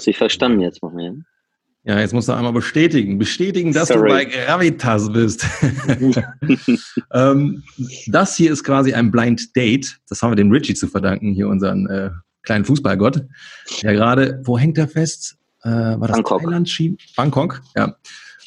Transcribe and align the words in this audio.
Hast 0.00 0.06
dich 0.06 0.16
verstanden 0.16 0.60
jetzt, 0.60 0.82
Moment? 0.82 1.26
Ja, 1.84 2.00
jetzt 2.00 2.14
musst 2.14 2.26
du 2.26 2.32
einmal 2.32 2.54
bestätigen. 2.54 3.18
Bestätigen, 3.18 3.74
dass 3.74 3.88
Sorry. 3.88 4.08
du 4.08 4.14
bei 4.14 4.24
Gravitas 4.24 5.12
bist. 5.12 5.44
ähm, 7.12 7.62
das 8.06 8.34
hier 8.34 8.50
ist 8.50 8.64
quasi 8.64 8.94
ein 8.94 9.10
Blind 9.10 9.54
Date. 9.54 9.98
Das 10.08 10.22
haben 10.22 10.30
wir 10.30 10.36
dem 10.36 10.50
Richie 10.50 10.72
zu 10.72 10.88
verdanken, 10.88 11.34
hier 11.34 11.48
unseren 11.48 11.86
äh, 11.88 12.08
kleinen 12.44 12.64
Fußballgott. 12.64 13.26
Der 13.82 13.92
gerade, 13.92 14.40
wo 14.44 14.56
hängt 14.56 14.78
er 14.78 14.88
fest? 14.88 15.36
Äh, 15.64 15.68
war 15.68 16.08
das 16.08 16.16
Bangkok. 16.16 16.44
Thailand? 16.44 16.96
Bangkok, 17.14 17.60
ja. 17.76 17.94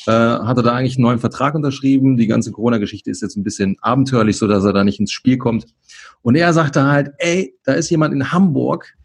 Äh, 0.07 0.11
hat 0.11 0.57
er 0.57 0.63
da 0.63 0.73
eigentlich 0.73 0.95
einen 0.95 1.03
neuen 1.03 1.19
Vertrag 1.19 1.53
unterschrieben. 1.53 2.17
Die 2.17 2.25
ganze 2.25 2.51
Corona-Geschichte 2.51 3.11
ist 3.11 3.21
jetzt 3.21 3.37
ein 3.37 3.43
bisschen 3.43 3.77
abenteuerlich, 3.79 4.37
so 4.39 4.47
dass 4.47 4.65
er 4.65 4.73
da 4.73 4.83
nicht 4.83 4.99
ins 4.99 5.11
Spiel 5.11 5.37
kommt. 5.37 5.67
Und 6.23 6.33
er 6.33 6.51
sagte 6.51 6.85
halt, 6.85 7.11
ey, 7.19 7.55
da 7.63 7.73
ist 7.73 7.91
jemand 7.91 8.15
in 8.15 8.31
Hamburg, 8.31 8.97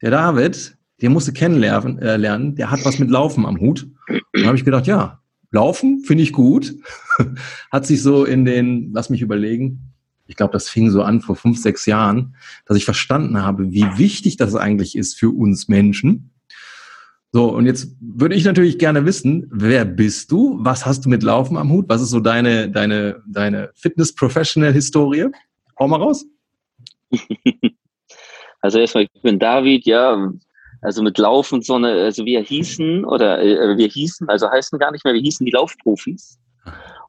der 0.00 0.12
David, 0.12 0.78
der 1.00 1.10
musste 1.10 1.32
kennenlernen, 1.32 1.98
äh, 1.98 2.16
lernen, 2.16 2.54
der 2.56 2.70
hat 2.70 2.84
was 2.84 2.98
mit 2.98 3.10
Laufen 3.10 3.46
am 3.46 3.60
Hut. 3.60 3.86
Dann 4.32 4.46
habe 4.46 4.56
ich 4.56 4.64
gedacht, 4.64 4.86
ja, 4.86 5.20
Laufen 5.50 6.00
finde 6.00 6.22
ich 6.22 6.32
gut. 6.32 6.74
hat 7.72 7.86
sich 7.86 8.02
so 8.02 8.24
in 8.24 8.44
den, 8.44 8.92
lass 8.92 9.10
mich 9.10 9.22
überlegen, 9.22 9.92
ich 10.26 10.36
glaube, 10.36 10.52
das 10.52 10.68
fing 10.68 10.90
so 10.90 11.02
an 11.02 11.20
vor 11.20 11.34
fünf, 11.34 11.58
sechs 11.58 11.86
Jahren, 11.86 12.36
dass 12.66 12.76
ich 12.76 12.84
verstanden 12.84 13.42
habe, 13.42 13.72
wie 13.72 13.84
wichtig 13.96 14.36
das 14.36 14.54
eigentlich 14.54 14.96
ist 14.96 15.18
für 15.18 15.30
uns 15.30 15.66
Menschen. 15.66 16.30
So, 17.32 17.52
und 17.52 17.66
jetzt 17.66 17.96
würde 18.00 18.34
ich 18.34 18.44
natürlich 18.44 18.78
gerne 18.78 19.04
wissen, 19.06 19.48
wer 19.50 19.84
bist 19.84 20.30
du? 20.30 20.56
Was 20.60 20.86
hast 20.86 21.04
du 21.04 21.08
mit 21.08 21.22
Laufen 21.22 21.56
am 21.56 21.70
Hut? 21.70 21.88
Was 21.88 22.02
ist 22.02 22.10
so 22.10 22.20
deine, 22.20 22.70
deine, 22.70 23.22
deine 23.26 23.70
Fitness-Professional-Historie? 23.74 25.26
Hau 25.78 25.88
mal 25.88 26.00
raus. 26.00 26.24
Also 28.62 28.78
erstmal, 28.78 29.04
ich 29.04 29.22
bin 29.22 29.38
David, 29.38 29.86
ja, 29.86 30.30
also 30.82 31.02
mit 31.02 31.18
Laufen 31.18 31.62
so 31.62 31.74
eine, 31.74 31.92
also 31.92 32.24
wir 32.24 32.40
hießen, 32.40 33.04
oder 33.04 33.42
äh, 33.42 33.76
wir 33.76 33.88
hießen, 33.88 34.28
also 34.28 34.50
heißen 34.50 34.78
gar 34.78 34.92
nicht 34.92 35.04
mehr, 35.04 35.14
wir 35.14 35.20
hießen 35.20 35.44
die 35.44 35.52
Laufprofis. 35.52 36.38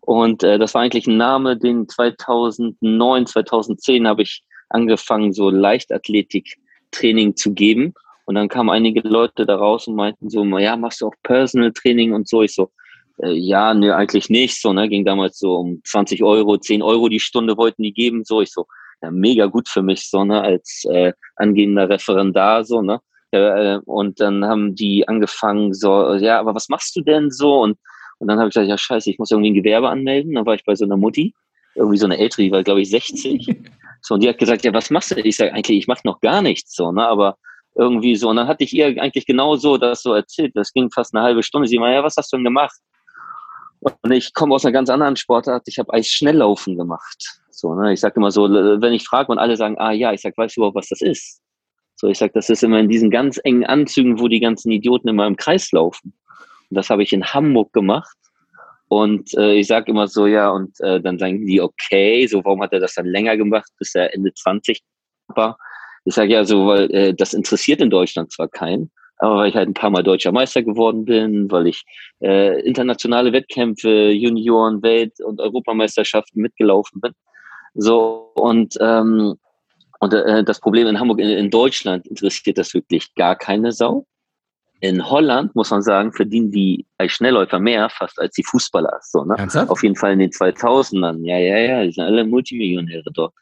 Und 0.02 0.44
äh, 0.44 0.58
das 0.58 0.74
war 0.74 0.82
eigentlich 0.82 1.08
ein 1.08 1.18
Name, 1.18 1.58
den 1.58 1.88
2009, 1.88 3.28
2010 3.28 4.08
habe 4.08 4.24
ich 4.24 4.44
angefangen, 4.70 5.34
so 5.34 5.50
Leichtathletik-Training 5.50 7.36
zu 7.36 7.54
geben. 7.54 7.94
Und 8.26 8.36
dann 8.36 8.50
kamen 8.50 8.70
einige 8.70 9.08
Leute 9.08 9.46
da 9.46 9.56
raus 9.56 9.88
und 9.88 9.96
meinten 9.96 10.30
so, 10.30 10.44
ja, 10.58 10.76
machst 10.76 11.02
du 11.02 11.08
auch 11.08 11.16
Personal 11.24 11.72
Training 11.72 12.14
und 12.14 12.28
so? 12.28 12.42
Ich 12.42 12.54
so, 12.54 12.72
äh, 13.22 13.32
ja, 13.32 13.74
nö, 13.74 13.94
eigentlich 13.94 14.30
nicht. 14.30 14.62
So, 14.62 14.74
ne, 14.74 14.90
ging 14.90 15.06
damals 15.06 15.40
so 15.40 15.56
um 15.58 15.82
20 15.84 16.24
Euro, 16.24 16.58
10 16.58 16.82
Euro 16.82 17.10
die 17.10 17.20
Stunde 17.20 17.58
wollten 17.58 17.84
die 17.84 17.94
geben. 17.94 18.24
So, 18.24 18.42
ich 18.42 18.52
so, 18.52 18.68
ja, 19.02 19.12
mega 19.12 19.46
gut 19.48 19.68
für 19.68 19.82
mich, 19.82 20.10
so, 20.10 20.24
ne, 20.24 20.42
als 20.42 20.86
äh, 20.90 21.14
angehender 21.36 21.90
Referendar, 21.90 22.64
so, 22.64 22.82
ne. 22.82 23.02
Äh, 23.32 23.80
und 23.86 24.20
dann 24.20 24.46
haben 24.46 24.76
die 24.76 25.08
angefangen, 25.08 25.74
so, 25.74 26.14
ja, 26.16 26.40
aber 26.40 26.56
was 26.56 26.70
machst 26.70 26.96
du 26.96 27.02
denn 27.02 27.32
so? 27.32 27.62
Und, 27.62 27.78
und 28.20 28.28
dann 28.28 28.38
habe 28.38 28.50
ich 28.50 28.54
gesagt, 28.54 28.70
ja, 28.70 28.78
scheiße, 28.78 29.10
ich 29.10 29.20
muss 29.20 29.32
irgendwie 29.32 29.52
ein 29.52 29.56
Gewerbe 29.56 29.90
anmelden. 29.90 30.36
Dann 30.36 30.46
war 30.46 30.56
ich 30.56 30.66
bei 30.66 30.76
so 30.76 30.86
einer 30.86 30.98
Mutti, 30.98 31.34
irgendwie 31.76 31.98
so 31.98 32.06
eine 32.06 32.18
ältere, 32.18 32.44
die 32.44 32.52
war, 32.52 32.64
glaube 32.64 32.82
ich, 32.82 32.90
60. 32.90 33.48
So, 34.04 34.16
und 34.16 34.24
die 34.24 34.30
hat 34.30 34.40
gesagt, 34.40 34.66
ja, 34.66 34.74
was 34.74 34.90
machst 34.90 35.12
du? 35.12 35.20
Ich 35.20 35.38
sage, 35.38 35.54
eigentlich, 35.54 35.78
ich 35.78 35.88
mache 35.88 36.02
noch 36.06 36.20
gar 36.22 36.42
nichts, 36.42 36.74
so, 36.74 36.92
ne, 36.92 37.08
aber 37.08 37.38
irgendwie 37.76 38.16
so. 38.16 38.30
Und 38.30 38.38
dann 38.38 38.48
hatte 38.48 38.64
ich 38.64 38.74
ihr 38.74 38.88
eigentlich 39.02 39.26
genau 39.26 39.56
so 39.56 39.78
das 39.78 40.02
so 40.02 40.14
erzählt. 40.14 40.54
Das 40.56 40.74
ging 40.74 40.90
fast 40.90 41.14
eine 41.14 41.24
halbe 41.24 41.44
Stunde. 41.44 41.68
Sie 41.68 41.78
meinte, 41.78 41.98
ja, 41.98 42.04
was 42.04 42.16
hast 42.18 42.34
du 42.34 42.38
denn 42.38 42.44
gemacht? 42.44 42.76
Und 43.80 44.12
ich 44.12 44.34
komme 44.34 44.54
aus 44.56 44.66
einer 44.66 44.74
ganz 44.74 44.90
anderen 44.90 45.16
Sportart. 45.16 45.64
Ich 45.68 45.80
habe 45.80 45.94
Eisschnelllaufen 45.94 46.78
gemacht. 46.78 47.42
So, 47.50 47.74
ne? 47.76 47.94
Ich 47.94 48.00
sage 48.00 48.16
immer 48.18 48.32
so, 48.32 48.50
wenn 48.50 48.94
ich 48.94 49.04
frage 49.04 49.32
und 49.32 49.40
alle 49.40 49.56
sagen, 49.56 49.76
ah 49.80 49.92
ja, 49.92 50.14
ich 50.14 50.22
sage, 50.22 50.36
weißt 50.38 50.58
du 50.58 50.62
überhaupt, 50.62 50.76
was 50.76 50.90
das 50.90 51.02
ist? 51.02 51.41
So, 52.02 52.08
ich 52.08 52.18
sage, 52.18 52.32
das 52.34 52.50
ist 52.50 52.64
immer 52.64 52.80
in 52.80 52.90
diesen 52.90 53.12
ganz 53.12 53.40
engen 53.44 53.64
Anzügen, 53.64 54.20
wo 54.20 54.28
die 54.28 54.40
ganzen 54.40 54.72
Idioten 54.72 55.08
immer 55.08 55.28
im 55.28 55.36
Kreis 55.36 55.72
laufen. 55.72 56.16
Und 56.72 56.76
das 56.76 56.90
habe 56.90 57.04
ich 57.04 57.14
in 57.14 57.24
Hamburg 57.24 57.74
gemacht. 57.74 58.18
Und 58.88 59.32
äh, 59.38 59.54
ich 59.54 59.68
sage 59.68 59.92
immer 59.92 60.08
so, 60.08 60.26
ja, 60.26 60.50
und 60.50 60.80
äh, 60.80 61.00
dann 61.00 61.20
sagen 61.20 61.46
die, 61.46 61.62
okay, 61.62 62.26
so 62.26 62.44
warum 62.44 62.64
hat 62.64 62.74
er 62.74 62.80
das 62.80 62.96
dann 62.96 63.06
länger 63.06 63.38
gemacht, 63.38 63.70
bis 63.78 63.94
er 63.94 64.16
Ende 64.16 64.34
20 64.34 64.82
war? 65.28 65.60
Ich 66.04 66.16
sage 66.16 66.34
ja 66.34 66.44
so, 66.44 66.66
weil 66.66 66.92
äh, 66.92 67.14
das 67.14 67.36
interessiert 67.36 67.82
in 67.82 67.92
Deutschland 67.92 68.32
zwar 68.32 68.48
keinen, 68.48 68.90
aber 69.18 69.36
weil 69.36 69.50
ich 69.50 69.56
halt 69.56 69.70
ein 69.70 69.76
paar 69.76 69.92
Mal 69.92 70.02
deutscher 70.02 70.32
Meister 70.32 70.64
geworden 70.64 71.06
bin, 71.06 71.52
weil 71.52 71.68
ich 71.68 71.84
äh, 72.24 72.62
internationale 72.62 73.32
Wettkämpfe, 73.32 74.10
Junioren, 74.10 74.82
Welt- 74.82 75.22
und 75.24 75.40
Europameisterschaften 75.40 76.42
mitgelaufen 76.42 77.00
bin. 77.00 77.12
So, 77.76 78.32
und 78.34 78.76
ähm, 78.82 79.36
und 80.02 80.16
äh, 80.16 80.44
das 80.44 80.60
Problem 80.60 80.88
in 80.88 81.00
Hamburg, 81.00 81.20
in, 81.20 81.30
in, 81.30 81.52
Deutschland 81.52 82.08
interessiert 82.08 82.58
das 82.58 82.74
wirklich 82.74 83.14
gar 83.14 83.36
keine 83.36 83.72
Sau. 83.72 84.08
In 84.80 85.08
Holland, 85.08 85.56
muss 85.56 85.70
man 85.70 85.84
sagen, 85.84 86.12
verdienen 86.12 86.50
die 86.50 86.88
Schnellläufer 87.06 87.60
mehr 87.60 87.88
fast 87.88 88.18
als 88.20 88.34
die 88.34 88.44
Fußballer. 88.44 88.98
So, 89.04 89.24
ne? 89.24 89.36
Auf 89.68 89.84
jeden 89.84 89.96
Fall 89.96 90.14
in 90.14 90.20
den 90.20 90.32
2000ern. 90.32 91.24
Ja, 91.24 91.38
ja, 91.38 91.58
ja, 91.60 91.84
die 91.84 91.92
sind 91.92 92.04
alle 92.04 92.26
Multimillionäre 92.26 93.12
dort. 93.14 93.36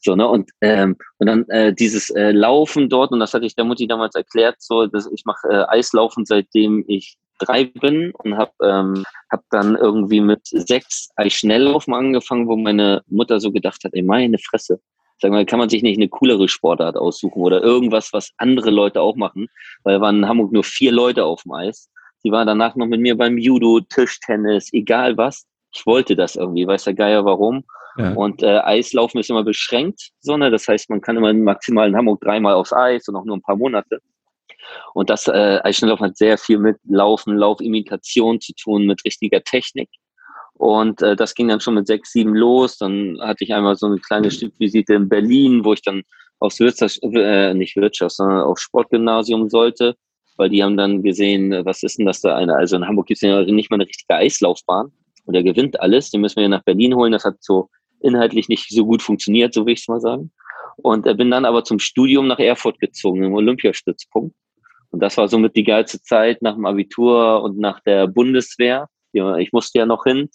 So, 0.00 0.14
ne? 0.14 0.28
Und, 0.28 0.50
ähm, 0.60 0.96
und 1.16 1.28
dann 1.28 1.48
äh, 1.48 1.72
dieses 1.72 2.10
äh, 2.10 2.32
Laufen 2.32 2.90
dort, 2.90 3.10
und 3.12 3.20
das 3.20 3.32
hatte 3.32 3.46
ich 3.46 3.56
der 3.56 3.64
Mutti 3.64 3.86
damals 3.86 4.14
erklärt, 4.14 4.56
so, 4.58 4.86
dass 4.86 5.10
ich 5.10 5.24
mache 5.24 5.48
äh, 5.48 5.64
Eislaufen, 5.68 6.26
seitdem 6.26 6.84
ich 6.88 7.16
drei 7.38 7.64
bin 7.64 8.12
und 8.12 8.36
habe 8.36 8.52
ähm, 8.62 9.04
hab 9.30 9.44
dann 9.48 9.76
irgendwie 9.76 10.20
mit 10.20 10.46
sechs 10.46 11.08
Eisschnelllaufen 11.16 11.94
angefangen, 11.94 12.48
wo 12.48 12.56
meine 12.56 13.02
Mutter 13.06 13.40
so 13.40 13.50
gedacht 13.50 13.82
hat, 13.84 13.94
ey, 13.94 14.02
meine 14.02 14.36
Fresse, 14.36 14.78
Sag 15.22 15.30
mal, 15.30 15.46
kann 15.46 15.60
man 15.60 15.68
sich 15.68 15.84
nicht 15.84 15.98
eine 15.98 16.08
coolere 16.08 16.48
Sportart 16.48 16.96
aussuchen 16.96 17.40
oder 17.40 17.62
irgendwas, 17.62 18.12
was 18.12 18.32
andere 18.38 18.72
Leute 18.72 19.00
auch 19.00 19.14
machen? 19.14 19.46
Weil 19.84 20.00
waren 20.00 20.16
in 20.16 20.28
Hamburg 20.28 20.50
nur 20.50 20.64
vier 20.64 20.90
Leute 20.90 21.24
auf 21.24 21.44
dem 21.44 21.52
Eis. 21.52 21.88
Die 22.24 22.32
waren 22.32 22.48
danach 22.48 22.74
noch 22.74 22.88
mit 22.88 23.00
mir 23.00 23.16
beim 23.16 23.38
Judo, 23.38 23.78
Tischtennis, 23.88 24.72
egal 24.72 25.16
was. 25.16 25.46
Ich 25.72 25.86
wollte 25.86 26.16
das 26.16 26.34
irgendwie, 26.34 26.66
weiß 26.66 26.82
der 26.82 26.94
Geier 26.94 27.24
warum. 27.24 27.62
Ja. 27.98 28.14
Und 28.14 28.42
äh, 28.42 28.58
Eislaufen 28.64 29.20
ist 29.20 29.30
immer 29.30 29.44
beschränkt, 29.44 30.10
so, 30.18 30.36
ne? 30.36 30.50
das 30.50 30.66
heißt, 30.66 30.90
man 30.90 31.00
kann 31.00 31.16
immer 31.16 31.32
maximal 31.32 31.88
in 31.88 31.94
Hamburg 31.94 32.20
dreimal 32.20 32.54
aufs 32.54 32.72
Eis 32.72 33.06
und 33.06 33.14
auch 33.14 33.24
nur 33.24 33.36
ein 33.36 33.42
paar 33.42 33.56
Monate. 33.56 34.00
Und 34.92 35.08
das 35.08 35.28
äh, 35.28 35.60
Eisschnelllaufen 35.62 36.06
hat 36.06 36.16
sehr 36.16 36.36
viel 36.36 36.58
mit 36.58 36.78
Laufen, 36.82 37.36
Laufimitation 37.36 38.40
zu 38.40 38.54
tun, 38.54 38.86
mit 38.86 39.04
richtiger 39.04 39.44
Technik. 39.44 39.88
Und 40.62 41.02
äh, 41.02 41.16
das 41.16 41.34
ging 41.34 41.48
dann 41.48 41.58
schon 41.58 41.74
mit 41.74 41.88
sechs, 41.88 42.12
sieben 42.12 42.36
los. 42.36 42.78
Dann 42.78 43.18
hatte 43.20 43.42
ich 43.42 43.52
einmal 43.52 43.74
so 43.74 43.86
eine 43.86 43.98
kleine 43.98 44.30
Stippvisite 44.30 44.94
in 44.94 45.08
Berlin, 45.08 45.64
wo 45.64 45.72
ich 45.72 45.82
dann 45.82 46.04
aufs 46.38 46.60
Wirtschaft, 46.60 47.00
äh, 47.02 47.52
nicht 47.52 47.74
Wirtschaft, 47.74 48.14
sondern 48.14 48.42
aufs 48.42 48.62
Sportgymnasium 48.62 49.48
sollte, 49.50 49.96
weil 50.36 50.50
die 50.50 50.62
haben 50.62 50.76
dann 50.76 51.02
gesehen, 51.02 51.50
was 51.64 51.82
ist 51.82 51.98
denn 51.98 52.06
das 52.06 52.20
da 52.20 52.36
eine? 52.36 52.54
Also 52.54 52.76
in 52.76 52.86
Hamburg 52.86 53.08
gibt 53.08 53.16
es 53.16 53.22
ja 53.22 53.42
nicht 53.42 53.72
mal 53.72 53.74
eine 53.74 53.88
richtige 53.88 54.14
Eislaufbahn 54.14 54.92
und 55.24 55.34
der 55.34 55.42
gewinnt 55.42 55.80
alles. 55.80 56.12
Den 56.12 56.20
müssen 56.20 56.36
wir 56.36 56.44
ja 56.44 56.48
nach 56.48 56.62
Berlin 56.62 56.94
holen. 56.94 57.10
Das 57.10 57.24
hat 57.24 57.38
so 57.40 57.68
inhaltlich 57.98 58.48
nicht 58.48 58.70
so 58.70 58.86
gut 58.86 59.02
funktioniert, 59.02 59.54
so 59.54 59.66
will 59.66 59.72
ich 59.72 59.80
es 59.80 59.88
mal 59.88 60.00
sagen. 60.00 60.30
Und 60.76 61.08
äh, 61.08 61.14
bin 61.14 61.32
dann 61.32 61.44
aber 61.44 61.64
zum 61.64 61.80
Studium 61.80 62.28
nach 62.28 62.38
Erfurt 62.38 62.78
gezogen, 62.78 63.24
im 63.24 63.34
Olympiastützpunkt. 63.34 64.36
Und 64.90 65.00
das 65.00 65.16
war 65.16 65.26
somit 65.26 65.56
die 65.56 65.64
geilste 65.64 66.00
Zeit 66.02 66.40
nach 66.40 66.54
dem 66.54 66.66
Abitur 66.66 67.42
und 67.42 67.58
nach 67.58 67.80
der 67.80 68.06
Bundeswehr 68.06 68.86
ich 69.12 69.52
musste 69.52 69.78
ja 69.78 69.86
noch 69.86 70.04
hin. 70.04 70.28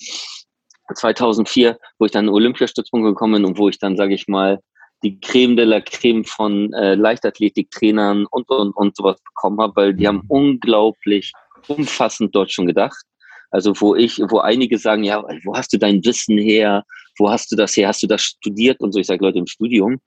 2004, 0.95 1.77
wo 1.99 2.05
ich 2.05 2.11
dann 2.11 2.25
in 2.25 2.27
den 2.27 2.35
Olympiastützpunkt 2.35 3.05
gekommen 3.05 3.33
bin 3.33 3.45
und 3.45 3.57
wo 3.57 3.67
ich 3.69 3.77
dann, 3.79 3.97
sage 3.97 4.13
ich 4.13 4.27
mal, 4.27 4.59
die 5.03 5.19
Creme 5.19 5.55
de 5.55 5.65
la 5.65 5.81
Creme 5.81 6.23
von 6.23 6.73
äh, 6.73 6.95
Leichtathletiktrainern 6.95 8.25
und, 8.25 8.49
und, 8.49 8.71
und 8.75 8.95
sowas 8.95 9.21
bekommen 9.23 9.59
habe, 9.59 9.75
weil 9.75 9.93
die 9.93 10.07
haben 10.07 10.23
unglaublich 10.27 11.31
umfassend 11.67 12.35
dort 12.35 12.51
schon 12.51 12.67
gedacht. 12.67 13.03
Also 13.51 13.73
wo 13.79 13.95
ich, 13.95 14.19
wo 14.29 14.39
einige 14.39 14.77
sagen, 14.77 15.03
ja, 15.03 15.23
wo 15.43 15.55
hast 15.55 15.71
du 15.73 15.77
dein 15.77 16.03
Wissen 16.03 16.37
her? 16.37 16.83
Wo 17.17 17.29
hast 17.29 17.51
du 17.51 17.55
das 17.55 17.77
her? 17.77 17.89
Hast 17.89 18.03
du 18.03 18.07
das 18.07 18.23
studiert? 18.23 18.79
Und 18.81 18.91
so, 18.91 18.99
ich 18.99 19.07
sage, 19.07 19.23
Leute, 19.23 19.39
im 19.39 19.47
Studium. 19.47 19.99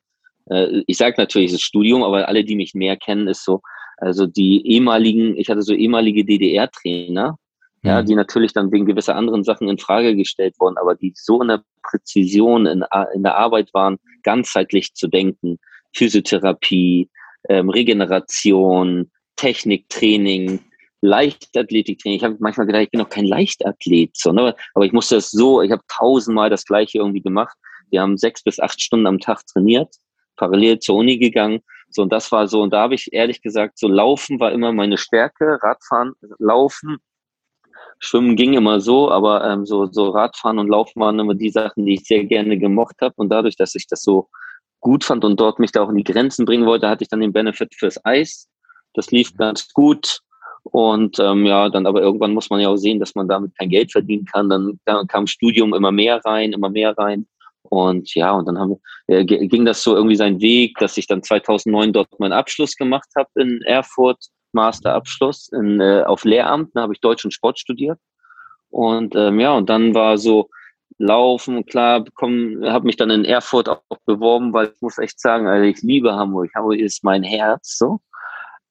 Äh, 0.50 0.82
ich 0.86 0.96
sage 0.96 1.14
natürlich, 1.18 1.52
das 1.52 1.62
Studium, 1.62 2.02
aber 2.02 2.28
alle, 2.28 2.44
die 2.44 2.56
mich 2.56 2.74
mehr 2.74 2.96
kennen, 2.96 3.28
ist 3.28 3.44
so, 3.44 3.60
also 3.98 4.26
die 4.26 4.66
ehemaligen, 4.66 5.36
ich 5.36 5.48
hatte 5.48 5.62
so 5.62 5.74
ehemalige 5.74 6.24
DDR-Trainer, 6.24 7.36
ja, 7.82 8.02
mhm. 8.02 8.06
die 8.06 8.14
natürlich 8.14 8.52
dann 8.52 8.70
wegen 8.72 8.86
gewisser 8.86 9.16
anderen 9.16 9.44
Sachen 9.44 9.68
in 9.68 9.78
Frage 9.78 10.14
gestellt 10.14 10.54
wurden, 10.58 10.76
aber 10.76 10.94
die 10.94 11.12
so 11.16 11.40
in 11.40 11.48
der 11.48 11.62
Präzision 11.82 12.66
in, 12.66 12.84
in 13.14 13.22
der 13.22 13.36
Arbeit 13.36 13.72
waren, 13.72 13.98
ganzheitlich 14.22 14.94
zu 14.94 15.08
denken, 15.08 15.58
Physiotherapie, 15.94 17.08
ähm, 17.48 17.70
Regeneration, 17.70 19.10
Techniktraining, 19.36 20.60
Leichtathletiktraining. 21.00 22.18
Ich 22.18 22.24
habe 22.24 22.36
manchmal 22.40 22.66
gedacht, 22.66 22.82
ich 22.82 22.90
bin 22.90 23.00
noch 23.00 23.08
kein 23.08 23.24
Leichtathlet, 23.24 24.14
so, 24.14 24.32
ne? 24.32 24.54
aber 24.74 24.84
ich 24.84 24.92
musste 24.92 25.14
das 25.14 25.30
so, 25.30 25.62
ich 25.62 25.72
habe 25.72 25.82
tausendmal 25.88 26.50
das 26.50 26.66
Gleiche 26.66 26.98
irgendwie 26.98 27.22
gemacht. 27.22 27.56
Wir 27.90 28.02
haben 28.02 28.18
sechs 28.18 28.42
bis 28.42 28.60
acht 28.60 28.80
Stunden 28.80 29.06
am 29.06 29.18
Tag 29.18 29.44
trainiert, 29.46 29.96
parallel 30.36 30.78
zur 30.80 30.96
Uni 30.96 31.18
gegangen. 31.18 31.60
So, 31.88 32.02
und 32.02 32.12
das 32.12 32.30
war 32.30 32.46
so, 32.46 32.62
und 32.62 32.72
da 32.72 32.82
habe 32.82 32.94
ich 32.94 33.12
ehrlich 33.12 33.42
gesagt, 33.42 33.78
so 33.78 33.88
Laufen 33.88 34.38
war 34.38 34.52
immer 34.52 34.72
meine 34.72 34.98
Stärke, 34.98 35.58
Radfahren, 35.60 36.12
Laufen 36.38 36.98
Schwimmen 37.98 38.36
ging 38.36 38.54
immer 38.54 38.80
so, 38.80 39.10
aber 39.10 39.44
ähm, 39.44 39.66
so, 39.66 39.86
so 39.86 40.08
Radfahren 40.08 40.58
und 40.58 40.68
Laufen 40.68 41.00
waren 41.00 41.18
immer 41.18 41.34
die 41.34 41.50
Sachen, 41.50 41.84
die 41.84 41.94
ich 41.94 42.04
sehr 42.04 42.24
gerne 42.24 42.58
gemocht 42.58 42.96
habe. 43.00 43.14
Und 43.16 43.28
dadurch, 43.28 43.56
dass 43.56 43.74
ich 43.74 43.86
das 43.86 44.02
so 44.02 44.28
gut 44.80 45.04
fand 45.04 45.24
und 45.24 45.38
dort 45.38 45.58
mich 45.58 45.72
da 45.72 45.82
auch 45.82 45.90
in 45.90 45.96
die 45.96 46.04
Grenzen 46.04 46.46
bringen 46.46 46.66
wollte, 46.66 46.88
hatte 46.88 47.04
ich 47.04 47.08
dann 47.08 47.20
den 47.20 47.32
Benefit 47.32 47.74
fürs 47.74 48.02
Eis. 48.04 48.48
Das 48.94 49.10
lief 49.10 49.36
ganz 49.36 49.72
gut. 49.72 50.20
Und 50.62 51.18
ähm, 51.18 51.46
ja, 51.46 51.68
dann 51.68 51.86
aber 51.86 52.00
irgendwann 52.00 52.34
muss 52.34 52.50
man 52.50 52.60
ja 52.60 52.68
auch 52.68 52.76
sehen, 52.76 53.00
dass 53.00 53.14
man 53.14 53.28
damit 53.28 53.56
kein 53.58 53.68
Geld 53.68 53.92
verdienen 53.92 54.24
kann. 54.24 54.48
Dann, 54.48 54.78
dann 54.84 55.06
kam 55.06 55.26
Studium 55.26 55.74
immer 55.74 55.92
mehr 55.92 56.20
rein, 56.24 56.52
immer 56.52 56.70
mehr 56.70 56.96
rein. 56.96 57.26
Und 57.62 58.14
ja, 58.14 58.32
und 58.32 58.46
dann 58.46 58.58
haben, 58.58 58.76
äh, 59.06 59.24
ging 59.24 59.64
das 59.64 59.82
so 59.82 59.94
irgendwie 59.94 60.16
seinen 60.16 60.40
Weg, 60.40 60.76
dass 60.78 60.96
ich 60.96 61.06
dann 61.06 61.22
2009 61.22 61.92
dort 61.92 62.18
meinen 62.18 62.32
Abschluss 62.32 62.74
gemacht 62.76 63.08
habe 63.16 63.28
in 63.36 63.62
Erfurt, 63.62 64.18
Masterabschluss 64.52 65.48
in, 65.52 65.80
äh, 65.80 66.02
auf 66.02 66.24
Lehramt. 66.24 66.70
Da 66.74 66.82
habe 66.82 66.92
ich 66.92 67.00
Deutsch 67.00 67.24
und 67.24 67.32
Sport 67.32 67.58
studiert. 67.58 67.98
Und 68.70 69.14
ähm, 69.16 69.40
ja, 69.40 69.52
und 69.52 69.68
dann 69.68 69.94
war 69.94 70.18
so 70.18 70.48
Laufen, 70.98 71.64
klar, 71.64 72.04
habe 72.20 72.84
mich 72.84 72.96
dann 72.96 73.10
in 73.10 73.24
Erfurt 73.24 73.68
auch 73.68 73.82
beworben, 74.04 74.52
weil 74.52 74.66
ich 74.74 74.82
muss 74.82 74.98
echt 74.98 75.18
sagen, 75.18 75.46
also 75.48 75.64
ich 75.64 75.80
liebe 75.82 76.14
Hamburg. 76.14 76.50
Hamburg 76.54 76.78
ist 76.78 77.02
mein 77.04 77.22
Herz, 77.22 77.78
so. 77.78 78.00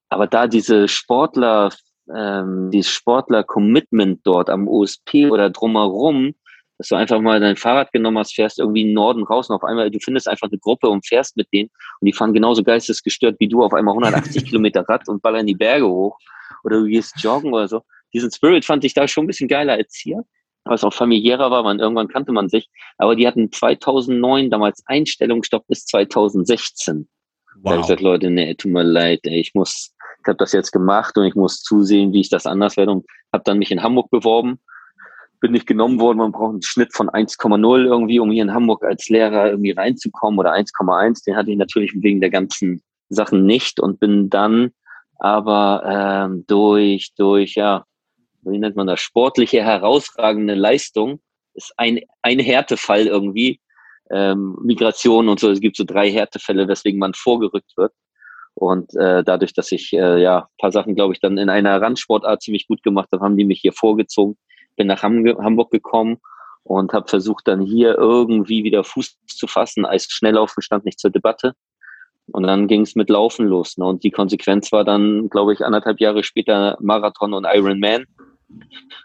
Aber 0.09 0.27
da 0.27 0.47
diese 0.47 0.87
Sportler, 0.87 1.69
ähm, 2.13 2.69
dieses 2.71 2.91
Sportler-Commitment 2.91 4.21
dort 4.23 4.49
am 4.49 4.67
OSP 4.67 5.29
oder 5.31 5.49
drumherum, 5.49 6.35
dass 6.79 6.87
du 6.87 6.95
einfach 6.95 7.19
mal 7.19 7.41
dein 7.41 7.57
Fahrrad 7.57 7.91
genommen 7.91 8.17
hast, 8.17 8.33
fährst 8.33 8.57
irgendwie 8.57 8.81
in 8.81 8.87
den 8.87 8.93
Norden 8.93 9.23
raus 9.23 9.49
und 9.49 9.55
auf 9.57 9.65
einmal, 9.65 9.91
du 9.91 9.99
findest 9.99 10.29
einfach 10.29 10.47
eine 10.47 10.57
Gruppe 10.57 10.87
und 10.87 11.05
fährst 11.05 11.35
mit 11.35 11.51
denen 11.53 11.69
und 11.99 12.05
die 12.05 12.13
fahren 12.13 12.33
genauso 12.33 12.63
geistesgestört 12.63 13.35
wie 13.39 13.49
du 13.49 13.61
auf 13.61 13.73
einmal 13.73 13.91
180 13.91 14.45
Kilometer 14.47 14.87
Rad 14.87 15.07
und 15.09 15.21
ballern 15.21 15.45
die 15.45 15.55
Berge 15.55 15.87
hoch 15.87 16.17
oder 16.63 16.79
du 16.79 16.85
gehst 16.85 17.21
joggen 17.21 17.53
oder 17.53 17.67
so. 17.67 17.81
Diesen 18.13 18.31
Spirit 18.31 18.63
fand 18.63 18.85
ich 18.85 18.93
da 18.93 19.09
schon 19.09 19.25
ein 19.25 19.27
bisschen 19.27 19.49
geiler 19.49 19.73
als 19.73 19.99
hier, 20.01 20.23
weil 20.63 20.75
es 20.75 20.83
auch 20.85 20.93
familiärer 20.93 21.51
war, 21.51 21.63
man, 21.63 21.79
irgendwann 21.79 22.07
kannte 22.07 22.31
man 22.31 22.47
sich. 22.47 22.69
Aber 22.97 23.17
die 23.17 23.27
hatten 23.27 23.51
2009 23.51 24.49
damals 24.49 24.81
Einstellungsstopp 24.85 25.67
bis 25.67 25.85
2016. 25.85 27.09
Wow. 27.55 27.63
Da 27.63 27.69
habe 27.71 27.81
ich 27.81 27.87
gesagt, 27.87 28.01
Leute, 28.01 28.29
nee, 28.29 28.55
tut 28.55 28.71
mir 28.71 28.83
leid, 28.83 29.19
ey, 29.23 29.41
ich 29.41 29.53
muss, 29.53 29.93
ich 30.21 30.27
habe 30.27 30.37
das 30.37 30.53
jetzt 30.53 30.71
gemacht 30.71 31.17
und 31.17 31.25
ich 31.25 31.35
muss 31.35 31.61
zusehen, 31.61 32.13
wie 32.13 32.21
ich 32.21 32.29
das 32.29 32.45
anders 32.45 32.77
werde 32.77 32.93
und 32.93 33.05
habe 33.33 33.43
dann 33.43 33.57
mich 33.57 33.69
in 33.69 33.83
Hamburg 33.83 34.09
beworben 34.09 34.61
bin 35.39 35.51
nicht 35.51 35.67
genommen 35.67 35.99
worden. 35.99 36.17
Man 36.17 36.31
braucht 36.31 36.51
einen 36.51 36.61
Schnitt 36.61 36.93
von 36.93 37.09
1,0 37.09 37.85
irgendwie, 37.85 38.19
um 38.19 38.31
hier 38.31 38.43
in 38.43 38.53
Hamburg 38.53 38.83
als 38.83 39.09
Lehrer 39.09 39.49
irgendwie 39.49 39.71
reinzukommen 39.71 40.39
oder 40.39 40.53
1,1. 40.53 41.23
Den 41.25 41.35
hatte 41.35 41.51
ich 41.51 41.57
natürlich 41.57 41.93
wegen 41.95 42.21
der 42.21 42.29
ganzen 42.29 42.81
Sachen 43.09 43.45
nicht 43.45 43.79
und 43.79 43.99
bin 43.99 44.29
dann 44.29 44.71
aber 45.17 45.83
ähm, 45.85 46.45
durch, 46.47 47.13
durch, 47.15 47.55
ja, 47.55 47.85
wie 48.43 48.57
nennt 48.57 48.75
man 48.75 48.87
das, 48.87 49.01
sportliche 49.01 49.63
herausragende 49.63 50.55
Leistung 50.55 51.19
ist 51.53 51.73
ein, 51.77 51.99
ein 52.21 52.39
Härtefall 52.39 53.07
irgendwie. 53.07 53.59
Ähm, 54.11 54.57
Migration 54.63 55.29
und 55.29 55.39
so, 55.39 55.51
es 55.51 55.59
gibt 55.59 55.75
so 55.75 55.83
drei 55.83 56.09
Härtefälle, 56.09 56.67
weswegen 56.67 56.99
man 56.99 57.13
vorgerückt 57.13 57.73
wird. 57.77 57.93
Und 58.55 58.95
äh, 58.95 59.23
dadurch, 59.23 59.53
dass 59.53 59.71
ich 59.71 59.93
äh, 59.93 60.21
ja 60.21 60.47
paar 60.57 60.71
Sachen, 60.71 60.95
glaube 60.95 61.13
ich, 61.13 61.19
dann 61.19 61.37
in 61.37 61.49
einer 61.49 61.79
Randsportart 61.79 62.41
ziemlich 62.41 62.67
gut 62.67 62.81
gemacht 62.81 63.09
habe, 63.11 63.23
haben 63.23 63.37
die 63.37 63.45
mich 63.45 63.59
hier 63.61 63.73
vorgezogen 63.73 64.37
bin 64.79 64.87
nach 64.87 65.03
Hamburg 65.03 65.71
gekommen 65.71 66.17
und 66.63 66.93
habe 66.93 67.07
versucht, 67.07 67.47
dann 67.47 67.61
hier 67.61 67.97
irgendwie 67.97 68.63
wieder 68.63 68.83
Fuß 68.83 69.17
zu 69.27 69.45
fassen. 69.45 69.85
Als 69.85 70.05
Schnelllaufen 70.05 70.63
stand 70.63 70.85
nicht 70.85 70.99
zur 70.99 71.11
Debatte. 71.11 71.53
Und 72.31 72.43
dann 72.43 72.67
ging 72.67 72.81
es 72.81 72.95
mit 72.95 73.09
Laufen 73.09 73.47
los. 73.47 73.77
Ne? 73.77 73.85
Und 73.85 74.03
die 74.03 74.11
Konsequenz 74.11 74.71
war 74.71 74.85
dann, 74.85 75.29
glaube 75.29 75.53
ich, 75.53 75.65
anderthalb 75.65 75.99
Jahre 75.99 76.23
später 76.23 76.77
Marathon 76.79 77.33
und 77.33 77.45
Ironman. 77.51 78.05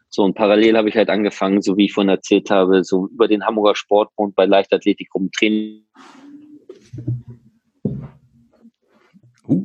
So, 0.09 0.23
und 0.23 0.35
parallel 0.35 0.77
habe 0.77 0.89
ich 0.89 0.97
halt 0.97 1.11
angefangen, 1.11 1.61
so 1.61 1.77
wie 1.77 1.87
ich 1.87 1.93
vorhin 1.93 2.11
erzählt 2.11 2.51
habe, 2.51 2.85
so 2.85 3.09
über 3.09 3.27
den 3.27 3.45
Hamburger 3.45 3.75
Sportbund 3.75 4.37
bei 4.37 4.47
Leichtathletik 4.47 5.09
rumtraining. 5.15 5.87
Uh, 9.49 9.65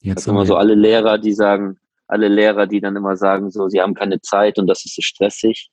jetzt 0.00 0.26
immer 0.26 0.46
so 0.46 0.56
alle 0.56 0.74
Lehrer, 0.74 1.18
die 1.18 1.32
sagen, 1.32 1.78
alle 2.08 2.28
Lehrer, 2.28 2.66
die 2.66 2.80
dann 2.80 2.96
immer 2.96 3.16
sagen, 3.16 3.50
so, 3.50 3.68
sie 3.68 3.80
haben 3.80 3.94
keine 3.94 4.20
Zeit 4.20 4.58
und 4.58 4.66
das 4.66 4.84
ist 4.84 4.96
so 4.96 5.02
stressig. 5.02 5.70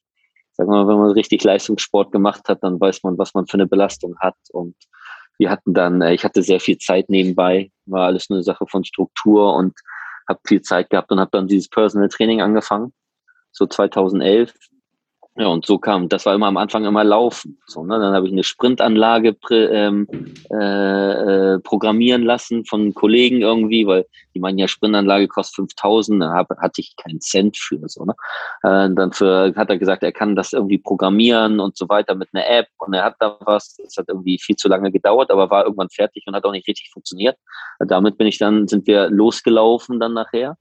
Sagen 0.53 0.69
wir 0.69 0.83
mal, 0.83 0.87
wenn 0.87 1.01
man 1.01 1.11
richtig 1.11 1.43
Leistungssport 1.43 2.11
gemacht 2.11 2.47
hat, 2.47 2.63
dann 2.63 2.79
weiß 2.79 3.03
man, 3.03 3.17
was 3.17 3.33
man 3.33 3.47
für 3.47 3.55
eine 3.55 3.67
Belastung 3.67 4.15
hat. 4.19 4.35
Und 4.51 4.75
wir 5.37 5.49
hatten 5.49 5.73
dann, 5.73 6.01
äh, 6.01 6.13
ich 6.13 6.23
hatte 6.23 6.43
sehr 6.43 6.59
viel 6.59 6.77
Zeit 6.77 7.09
nebenbei, 7.09 7.71
war 7.85 8.05
alles 8.05 8.29
nur 8.29 8.37
eine 8.37 8.43
Sache 8.43 8.65
von 8.67 8.83
Struktur 8.83 9.53
und 9.55 9.73
habe 10.27 10.39
viel 10.45 10.61
Zeit 10.61 10.89
gehabt 10.89 11.11
und 11.11 11.19
habe 11.19 11.31
dann 11.31 11.47
dieses 11.47 11.69
Personal 11.69 12.09
Training 12.09 12.41
angefangen, 12.41 12.93
so 13.51 13.65
2011. 13.65 14.53
Ja, 15.37 15.47
und 15.47 15.65
so 15.65 15.77
kam, 15.79 16.07
das 16.07 16.25
war 16.25 16.33
immer 16.33 16.47
am 16.47 16.55
Anfang 16.55 16.85
immer 16.85 17.03
Laufen. 17.03 17.61
So, 17.65 17.83
ne? 17.83 17.99
Dann 17.99 18.13
habe 18.13 18.25
ich 18.25 18.31
eine 18.31 18.45
Sprintanlage 18.45 19.35
ähm, 19.51 20.07
äh, 20.49 21.55
äh, 21.55 21.59
programmieren 21.59 22.23
lassen 22.23 22.63
von 22.63 22.93
Kollegen 22.93 23.41
irgendwie, 23.41 23.85
weil 23.85 24.05
die 24.33 24.39
meinen 24.39 24.57
ja, 24.57 24.69
Sprintanlage 24.69 25.27
kostet 25.27 25.55
5000, 25.55 26.21
da 26.21 26.31
hab, 26.31 26.49
hatte 26.57 26.79
ich 26.79 26.95
keinen 26.95 27.19
Cent 27.19 27.57
für. 27.57 27.81
So, 27.89 28.05
ne? 28.05 28.13
Äh, 28.63 28.89
dann 28.95 29.11
für, 29.11 29.53
hat 29.57 29.69
er 29.69 29.77
gesagt, 29.77 30.03
er 30.03 30.13
kann 30.13 30.37
das 30.37 30.53
irgendwie 30.53 30.77
programmieren 30.77 31.59
und 31.59 31.75
so 31.75 31.89
weiter 31.89 32.15
mit 32.15 32.29
einer 32.31 32.47
App 32.47 32.67
und 32.77 32.93
er 32.93 33.03
hat 33.03 33.15
da 33.19 33.37
was. 33.41 33.75
Das 33.75 33.97
hat 33.97 34.05
irgendwie 34.07 34.39
viel 34.39 34.55
zu 34.55 34.69
lange 34.69 34.89
gedauert, 34.89 35.31
aber 35.31 35.49
war 35.49 35.65
irgendwann 35.65 35.89
fertig 35.89 36.23
und 36.27 36.35
hat 36.35 36.45
auch 36.45 36.53
nicht 36.53 36.67
richtig 36.69 36.91
funktioniert. 36.93 37.37
Damit 37.79 38.17
bin 38.17 38.27
ich 38.27 38.37
dann, 38.37 38.69
sind 38.69 38.87
wir 38.87 39.09
losgelaufen 39.09 39.99
dann 39.99 40.13
nachher 40.13 40.55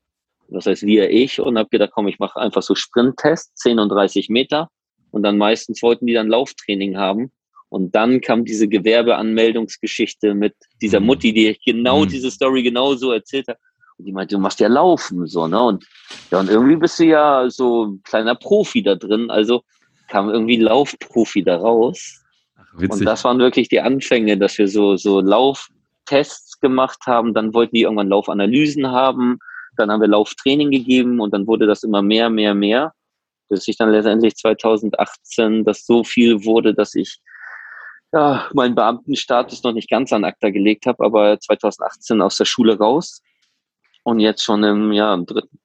das 0.49 0.67
heißt 0.67 0.83
wir, 0.83 1.11
ich, 1.11 1.41
und 1.41 1.59
habe 1.59 1.69
gedacht, 1.69 1.91
komm, 1.95 2.09
ich 2.09 2.19
mache 2.19 2.39
einfach 2.39 2.63
so 2.63 2.75
Sprinttests, 2.75 3.55
10 3.63 3.79
und 3.79 3.89
30 3.89 4.29
Meter. 4.29 4.69
Und 5.11 5.23
dann 5.23 5.39
meistens 5.39 5.83
wollten 5.83 6.07
die 6.07 6.15
dann 6.15 6.29
Lauftraining 6.29 6.97
haben. 6.97 7.31
Und 7.69 7.95
dann 7.95 8.21
kam 8.21 8.45
diese 8.45 8.69
Gewerbeanmeldungsgeschichte 8.69 10.35
mit 10.35 10.55
dieser 10.81 11.01
mhm. 11.01 11.07
Mutti, 11.07 11.33
die 11.33 11.59
genau 11.65 12.05
mhm. 12.05 12.09
diese 12.09 12.31
Story 12.31 12.63
genauso 12.63 13.13
erzählt 13.13 13.49
hat. 13.49 13.59
Und 13.97 14.07
die 14.07 14.13
meinte, 14.13 14.35
du 14.35 14.41
machst 14.41 14.61
ja 14.61 14.69
Laufen, 14.69 15.27
so, 15.27 15.47
ne? 15.47 15.63
Und 15.63 15.85
ja, 16.31 16.41
und 16.41 16.51
irgendwie 16.51 16.77
bist 16.77 16.99
du 16.99 17.05
ja 17.05 17.49
so 17.49 17.87
ein 17.87 18.03
kleiner 18.03 18.35
Profi 18.35 18.83
da 18.83 18.97
drin. 18.97 19.31
Also 19.31 19.63
kam 20.09 20.31
irgendwie 20.31 20.57
Laufprofi 20.57 21.43
da 21.43 21.57
raus. 21.57 22.23
Ach, 22.57 22.91
und 22.91 23.05
das 23.05 23.25
waren 23.25 23.39
wirklich 23.39 23.69
die 23.69 23.81
Anfänge, 23.81 24.37
dass 24.37 24.59
wir 24.59 24.69
so, 24.69 24.97
so 24.97 25.21
Lauftests 25.21 26.61
gemacht 26.61 27.01
haben. 27.07 27.35
Dann 27.35 27.55
wollten 27.55 27.77
die 27.77 27.83
irgendwann 27.83 28.09
Laufanalysen 28.09 28.89
haben. 28.89 29.39
Dann 29.77 29.91
haben 29.91 30.01
wir 30.01 30.09
Lauftraining 30.09 30.71
gegeben 30.71 31.21
und 31.21 31.33
dann 31.33 31.47
wurde 31.47 31.67
das 31.67 31.83
immer 31.83 32.03
mehr, 32.03 32.31
mehr, 32.31 32.55
mehr, 32.55 32.93
bis 33.49 33.69
ich 33.69 33.77
dann 33.77 33.91
letztendlich 33.91 34.37
2018 34.37 35.65
das 35.65 35.87
so 35.87 36.05
viel 36.05 36.45
wurde, 36.45 36.75
dass 36.75 36.95
ich 36.95 37.21
ja, 38.13 38.49
meinen 38.55 38.77
Beamtenstatus 38.77 39.63
noch 39.65 39.73
nicht 39.73 39.91
ganz 39.91 40.13
an 40.13 40.25
ACTA 40.25 40.51
gelegt 40.51 40.87
habe, 40.87 41.05
aber 41.05 41.39
2018 41.41 42.23
aus 42.23 42.37
der 42.37 42.45
Schule 42.45 42.79
raus 42.79 43.23
und 44.05 44.21
jetzt 44.21 44.45
schon 44.45 44.63
im, 44.63 44.93
ja, 44.93 45.13
im 45.13 45.27
dritten, 45.27 45.59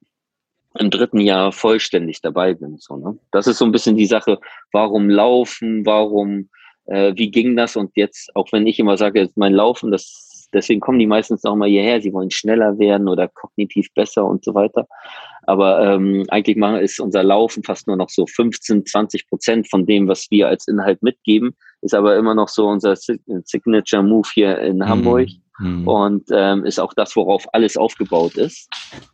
im 0.80 0.90
dritten 0.90 1.20
Jahr 1.20 1.52
vollständig 1.52 2.22
dabei 2.22 2.56
bin. 2.56 2.78
So, 2.80 2.98
ne? 2.98 3.20
Das 3.32 3.46
ist 3.46 3.60
so 3.60 3.66
ein 3.66 3.72
bisschen 3.72 3.98
die 3.98 4.08
Sache, 4.08 4.40
warum 4.72 5.10
laufen, 5.10 5.86
warum, 5.86 6.50
äh, 6.86 7.14
wie 7.16 7.30
ging 7.30 7.56
das? 7.56 7.76
Und 7.76 7.92
jetzt, 7.96 8.36
auch 8.36 8.52
wenn 8.52 8.66
ich 8.66 8.80
immer 8.80 8.98
sage, 8.98 9.30
mein 9.36 9.54
Laufen, 9.54 9.92
das 9.92 10.29
deswegen 10.54 10.80
kommen 10.80 11.00
die 11.00 11.08
meistens 11.08 11.46
auch 11.46 11.56
mal 11.56 11.70
hierher, 11.70 12.02
sie 12.02 12.14
wollen 12.14 12.32
schneller 12.32 12.78
werden 12.80 13.08
oder 13.08 13.28
kognitiv 13.28 13.88
besser 13.94 14.26
und 14.26 14.44
so 14.44 14.54
weiter. 14.54 14.88
Aber 15.44 15.84
ähm, 15.84 16.26
eigentlich 16.30 16.58
machen 16.58 16.80
ist 16.80 17.00
unser 17.00 17.24
Laufen 17.24 17.64
fast 17.64 17.88
nur 17.88 17.96
noch 17.96 18.10
so 18.10 18.28
15, 18.28 18.86
20 18.86 19.28
Prozent 19.28 19.70
von 19.70 19.86
dem, 19.86 20.08
was 20.08 20.28
wir 20.30 20.48
als 20.48 20.68
Inhalt 20.68 21.02
mitgeben, 21.02 21.56
ist 21.82 21.96
aber 21.96 22.18
immer 22.18 22.36
noch 22.36 22.50
so 22.50 22.68
unser 22.68 22.96
Signature 22.96 24.04
Move 24.04 24.28
hier 24.34 24.60
in 24.60 24.78
mhm. 24.78 24.88
Hamburg. 24.88 25.30
Mhm. 25.60 25.88
Und 25.88 26.24
ähm, 26.32 26.66
ist 26.66 26.80
auch 26.80 26.94
das, 26.94 27.16
worauf 27.16 27.46
alles 27.54 27.78
aufgebaut 27.78 28.36
ist. 28.36 28.70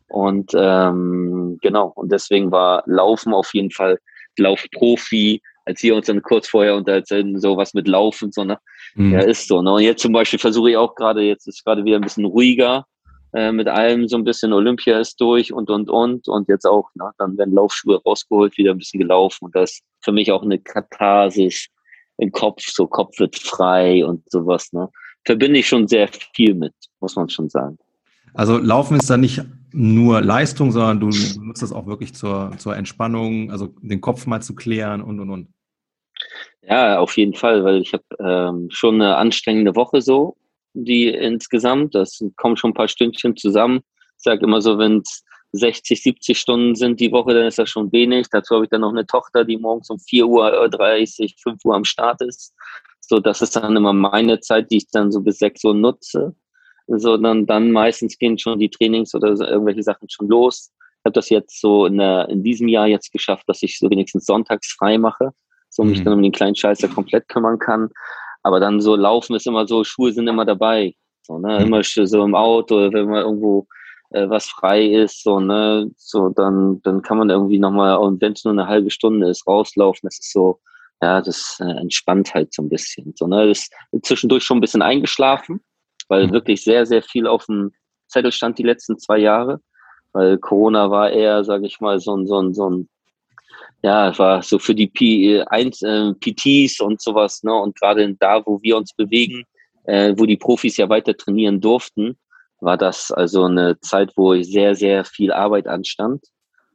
Und 0.10 0.51
ähm, 0.56 1.58
genau, 1.62 1.92
und 1.96 2.12
deswegen 2.12 2.51
war 2.51 2.84
Laufen 2.86 3.34
auf 3.34 3.54
jeden 3.54 3.72
Fall 3.72 4.00
Laufprofi, 4.38 5.42
als 5.65 5.81
wir 5.84 5.95
uns 5.95 6.07
dann 6.07 6.22
kurz 6.22 6.48
vorher 6.48 6.75
unterhalten, 6.75 7.39
so 7.39 7.57
was 7.57 7.74
mit 7.74 7.88
Laufen, 7.88 8.31
so, 8.31 8.43
ne? 8.43 8.60
Mhm. 8.95 9.13
Ja, 9.13 9.19
ist 9.22 9.48
so. 9.48 9.62
Ne? 9.62 9.74
Und 9.74 9.81
jetzt 9.81 10.01
zum 10.01 10.13
Beispiel 10.13 10.39
versuche 10.39 10.72
ich 10.72 10.77
auch 10.77 10.95
gerade, 10.95 11.22
jetzt 11.22 11.48
ist 11.48 11.65
gerade 11.65 11.84
wieder 11.84 11.98
ein 11.98 12.03
bisschen 12.03 12.25
ruhiger 12.25 12.86
äh, 13.34 13.51
mit 13.51 13.67
allem, 13.67 14.07
so 14.07 14.15
ein 14.15 14.24
bisschen 14.24 14.53
Olympia 14.53 15.00
ist 15.00 15.19
durch 15.19 15.51
und, 15.51 15.69
und, 15.69 15.89
und. 15.89 16.27
Und 16.27 16.48
jetzt 16.48 16.65
auch, 16.65 16.89
ne? 16.95 17.12
dann 17.17 17.38
werden 17.38 17.53
Laufschuhe 17.53 18.01
rausgeholt, 18.05 18.57
wieder 18.57 18.72
ein 18.72 18.77
bisschen 18.77 19.01
gelaufen. 19.01 19.45
Und 19.45 19.55
das 19.55 19.72
ist 19.72 19.84
für 20.01 20.12
mich 20.12 20.31
auch 20.31 20.43
eine 20.43 20.60
Katharsis 20.60 21.67
im 22.17 22.31
Kopf, 22.31 22.62
so 22.65 22.88
Kopf 22.88 23.19
wird 23.19 23.36
frei 23.36 24.05
und 24.05 24.24
sowas. 24.31 24.72
Ne? 24.72 24.89
Verbinde 25.25 25.60
ich 25.60 25.67
schon 25.67 25.88
sehr 25.88 26.07
viel 26.34 26.53
mit, 26.53 26.74
muss 27.01 27.15
man 27.15 27.27
schon 27.27 27.50
sagen. 27.50 27.77
Also 28.34 28.57
Laufen 28.57 28.98
ist 28.98 29.10
da 29.10 29.17
nicht 29.17 29.41
nur 29.72 30.22
Leistung, 30.22 30.72
sondern 30.72 31.00
du 31.00 31.07
nutzt 31.41 31.62
das 31.62 31.74
auch 31.74 31.86
wirklich 31.88 32.13
zur, 32.13 32.51
zur 32.57 32.75
Entspannung, 32.75 33.51
also 33.51 33.74
den 33.81 34.00
Kopf 34.01 34.25
mal 34.25 34.41
zu 34.41 34.55
klären 34.55 35.01
und, 35.01 35.19
und, 35.19 35.29
und. 35.29 35.48
Ja, 36.67 37.00
auf 37.00 37.15
jeden 37.17 37.36
Fall, 37.36 37.63
weil 37.63 37.81
ich 37.81 37.93
habe 37.93 38.03
ähm, 38.19 38.69
schon 38.72 38.95
eine 38.95 39.17
anstrengende 39.17 39.75
Woche 39.75 40.01
so, 40.01 40.36
die 40.74 41.07
insgesamt, 41.10 41.93
das 41.93 42.24
kommen 42.38 42.57
schon 42.57 42.72
ein 42.72 42.75
paar 42.75 42.88
Stündchen 42.88 43.36
zusammen. 43.36 43.81
Ich 44.17 44.24
sage 44.24 44.43
immer 44.45 44.62
so, 44.62 44.77
wenn 44.79 45.00
es 45.00 45.24
60, 45.51 46.01
70 46.01 46.39
Stunden 46.39 46.75
sind 46.75 47.00
die 47.00 47.12
Woche, 47.12 47.34
dann 47.34 47.45
ist 47.45 47.60
das 47.60 47.69
schon 47.69 47.91
wenig. 47.91 48.27
Dazu 48.31 48.55
habe 48.55 48.65
ich 48.65 48.69
dann 48.72 48.81
noch 48.81 48.91
eine 48.91 49.05
Tochter, 49.05 49.45
die 49.45 49.57
morgens 49.57 49.89
um 49.89 50.00
4 50.00 50.25
Uhr 50.27 50.69
30, 50.69 51.36
5 51.41 51.63
Uhr 51.65 51.75
am 51.75 51.86
Start 51.86 52.22
ist. 52.22 52.53
So, 53.00 53.19
das 53.19 53.41
ist 53.41 53.55
dann 53.55 53.75
immer 53.75 53.93
meine 53.93 54.39
Zeit, 54.39 54.72
die 54.72 54.77
ich 54.77 54.88
dann 54.89 55.12
so 55.12 55.22
bis 55.22 55.38
6 55.38 55.63
Uhr 55.65 55.75
nutze. 55.75 56.36
So, 56.88 57.17
dann, 57.17 57.45
dann 57.45 57.72
meistens 57.72 58.17
gehen 58.17 58.38
schon 58.38 58.60
die 58.60 58.69
Trainings 58.69 59.13
oder 59.15 59.29
irgendwelche 59.29 59.84
Sachen 59.84 60.10
schon 60.10 60.27
los. 60.27 60.72
habe 61.03 61.13
das 61.13 61.29
jetzt 61.29 61.62
so 61.62 61.86
in, 61.86 61.98
der, 62.00 62.27
in 62.29 62.43
diesem 62.43 62.67
Jahr 62.67 62.88
jetzt 62.88 63.12
geschafft, 63.12 63.43
dass 63.48 63.62
ich 63.63 63.77
so 63.79 63.89
wenigstens 63.89 64.25
sonntags 64.25 64.72
frei 64.72 64.98
mache, 64.98 65.31
so 65.75 65.84
mich 65.84 66.00
mhm. 66.00 66.05
dann 66.05 66.13
um 66.13 66.24
den 66.24 66.32
kleinen 66.32 66.55
Scheißer 66.55 66.88
komplett 66.88 67.27
kümmern 67.27 67.60
kann. 67.60 67.89
Aber 68.44 68.60
dann 68.60 68.79
so 68.79 68.96
laufen 68.96 69.36
ist 69.36 69.48
immer 69.48 69.67
so, 69.67 69.84
Schuhe 69.84 70.13
sind 70.13 70.27
immer 70.27 70.46
dabei. 70.46 70.94
So, 71.24 71.38
ne? 71.38 71.60
Mhm. 71.60 71.65
Immer 71.65 71.84
so 71.84 72.24
im 72.24 72.36
Auto, 72.36 72.94
wenn 72.94 73.10
man 73.10 73.24
irgendwo 73.24 73.67
äh, 74.12 74.29
was 74.29 74.48
frei 74.48 74.86
ist, 74.86 75.24
so, 75.24 75.39
ne, 75.39 75.91
so, 75.98 76.29
dann, 76.29 76.82
dann 76.84 77.01
kann 77.01 77.17
man 77.17 77.29
irgendwie 77.29 77.60
nochmal, 77.60 77.98
und 77.98 78.22
wenn 78.22 78.34
es 78.34 78.46
nur 78.46 78.53
eine 78.53 78.67
halbe 78.67 78.91
Stunde 78.91 79.29
ist, 79.29 79.48
rauslaufen, 79.48 80.08
das 80.08 80.20
ist 80.20 80.32
so, 80.32 80.60
ja, 81.01 81.22
das 81.22 81.58
äh, 81.60 81.79
entspannt 81.79 82.34
halt 82.34 82.53
so 82.53 82.62
ein 82.62 82.70
bisschen. 82.70 83.13
So, 83.15 83.27
ne, 83.27 83.48
das 83.48 83.70
ist 83.91 84.05
zwischendurch 84.05 84.44
schon 84.44 84.58
ein 84.58 84.62
bisschen 84.62 84.82
eingeschlafen, 84.82 85.60
weil 86.08 86.27
mhm. 86.27 86.32
wirklich 86.32 86.63
sehr, 86.63 86.86
sehr 86.86 87.01
viel 87.01 87.27
auf 87.27 87.46
dem 87.48 87.74
Zettel 88.08 88.32
stand 88.32 88.58
die 88.58 88.63
letzten 88.63 88.98
zwei 88.98 89.17
Jahre, 89.17 89.60
weil 90.13 90.38
Corona 90.38 90.89
war 90.91 91.10
eher, 91.10 91.44
sage 91.44 91.65
ich 91.65 91.82
mal, 91.82 92.00
so 92.00 92.15
ein, 92.15 92.25
so 92.27 92.39
ein, 92.39 92.53
so 92.53 92.70
ein, 92.70 92.89
ja, 93.82 94.17
war 94.17 94.41
so 94.41 94.60
für 94.60 94.74
die 94.74 94.88
P, 94.88 95.41
1, 95.41 95.82
äh, 95.84 96.13
PTs 96.13 96.79
und 96.79 97.01
sowas, 97.01 97.44
ne, 97.44 97.53
und 97.53 97.79
gerade 97.79 98.13
da, 98.15 98.46
wo 98.46 98.62
wir 98.62 98.77
uns 98.77 98.94
bewegen, 98.94 99.44
äh, 99.86 100.13
wo 100.17 100.25
die 100.25 100.38
Profis 100.38 100.77
ja 100.77 100.89
weiter 100.89 101.15
trainieren 101.15 101.62
durften, 101.62 102.17
war 102.60 102.77
das 102.77 103.12
also 103.12 103.44
eine 103.44 103.79
Zeit, 103.79 104.12
wo 104.15 104.36
sehr, 104.41 104.75
sehr 104.75 105.05
viel 105.05 105.32
Arbeit 105.32 105.67
anstand. 105.67 106.24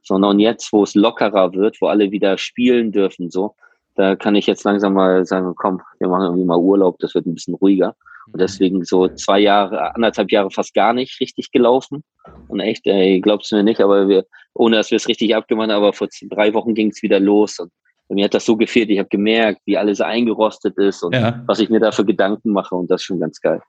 Sondern 0.02 0.38
jetzt, 0.38 0.73
wo 0.73 0.83
es 0.83 0.95
lockerer 0.95 1.52
wird, 1.52 1.76
wo 1.80 1.88
alle 1.88 2.11
wieder 2.11 2.38
spielen 2.38 2.90
dürfen, 2.90 3.30
so, 3.30 3.54
da 3.97 4.16
kann 4.16 4.35
ich 4.35 4.47
jetzt 4.47 4.64
langsam 4.64 4.94
mal 4.94 5.25
sagen, 5.26 5.54
komm, 5.56 5.80
wir 5.99 6.09
machen 6.09 6.25
irgendwie 6.25 6.44
mal 6.44 6.59
Urlaub, 6.59 6.99
das 6.99 7.14
wird 7.14 7.26
ein 7.26 7.35
bisschen 7.35 7.54
ruhiger. 7.54 7.94
Und 8.26 8.35
mhm. 8.35 8.38
deswegen 8.38 8.85
so 8.85 9.09
zwei 9.09 9.40
Jahre, 9.40 9.94
anderthalb 9.94 10.30
Jahre 10.30 10.50
fast 10.50 10.75
gar 10.75 10.92
nicht 10.92 11.20
richtig 11.20 11.50
gelaufen. 11.50 12.02
Und 12.49 12.61
echt, 12.61 12.87
ey, 12.87 13.20
glaubst 13.20 13.50
du 13.50 13.56
mir 13.56 13.64
nicht, 13.64 13.80
aber 13.80 14.09
wir, 14.09 14.25
ohne 14.54 14.76
dass 14.76 14.90
wir 14.90 14.97
es 14.97 15.09
richtig 15.09 15.35
abgemacht 15.35 15.70
haben, 15.70 15.76
aber 15.76 15.92
vor 15.92 16.09
drei 16.30 16.54
Wochen 16.54 16.75
ging 16.75 16.90
es 16.90 17.02
wieder 17.02 17.20
los. 17.20 17.59
Und 17.59 17.70
mir 18.09 18.25
hat 18.25 18.35
das 18.35 18.44
so 18.44 18.56
gefehlt. 18.56 18.90
Ich 18.90 18.99
habe 18.99 19.09
gemerkt, 19.09 19.61
wie 19.66 19.78
alles 19.78 20.00
eingerostet 20.00 20.76
ist 20.78 21.02
und 21.02 21.14
ja. 21.14 21.42
was 21.47 21.61
ich 21.61 21.70
mir 21.70 21.80
da 21.80 21.92
für 21.92 22.04
Gedanken 22.04 22.52
mache. 22.52 22.75
Und 22.75 22.90
das 22.90 23.00
ist 23.00 23.06
schon 23.06 23.20
ganz 23.20 23.40
geil. 23.40 23.62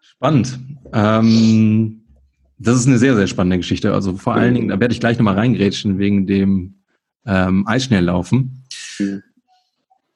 Spannend. 0.00 0.58
Ähm, 0.92 2.04
das 2.58 2.76
ist 2.76 2.86
eine 2.86 2.98
sehr, 2.98 3.14
sehr 3.14 3.26
spannende 3.26 3.58
Geschichte. 3.58 3.92
Also 3.92 4.16
vor 4.16 4.34
allen 4.34 4.54
Dingen, 4.54 4.68
da 4.68 4.80
werde 4.80 4.92
ich 4.92 5.00
gleich 5.00 5.18
nochmal 5.18 5.34
reingrätschen 5.34 5.98
wegen 5.98 6.26
dem 6.26 6.77
ähm, 7.26 7.66
Eisschnelllaufen. 7.66 8.64
Mhm. 8.98 9.22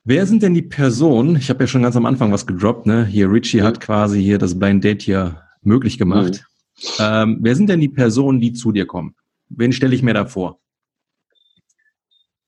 Wer 0.05 0.27
sind 0.27 0.43
denn 0.43 0.55
die 0.55 0.63
Personen? 0.63 1.37
Ich 1.37 1.49
habe 1.49 1.63
ja 1.63 1.67
schon 1.69 1.83
ganz 1.83 1.97
am 1.97 2.07
Anfang 2.07 2.33
was 2.33 2.47
gedroppt, 2.47 2.87
ne? 2.87 3.05
Hier, 3.05 3.31
Richie 3.31 3.61
mhm. 3.61 3.65
hat 3.65 3.81
quasi 3.81 4.21
hier 4.23 4.39
das 4.39 4.59
Blind 4.59 4.83
Date 4.83 5.03
hier 5.03 5.43
möglich 5.63 5.99
gemacht. 5.99 6.43
Mhm. 6.43 6.89
Ähm, 6.99 7.39
wer 7.41 7.55
sind 7.55 7.69
denn 7.69 7.81
die 7.81 7.89
Personen, 7.89 8.41
die 8.41 8.53
zu 8.53 8.73
dir 8.73 8.87
kommen? 8.87 9.15
Wen 9.49 9.73
stelle 9.73 9.95
ich 9.95 10.03
mir 10.03 10.15
da 10.15 10.27
vor? 10.27 10.59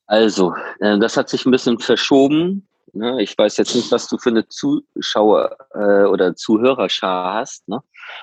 Also, 0.06 0.54
äh, 0.80 0.98
das 0.98 1.16
hat 1.16 1.28
sich 1.28 1.46
ein 1.46 1.50
bisschen 1.50 1.78
verschoben. 1.78 2.66
Ne? 2.92 3.22
Ich 3.22 3.36
weiß 3.36 3.56
jetzt 3.56 3.74
nicht, 3.74 3.90
was 3.92 4.08
du 4.08 4.18
für 4.18 4.30
eine 4.30 4.46
Zuschauer- 4.48 5.56
äh, 5.74 6.06
oder 6.06 6.34
Zuhörerschar 6.34 7.34
hast, 7.34 7.68
ne? 7.68 7.80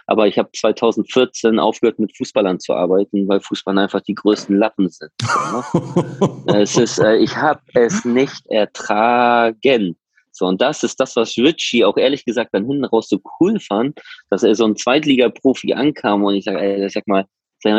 Aber 0.07 0.27
ich 0.27 0.37
habe 0.37 0.49
2014 0.51 1.59
aufgehört, 1.59 1.99
mit 1.99 2.15
Fußballern 2.17 2.59
zu 2.59 2.73
arbeiten, 2.73 3.27
weil 3.27 3.41
Fußball 3.41 3.77
einfach 3.77 4.01
die 4.01 4.15
größten 4.15 4.57
Lappen 4.57 4.89
sind. 4.89 5.11
Ne? 5.21 6.43
es 6.61 6.77
ist, 6.77 6.99
äh, 6.99 7.17
ich 7.17 7.35
habe 7.35 7.61
es 7.73 8.05
nicht 8.05 8.45
ertragen. 8.47 9.97
So, 10.31 10.45
und 10.45 10.61
das 10.61 10.83
ist 10.83 10.99
das, 10.99 11.15
was 11.15 11.37
Richie 11.37 11.83
auch 11.83 11.97
ehrlich 11.97 12.25
gesagt 12.25 12.53
dann 12.53 12.65
hinten 12.65 12.85
raus 12.85 13.09
so 13.09 13.19
cool 13.39 13.59
fand, 13.59 13.99
dass 14.29 14.43
er 14.43 14.55
so 14.55 14.65
ein 14.65 14.77
Zweitliga-Profi 14.77 15.73
ankam 15.73 16.23
und 16.23 16.35
ich 16.35 16.45
sage, 16.45 16.59
ey, 16.59 16.89
sag 16.89 17.07
mal, 17.07 17.25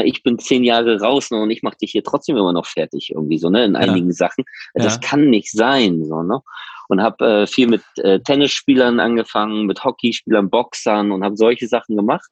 ich 0.05 0.23
bin 0.23 0.39
zehn 0.39 0.63
Jahre 0.63 1.01
raus 1.01 1.31
ne, 1.31 1.43
und 1.43 1.51
ich 1.51 1.63
mache 1.63 1.77
dich 1.79 1.93
hier 1.93 2.05
trotzdem 2.05 2.37
immer 2.37 2.53
noch 2.53 2.67
fertig 2.67 3.11
irgendwie 3.11 3.39
so, 3.39 3.51
ne, 3.51 3.65
in 3.65 3.77
einigen 3.77 4.09
ja. 4.09 4.13
Sachen. 4.13 4.45
Das 4.75 4.95
ja. 4.95 5.01
kann 5.01 5.29
nicht 5.29 5.51
sein, 5.51 6.05
so, 6.05 6.23
ne? 6.23 6.41
Und 6.93 7.01
habe 7.01 7.25
äh, 7.25 7.47
viel 7.47 7.69
mit 7.69 7.83
äh, 7.97 8.21
Tennisspielern 8.21 9.01
angefangen, 9.01 9.65
mit 9.65 9.83
Hockeyspielern, 9.83 10.51
Boxern 10.51 11.11
und 11.11 11.25
habe 11.25 11.39
solche 11.39 11.67
Sachen 11.67 11.97
gemacht. 11.97 12.29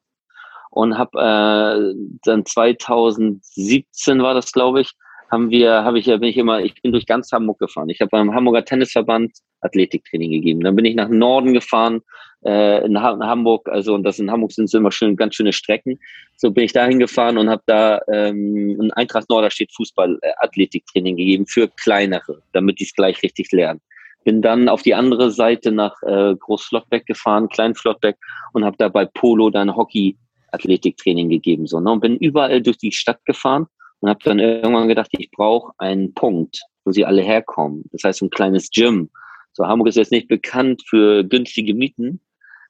Und 0.68 0.98
habe 0.98 1.18
äh, 1.18 1.94
dann 2.24 2.44
2017 2.44 4.22
war 4.22 4.34
das, 4.34 4.52
glaube 4.52 4.82
ich, 4.82 4.92
haben 5.30 5.48
wir, 5.48 5.82
habe 5.82 5.98
ich 5.98 6.04
ja, 6.04 6.18
bin 6.18 6.28
ich 6.28 6.36
immer, 6.36 6.60
ich 6.60 6.74
bin 6.82 6.92
durch 6.92 7.06
ganz 7.06 7.32
Hamburg 7.32 7.58
gefahren. 7.58 7.88
Ich 7.88 8.02
habe 8.02 8.10
beim 8.10 8.34
Hamburger 8.34 8.62
Tennisverband 8.62 9.32
Athletiktraining 9.62 10.30
gegeben. 10.30 10.60
Dann 10.60 10.76
bin 10.76 10.84
ich 10.84 10.94
nach 10.94 11.08
Norden 11.08 11.54
gefahren, 11.54 12.02
äh, 12.44 12.84
in, 12.84 13.00
ha 13.00 13.12
in 13.12 13.22
Hamburg, 13.22 13.66
also 13.68 13.94
und 13.94 14.02
das 14.02 14.18
in 14.18 14.30
Hamburg 14.30 14.52
sind 14.52 14.72
immer 14.74 14.92
schön, 14.92 15.16
ganz 15.16 15.36
schöne 15.36 15.54
Strecken. 15.54 15.98
So 16.36 16.50
bin 16.50 16.64
ich 16.64 16.72
da 16.72 16.86
hingefahren 16.86 17.38
und 17.38 17.48
habe 17.48 17.62
da 17.66 18.00
ähm, 18.12 18.80
in 18.80 18.90
Eintracht 18.92 19.30
Norderstedt 19.30 19.72
Fußball 19.74 20.18
äh, 20.22 20.32
Athletiktraining 20.38 21.16
gegeben 21.16 21.46
für 21.46 21.68
kleinere, 21.68 22.42
damit 22.52 22.80
die 22.80 22.84
es 22.84 22.94
gleich 22.94 23.22
richtig 23.22 23.52
lernen. 23.52 23.80
Bin 24.24 24.42
dann 24.42 24.68
auf 24.68 24.82
die 24.82 24.94
andere 24.94 25.30
Seite 25.30 25.72
nach 25.72 25.94
äh, 26.02 26.34
Großflottbeck 26.36 27.06
gefahren, 27.06 27.48
Kleinflottbeck 27.48 28.16
und 28.52 28.64
habe 28.64 28.76
da 28.78 28.88
bei 28.88 29.06
Polo 29.06 29.50
dann 29.50 29.74
Hockey 29.74 30.16
Athletiktraining 30.52 31.28
gegeben 31.28 31.66
so 31.66 31.80
ne? 31.80 31.90
und 31.90 32.00
bin 32.00 32.16
überall 32.16 32.60
durch 32.60 32.78
die 32.78 32.92
Stadt 32.92 33.24
gefahren 33.24 33.66
und 34.00 34.08
habe 34.08 34.20
dann 34.24 34.38
irgendwann 34.38 34.88
gedacht, 34.88 35.10
ich 35.12 35.30
brauche 35.30 35.72
einen 35.78 36.12
Punkt, 36.14 36.62
wo 36.84 36.92
sie 36.92 37.04
alle 37.04 37.22
herkommen. 37.22 37.84
Das 37.92 38.04
heißt 38.04 38.22
ein 38.22 38.30
kleines 38.30 38.70
Gym. 38.70 39.10
So 39.52 39.66
Hamburg 39.66 39.88
ist 39.88 39.96
jetzt 39.96 40.12
nicht 40.12 40.28
bekannt 40.28 40.82
für 40.86 41.24
günstige 41.24 41.74
Mieten, 41.74 42.20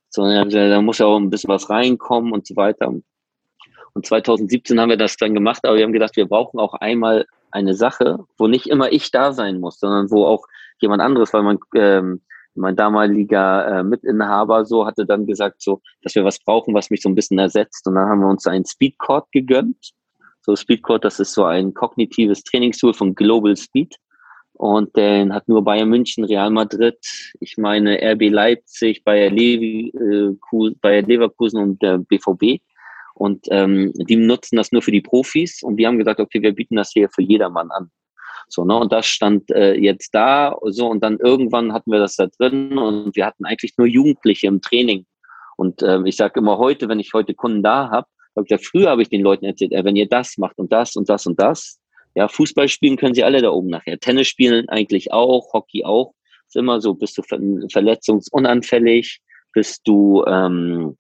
sondern 0.09 0.51
da 0.51 0.81
muss 0.83 0.99
ja 0.99 1.07
auch 1.07 1.19
ein 1.19 1.31
bisschen 1.31 1.49
was 1.49 1.71
reinkommen 1.71 2.33
und 2.33 2.47
so 2.47 2.57
weiter. 2.57 2.93
Und 3.93 4.07
2017 4.07 4.81
haben 4.81 4.91
wir 4.91 4.97
das 4.97 5.17
dann 5.17 5.35
gemacht, 5.35 5.65
aber 5.65 5.77
wir 5.77 5.85
haben 5.85 5.93
gedacht, 5.93 6.17
wir 6.17 6.27
brauchen 6.27 6.61
auch 6.61 6.75
einmal 6.75 7.27
eine 7.51 7.75
Sache, 7.75 8.21
wo 8.39 8.47
nicht 8.47 8.67
immer 8.67 8.93
ich 8.93 9.11
da 9.11 9.33
sein 9.33 9.59
muss, 9.61 9.81
sondern 9.81 10.11
wo 10.11 10.25
auch 10.25 10.47
jemand 10.83 11.03
anderes, 11.03 11.33
weil 11.33 11.43
man 11.43 11.59
ähm, 11.75 12.23
mein 12.55 12.77
damaliger 12.77 13.81
äh, 13.81 13.83
Mitinhaber 13.83 14.65
so 14.65 14.87
hatte 14.87 15.07
dann 15.07 15.27
gesagt, 15.27 15.63
so, 15.63 15.81
dass 16.03 16.15
wir 16.15 16.25
was 16.25 16.39
brauchen, 16.39 16.75
was 16.75 16.91
mich 16.91 17.03
so 17.03 17.09
ein 17.09 17.15
bisschen 17.15 17.39
ersetzt. 17.39 17.87
Und 17.87 17.95
dann 17.95 18.09
haben 18.09 18.21
wir 18.21 18.29
uns 18.29 18.47
einen 18.47 18.65
Speedcord 18.65 19.31
gegönnt. 19.33 19.93
So 20.43 20.57
Speedcord, 20.57 21.05
das 21.05 21.21
ist 21.21 21.33
so 21.33 21.45
ein 21.45 21.75
kognitives 21.75 22.43
Trainingstool 22.45 22.95
von 22.95 23.15
Global 23.15 23.57
Speed. 23.57 23.97
Und 24.55 24.95
den 24.97 25.33
hat 25.33 25.49
nur 25.49 25.65
Bayern 25.65 25.89
München, 25.89 26.25
Real 26.25 26.51
Madrid, 26.51 26.99
ich 27.41 27.57
meine 27.57 27.99
RB 28.03 28.29
Leipzig, 28.29 29.03
Bayer, 29.05 29.31
Levi, 29.31 29.89
äh, 29.89 30.75
Bayer 30.83 31.03
Leverkusen 31.03 31.63
und 31.63 31.83
der 31.83 31.99
BVB. 31.99 32.61
Und 33.15 33.47
ähm, 33.51 33.93
die 33.95 34.17
nutzen 34.17 34.57
das 34.57 34.73
nur 34.73 34.83
für 34.83 34.93
die 34.93 35.01
Profis. 35.01 35.63
Und 35.63 35.77
wir 35.79 35.87
haben 35.87 35.99
gesagt, 35.99 36.21
okay, 36.21 36.43
wir 36.43 36.55
bieten 36.55 36.77
das 36.77 36.91
hier 36.93 37.09
für 37.09 37.23
jedermann 37.23 37.71
an. 37.71 37.91
So, 38.53 38.65
ne? 38.65 38.77
Und 38.77 38.93
das 38.93 39.07
stand 39.07 39.51
äh, 39.51 39.75
jetzt 39.75 40.15
da. 40.15 40.57
So, 40.67 40.89
und 40.89 41.03
dann 41.03 41.19
irgendwann 41.19 41.73
hatten 41.73 41.93
wir 41.93 41.99
das 41.99 42.17
da 42.17 42.27
drin 42.27 42.79
und 42.79 43.17
wir 43.17 43.27
hatten 43.27 43.45
eigentlich 43.45 43.77
nur 43.79 43.87
Jugendliche 43.87 44.47
im 44.47 44.61
Training. 44.61 45.07
Und 45.57 45.83
äh, 45.83 46.01
ich 46.05 46.17
sage 46.17 46.41
immer 46.41 46.59
heute, 46.59 46.89
wenn 46.89 47.01
ich 47.01 47.13
heute 47.13 47.35
Kunden 47.35 47.63
da 47.63 47.91
habe, 47.91 48.07
ja, 48.47 48.59
früher 48.59 48.91
habe 48.91 49.03
ich 49.03 49.09
den 49.09 49.23
Leuten 49.23 49.45
erzählt, 49.45 49.73
äh, 49.73 49.85
wenn 49.85 49.97
ihr 49.97 50.09
das 50.09 50.39
macht 50.39 50.59
und 50.59 50.73
das 50.73 50.97
und 50.97 51.09
das 51.09 51.27
und 51.27 51.39
das, 51.39 51.81
ja, 52.15 52.29
Fußball 52.29 52.69
spielen 52.69 52.97
können 52.97 53.15
sie 53.15 53.25
alle 53.25 53.43
da 53.43 53.51
oben 53.51 53.69
nachher. 53.69 53.99
Tennis 53.99 54.29
spielen 54.29 54.69
eigentlich 54.69 55.13
auch, 55.13 55.53
Hockey 55.53 55.85
auch. 55.85 56.15
Ist 56.47 56.57
immer 56.57 56.81
so, 56.81 56.95
bist 56.95 57.17
du 57.17 57.23
verletzungsunanfällig, 57.23 59.21
bist 59.53 59.83
du, 59.85 60.25
ähm, 60.27 60.97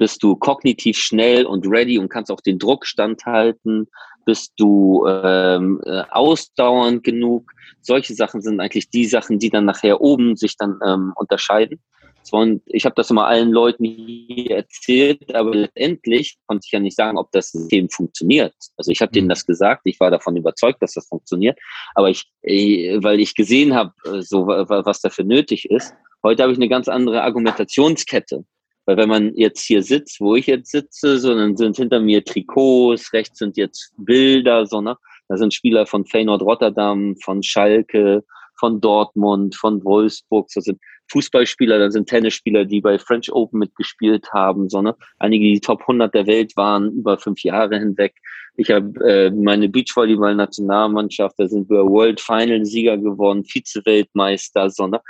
bist 0.00 0.22
du 0.22 0.34
kognitiv 0.34 0.96
schnell 0.96 1.44
und 1.44 1.66
ready 1.68 1.98
und 1.98 2.08
kannst 2.08 2.30
auch 2.30 2.40
den 2.40 2.58
Druck 2.58 2.86
standhalten, 2.86 3.86
bist 4.24 4.54
du 4.56 5.06
ähm, 5.06 5.78
äh, 5.84 6.04
ausdauernd 6.10 7.04
genug. 7.04 7.52
Solche 7.82 8.14
Sachen 8.14 8.40
sind 8.40 8.60
eigentlich 8.60 8.88
die 8.88 9.04
Sachen, 9.04 9.38
die 9.38 9.50
dann 9.50 9.66
nachher 9.66 10.00
oben 10.00 10.36
sich 10.36 10.56
dann 10.56 10.80
ähm, 10.86 11.12
unterscheiden. 11.16 11.82
Und 12.30 12.62
ich 12.66 12.86
habe 12.86 12.94
das 12.96 13.10
immer 13.10 13.26
allen 13.26 13.50
Leuten 13.50 13.84
hier 13.84 14.56
erzählt, 14.56 15.34
aber 15.34 15.54
letztendlich 15.54 16.38
konnte 16.46 16.64
ich 16.64 16.72
ja 16.72 16.80
nicht 16.80 16.96
sagen, 16.96 17.18
ob 17.18 17.30
das 17.32 17.50
System 17.50 17.90
funktioniert. 17.90 18.54
Also 18.78 18.90
ich 18.90 19.02
habe 19.02 19.12
denen 19.12 19.26
mhm. 19.26 19.30
das 19.30 19.44
gesagt, 19.44 19.82
ich 19.84 20.00
war 20.00 20.10
davon 20.10 20.34
überzeugt, 20.34 20.80
dass 20.80 20.94
das 20.94 21.08
funktioniert, 21.08 21.58
aber 21.94 22.08
ich, 22.08 22.24
äh, 22.40 23.02
weil 23.02 23.20
ich 23.20 23.34
gesehen 23.34 23.74
habe, 23.74 23.92
äh, 24.06 24.22
so 24.22 24.46
was 24.46 25.02
dafür 25.02 25.26
nötig 25.26 25.70
ist. 25.70 25.92
Heute 26.22 26.42
habe 26.42 26.52
ich 26.52 26.58
eine 26.58 26.68
ganz 26.68 26.88
andere 26.88 27.22
Argumentationskette. 27.22 28.44
Weil 28.90 28.96
wenn 28.96 29.08
man 29.08 29.34
jetzt 29.36 29.64
hier 29.64 29.84
sitzt, 29.84 30.20
wo 30.20 30.34
ich 30.34 30.48
jetzt 30.48 30.72
sitze, 30.72 31.20
so 31.20 31.32
dann 31.32 31.56
sind 31.56 31.76
hinter 31.76 32.00
mir 32.00 32.24
Trikots, 32.24 33.12
rechts 33.12 33.38
sind 33.38 33.56
jetzt 33.56 33.94
Bilder, 33.98 34.66
so, 34.66 34.80
ne? 34.80 34.96
Da 35.28 35.36
sind 35.36 35.54
Spieler 35.54 35.86
von 35.86 36.04
Feyenoord 36.04 36.42
Rotterdam, 36.42 37.14
von 37.22 37.40
Schalke, 37.40 38.24
von 38.58 38.80
Dortmund, 38.80 39.54
von 39.54 39.84
Wolfsburg, 39.84 40.50
so 40.50 40.60
sind 40.60 40.80
Fußballspieler, 41.12 41.78
da 41.78 41.88
sind 41.92 42.08
Tennisspieler, 42.08 42.64
die 42.64 42.80
bei 42.80 42.98
French 42.98 43.30
Open 43.30 43.60
mitgespielt 43.60 44.32
haben, 44.32 44.68
so, 44.68 44.82
ne? 44.82 44.96
Einige, 45.20 45.44
die 45.44 45.60
Top 45.60 45.82
100 45.82 46.12
der 46.12 46.26
Welt 46.26 46.56
waren, 46.56 46.90
über 46.90 47.16
fünf 47.16 47.44
Jahre 47.44 47.78
hinweg. 47.78 48.16
Ich 48.56 48.72
habe 48.72 48.92
äh, 49.08 49.30
meine 49.30 49.68
Beachvolleyball-Nationalmannschaft, 49.68 51.36
da 51.38 51.46
sind 51.46 51.70
wir 51.70 51.86
World 51.86 52.20
Final-Sieger 52.20 52.98
geworden, 52.98 53.44
Vize-Weltmeister, 53.44 54.68
so, 54.68 54.88
ne? 54.88 55.00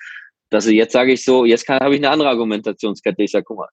Dass 0.50 0.66
ich 0.66 0.74
jetzt 0.74 0.92
sage 0.92 1.12
ich 1.12 1.24
so, 1.24 1.44
jetzt 1.44 1.68
habe 1.68 1.94
ich 1.94 2.00
eine 2.00 2.10
andere 2.10 2.28
Argumentationskette. 2.28 3.22
Ich 3.22 3.30
sage, 3.30 3.44
guck 3.44 3.58
mal, 3.58 3.68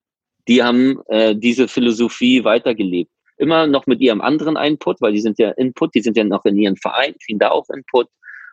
die 0.47 0.63
haben 0.63 0.99
äh, 1.07 1.35
diese 1.35 1.67
Philosophie 1.67 2.43
weitergelebt. 2.43 3.11
immer 3.37 3.67
noch 3.67 3.85
mit 3.85 3.99
ihrem 4.01 4.21
anderen 4.21 4.55
Input, 4.55 4.99
weil 5.01 5.13
die 5.13 5.21
sind 5.21 5.37
ja 5.37 5.51
Input, 5.51 5.93
die 5.93 6.01
sind 6.01 6.17
ja 6.17 6.23
noch 6.23 6.45
in 6.45 6.57
ihren 6.57 6.75
Verein, 6.77 7.13
kriegen 7.23 7.39
da 7.39 7.49
auch 7.49 7.69
Input 7.69 8.07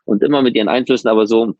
und 0.04 0.22
immer 0.22 0.42
mit 0.42 0.54
ihren 0.56 0.68
Einflüssen, 0.68 1.08
aber 1.08 1.26
so, 1.26 1.54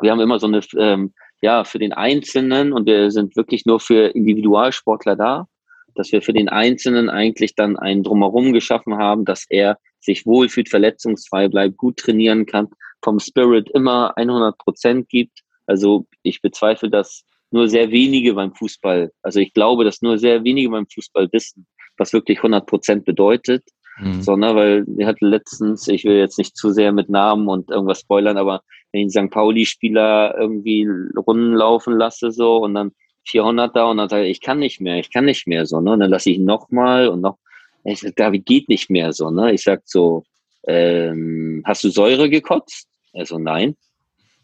wir 0.00 0.10
haben 0.10 0.20
immer 0.20 0.38
so 0.38 0.46
eine, 0.46 0.60
ähm, 0.78 1.12
ja, 1.42 1.64
für 1.64 1.78
den 1.78 1.92
Einzelnen 1.92 2.72
und 2.72 2.86
wir 2.86 3.10
sind 3.10 3.36
wirklich 3.36 3.66
nur 3.66 3.80
für 3.80 4.14
Individualsportler 4.14 5.16
da, 5.16 5.46
dass 5.94 6.12
wir 6.12 6.22
für 6.22 6.32
den 6.32 6.48
Einzelnen 6.48 7.10
eigentlich 7.10 7.54
dann 7.54 7.78
einen 7.78 8.02
Drumherum 8.02 8.52
geschaffen 8.52 8.96
haben, 8.96 9.24
dass 9.24 9.44
er 9.48 9.78
sich 10.00 10.24
wohlfühlt, 10.24 10.68
verletzungsfrei 10.68 11.48
bleibt, 11.48 11.76
gut 11.76 11.98
trainieren 11.98 12.46
kann, 12.46 12.68
vom 13.02 13.20
Spirit 13.20 13.70
immer 13.70 14.16
100 14.16 14.56
Prozent 14.58 15.08
gibt. 15.08 15.40
Also 15.70 16.06
ich 16.24 16.42
bezweifle, 16.42 16.90
dass 16.90 17.24
nur 17.52 17.68
sehr 17.68 17.92
wenige 17.92 18.34
beim 18.34 18.52
Fußball, 18.52 19.12
also 19.22 19.38
ich 19.38 19.54
glaube, 19.54 19.84
dass 19.84 20.02
nur 20.02 20.18
sehr 20.18 20.42
wenige 20.42 20.70
beim 20.70 20.88
Fußball 20.92 21.28
wissen, 21.30 21.64
was 21.96 22.12
wirklich 22.12 22.38
100 22.38 22.66
Prozent 22.66 23.04
bedeutet. 23.04 23.62
Mhm. 24.00 24.20
So, 24.20 24.34
ne, 24.34 24.52
weil 24.56 24.84
wir 24.88 25.06
hatten 25.06 25.26
letztens, 25.26 25.86
ich 25.86 26.04
will 26.04 26.16
jetzt 26.16 26.38
nicht 26.38 26.56
zu 26.56 26.72
sehr 26.72 26.90
mit 26.90 27.08
Namen 27.08 27.46
und 27.46 27.70
irgendwas 27.70 28.00
spoilern, 28.00 28.36
aber 28.36 28.62
wenn 28.90 29.06
ich 29.06 29.12
St. 29.12 29.30
Pauli-Spieler 29.30 30.34
irgendwie 30.36 30.88
Runden 31.16 31.54
laufen 31.54 31.96
lasse, 31.96 32.32
so, 32.32 32.56
und 32.56 32.74
dann 32.74 32.90
400 33.28 33.76
da 33.76 33.84
und 33.90 33.98
dann 33.98 34.08
sage 34.08 34.24
ich, 34.24 34.32
ich 34.32 34.40
kann 34.40 34.58
nicht 34.58 34.80
mehr, 34.80 34.98
ich 34.98 35.12
kann 35.12 35.24
nicht 35.24 35.46
mehr, 35.46 35.66
so, 35.66 35.80
ne, 35.80 35.92
und 35.92 36.00
dann 36.00 36.10
lasse 36.10 36.30
ich 36.30 36.38
ihn 36.38 36.46
nochmal 36.46 37.06
und 37.06 37.20
noch, 37.20 37.38
ich 37.84 38.00
sag, 38.00 38.16
David 38.16 38.44
geht 38.44 38.68
nicht 38.68 38.90
mehr, 38.90 39.12
so, 39.12 39.30
ne, 39.30 39.52
ich 39.52 39.62
sag 39.62 39.82
so, 39.84 40.24
ähm, 40.66 41.62
hast 41.64 41.84
du 41.84 41.90
Säure 41.90 42.28
gekotzt? 42.28 42.88
Er 43.12 43.24
so, 43.24 43.38
nein. 43.38 43.76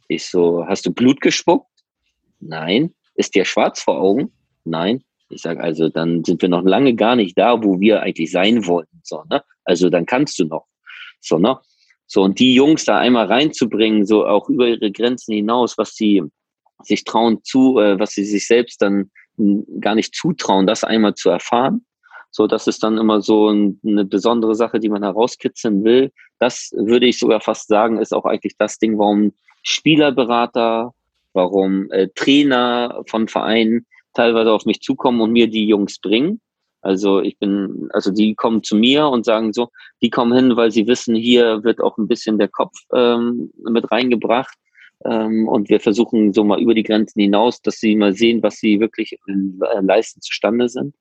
Ich 0.09 0.27
so, 0.27 0.67
hast 0.67 0.87
du 0.87 0.93
Blut 0.93 1.21
gespuckt? 1.21 1.71
Nein. 2.41 2.95
Ist 3.15 3.35
dir 3.35 3.45
schwarz 3.45 3.81
vor 3.81 4.01
Augen? 4.01 4.33
Nein. 4.65 5.03
Ich 5.29 5.43
sage, 5.43 5.61
also 5.61 5.89
dann 5.89 6.23
sind 6.25 6.41
wir 6.43 6.49
noch 6.49 6.63
lange 6.63 6.95
gar 6.95 7.17
nicht 7.17 7.37
da, 7.37 7.63
wo 7.63 7.81
wir 7.81 8.03
eigentlich 8.03 8.31
sein 8.31 8.67
wollten. 8.67 9.01
So, 9.03 9.25
ne? 9.29 9.43
Also 9.65 9.91
dann 9.91 10.07
kannst 10.07 10.39
du 10.39 10.45
noch. 10.45 10.67
So, 11.21 11.39
ne? 11.39 11.59
So, 12.07 12.23
und 12.23 12.39
die 12.39 12.55
Jungs 12.55 12.85
da 12.85 12.99
einmal 12.99 13.27
reinzubringen, 13.27 14.07
so 14.07 14.27
auch 14.27 14.49
über 14.49 14.69
ihre 14.69 14.93
Grenzen 14.93 15.35
hinaus, 15.35 15.77
was 15.77 15.95
sie 15.95 16.23
sich 16.83 17.03
trauen 17.03 17.43
zu, 17.43 17.81
äh, 17.81 17.99
was 17.99 18.13
sie 18.13 18.25
sich 18.25 18.47
selbst 18.47 18.81
dann 18.81 19.11
gar 19.81 19.95
nicht 19.95 20.15
zutrauen, 20.15 20.67
das 20.67 20.85
einmal 20.85 21.15
zu 21.15 21.31
erfahren. 21.31 21.85
So, 22.31 22.47
das 22.47 22.67
ist 22.67 22.83
dann 22.83 22.99
immer 22.99 23.21
so 23.23 23.49
ein, 23.49 23.81
eine 23.85 24.05
besondere 24.05 24.55
Sache, 24.55 24.79
die 24.79 24.89
man 24.89 25.03
herauskitzeln 25.03 25.85
will. 25.85 26.13
Das 26.39 26.71
würde 26.77 27.07
ich 27.07 27.19
sogar 27.19 27.41
fast 27.41 27.69
sagen, 27.69 27.99
ist 27.99 28.15
auch 28.15 28.25
eigentlich 28.25 28.57
das 28.59 28.79
Ding, 28.79 28.99
warum 28.99 29.33
Spielerberater, 29.67 30.93
warum 31.33 31.91
äh, 31.91 32.09
Trainer 32.15 33.03
von 33.09 33.27
Vereinen 33.27 33.85
teilweise 34.15 34.53
auf 34.53 34.65
mich 34.65 34.81
zukommen 34.81 35.21
und 35.21 35.33
mir 35.33 35.49
die 35.49 35.67
Jungs 35.67 35.99
bringen. 35.99 36.41
Also 36.83 37.21
ich 37.21 37.37
bin, 37.39 37.89
also 37.93 38.13
die 38.13 38.37
kommen 38.37 38.63
zu 38.63 38.77
mir 38.77 39.09
und 39.09 39.25
sagen 39.25 39.53
so, 39.53 39.71
die 40.03 40.09
kommen 40.09 40.33
hin, 40.33 40.57
weil 40.57 40.71
sie 40.71 40.87
wissen, 40.87 41.17
hier 41.17 41.65
wird 41.65 41.81
auch 41.81 41.99
ein 41.99 42.07
bisschen 42.07 42.39
der 42.39 42.47
Kopf 42.47 42.77
ähm, 42.95 43.51
mit 43.69 43.91
reingebracht. 43.91 44.57
Ähm, 45.05 45.49
und 45.49 45.69
wir 45.69 45.81
versuchen 45.81 46.33
so 46.33 46.45
mal 46.45 46.61
über 46.61 46.73
die 46.73 46.85
Grenzen 46.85 47.21
hinaus, 47.21 47.61
dass 47.61 47.81
sie 47.81 47.97
mal 47.97 48.13
sehen, 48.13 48.43
was 48.45 48.59
sie 48.59 48.79
wirklich 48.79 49.15
äh, 49.15 49.81
leisten 49.81 50.21
zustande 50.21 50.69
sind. 50.69 50.95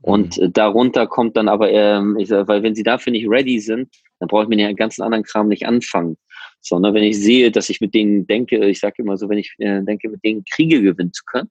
Und 0.00 0.38
mhm. 0.38 0.52
darunter 0.52 1.08
kommt 1.08 1.36
dann 1.36 1.48
aber, 1.48 1.70
ähm, 1.72 2.16
ich 2.18 2.28
sag, 2.28 2.46
weil 2.46 2.62
wenn 2.62 2.76
sie 2.76 2.84
dafür 2.84 3.10
nicht 3.10 3.28
ready 3.28 3.58
sind, 3.58 3.88
dann 4.20 4.28
brauche 4.28 4.44
ich 4.44 4.48
mir 4.48 4.56
den 4.56 4.76
ganzen 4.76 5.02
anderen 5.02 5.24
Kram 5.24 5.48
nicht 5.48 5.66
anfangen. 5.66 6.16
Sondern 6.62 6.94
wenn 6.94 7.02
ich 7.02 7.18
sehe, 7.18 7.50
dass 7.50 7.68
ich 7.68 7.80
mit 7.80 7.92
denen 7.92 8.26
denke, 8.26 8.64
ich 8.68 8.80
sage 8.80 9.02
immer 9.02 9.16
so, 9.16 9.28
wenn 9.28 9.38
ich 9.38 9.54
äh, 9.58 9.82
denke, 9.82 10.08
mit 10.08 10.24
denen 10.24 10.44
Kriege 10.44 10.80
gewinnen 10.80 11.12
zu 11.12 11.24
können, 11.24 11.50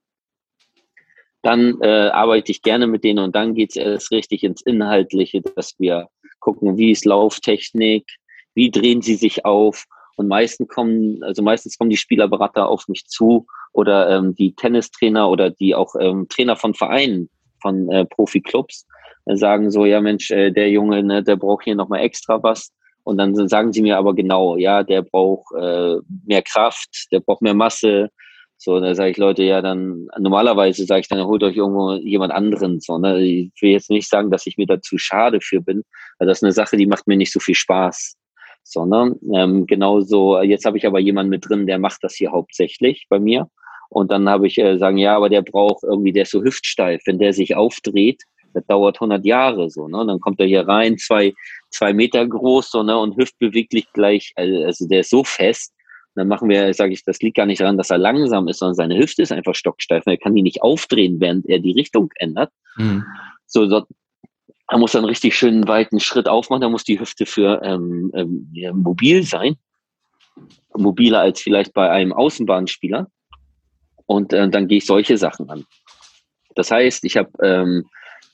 dann 1.42 1.78
äh, 1.82 2.08
arbeite 2.08 2.50
ich 2.52 2.62
gerne 2.62 2.86
mit 2.86 3.04
denen 3.04 3.18
und 3.18 3.34
dann 3.34 3.54
geht 3.54 3.70
es 3.70 3.76
erst 3.76 4.10
richtig 4.12 4.44
ins 4.44 4.62
Inhaltliche, 4.62 5.42
dass 5.42 5.74
wir 5.78 6.08
gucken, 6.40 6.76
wie 6.78 6.92
ist 6.92 7.04
Lauftechnik, 7.04 8.06
wie 8.54 8.70
drehen 8.70 9.02
sie 9.02 9.16
sich 9.16 9.44
auf. 9.44 9.84
Und 10.16 10.28
meistens 10.28 10.68
kommen, 10.68 11.22
also 11.22 11.42
meistens 11.42 11.78
kommen 11.78 11.90
die 11.90 11.96
Spielerberater 11.96 12.68
auf 12.68 12.86
mich 12.88 13.06
zu 13.06 13.46
oder 13.72 14.10
ähm, 14.10 14.34
die 14.34 14.54
Tennistrainer 14.54 15.28
oder 15.28 15.50
die 15.50 15.74
auch 15.74 15.94
ähm, 15.98 16.26
Trainer 16.28 16.56
von 16.56 16.74
Vereinen, 16.74 17.28
von 17.60 17.90
äh, 17.90 18.04
Profi-Clubs, 18.04 18.86
äh, 19.24 19.36
sagen 19.36 19.70
so, 19.70 19.84
ja 19.84 20.00
Mensch, 20.00 20.30
äh, 20.30 20.50
der 20.50 20.70
Junge, 20.70 21.02
ne, 21.02 21.22
der 21.22 21.36
braucht 21.36 21.64
hier 21.64 21.74
nochmal 21.74 22.00
extra 22.00 22.42
was. 22.42 22.72
Und 23.04 23.18
dann 23.18 23.48
sagen 23.48 23.72
sie 23.72 23.82
mir 23.82 23.98
aber 23.98 24.14
genau, 24.14 24.56
ja, 24.56 24.82
der 24.82 25.02
braucht 25.02 25.52
äh, 25.54 25.96
mehr 26.24 26.42
Kraft, 26.42 27.08
der 27.10 27.20
braucht 27.20 27.42
mehr 27.42 27.54
Masse, 27.54 28.10
so, 28.64 28.78
da 28.78 28.94
sage 28.94 29.10
ich 29.10 29.16
Leute, 29.16 29.42
ja, 29.42 29.60
dann 29.60 30.06
normalerweise 30.20 30.84
sage 30.84 31.00
ich 31.00 31.08
dann, 31.08 31.26
holt 31.26 31.42
euch 31.42 31.56
irgendwo 31.56 31.94
jemand 31.94 32.32
anderen. 32.32 32.80
So, 32.80 32.96
ne? 32.96 33.20
Ich 33.20 33.60
will 33.60 33.70
jetzt 33.72 33.90
nicht 33.90 34.08
sagen, 34.08 34.30
dass 34.30 34.46
ich 34.46 34.56
mir 34.56 34.66
dazu 34.66 34.98
schade 34.98 35.40
für 35.40 35.60
bin, 35.60 35.82
weil 36.18 36.28
das 36.28 36.38
ist 36.38 36.44
eine 36.44 36.52
Sache, 36.52 36.76
die 36.76 36.86
macht 36.86 37.08
mir 37.08 37.16
nicht 37.16 37.32
so 37.32 37.40
viel 37.40 37.56
Spaß. 37.56 38.16
Sondern 38.62 39.16
ähm, 39.34 39.66
genauso, 39.66 40.40
jetzt 40.42 40.64
habe 40.64 40.78
ich 40.78 40.86
aber 40.86 41.00
jemanden 41.00 41.30
mit 41.30 41.48
drin, 41.48 41.66
der 41.66 41.80
macht 41.80 42.04
das 42.04 42.14
hier 42.14 42.30
hauptsächlich 42.30 43.06
bei 43.08 43.18
mir. 43.18 43.48
Und 43.88 44.12
dann 44.12 44.28
habe 44.28 44.46
ich 44.46 44.56
äh, 44.58 44.78
sagen, 44.78 44.96
ja, 44.96 45.16
aber 45.16 45.28
der 45.28 45.42
braucht 45.42 45.82
irgendwie, 45.82 46.12
der 46.12 46.22
ist 46.22 46.30
so 46.30 46.44
hüftsteif. 46.44 47.02
Wenn 47.04 47.18
der 47.18 47.32
sich 47.32 47.56
aufdreht, 47.56 48.22
das 48.54 48.64
dauert 48.66 48.98
100 48.98 49.24
Jahre 49.24 49.70
so. 49.70 49.88
Ne? 49.88 49.98
Und 49.98 50.06
dann 50.06 50.20
kommt 50.20 50.38
er 50.38 50.46
hier 50.46 50.68
rein, 50.68 50.98
zwei, 50.98 51.32
zwei 51.72 51.92
Meter 51.92 52.26
groß 52.26 52.70
so, 52.70 52.82
ne? 52.82 52.96
und 52.98 53.16
hüftbeweglich 53.16 53.92
gleich, 53.92 54.32
also 54.36 54.86
der 54.86 55.00
ist 55.00 55.10
so 55.10 55.24
fest, 55.24 55.74
dann 56.14 56.28
machen 56.28 56.48
wir, 56.48 56.72
sage 56.74 56.92
ich, 56.92 57.04
das 57.04 57.20
liegt 57.20 57.36
gar 57.36 57.46
nicht 57.46 57.60
daran, 57.60 57.78
dass 57.78 57.90
er 57.90 57.98
langsam 57.98 58.46
ist, 58.48 58.58
sondern 58.58 58.74
seine 58.74 58.98
Hüfte 58.98 59.22
ist 59.22 59.32
einfach 59.32 59.54
stocksteif. 59.54 60.02
Er 60.06 60.18
kann 60.18 60.34
die 60.34 60.42
nicht 60.42 60.62
aufdrehen, 60.62 61.20
während 61.20 61.46
er 61.48 61.58
die 61.58 61.72
Richtung 61.72 62.10
ändert. 62.16 62.52
Mhm. 62.76 63.04
So, 63.46 63.66
so, 63.66 63.86
er 64.68 64.78
muss 64.78 64.92
dann 64.92 65.04
richtig 65.04 65.36
schön 65.36 65.66
weiten 65.66 66.00
Schritt 66.00 66.28
aufmachen. 66.28 66.60
Da 66.60 66.68
muss 66.68 66.84
die 66.84 67.00
Hüfte 67.00 67.24
für 67.24 67.62
ähm, 67.62 68.10
ähm, 68.14 68.48
mobil 68.74 69.22
sein. 69.22 69.56
Mobiler 70.76 71.20
als 71.20 71.40
vielleicht 71.40 71.72
bei 71.72 71.90
einem 71.90 72.12
Außenbahnspieler. 72.12 73.06
Und 74.06 74.32
äh, 74.32 74.48
dann 74.50 74.68
gehe 74.68 74.78
ich 74.78 74.86
solche 74.86 75.16
Sachen 75.16 75.48
an. 75.48 75.64
Das 76.54 76.70
heißt, 76.70 77.04
ich 77.04 77.16
habe 77.16 77.30
ähm, 77.42 77.86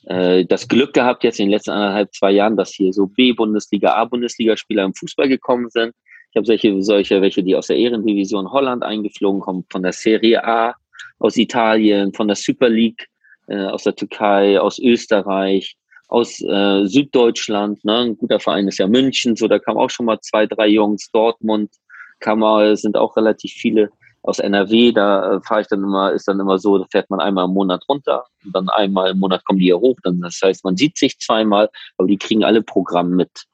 äh, 0.05 0.45
das 0.45 0.67
Glück 0.67 0.93
gehabt, 0.93 1.23
jetzt 1.23 1.39
in 1.39 1.47
den 1.47 1.51
letzten 1.51 1.71
anderthalb, 1.71 2.13
zwei 2.13 2.31
Jahren, 2.31 2.57
dass 2.57 2.71
hier 2.71 2.93
so 2.93 3.07
B-Bundesliga, 3.07 3.93
A-Bundesliga-Spieler 3.93 4.83
im 4.83 4.93
Fußball 4.93 5.27
gekommen 5.27 5.69
sind 5.69 5.93
ich 6.31 6.35
habe 6.35 6.45
solche, 6.45 6.81
solche, 6.83 7.21
welche, 7.21 7.43
die 7.43 7.55
aus 7.55 7.67
der 7.67 7.77
Ehrendivision 7.77 8.51
Holland 8.51 8.83
eingeflogen 8.83 9.41
kommen, 9.41 9.65
von 9.69 9.81
der 9.81 9.93
Serie 9.93 10.43
A 10.43 10.75
aus 11.17 11.37
Italien, 11.37 12.13
von 12.13 12.27
der 12.27 12.35
Super 12.35 12.69
League 12.69 13.07
äh, 13.47 13.65
aus 13.65 13.83
der 13.83 13.95
Türkei, 13.95 14.59
aus 14.59 14.77
Österreich, 14.77 15.75
aus 16.07 16.39
äh, 16.41 16.85
Süddeutschland. 16.85 17.83
Ne? 17.83 17.97
Ein 17.97 18.17
guter 18.17 18.39
Verein 18.39 18.67
ist 18.67 18.77
ja 18.77 18.87
München, 18.87 19.35
so 19.35 19.47
da 19.47 19.57
kamen 19.57 19.79
auch 19.79 19.89
schon 19.89 20.05
mal 20.05 20.19
zwei, 20.21 20.45
drei 20.45 20.67
Jungs. 20.67 21.09
Dortmund 21.11 21.71
kam 22.19 22.43
sind 22.75 22.95
auch 22.95 23.15
relativ 23.15 23.53
viele 23.53 23.89
aus 24.23 24.39
NRW. 24.39 24.91
Da 24.91 25.35
äh, 25.35 25.41
fahre 25.41 25.61
ich 25.61 25.67
dann 25.67 25.83
immer, 25.83 26.11
ist 26.11 26.27
dann 26.27 26.39
immer 26.39 26.59
so, 26.59 26.77
da 26.77 26.85
fährt 26.91 27.09
man 27.09 27.19
einmal 27.19 27.45
im 27.45 27.53
Monat 27.53 27.83
runter 27.87 28.25
und 28.45 28.55
dann 28.55 28.69
einmal 28.69 29.11
im 29.11 29.19
Monat 29.19 29.45
kommen 29.45 29.59
die 29.59 29.65
hier 29.65 29.79
hoch. 29.79 29.97
Dann, 30.03 30.21
das 30.21 30.39
heißt, 30.43 30.63
man 30.63 30.77
sieht 30.77 30.97
sich 30.97 31.17
zweimal, 31.19 31.69
aber 31.97 32.07
die 32.07 32.17
kriegen 32.17 32.43
alle 32.43 32.61
Programm 32.61 33.11
mit. 33.11 33.45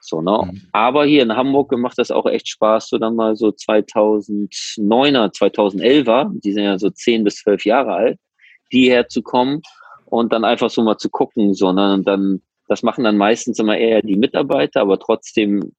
So, 0.00 0.20
ne? 0.20 0.40
Mhm. 0.44 0.62
Aber 0.72 1.04
hier 1.04 1.22
in 1.22 1.34
Hamburg 1.34 1.72
macht 1.72 1.98
das 1.98 2.10
auch 2.10 2.26
echt 2.26 2.48
Spaß, 2.48 2.88
so 2.88 2.98
dann 2.98 3.16
mal 3.16 3.36
so 3.36 3.48
2009er, 3.48 5.32
2011er, 5.32 6.30
die 6.40 6.52
sind 6.52 6.64
ja 6.64 6.78
so 6.78 6.90
10 6.90 7.24
bis 7.24 7.36
12 7.36 7.64
Jahre 7.64 7.94
alt, 7.94 8.18
die 8.72 8.90
herzukommen 8.90 9.62
und 10.06 10.32
dann 10.32 10.44
einfach 10.44 10.70
so 10.70 10.82
mal 10.82 10.98
zu 10.98 11.10
gucken, 11.10 11.54
so, 11.54 11.72
ne? 11.72 12.00
Dann, 12.04 12.42
das 12.68 12.82
machen 12.82 13.04
dann 13.04 13.16
meistens 13.16 13.58
immer 13.58 13.76
eher 13.76 14.02
die 14.02 14.16
Mitarbeiter, 14.16 14.82
aber 14.82 14.98
trotzdem 14.98 15.72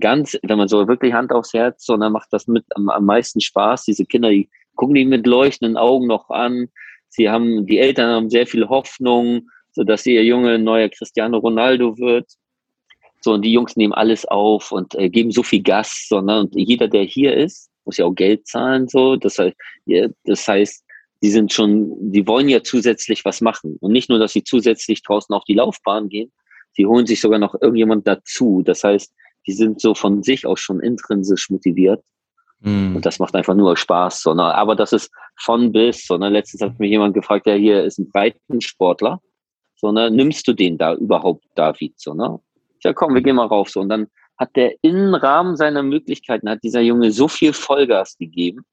ganz, 0.00 0.38
wenn 0.42 0.58
man 0.58 0.68
so 0.68 0.86
wirklich 0.88 1.12
Hand 1.12 1.32
aufs 1.32 1.54
Herz, 1.54 1.84
so, 1.84 1.96
dann 1.96 2.12
macht 2.12 2.28
das 2.32 2.46
mit 2.46 2.64
am, 2.74 2.88
am 2.90 3.04
meisten 3.04 3.40
Spaß. 3.40 3.84
Diese 3.84 4.04
Kinder, 4.04 4.30
die 4.30 4.48
gucken 4.74 4.94
die 4.94 5.04
mit 5.04 5.26
leuchtenden 5.26 5.76
Augen 5.76 6.06
noch 6.06 6.30
an. 6.30 6.68
Sie 7.08 7.28
haben, 7.28 7.66
die 7.66 7.78
Eltern 7.78 8.10
haben 8.10 8.30
sehr 8.30 8.46
viel 8.46 8.68
Hoffnung, 8.68 9.48
so 9.72 9.84
dass 9.84 10.06
ihr 10.06 10.24
Junge 10.24 10.58
neuer 10.58 10.88
Cristiano 10.88 11.38
Ronaldo 11.38 11.98
wird. 11.98 12.26
So, 13.20 13.32
und 13.32 13.42
die 13.42 13.52
Jungs 13.52 13.76
nehmen 13.76 13.92
alles 13.92 14.24
auf 14.26 14.70
und 14.70 14.94
äh, 14.94 15.08
geben 15.08 15.32
so 15.32 15.42
viel 15.42 15.62
Gas, 15.62 16.06
sondern 16.08 16.46
und 16.46 16.54
jeder, 16.54 16.86
der 16.86 17.02
hier 17.02 17.36
ist, 17.36 17.70
muss 17.84 17.96
ja 17.96 18.04
auch 18.04 18.14
Geld 18.14 18.46
zahlen, 18.46 18.86
so. 18.86 19.16
Das 19.16 19.38
heißt, 19.38 19.56
das 20.24 20.46
heißt, 20.46 20.84
die 21.22 21.30
sind 21.30 21.52
schon, 21.52 22.12
die 22.12 22.26
wollen 22.26 22.48
ja 22.48 22.62
zusätzlich 22.62 23.24
was 23.24 23.40
machen. 23.40 23.76
Und 23.80 23.92
nicht 23.92 24.08
nur, 24.08 24.18
dass 24.18 24.32
sie 24.32 24.44
zusätzlich 24.44 25.02
draußen 25.02 25.34
auf 25.34 25.44
die 25.44 25.54
Laufbahn 25.54 26.08
gehen, 26.08 26.30
sie 26.72 26.86
holen 26.86 27.06
sich 27.06 27.20
sogar 27.20 27.40
noch 27.40 27.54
irgendjemand 27.60 28.06
dazu. 28.06 28.62
Das 28.62 28.84
heißt, 28.84 29.12
die 29.48 29.54
sind 29.54 29.80
so 29.80 29.94
von 29.94 30.22
sich 30.22 30.46
aus 30.46 30.60
schon 30.60 30.80
intrinsisch 30.80 31.50
motiviert. 31.50 32.04
Mm. 32.60 32.96
Und 32.96 33.06
das 33.06 33.18
macht 33.18 33.34
einfach 33.34 33.54
nur 33.54 33.76
Spaß. 33.76 34.22
Sondern, 34.22 34.52
aber 34.52 34.76
das 34.76 34.92
ist 34.92 35.10
von 35.40 35.72
bis. 35.72 36.06
Sondern 36.06 36.34
letztens 36.34 36.62
hat 36.62 36.78
mich 36.78 36.90
jemand 36.90 37.14
gefragt, 37.14 37.46
ja, 37.46 37.54
hier 37.54 37.82
ist 37.82 37.98
ein 37.98 38.10
Breitensportler. 38.10 39.20
Sondern 39.76 40.14
nimmst 40.14 40.46
du 40.46 40.52
den 40.52 40.76
da 40.76 40.94
überhaupt, 40.94 41.44
David? 41.54 41.98
So, 41.98 42.14
ne? 42.14 42.38
ja 42.84 42.92
komm, 42.92 43.14
wir 43.14 43.22
gehen 43.22 43.36
mal 43.36 43.46
rauf 43.46 43.70
so. 43.70 43.80
Und 43.80 43.88
dann 43.88 44.08
hat 44.36 44.54
der 44.54 44.74
im 44.82 45.14
Rahmen 45.14 45.56
seiner 45.56 45.82
Möglichkeiten, 45.82 46.48
hat 46.48 46.62
dieser 46.62 46.80
Junge 46.80 47.10
so 47.10 47.26
viel 47.26 47.52
Vollgas 47.52 48.16
gegeben. 48.18 48.64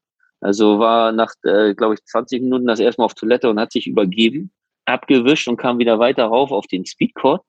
Also 0.42 0.80
war 0.80 1.12
nach, 1.12 1.34
äh, 1.44 1.74
glaube 1.74 1.96
ich, 1.96 2.04
20 2.04 2.44
Minuten 2.44 2.68
das 2.68 2.80
erste 2.80 3.02
Mal 3.02 3.06
auf 3.06 3.16
Toilette 3.16 3.50
und 3.50 3.60
hat 3.60 3.72
sich 3.72 3.88
übergeben, 3.88 4.52
abgewischt 4.86 5.48
und 5.48 5.58
kam 5.58 5.80
wieder 5.80 5.98
weiter 5.98 6.26
rauf 6.26 6.52
auf 6.52 6.68
den 6.68 6.86
Speedcourt. 6.86 7.42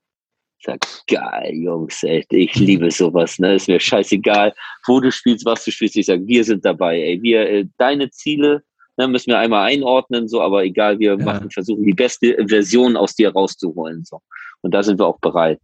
Ich 0.58 0.64
sag, 0.64 0.80
geil, 1.06 1.52
Jungs, 1.54 2.02
ey, 2.02 2.24
ich 2.30 2.54
liebe 2.54 2.90
sowas, 2.90 3.38
ne? 3.38 3.54
Ist 3.56 3.68
mir 3.68 3.78
scheißegal, 3.78 4.54
wo 4.86 5.00
du 5.00 5.12
spielst, 5.12 5.44
was 5.44 5.64
du 5.64 5.70
spielst. 5.70 5.96
Ich 5.96 6.06
sag, 6.06 6.20
wir 6.24 6.44
sind 6.44 6.64
dabei, 6.64 7.00
ey. 7.00 7.22
Wir, 7.22 7.48
äh, 7.48 7.66
deine 7.76 8.10
Ziele, 8.10 8.62
ne, 8.96 9.06
müssen 9.06 9.30
wir 9.30 9.38
einmal 9.38 9.66
einordnen, 9.70 10.28
so, 10.28 10.40
aber 10.40 10.64
egal, 10.64 10.98
wir 10.98 11.18
ja. 11.18 11.24
machen, 11.24 11.50
versuchen 11.50 11.84
die 11.84 11.92
beste 11.92 12.36
Version 12.48 12.96
aus 12.96 13.14
dir 13.14 13.32
rauszuholen, 13.32 14.04
so. 14.04 14.20
Und 14.62 14.72
da 14.72 14.82
sind 14.82 14.98
wir 14.98 15.06
auch 15.06 15.20
bereit. 15.20 15.60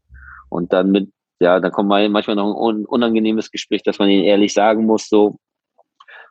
Und 0.50 0.72
dann 0.72 0.90
mit, 0.90 1.10
ja, 1.40 1.58
dann 1.58 1.72
kommt 1.72 1.88
manchmal 1.88 2.36
noch 2.36 2.68
ein 2.68 2.84
unangenehmes 2.84 3.50
Gespräch, 3.50 3.82
dass 3.82 3.98
man 3.98 4.10
ihnen 4.10 4.24
ehrlich 4.24 4.52
sagen 4.52 4.84
muss, 4.84 5.08
so, 5.08 5.38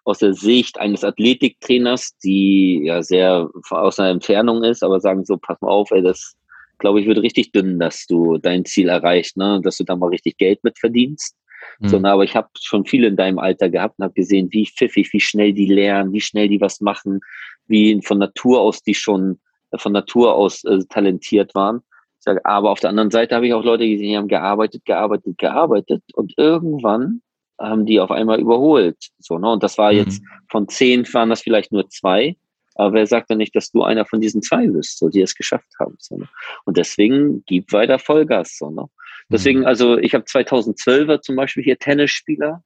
aus 0.03 0.19
der 0.19 0.33
Sicht 0.33 0.79
eines 0.79 1.03
Athletiktrainers, 1.03 2.17
die 2.23 2.83
ja 2.85 3.03
sehr 3.03 3.49
aus 3.69 3.99
einer 3.99 4.09
Entfernung 4.09 4.63
ist, 4.63 4.83
aber 4.83 4.99
sagen 4.99 5.25
so, 5.25 5.37
pass 5.37 5.61
mal 5.61 5.69
auf, 5.69 5.91
ey, 5.91 6.01
das 6.01 6.35
glaube 6.81 6.99
ich 6.99 7.07
wird 7.07 7.19
richtig 7.19 7.53
dünn, 7.53 7.79
dass 7.79 8.05
du 8.07 8.37
dein 8.37 8.65
Ziel 8.65 8.89
erreichst, 8.89 9.37
ne, 9.37 9.61
dass 9.63 9.77
du 9.77 9.85
da 9.85 9.95
mal 9.95 10.09
richtig 10.09 10.37
Geld 10.37 10.63
mit 10.63 10.77
verdienst. 10.77 11.37
Mhm. 11.79 11.87
So, 11.87 11.99
na, 11.99 12.13
aber 12.13 12.23
ich 12.23 12.35
habe 12.35 12.49
schon 12.59 12.85
viele 12.85 13.07
in 13.07 13.15
deinem 13.15 13.39
Alter 13.39 13.69
gehabt 13.69 13.97
und 13.97 14.03
habe 14.03 14.13
gesehen, 14.13 14.49
wie 14.51 14.65
pfiffig, 14.65 15.13
wie 15.13 15.19
schnell 15.19 15.53
die 15.53 15.67
lernen, 15.67 16.11
wie 16.11 16.21
schnell 16.21 16.49
die 16.49 16.59
was 16.59 16.81
machen, 16.81 17.21
wie 17.67 18.01
von 18.01 18.17
Natur 18.17 18.59
aus 18.59 18.83
die 18.83 18.95
schon 18.95 19.39
äh, 19.71 19.77
von 19.77 19.93
Natur 19.93 20.35
aus 20.35 20.63
äh, 20.65 20.79
talentiert 20.89 21.55
waren. 21.55 21.81
Ich 22.19 22.25
sage, 22.25 22.45
aber 22.45 22.71
auf 22.71 22.79
der 22.79 22.89
anderen 22.89 23.11
Seite 23.11 23.35
habe 23.35 23.47
ich 23.47 23.53
auch 23.53 23.63
Leute 23.63 23.87
gesehen, 23.87 24.09
die 24.09 24.17
haben 24.17 24.27
gearbeitet, 24.27 24.85
gearbeitet, 24.85 25.37
gearbeitet 25.37 26.03
und 26.13 26.33
irgendwann 26.37 27.21
haben 27.59 27.85
die 27.85 27.99
auf 27.99 28.11
einmal 28.11 28.39
überholt. 28.39 28.97
So, 29.19 29.37
ne? 29.37 29.49
Und 29.49 29.63
das 29.63 29.77
war 29.77 29.91
jetzt 29.91 30.21
mhm. 30.21 30.27
von 30.49 30.67
zehn 30.67 31.11
waren 31.13 31.29
das 31.29 31.41
vielleicht 31.41 31.71
nur 31.71 31.87
zwei. 31.89 32.35
Aber 32.81 32.93
wer 32.95 33.05
sagt 33.05 33.29
denn 33.29 33.37
nicht, 33.37 33.55
dass 33.55 33.69
du 33.69 33.83
einer 33.83 34.05
von 34.05 34.21
diesen 34.21 34.41
zwei 34.41 34.67
bist, 34.67 34.97
so, 34.97 35.09
die 35.09 35.21
es 35.21 35.35
geschafft 35.35 35.69
haben? 35.79 35.95
So, 35.99 36.17
ne? 36.17 36.27
Und 36.65 36.77
deswegen 36.77 37.43
gib 37.45 37.71
weiter 37.71 37.99
Vollgas. 37.99 38.57
So, 38.57 38.71
ne? 38.71 38.87
Deswegen, 39.29 39.59
mhm. 39.59 39.65
also 39.67 39.99
ich 39.99 40.15
habe 40.15 40.25
2012er 40.25 41.21
zum 41.21 41.35
Beispiel 41.35 41.63
hier 41.63 41.77
Tennisspieler, 41.77 42.63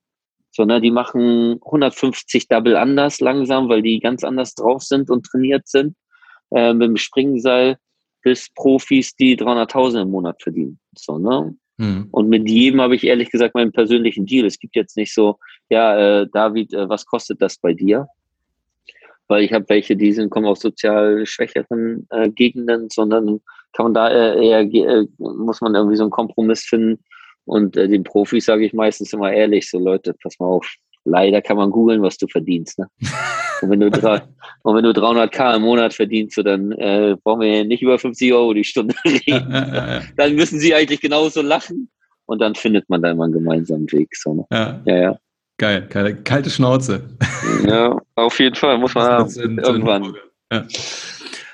so, 0.52 0.64
ne, 0.64 0.80
die 0.80 0.92
machen 0.92 1.60
150 1.66 2.48
Double 2.48 2.78
anders 2.78 3.20
langsam, 3.20 3.68
weil 3.68 3.82
die 3.82 4.00
ganz 4.00 4.24
anders 4.24 4.56
drauf 4.56 4.84
sind 4.84 5.10
und 5.10 5.26
trainiert 5.26 5.68
sind. 5.68 5.98
Äh, 6.52 6.74
mit 6.74 6.88
dem 6.88 6.98
Springseil 6.98 7.78
bis 8.22 8.50
Profis, 8.56 9.16
die 9.18 9.38
300.000 9.38 10.04
im 10.04 10.12
Monat 10.12 10.42
verdienen. 10.42 10.80
So, 10.98 11.18
ne? 11.18 11.58
Mhm. 11.76 12.08
Und 12.12 12.30
mit 12.30 12.50
jedem 12.50 12.80
habe 12.80 12.96
ich 12.96 13.04
ehrlich 13.04 13.32
gesagt 13.32 13.54
meinen 13.54 13.74
persönlichen 13.74 14.26
Deal. 14.26 14.46
Es 14.46 14.58
gibt 14.58 14.78
jetzt 14.78 14.96
nicht 14.96 15.14
so, 15.14 15.40
ja, 15.70 16.22
äh, 16.22 16.28
David, 16.32 16.74
äh, 16.74 16.88
was 16.88 17.06
kostet 17.06 17.42
das 17.42 17.58
bei 17.58 17.74
dir? 17.74 18.08
Weil 19.28 19.44
ich 19.44 19.54
habe 19.54 19.66
welche, 19.68 19.96
die 19.96 20.14
sind, 20.14 20.30
kommen 20.30 20.46
aus 20.46 20.60
sozial 20.60 21.26
schwächeren 21.26 22.08
äh, 22.12 22.30
Gegenden, 22.30 22.90
sondern 22.90 23.42
kann 23.74 23.86
man 23.86 23.94
da 23.94 24.10
äh, 24.10 24.48
eher, 24.48 24.62
äh, 24.62 25.06
muss 25.18 25.62
man 25.62 25.76
irgendwie 25.76 25.98
so 25.98 26.04
einen 26.04 26.12
Kompromiss 26.12 26.64
finden. 26.64 27.04
Und 27.46 27.78
äh, 27.78 27.88
den 27.88 28.04
Profis 28.04 28.46
sage 28.46 28.66
ich 28.66 28.74
meistens 28.74 29.14
immer 29.14 29.32
ehrlich, 29.32 29.70
so 29.70 29.80
Leute, 29.80 30.16
pass 30.22 30.40
mal 30.40 30.48
auf, 30.48 30.76
leider 31.04 31.42
kann 31.42 31.58
man 31.58 31.72
googeln, 31.72 32.02
was 32.02 32.18
du 32.18 32.28
verdienst. 32.28 32.80
Ne? 32.80 32.88
Und 33.62 33.70
wenn 33.70 33.80
du, 33.80 33.86
und 33.88 34.76
wenn 34.76 34.84
du 34.84 34.90
300k 34.90 35.56
im 35.56 35.62
Monat 35.62 35.94
verdienst, 35.94 36.36
so, 36.36 36.44
dann 36.44 36.74
äh, 36.74 37.16
brauchen 37.24 37.40
wir 37.40 37.64
nicht 37.64 37.82
über 37.82 37.98
50 37.98 38.34
Euro 38.34 38.54
die 38.54 38.66
Stunde 38.66 38.94
reden. 39.06 40.12
dann 40.18 40.36
müssen 40.36 40.60
sie 40.60 40.76
eigentlich 40.76 41.00
genauso 41.00 41.42
lachen 41.42 41.90
und 42.26 42.42
dann 42.42 42.54
findet 42.54 42.90
man 42.90 43.02
da 43.02 43.12
immer 43.12 43.24
einen 43.24 43.34
gemeinsamen 43.34 43.90
Weg. 43.94 44.14
So, 44.14 44.34
ne? 44.34 44.46
ja. 44.52 44.82
ja, 44.86 44.96
ja. 44.98 45.18
Geil, 45.58 45.88
geile, 45.90 46.16
kalte 46.16 46.50
Schnauze. 46.50 47.18
Ja, 47.66 47.98
auf 48.16 48.40
jeden 48.40 48.56
Fall, 48.56 48.78
muss 48.78 48.94
man 48.94 49.06
haben, 49.06 49.32
in, 49.40 49.58
irgendwann. 49.58 50.14
Ja. 50.52 50.66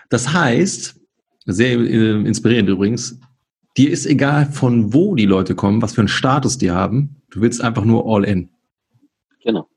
Das 0.10 0.34
heißt, 0.34 1.00
sehr 1.46 1.80
äh, 1.80 2.12
inspirierend 2.22 2.70
übrigens, 2.70 3.20
dir 3.78 3.92
ist 3.92 4.06
egal, 4.06 4.48
von 4.48 4.94
wo 4.94 5.16
die 5.16 5.26
Leute 5.26 5.56
kommen, 5.56 5.82
was 5.82 5.94
für 5.94 6.02
einen 6.02 6.08
Status 6.08 6.58
die 6.58 6.72
haben, 6.72 7.22
du 7.30 7.42
willst 7.42 7.62
einfach 7.64 7.86
nur 7.86 8.06
all 8.06 8.24
in. 8.26 8.50
Genau. 9.44 9.68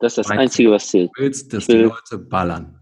Das 0.00 0.18
ist 0.18 0.28
das 0.28 0.30
Einzige, 0.30 0.72
was 0.72 0.88
zählt. 0.88 1.10
Du 1.14 1.22
willst, 1.22 1.52
dass 1.52 1.68
will, 1.68 1.76
die 1.76 1.82
Leute 1.84 2.18
ballern. 2.18 2.78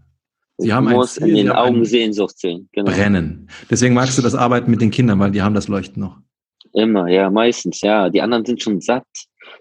Sie 0.57 0.73
haben 0.73 0.89
muss 0.89 1.15
Ziel, 1.15 1.29
in 1.29 1.35
den 1.35 1.51
Augen 1.51 1.85
Sehnsucht 1.85 2.37
sehen. 2.39 2.69
Genau. 2.73 2.91
Brennen. 2.91 3.49
Deswegen 3.69 3.93
magst 3.93 4.17
du 4.17 4.21
das 4.21 4.35
Arbeiten 4.35 4.69
mit 4.69 4.81
den 4.81 4.91
Kindern, 4.91 5.19
weil 5.19 5.31
die 5.31 5.41
haben 5.41 5.55
das 5.55 5.67
Leuchten 5.67 6.01
noch. 6.01 6.17
Immer, 6.73 7.07
ja, 7.07 7.29
meistens, 7.29 7.81
ja. 7.81 8.09
Die 8.09 8.21
anderen 8.21 8.45
sind 8.45 8.61
schon 8.61 8.81
satt. 8.81 9.05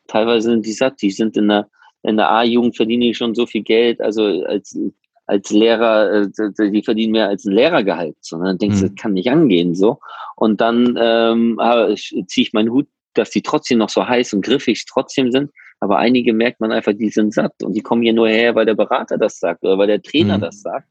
Teilweise 0.06 0.50
sind 0.50 0.66
die 0.66 0.72
satt. 0.72 1.00
Die 1.02 1.10
sind 1.10 1.36
in 1.36 1.48
der, 1.48 1.68
in 2.02 2.16
der 2.16 2.30
A-Jugend 2.30 2.76
verdienen 2.76 3.02
die 3.02 3.14
schon 3.14 3.34
so 3.34 3.46
viel 3.46 3.62
Geld. 3.62 4.00
Also 4.00 4.24
als, 4.24 4.78
als 5.26 5.50
Lehrer, 5.50 6.22
äh, 6.22 6.70
die 6.70 6.82
verdienen 6.82 7.12
mehr 7.12 7.28
als 7.28 7.44
ein 7.44 7.52
Lehrergehalt. 7.52 8.16
So, 8.20 8.38
ne? 8.38 8.44
Dann 8.44 8.58
denkst 8.58 8.80
du, 8.80 8.86
mhm. 8.86 8.94
das 8.94 9.02
kann 9.02 9.12
nicht 9.12 9.30
angehen. 9.30 9.74
so. 9.74 9.98
Und 10.36 10.60
dann 10.60 10.98
ähm, 11.00 11.58
ziehe 12.26 12.46
ich 12.46 12.52
meinen 12.52 12.70
Hut, 12.70 12.88
dass 13.14 13.30
die 13.30 13.42
trotzdem 13.42 13.78
noch 13.78 13.90
so 13.90 14.06
heiß 14.06 14.32
und 14.34 14.44
griffig 14.44 14.84
trotzdem 14.86 15.30
sind. 15.30 15.50
Aber 15.80 15.98
einige 15.98 16.32
merkt 16.32 16.60
man 16.60 16.70
einfach, 16.70 16.92
die 16.92 17.08
sind 17.08 17.34
satt 17.34 17.54
und 17.62 17.74
die 17.74 17.80
kommen 17.80 18.02
hier 18.02 18.12
nur 18.12 18.28
her, 18.28 18.54
weil 18.54 18.66
der 18.66 18.76
Berater 18.76 19.18
das 19.18 19.40
sagt 19.40 19.64
oder 19.64 19.78
weil 19.78 19.88
der 19.88 20.00
Trainer 20.00 20.38
mhm. 20.38 20.42
das 20.42 20.62
sagt. 20.62 20.88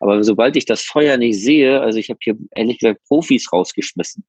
Aber 0.00 0.24
sobald 0.24 0.56
ich 0.56 0.64
das 0.64 0.80
Feuer 0.80 1.18
nicht 1.18 1.38
sehe, 1.38 1.78
also 1.80 1.98
ich 1.98 2.08
habe 2.08 2.18
hier 2.22 2.36
ehrlich 2.54 2.78
gesagt 2.78 3.00
Profis 3.06 3.52
rausgeschmissen. 3.52 4.24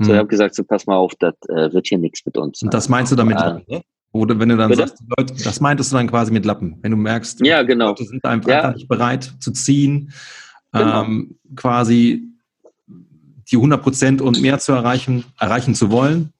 Mhm. 0.00 0.04
So, 0.04 0.12
ich 0.12 0.18
habe 0.18 0.28
gesagt, 0.28 0.54
so 0.54 0.64
pass 0.64 0.86
mal 0.86 0.96
auf, 0.96 1.12
das 1.18 1.34
äh, 1.48 1.72
wird 1.72 1.86
hier 1.86 1.98
nichts 1.98 2.24
mit 2.24 2.36
uns. 2.36 2.62
Und 2.62 2.72
das 2.72 2.88
meinst 2.88 3.12
du 3.12 3.16
damit? 3.16 3.38
Äh, 3.68 3.80
oder 4.12 4.38
wenn 4.38 4.48
du 4.48 4.56
dann 4.56 4.70
Bitte? 4.70 4.88
sagst, 4.88 5.04
Leute, 5.16 5.34
das 5.44 5.60
meintest 5.60 5.92
du 5.92 5.96
dann 5.96 6.08
quasi 6.08 6.32
mit 6.32 6.44
Lappen. 6.44 6.78
Wenn 6.82 6.90
du 6.90 6.96
merkst, 6.96 7.44
ja, 7.46 7.62
genau. 7.62 7.88
Leute 7.88 8.04
sind 8.04 8.24
einfach 8.24 8.50
ja. 8.50 8.72
nicht 8.72 8.88
bereit 8.88 9.34
zu 9.38 9.52
ziehen, 9.52 10.12
genau. 10.72 11.04
ähm, 11.04 11.38
quasi 11.54 12.26
die 13.50 13.56
100 13.56 13.82
Prozent 13.82 14.22
und 14.22 14.40
mehr 14.40 14.58
zu 14.58 14.72
erreichen, 14.72 15.24
erreichen 15.38 15.74
zu 15.74 15.90
wollen, 15.90 16.32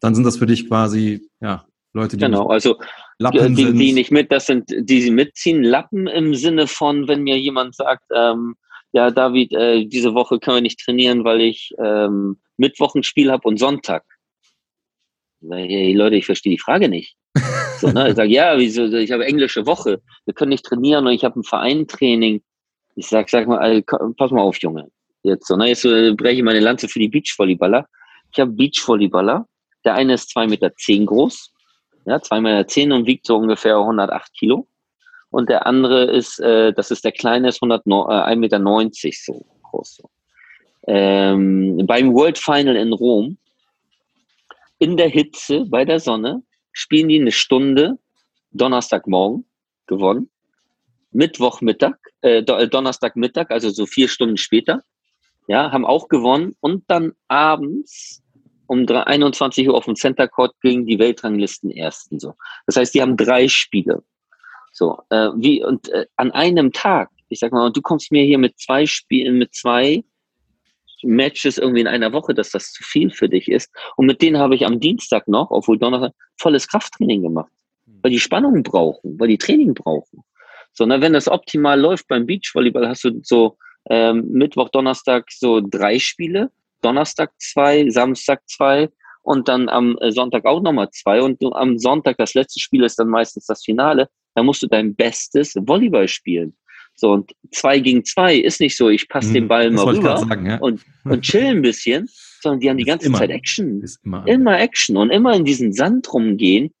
dann 0.00 0.14
sind 0.14 0.24
das 0.24 0.38
für 0.38 0.46
dich 0.46 0.68
quasi, 0.68 1.28
ja, 1.40 1.64
Leute, 1.92 2.16
die 2.16 2.24
genau, 2.24 2.46
also 2.46 2.76
Lappen 3.18 3.54
die, 3.54 3.72
die 3.72 3.92
nicht 3.92 4.10
mit, 4.10 4.30
das 4.32 4.46
sind, 4.46 4.70
die 4.70 5.02
sie 5.02 5.10
mitziehen. 5.10 5.62
Lappen 5.62 6.06
im 6.06 6.34
Sinne 6.34 6.66
von, 6.66 7.08
wenn 7.08 7.22
mir 7.22 7.38
jemand 7.38 7.74
sagt, 7.74 8.04
ähm, 8.14 8.54
ja, 8.92 9.10
David, 9.10 9.52
äh, 9.52 9.84
diese 9.86 10.14
Woche 10.14 10.38
können 10.38 10.56
wir 10.56 10.62
nicht 10.62 10.80
trainieren, 10.80 11.24
weil 11.24 11.40
ich 11.42 11.72
ähm, 11.78 12.40
Mittwoch 12.56 12.94
ein 12.94 13.02
Spiel 13.02 13.30
habe 13.30 13.46
und 13.46 13.58
Sonntag. 13.58 14.04
Hey, 15.48 15.94
Leute, 15.94 16.16
ich 16.16 16.26
verstehe 16.26 16.52
die 16.52 16.58
Frage 16.58 16.88
nicht. 16.88 17.16
So, 17.78 17.88
ne? 17.88 18.10
Ich 18.10 18.16
sage, 18.16 18.30
ja, 18.30 18.58
wieso, 18.58 18.84
ich 18.84 19.10
habe 19.10 19.24
englische 19.24 19.64
Woche, 19.64 20.02
wir 20.26 20.34
können 20.34 20.50
nicht 20.50 20.66
trainieren 20.66 21.06
und 21.06 21.12
ich 21.12 21.24
habe 21.24 21.40
ein 21.40 21.44
Vereintraining. 21.44 22.42
Ich 22.94 23.06
sag, 23.06 23.30
sag 23.30 23.48
mal, 23.48 23.82
pass 24.18 24.30
mal 24.30 24.42
auf, 24.42 24.58
Junge. 24.58 24.90
Jetzt 25.22 25.46
so, 25.46 25.56
ne? 25.56 25.68
Jetzt 25.68 25.84
äh, 25.84 26.12
breche 26.12 26.36
ich 26.36 26.42
meine 26.42 26.60
Lanze 26.60 26.88
für 26.88 26.98
die 26.98 27.08
Beachvolleyballer. 27.08 27.86
Ich 28.32 28.40
habe 28.40 28.50
Beachvolleyballer. 28.52 29.46
Der 29.84 29.94
eine 29.94 30.14
ist 30.14 30.30
zwei 30.30 30.46
Meter 30.46 30.74
zehn 30.76 31.06
groß, 31.06 31.52
ja, 32.04 32.20
zweimal 32.20 32.66
zehn 32.66 32.92
und 32.92 33.06
wiegt 33.06 33.26
so 33.26 33.36
ungefähr 33.36 33.78
108 33.78 34.32
Kilo. 34.34 34.66
Und 35.30 35.48
der 35.48 35.66
andere 35.66 36.04
ist, 36.04 36.40
äh, 36.40 36.72
das 36.72 36.90
ist 36.90 37.04
der 37.04 37.12
kleine, 37.12 37.48
ist 37.48 37.62
100, 37.62 37.86
äh, 37.86 37.90
1,90 37.90 38.36
Meter 38.36 38.58
so 39.24 39.46
groß. 39.62 39.96
So. 39.96 40.10
Ähm, 40.86 41.84
beim 41.86 42.12
World 42.12 42.38
Final 42.38 42.76
in 42.76 42.92
Rom, 42.92 43.38
in 44.78 44.96
der 44.96 45.08
Hitze, 45.08 45.66
bei 45.66 45.84
der 45.84 46.00
Sonne, 46.00 46.42
spielen 46.72 47.08
die 47.08 47.20
eine 47.20 47.32
Stunde, 47.32 47.98
Donnerstagmorgen, 48.52 49.44
gewonnen. 49.86 50.30
Mittwochmittag, 51.12 51.96
äh, 52.22 52.38
äh 52.38 52.68
Donnerstagmittag, 52.68 53.50
also 53.50 53.70
so 53.70 53.86
vier 53.86 54.08
Stunden 54.08 54.36
später, 54.36 54.82
ja, 55.48 55.70
haben 55.72 55.84
auch 55.84 56.08
gewonnen 56.08 56.56
und 56.60 56.84
dann 56.88 57.12
abends 57.28 58.22
um 58.66 58.86
21 58.86 59.68
Uhr 59.68 59.74
auf 59.74 59.86
dem 59.86 59.96
Center 59.96 60.28
Court 60.28 60.54
gegen 60.62 60.86
die 60.86 61.00
Weltranglisten 61.00 61.72
ersten 61.72 62.20
so. 62.20 62.34
Das 62.66 62.76
heißt, 62.76 62.94
die 62.94 63.02
haben 63.02 63.16
drei 63.16 63.48
Spiele. 63.48 64.04
So, 64.80 64.98
äh, 65.10 65.28
wie 65.36 65.62
und 65.62 65.90
äh, 65.90 66.06
an 66.16 66.30
einem 66.30 66.72
Tag, 66.72 67.10
ich 67.28 67.38
sag 67.38 67.52
mal, 67.52 67.66
und 67.66 67.76
du 67.76 67.82
kommst 67.82 68.10
mir 68.10 68.24
hier 68.24 68.38
mit 68.38 68.58
zwei 68.58 68.86
Spielen, 68.86 69.36
mit 69.36 69.54
zwei 69.54 70.02
Matches 71.02 71.58
irgendwie 71.58 71.82
in 71.82 71.86
einer 71.86 72.14
Woche, 72.14 72.32
dass 72.32 72.48
das 72.48 72.72
zu 72.72 72.82
viel 72.82 73.10
für 73.10 73.28
dich 73.28 73.48
ist. 73.48 73.70
Und 73.98 74.06
mit 74.06 74.22
denen 74.22 74.38
habe 74.38 74.54
ich 74.54 74.64
am 74.64 74.80
Dienstag 74.80 75.28
noch, 75.28 75.50
obwohl 75.50 75.78
Donnerstag, 75.78 76.14
volles 76.38 76.66
Krafttraining 76.66 77.20
gemacht. 77.20 77.52
Weil 78.00 78.12
die 78.12 78.20
Spannung 78.20 78.62
brauchen, 78.62 79.20
weil 79.20 79.28
die 79.28 79.36
Training 79.36 79.74
brauchen. 79.74 80.24
So, 80.72 80.86
na, 80.86 80.98
wenn 81.02 81.12
das 81.12 81.28
optimal 81.28 81.78
läuft 81.78 82.08
beim 82.08 82.24
Beachvolleyball, 82.24 82.88
hast 82.88 83.04
du 83.04 83.20
so 83.22 83.58
ähm, 83.90 84.30
Mittwoch, 84.30 84.70
Donnerstag 84.70 85.30
so 85.30 85.60
drei 85.60 85.98
Spiele 85.98 86.50
Donnerstag 86.80 87.32
zwei, 87.38 87.90
Samstag 87.90 88.40
zwei 88.48 88.88
und 89.22 89.48
dann 89.48 89.68
am 89.68 89.98
äh, 89.98 90.10
Sonntag 90.10 90.46
auch 90.46 90.62
nochmal 90.62 90.90
zwei. 90.90 91.22
Und 91.22 91.42
am 91.54 91.78
Sonntag, 91.78 92.16
das 92.16 92.34
letzte 92.34 92.60
Spiel 92.60 92.84
ist 92.84 92.98
dann 92.98 93.08
meistens 93.08 93.46
das 93.46 93.62
Finale, 93.62 94.08
da 94.34 94.42
musst 94.42 94.62
du 94.62 94.66
dein 94.66 94.94
bestes 94.94 95.54
Volleyball 95.54 96.08
spielen. 96.08 96.56
So, 96.94 97.12
und 97.12 97.32
zwei 97.50 97.78
gegen 97.78 98.04
zwei 98.04 98.36
ist 98.36 98.60
nicht 98.60 98.76
so, 98.76 98.90
ich 98.90 99.08
passe 99.08 99.30
mhm, 99.30 99.34
den 99.34 99.48
Ball 99.48 99.70
mal 99.70 99.84
rüber 99.84 100.18
sagen, 100.18 100.46
ja. 100.46 100.58
und, 100.58 100.84
und 101.04 101.22
chill 101.22 101.46
ein 101.46 101.62
bisschen, 101.62 102.08
sondern 102.42 102.60
die 102.60 102.68
haben 102.68 102.76
die 102.76 102.84
ganze 102.84 103.06
immer, 103.06 103.18
Zeit 103.18 103.30
Action. 103.30 103.82
Immer, 104.04 104.26
immer 104.26 104.60
Action 104.60 104.96
und 104.96 105.10
immer 105.10 105.34
in 105.34 105.44
diesen 105.44 105.72
Sand 105.72 106.12
rumgehen. 106.12 106.74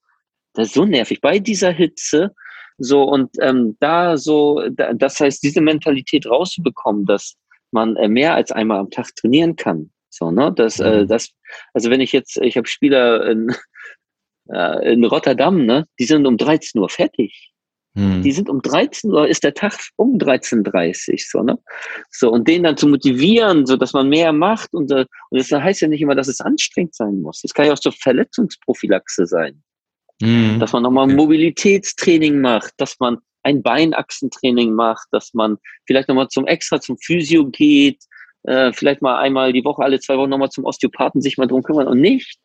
Das 0.52 0.68
ist 0.68 0.74
so 0.74 0.84
nervig. 0.84 1.20
Bei 1.22 1.38
dieser 1.38 1.70
Hitze, 1.70 2.34
so 2.76 3.04
und 3.04 3.30
ähm, 3.40 3.76
da 3.80 4.18
so, 4.18 4.62
da, 4.70 4.92
das 4.92 5.20
heißt, 5.20 5.42
diese 5.42 5.60
Mentalität 5.60 6.26
rauszubekommen, 6.26 7.06
dass 7.06 7.36
man 7.70 7.96
äh, 7.96 8.08
mehr 8.08 8.34
als 8.34 8.52
einmal 8.52 8.78
am 8.78 8.90
Tag 8.90 9.14
trainieren 9.16 9.56
kann. 9.56 9.90
So, 10.10 10.30
ne? 10.30 10.52
Das, 10.54 10.80
äh, 10.80 11.02
mhm. 11.02 11.08
das, 11.08 11.30
also 11.72 11.88
wenn 11.88 12.00
ich 12.00 12.12
jetzt, 12.12 12.36
ich 12.38 12.56
habe 12.56 12.66
Spieler 12.66 13.26
in, 13.26 13.54
äh, 14.52 14.92
in 14.92 15.04
Rotterdam, 15.04 15.64
ne, 15.64 15.86
die 15.98 16.04
sind 16.04 16.26
um 16.26 16.36
13 16.36 16.80
Uhr 16.80 16.88
fertig. 16.88 17.50
Mhm. 17.94 18.22
Die 18.22 18.32
sind 18.32 18.48
um 18.48 18.62
13 18.62 19.10
Uhr, 19.10 19.26
ist 19.26 19.42
der 19.42 19.54
Tag 19.54 19.74
um 19.96 20.16
13.30 20.16 21.12
Uhr, 21.12 21.18
so, 21.18 21.42
ne? 21.42 21.58
So, 22.10 22.30
und 22.30 22.46
den 22.46 22.62
dann 22.62 22.76
zu 22.76 22.86
motivieren, 22.86 23.66
so 23.66 23.76
dass 23.76 23.92
man 23.92 24.08
mehr 24.08 24.32
macht 24.32 24.72
und, 24.72 24.92
äh, 24.92 25.06
und 25.30 25.38
das 25.38 25.50
heißt 25.50 25.80
ja 25.80 25.88
nicht 25.88 26.00
immer, 26.00 26.14
dass 26.14 26.28
es 26.28 26.40
anstrengend 26.40 26.94
sein 26.94 27.20
muss. 27.20 27.42
Es 27.42 27.52
kann 27.52 27.66
ja 27.66 27.72
auch 27.72 27.78
so 27.80 27.90
Verletzungsprophylaxe 27.90 29.26
sein. 29.26 29.62
Mhm. 30.20 30.60
Dass 30.60 30.72
man 30.72 30.84
nochmal 30.84 31.06
okay. 31.06 31.16
Mobilitätstraining 31.16 32.40
macht, 32.40 32.74
dass 32.76 32.96
man 33.00 33.18
ein 33.42 33.62
Beinachsentraining 33.62 34.72
macht, 34.72 35.08
dass 35.10 35.34
man 35.34 35.56
vielleicht 35.86 36.08
nochmal 36.08 36.28
zum 36.28 36.46
extra 36.46 36.80
zum 36.80 36.96
Physio 36.98 37.46
geht, 37.46 38.04
äh, 38.44 38.72
vielleicht 38.72 39.02
mal 39.02 39.18
einmal 39.18 39.52
die 39.52 39.64
Woche, 39.64 39.82
alle 39.82 39.98
zwei 39.98 40.16
Wochen 40.16 40.30
nochmal 40.30 40.50
zum 40.50 40.64
Osteopathen 40.64 41.22
sich 41.22 41.38
mal 41.38 41.46
drum 41.46 41.62
kümmern 41.62 41.88
und 41.88 42.00
nicht, 42.00 42.38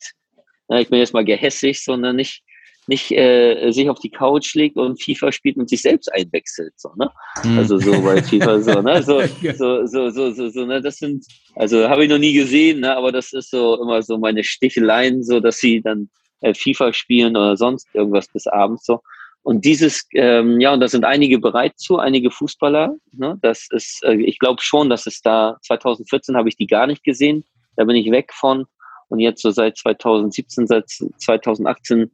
ich 0.69 0.89
bin 0.89 0.99
jetzt 0.99 1.13
mal 1.13 1.25
gehässig, 1.25 1.84
sondern 1.84 2.15
nicht, 2.15 2.43
nicht 2.88 3.12
äh, 3.12 3.71
sich 3.71 3.89
auf 3.89 3.99
die 3.99 4.10
Couch 4.10 4.54
legt 4.56 4.78
und 4.78 5.01
FIFA 5.01 5.32
spielt 5.32 5.58
und 5.58 5.69
sich 5.69 5.82
selbst 5.82 6.12
einwechselt. 6.13 6.73
So, 6.78 6.89
ne? 6.95 7.10
Mhm. 7.43 7.58
Also 7.58 7.78
so 7.78 8.01
bei 8.01 8.21
FIFA 8.21 8.62
so, 8.62 8.82
ne? 8.82 9.04
So, 9.04 9.21
so, 9.21 9.86
so, 9.86 10.10
so, 10.10 10.32
so, 10.32 10.49
so, 10.49 10.65
ne? 10.65 10.82
Das 10.82 10.97
sind, 10.97 11.25
also 11.56 11.88
habe 11.88 12.04
ich 12.04 12.10
noch 12.10 12.17
nie 12.17 12.34
gesehen, 12.34 12.82
ne? 12.82 12.95
aber 12.95 13.12
das 13.12 13.34
ist 13.34 13.51
so 13.51 13.82
immer 13.82 14.01
so 14.01 14.17
meine 14.17 14.43
Sticheleien, 14.43 15.23
so 15.23 15.39
dass 15.39 15.58
sie 15.58 15.82
dann 15.82 16.10
äh, 16.41 16.54
FIFA 16.54 16.93
spielen 16.93 17.36
oder 17.36 17.58
sonst 17.58 17.88
irgendwas 17.93 18.28
bis 18.28 18.47
abends 18.47 18.86
so. 18.86 19.01
Und 19.45 19.63
dieses, 19.63 20.08
ähm, 20.15 20.60
ja, 20.60 20.73
und 20.73 20.80
da 20.80 20.88
sind 20.88 21.06
einige 21.06 21.38
bereit 21.38 21.73
zu, 21.78 21.99
einige 21.99 22.32
Fußballer. 22.32 22.95
Ne? 23.12 23.38
Das 23.43 23.67
ist, 23.69 24.04
äh, 24.04 24.15
ich 24.15 24.39
glaube 24.39 24.60
schon, 24.63 24.89
dass 24.89 25.06
es 25.06 25.21
da 25.21 25.58
2014 25.62 26.36
habe 26.36 26.49
ich 26.49 26.56
die 26.56 26.65
gar 26.65 26.88
nicht 26.88 27.04
gesehen. 27.04 27.45
Da 27.75 27.84
bin 27.84 27.95
ich 27.95 28.10
weg 28.10 28.34
von. 28.34 28.65
Und 29.10 29.20
jetzt 29.20 29.41
so 29.41 29.52
seit 29.52 29.78
2017, 29.78 30.68
seit 30.68 30.89
2018, 30.89 32.12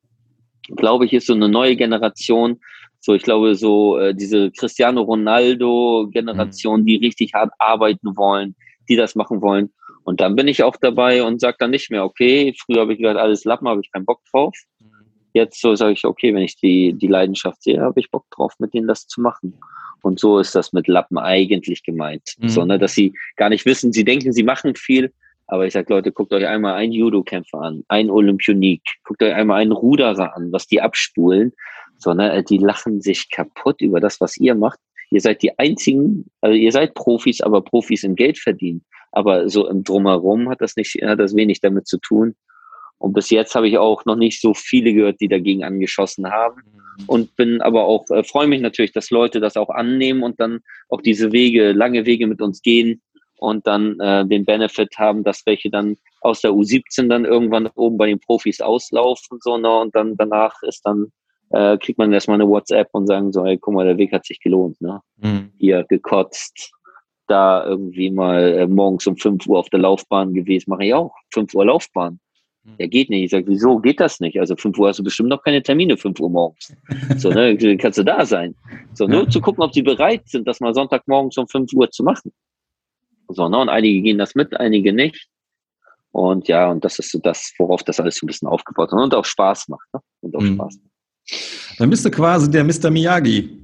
glaube 0.75 1.05
ich, 1.05 1.13
ist 1.13 1.27
so 1.27 1.33
eine 1.33 1.49
neue 1.49 1.75
Generation. 1.75 2.59
So, 2.99 3.13
ich 3.13 3.23
glaube, 3.23 3.55
so 3.55 3.97
äh, 3.97 4.13
diese 4.13 4.51
Cristiano 4.51 5.01
Ronaldo-Generation, 5.01 6.81
mhm. 6.81 6.85
die 6.85 6.97
richtig 6.97 7.33
hart 7.33 7.51
arbeiten 7.57 8.15
wollen, 8.15 8.55
die 8.89 8.95
das 8.95 9.15
machen 9.15 9.41
wollen. 9.41 9.71
Und 10.03 10.19
dann 10.21 10.35
bin 10.35 10.47
ich 10.47 10.63
auch 10.63 10.75
dabei 10.77 11.23
und 11.23 11.41
sage 11.41 11.57
dann 11.59 11.71
nicht 11.71 11.91
mehr, 11.91 12.03
okay, 12.03 12.53
früher 12.57 12.81
habe 12.81 12.93
ich 12.93 12.99
gesagt, 12.99 13.19
alles 13.19 13.43
Lappen, 13.43 13.67
habe 13.67 13.81
ich 13.83 13.91
keinen 13.91 14.05
Bock 14.05 14.21
drauf. 14.31 14.55
Jetzt 15.33 15.61
so 15.61 15.75
sage 15.75 15.93
ich, 15.93 16.05
okay, 16.05 16.33
wenn 16.33 16.43
ich 16.43 16.57
die, 16.57 16.93
die 16.93 17.07
Leidenschaft 17.07 17.63
sehe, 17.63 17.79
habe 17.79 17.99
ich 17.99 18.11
Bock 18.11 18.25
drauf, 18.31 18.53
mit 18.59 18.73
denen 18.73 18.87
das 18.87 19.07
zu 19.07 19.21
machen. 19.21 19.57
Und 20.01 20.19
so 20.19 20.39
ist 20.39 20.55
das 20.55 20.73
mit 20.73 20.87
Lappen 20.87 21.17
eigentlich 21.17 21.83
gemeint. 21.83 22.35
Mhm. 22.39 22.49
So, 22.49 22.65
ne, 22.65 22.79
dass 22.79 22.93
sie 22.93 23.13
gar 23.37 23.49
nicht 23.49 23.65
wissen, 23.65 23.93
sie 23.93 24.03
denken, 24.03 24.33
sie 24.33 24.43
machen 24.43 24.75
viel, 24.75 25.13
aber 25.51 25.67
ich 25.67 25.73
sage, 25.73 25.93
Leute, 25.93 26.13
guckt 26.13 26.31
euch 26.31 26.47
einmal 26.47 26.75
einen 26.75 26.93
Judo-Kämpfer 26.93 27.59
an, 27.59 27.83
einen 27.89 28.09
Olympionik, 28.09 28.81
guckt 29.03 29.21
euch 29.21 29.33
einmal 29.33 29.59
einen 29.59 29.73
Ruderer 29.73 30.33
an, 30.33 30.49
was 30.53 30.65
die 30.65 30.81
abspulen. 30.81 31.51
So, 31.97 32.13
ne, 32.13 32.41
die 32.41 32.57
lachen 32.57 33.01
sich 33.01 33.29
kaputt 33.29 33.81
über 33.81 33.99
das, 33.99 34.21
was 34.21 34.37
ihr 34.37 34.55
macht. 34.55 34.79
Ihr 35.09 35.19
seid 35.19 35.41
die 35.41 35.59
einzigen, 35.59 36.31
also 36.39 36.55
ihr 36.55 36.71
seid 36.71 36.93
Profis, 36.93 37.41
aber 37.41 37.61
Profis 37.61 38.05
im 38.05 38.15
Geld 38.15 38.39
verdienen. 38.39 38.85
Aber 39.11 39.49
so 39.49 39.67
im 39.67 39.83
Drumherum 39.83 40.47
hat 40.47 40.61
das 40.61 40.77
nicht, 40.77 40.93
hat 41.03 41.19
das 41.19 41.35
wenig 41.35 41.59
damit 41.59 41.85
zu 41.85 41.97
tun. 41.97 42.33
Und 42.97 43.11
bis 43.11 43.29
jetzt 43.29 43.53
habe 43.53 43.67
ich 43.67 43.77
auch 43.77 44.05
noch 44.05 44.15
nicht 44.15 44.39
so 44.39 44.53
viele 44.53 44.93
gehört, 44.93 45.19
die 45.19 45.27
dagegen 45.27 45.65
angeschossen 45.65 46.31
haben. 46.31 46.61
Und 47.07 47.35
bin 47.35 47.61
aber 47.61 47.83
auch, 47.83 48.09
äh, 48.09 48.23
freue 48.23 48.47
mich 48.47 48.61
natürlich, 48.61 48.93
dass 48.93 49.09
Leute 49.09 49.41
das 49.41 49.57
auch 49.57 49.69
annehmen 49.69 50.23
und 50.23 50.39
dann 50.39 50.61
auch 50.87 51.01
diese 51.01 51.33
Wege, 51.33 51.73
lange 51.73 52.05
Wege 52.05 52.25
mit 52.25 52.41
uns 52.41 52.61
gehen 52.61 53.01
und 53.41 53.65
dann 53.65 53.99
äh, 53.99 54.25
den 54.25 54.45
Benefit 54.45 54.97
haben, 54.97 55.23
dass 55.23 55.45
welche 55.45 55.69
dann 55.69 55.97
aus 56.21 56.41
der 56.41 56.51
U17 56.51 57.07
dann 57.07 57.25
irgendwann 57.25 57.67
oben 57.75 57.97
bei 57.97 58.07
den 58.07 58.19
Profis 58.19 58.61
auslaufen, 58.61 59.39
so, 59.41 59.57
ne, 59.57 59.79
und 59.79 59.95
dann 59.95 60.15
danach 60.15 60.61
ist 60.61 60.85
dann, 60.85 61.11
äh, 61.49 61.77
kriegt 61.77 61.97
man 61.97 62.13
erstmal 62.13 62.35
eine 62.35 62.47
WhatsApp 62.47 62.89
und 62.91 63.07
sagen 63.07 63.31
so, 63.31 63.43
hey, 63.43 63.57
guck 63.57 63.73
mal, 63.73 63.85
der 63.85 63.97
Weg 63.97 64.13
hat 64.13 64.25
sich 64.25 64.39
gelohnt, 64.39 64.79
ne? 64.79 65.01
Mhm. 65.17 65.51
Hier 65.57 65.83
gekotzt, 65.89 66.71
da 67.27 67.65
irgendwie 67.65 68.11
mal 68.11 68.59
äh, 68.59 68.67
morgens 68.67 69.07
um 69.07 69.17
5 69.17 69.47
Uhr 69.47 69.57
auf 69.57 69.69
der 69.69 69.79
Laufbahn 69.79 70.33
gewesen, 70.33 70.69
mache 70.69 70.85
ich 70.85 70.93
auch, 70.93 71.15
5 71.33 71.53
Uhr 71.55 71.65
Laufbahn 71.65 72.19
der 72.63 72.87
geht 72.87 73.09
nicht. 73.09 73.23
Ich 73.23 73.31
sage, 73.31 73.47
wieso 73.47 73.79
geht 73.79 73.99
das 73.99 74.19
nicht? 74.19 74.39
Also 74.39 74.55
5 74.55 74.77
Uhr 74.77 74.89
hast 74.89 74.99
du 74.99 75.03
bestimmt 75.03 75.29
noch 75.29 75.43
keine 75.43 75.63
Termine, 75.63 75.97
5 75.97 76.19
Uhr 76.19 76.29
morgens. 76.29 76.73
So, 77.17 77.31
ne, 77.31 77.57
kannst 77.77 77.97
du 77.97 78.03
da 78.03 78.25
sein. 78.25 78.55
So, 78.93 79.07
nur 79.07 79.27
zu 79.29 79.41
gucken, 79.41 79.63
ob 79.63 79.73
sie 79.73 79.81
bereit 79.81 80.27
sind, 80.27 80.47
das 80.47 80.59
mal 80.59 80.73
Sonntagmorgens 80.73 81.37
um 81.37 81.47
5 81.47 81.73
Uhr 81.73 81.89
zu 81.89 82.03
machen. 82.03 82.31
So, 83.33 83.49
ne, 83.49 83.57
und 83.57 83.69
einige 83.69 84.01
gehen 84.01 84.17
das 84.17 84.35
mit, 84.35 84.59
einige 84.59 84.93
nicht. 84.93 85.27
Und 86.11 86.47
ja, 86.47 86.69
und 86.69 86.83
das 86.83 86.99
ist 86.99 87.11
so 87.11 87.19
das, 87.19 87.53
worauf 87.57 87.83
das 87.83 87.99
alles 87.99 88.17
so 88.17 88.25
ein 88.25 88.27
bisschen 88.27 88.47
aufgebaut 88.47 88.91
hat 88.91 88.99
und 88.99 89.15
auch 89.15 89.25
Spaß 89.25 89.69
macht. 89.69 89.87
Ne? 89.93 90.01
Und 90.21 90.35
auch 90.35 90.41
mhm. 90.41 90.55
Spaß 90.55 90.79
macht. 90.83 91.79
Dann 91.79 91.89
bist 91.89 92.05
du 92.05 92.11
quasi 92.11 92.49
der 92.51 92.63
Mr. 92.63 92.89
Miyagi. 92.89 93.57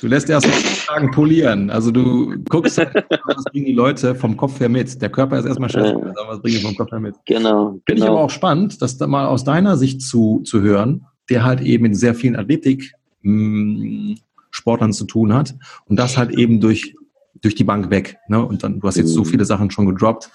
Du 0.00 0.06
lässt 0.06 0.30
erst 0.30 0.46
mal 0.46 0.54
Fragen 0.54 1.10
polieren. 1.10 1.68
Also 1.70 1.90
du 1.90 2.34
guckst, 2.48 2.78
was 3.24 3.44
bringen 3.44 3.66
die 3.66 3.74
Leute 3.74 4.14
vom 4.14 4.36
Kopf 4.36 4.58
her 4.60 4.68
mit. 4.68 5.00
Der 5.00 5.10
Körper 5.10 5.38
ist 5.38 5.44
erstmal 5.44 5.68
scheiße, 5.68 5.94
aber 5.94 6.28
was 6.28 6.40
bringen 6.40 6.56
die 6.56 6.62
vom 6.62 6.74
Kopf 6.74 6.90
her 6.90 7.00
mit. 7.00 7.14
Genau. 7.26 7.70
Finde 7.70 7.82
genau. 7.86 8.04
ich 8.04 8.10
aber 8.10 8.20
auch 8.20 8.30
spannend, 8.30 8.80
das 8.80 8.96
da 8.96 9.06
mal 9.06 9.26
aus 9.26 9.44
deiner 9.44 9.76
Sicht 9.76 10.00
zu, 10.00 10.40
zu 10.44 10.62
hören, 10.62 11.06
der 11.28 11.44
halt 11.44 11.60
eben 11.60 11.82
mit 11.82 11.96
sehr 11.96 12.14
vielen 12.14 12.36
Athletik 12.36 12.92
mm, 13.22 14.14
Sportlern 14.50 14.92
zu 14.92 15.04
tun 15.04 15.34
hat 15.34 15.54
und 15.84 15.96
das 15.98 16.16
halt 16.16 16.30
eben 16.30 16.60
durch, 16.60 16.94
durch 17.42 17.54
die 17.54 17.64
Bank 17.64 17.90
weg. 17.90 18.18
Ne? 18.28 18.44
Und 18.44 18.62
dann, 18.62 18.80
du 18.80 18.86
hast 18.86 18.96
jetzt 18.96 19.12
so 19.12 19.20
mhm. 19.20 19.26
viele 19.26 19.44
Sachen 19.44 19.70
schon 19.70 19.86
gedroppt. 19.86 20.30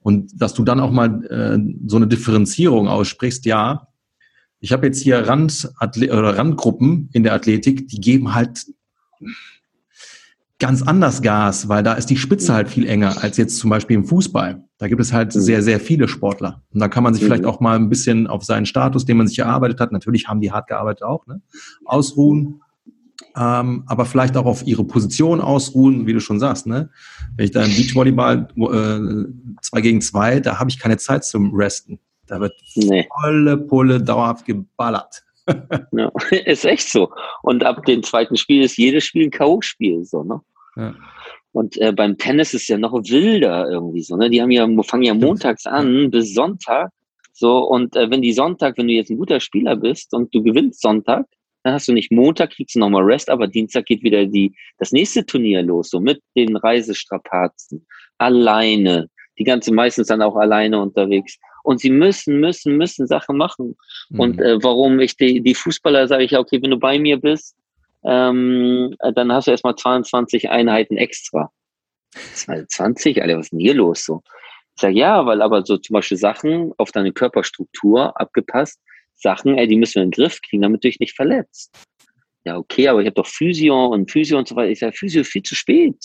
Und 0.00 0.40
dass 0.40 0.54
du 0.54 0.64
dann 0.64 0.80
auch 0.80 0.92
mal 0.92 1.24
äh, 1.26 1.58
so 1.86 1.96
eine 1.96 2.06
Differenzierung 2.06 2.88
aussprichst, 2.88 3.44
ja, 3.46 3.88
ich 4.60 4.72
habe 4.72 4.86
jetzt 4.86 5.02
hier 5.02 5.26
Rand 5.26 5.70
oder 5.80 6.38
Randgruppen 6.38 7.10
in 7.12 7.22
der 7.22 7.34
Athletik, 7.34 7.88
die 7.88 8.00
geben 8.00 8.34
halt 8.34 8.66
ganz 10.58 10.82
anders 10.82 11.22
Gas, 11.22 11.68
weil 11.68 11.82
da 11.82 11.94
ist 11.94 12.08
die 12.08 12.16
Spitze 12.16 12.54
halt 12.54 12.68
viel 12.68 12.86
enger 12.86 13.22
als 13.22 13.36
jetzt 13.36 13.58
zum 13.58 13.70
Beispiel 13.70 13.96
im 13.96 14.06
Fußball. 14.06 14.64
Da 14.78 14.88
gibt 14.88 15.00
es 15.00 15.12
halt 15.12 15.34
mhm. 15.34 15.40
sehr, 15.40 15.62
sehr 15.62 15.80
viele 15.80 16.08
Sportler. 16.08 16.62
Und 16.72 16.80
da 16.80 16.88
kann 16.88 17.02
man 17.02 17.14
sich 17.14 17.22
mhm. 17.22 17.26
vielleicht 17.26 17.44
auch 17.44 17.60
mal 17.60 17.76
ein 17.76 17.88
bisschen 17.88 18.26
auf 18.26 18.44
seinen 18.44 18.66
Status, 18.66 19.04
den 19.04 19.18
man 19.18 19.28
sich 19.28 19.38
erarbeitet 19.38 19.80
hat, 19.80 19.92
natürlich 19.92 20.28
haben 20.28 20.40
die 20.40 20.52
hart 20.52 20.68
gearbeitet 20.68 21.02
auch, 21.02 21.26
ne? 21.26 21.42
ausruhen. 21.84 22.62
Ähm, 23.36 23.84
aber 23.86 24.06
vielleicht 24.06 24.36
auch 24.36 24.46
auf 24.46 24.66
ihre 24.66 24.84
Position 24.84 25.40
ausruhen, 25.40 26.06
wie 26.06 26.14
du 26.14 26.20
schon 26.20 26.40
sagst. 26.40 26.66
Ne? 26.66 26.88
Wenn 27.36 27.44
ich 27.44 27.50
da 27.50 27.64
im 27.64 27.74
Beachvolleyball 27.74 28.48
äh, 28.56 29.58
zwei 29.60 29.80
gegen 29.82 30.00
zwei, 30.00 30.40
da 30.40 30.58
habe 30.58 30.70
ich 30.70 30.78
keine 30.78 30.96
Zeit 30.96 31.24
zum 31.24 31.54
Resten. 31.54 31.98
Da 32.26 32.40
wird 32.40 32.54
nee. 32.74 33.06
volle 33.20 33.56
Pulle 33.58 34.02
dauerhaft 34.02 34.46
geballert 34.46 35.22
ja, 35.92 36.10
ist 36.44 36.64
echt 36.64 36.88
so. 36.88 37.10
Und 37.42 37.64
ab 37.64 37.84
dem 37.84 38.02
zweiten 38.02 38.36
Spiel 38.36 38.62
ist 38.62 38.76
jedes 38.76 39.04
Spiel 39.04 39.24
ein 39.24 39.30
K.O.-Spiel, 39.30 40.04
so, 40.04 40.22
ne? 40.22 40.40
Ja. 40.76 40.94
Und 41.52 41.78
äh, 41.78 41.92
beim 41.92 42.18
Tennis 42.18 42.52
ist 42.52 42.68
ja 42.68 42.76
noch 42.76 42.92
wilder 42.92 43.68
irgendwie 43.70 44.02
so, 44.02 44.16
ne? 44.16 44.28
Die 44.28 44.42
haben 44.42 44.50
ja, 44.50 44.66
fangen 44.82 45.04
ja 45.04 45.14
montags 45.14 45.66
an 45.66 46.10
bis 46.10 46.34
Sonntag. 46.34 46.90
So, 47.32 47.58
und 47.58 47.96
äh, 47.96 48.10
wenn 48.10 48.22
die 48.22 48.32
Sonntag, 48.32 48.76
wenn 48.76 48.88
du 48.88 48.94
jetzt 48.94 49.10
ein 49.10 49.18
guter 49.18 49.40
Spieler 49.40 49.76
bist 49.76 50.12
und 50.14 50.34
du 50.34 50.42
gewinnst 50.42 50.80
Sonntag, 50.80 51.26
dann 51.66 51.74
hast 51.74 51.88
du 51.88 51.92
nicht 51.92 52.12
Montag, 52.12 52.50
kriegst 52.50 52.76
du 52.76 52.78
nochmal 52.78 53.02
Rest, 53.02 53.28
aber 53.28 53.48
Dienstag 53.48 53.86
geht 53.86 54.04
wieder 54.04 54.24
die, 54.24 54.54
das 54.78 54.92
nächste 54.92 55.26
Turnier 55.26 55.62
los, 55.62 55.90
so 55.90 55.98
mit 55.98 56.22
den 56.36 56.56
Reisestrapazen. 56.56 57.86
Alleine. 58.18 59.10
Die 59.36 59.44
ganze 59.44 59.74
meistens 59.74 60.06
dann 60.06 60.22
auch 60.22 60.36
alleine 60.36 60.80
unterwegs 60.80 61.38
und 61.64 61.80
sie 61.80 61.90
müssen, 61.90 62.38
müssen, 62.38 62.76
müssen 62.76 63.08
Sachen 63.08 63.36
machen. 63.36 63.76
Mhm. 64.10 64.20
Und 64.20 64.40
äh, 64.40 64.62
warum 64.62 65.00
ich 65.00 65.16
die, 65.16 65.42
die 65.42 65.56
Fußballer 65.56 66.06
sage 66.06 66.22
ich, 66.22 66.38
okay, 66.38 66.62
wenn 66.62 66.70
du 66.70 66.78
bei 66.78 67.00
mir 67.00 67.16
bist, 67.16 67.56
ähm, 68.04 68.94
dann 69.14 69.32
hast 69.32 69.48
du 69.48 69.50
erstmal 69.50 69.74
22 69.74 70.48
Einheiten 70.48 70.96
extra. 70.96 71.50
20, 72.34 73.20
Alter, 73.20 73.38
was 73.38 73.46
ist 73.46 73.52
denn 73.52 73.58
hier 73.58 73.74
los 73.74 74.04
so? 74.04 74.22
Ich 74.76 74.82
sage, 74.82 74.94
ja, 74.94 75.26
weil 75.26 75.42
aber 75.42 75.66
so 75.66 75.76
zum 75.78 75.94
Beispiel 75.94 76.16
Sachen 76.16 76.72
auf 76.76 76.92
deine 76.92 77.12
Körperstruktur 77.12 78.18
abgepasst, 78.18 78.80
Sachen, 79.16 79.58
ey, 79.58 79.66
die 79.66 79.76
müssen 79.76 79.96
wir 79.96 80.02
in 80.02 80.10
den 80.10 80.22
Griff 80.22 80.40
kriegen, 80.42 80.62
damit 80.62 80.84
du 80.84 80.88
dich 80.88 81.00
nicht 81.00 81.14
verletzt. 81.14 81.74
Ja, 82.44 82.56
okay, 82.58 82.88
aber 82.88 83.00
ich 83.00 83.06
habe 83.06 83.14
doch 83.14 83.26
Physio 83.26 83.86
und 83.86 84.10
Physio 84.10 84.38
und 84.38 84.46
so 84.46 84.54
weiter. 84.54 84.70
Ich 84.70 84.78
sage, 84.78 84.96
Physio 84.96 85.22
ist 85.22 85.32
viel 85.32 85.42
zu 85.42 85.54
spät. 85.54 85.96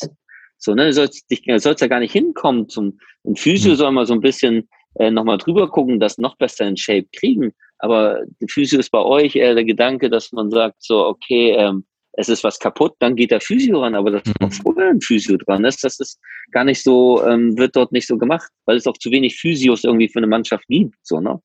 So, 0.57 0.73
ne, 0.73 0.85
du 0.85 0.93
sollst, 0.93 1.29
dich, 1.29 1.43
sollst 1.57 1.81
ja 1.81 1.87
gar 1.87 1.99
nicht 1.99 2.13
hinkommen 2.13 2.67
zum, 2.67 2.99
ein 3.25 3.35
Physio 3.35 3.71
mhm. 3.71 3.75
soll 3.75 3.91
mal 3.91 4.05
so 4.05 4.13
ein 4.13 4.21
bisschen 4.21 4.67
äh, 4.95 5.11
nochmal 5.11 5.37
drüber 5.37 5.69
gucken, 5.69 5.99
das 5.99 6.17
noch 6.17 6.37
besser 6.37 6.67
in 6.67 6.77
Shape 6.77 7.07
kriegen. 7.15 7.53
Aber 7.79 8.21
Physio 8.47 8.79
ist 8.79 8.91
bei 8.91 9.01
euch 9.01 9.35
eher 9.35 9.55
der 9.55 9.65
Gedanke, 9.65 10.09
dass 10.09 10.31
man 10.31 10.51
sagt, 10.51 10.77
so, 10.79 11.05
okay, 11.05 11.51
ähm, 11.51 11.85
es 12.13 12.29
ist 12.29 12.43
was 12.43 12.59
kaputt, 12.59 12.93
dann 12.99 13.15
geht 13.15 13.31
der 13.31 13.41
Physio 13.41 13.81
ran, 13.81 13.95
aber 13.95 14.11
das 14.11 14.23
ist 14.23 14.41
mhm. 14.41 14.51
vorher 14.51 14.89
ein 14.89 15.01
Physio 15.01 15.37
dran 15.37 15.63
ist. 15.63 15.83
Das 15.83 15.99
ist 15.99 16.19
gar 16.51 16.63
nicht 16.63 16.83
so, 16.83 17.25
ähm, 17.25 17.57
wird 17.57 17.75
dort 17.75 17.91
nicht 17.91 18.07
so 18.07 18.17
gemacht, 18.17 18.49
weil 18.65 18.77
es 18.77 18.87
auch 18.87 18.97
zu 18.97 19.11
wenig 19.11 19.37
Physios 19.39 19.83
irgendwie 19.83 20.09
für 20.09 20.19
eine 20.19 20.27
Mannschaft 20.27 20.65
gibt. 20.67 20.95
So, 21.03 21.21
ne? 21.21 21.39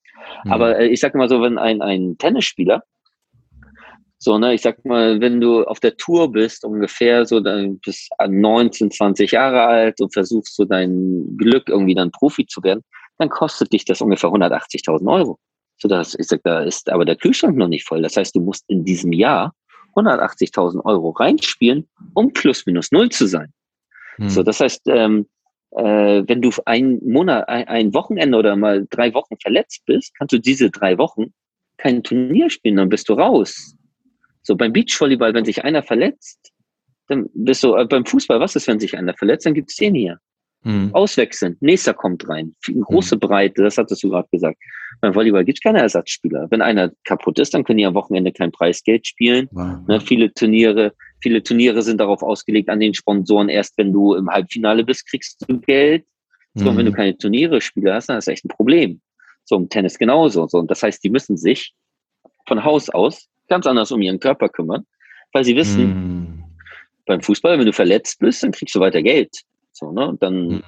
Mhm. 0.44 0.52
Aber 0.52 0.78
äh, 0.78 0.88
ich 0.88 1.00
sage 1.00 1.18
mal 1.18 1.28
so, 1.28 1.40
wenn 1.40 1.58
ein, 1.58 1.82
ein 1.82 2.18
Tennisspieler 2.18 2.82
So, 4.18 4.38
ne, 4.38 4.54
ich 4.54 4.62
sag 4.62 4.84
mal, 4.84 5.20
wenn 5.20 5.40
du 5.40 5.64
auf 5.64 5.78
der 5.78 5.96
Tour 5.96 6.32
bist, 6.32 6.64
ungefähr 6.64 7.26
so, 7.26 7.38
dann 7.38 7.78
bist 7.78 8.10
19, 8.26 8.90
20 8.90 9.30
Jahre 9.30 9.62
alt 9.66 10.00
und 10.00 10.12
versuchst 10.12 10.56
so 10.56 10.64
dein 10.64 11.36
Glück 11.36 11.68
irgendwie 11.68 11.94
dann 11.94 12.10
Profi 12.10 12.46
zu 12.46 12.62
werden, 12.64 12.82
dann 13.18 13.28
kostet 13.28 13.72
dich 13.72 13.84
das 13.84 14.00
ungefähr 14.00 14.30
180.000 14.30 15.12
Euro. 15.12 15.38
So, 15.78 15.88
das, 15.88 16.14
ich 16.18 16.26
sag, 16.26 16.42
da 16.42 16.62
ist 16.62 16.90
aber 16.90 17.04
der 17.04 17.16
Kühlschrank 17.16 17.56
noch 17.56 17.68
nicht 17.68 17.86
voll. 17.86 18.02
Das 18.02 18.16
heißt, 18.16 18.34
du 18.34 18.40
musst 18.40 18.64
in 18.68 18.84
diesem 18.84 19.12
Jahr 19.12 19.52
180.000 19.96 20.84
Euro 20.84 21.10
reinspielen, 21.10 21.88
um 22.14 22.32
plus 22.32 22.66
minus 22.66 22.92
null 22.92 23.08
zu 23.10 23.26
sein. 23.26 23.52
Hm. 24.16 24.28
So, 24.28 24.42
das 24.42 24.60
heißt, 24.60 24.82
ähm, 24.86 25.26
äh, 25.72 26.22
wenn 26.26 26.42
du 26.42 26.50
ein 26.64 27.00
Monat, 27.04 27.48
ein, 27.48 27.68
ein 27.68 27.94
Wochenende 27.94 28.38
oder 28.38 28.56
mal 28.56 28.86
drei 28.90 29.12
Wochen 29.14 29.36
verletzt 29.40 29.84
bist, 29.86 30.14
kannst 30.16 30.32
du 30.32 30.38
diese 30.38 30.70
drei 30.70 30.98
Wochen 30.98 31.32
kein 31.76 32.02
Turnier 32.02 32.50
spielen, 32.50 32.76
dann 32.76 32.88
bist 32.88 33.08
du 33.08 33.14
raus. 33.14 33.74
So 34.42 34.56
beim 34.56 34.72
Beachvolleyball, 34.72 35.34
wenn 35.34 35.44
sich 35.44 35.64
einer 35.64 35.82
verletzt, 35.82 36.52
dann 37.08 37.28
bist 37.34 37.62
du, 37.62 37.74
äh, 37.74 37.84
beim 37.84 38.06
Fußball, 38.06 38.40
was 38.40 38.56
ist, 38.56 38.66
wenn 38.68 38.80
sich 38.80 38.96
einer 38.96 39.14
verletzt, 39.14 39.46
dann 39.46 39.54
gibt 39.54 39.70
es 39.70 39.76
den 39.76 39.94
hier. 39.94 40.18
Mhm. 40.66 40.92
Auswechseln, 40.94 41.56
nächster 41.60 41.94
kommt 41.94 42.28
rein. 42.28 42.52
Eine 42.66 42.80
große 42.80 43.14
mhm. 43.14 43.20
Breite, 43.20 43.62
das 43.62 43.78
hattest 43.78 44.02
du 44.02 44.10
gerade 44.10 44.26
gesagt. 44.32 44.58
Beim 45.00 45.14
Volleyball 45.14 45.44
gibt 45.44 45.58
es 45.58 45.62
keine 45.62 45.80
Ersatzspieler. 45.80 46.48
Wenn 46.50 46.60
einer 46.60 46.90
kaputt 47.04 47.38
ist, 47.38 47.54
dann 47.54 47.62
können 47.62 47.78
die 47.78 47.86
am 47.86 47.94
Wochenende 47.94 48.32
kein 48.32 48.50
Preisgeld 48.50 49.06
spielen. 49.06 49.48
Wow. 49.52 49.86
Ne, 49.86 50.00
viele 50.00 50.32
Turniere, 50.34 50.92
viele 51.22 51.40
Turniere 51.40 51.82
sind 51.82 52.00
darauf 52.00 52.20
ausgelegt 52.20 52.68
an 52.68 52.80
den 52.80 52.94
Sponsoren. 52.94 53.48
Erst 53.48 53.78
wenn 53.78 53.92
du 53.92 54.14
im 54.14 54.28
Halbfinale 54.28 54.82
bist, 54.82 55.08
kriegst 55.08 55.44
du 55.46 55.60
Geld. 55.60 56.04
So, 56.54 56.72
mhm. 56.72 56.78
wenn 56.78 56.86
du 56.86 56.90
mhm. 56.90 56.96
keine 56.96 57.16
Turniere 57.16 57.60
Spieler 57.60 57.94
hast, 57.94 58.08
dann 58.08 58.18
ist 58.18 58.26
das 58.26 58.32
echt 58.32 58.44
ein 58.44 58.48
Problem. 58.48 59.00
So 59.44 59.54
im 59.54 59.68
Tennis 59.68 59.96
genauso. 59.98 60.48
So, 60.48 60.58
und 60.58 60.68
das 60.68 60.82
heißt, 60.82 61.04
die 61.04 61.10
müssen 61.10 61.36
sich 61.36 61.74
von 62.48 62.64
Haus 62.64 62.90
aus 62.90 63.28
ganz 63.48 63.68
anders 63.68 63.92
um 63.92 64.02
ihren 64.02 64.18
Körper 64.18 64.48
kümmern, 64.48 64.84
weil 65.32 65.44
sie 65.44 65.54
wissen, 65.54 65.84
mm. 65.84 66.44
beim 67.06 67.20
Fußball, 67.20 67.56
wenn 67.56 67.66
du 67.66 67.72
verletzt 67.72 68.18
bist, 68.18 68.42
dann 68.42 68.50
kriegst 68.50 68.74
du 68.74 68.80
weiter 68.80 69.02
Geld. 69.02 69.30
So, 69.76 69.92
ne? 69.92 70.16
Dann 70.20 70.48
mm. 70.48 70.62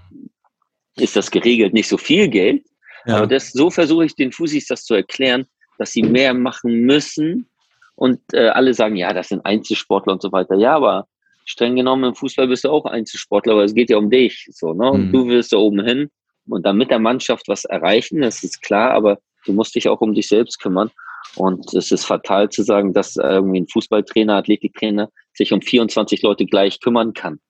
ist 0.97 1.17
das 1.17 1.31
geregelt 1.31 1.73
nicht 1.73 1.89
so 1.89 1.97
viel 1.97 2.29
Geld. 2.29 2.65
Ja. 3.07 3.17
Aber 3.17 3.27
das, 3.27 3.53
so 3.53 3.71
versuche 3.71 4.05
ich 4.05 4.15
den 4.15 4.33
Fusis 4.33 4.67
das 4.67 4.85
zu 4.85 4.95
erklären, 4.95 5.47
dass 5.79 5.93
sie 5.93 6.03
mehr 6.03 6.35
machen 6.35 6.81
müssen. 6.83 7.49
Und 7.95 8.21
äh, 8.33 8.49
alle 8.49 8.75
sagen, 8.75 8.97
ja, 8.97 9.13
das 9.13 9.29
sind 9.29 9.45
Einzelsportler 9.45 10.13
und 10.13 10.23
so 10.23 10.31
weiter. 10.31 10.57
Ja, 10.57 10.77
aber 10.77 11.09
streng 11.47 11.75
genommen 11.75 12.05
im 12.05 12.15
Fußball 12.15 12.47
bist 12.47 12.65
du 12.65 12.71
auch 12.71 12.85
Einzelsportler, 12.85 13.55
aber 13.55 13.65
es 13.65 13.75
geht 13.75 13.91
ja 13.91 13.97
um 13.97 14.11
dich. 14.11 14.47
So, 14.53 14.75
ne? 14.75 14.91
Und 14.91 15.09
mm. 15.09 15.13
du 15.13 15.27
wirst 15.29 15.53
da 15.53 15.57
oben 15.57 15.85
hin 15.85 16.11
und 16.47 16.67
dann 16.67 16.77
mit 16.77 16.91
der 16.91 16.99
Mannschaft 16.99 17.49
was 17.49 17.65
erreichen, 17.65 18.21
das 18.21 18.45
ist 18.45 18.63
klar, 18.63 18.91
aber 18.91 19.19
du 19.47 19.53
musst 19.53 19.75
dich 19.75 19.89
auch 19.89 20.01
um 20.01 20.15
dich 20.15 20.29
selbst 20.29 20.61
kümmern. 20.61 20.91
Und 21.35 21.73
es 21.75 21.91
ist 21.91 22.05
fatal 22.05 22.49
zu 22.51 22.63
sagen, 22.63 22.93
dass 22.93 23.17
irgendwie 23.17 23.61
ein 23.61 23.69
Fußballtrainer, 23.69 24.37
Athletiktrainer 24.37 25.11
sich 25.33 25.53
um 25.53 25.63
24 25.63 26.23
Leute 26.23 26.47
gleich 26.47 26.81
kümmern 26.81 27.13
kann. 27.15 27.41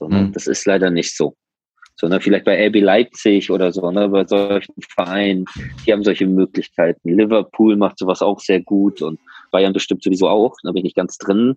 So, 0.00 0.08
ne? 0.08 0.22
Mhm. 0.22 0.32
Das 0.32 0.46
ist 0.46 0.64
leider 0.66 0.90
nicht 0.90 1.14
so. 1.14 1.36
So, 1.96 2.08
ne? 2.08 2.20
Vielleicht 2.20 2.46
bei 2.46 2.66
RB 2.66 2.76
Leipzig 2.76 3.50
oder 3.50 3.70
so, 3.70 3.90
ne? 3.90 4.08
bei 4.08 4.26
solchen 4.26 4.74
Vereinen, 4.94 5.44
die 5.84 5.92
haben 5.92 6.02
solche 6.02 6.26
Möglichkeiten. 6.26 7.10
Liverpool 7.10 7.76
macht 7.76 7.98
sowas 7.98 8.22
auch 8.22 8.40
sehr 8.40 8.62
gut 8.62 9.02
und 9.02 9.20
Bayern 9.52 9.74
bestimmt 9.74 10.02
sowieso 10.02 10.28
auch, 10.28 10.56
da 10.62 10.72
bin 10.72 10.86
ich 10.86 10.94
ganz 10.94 11.18
drin. 11.18 11.56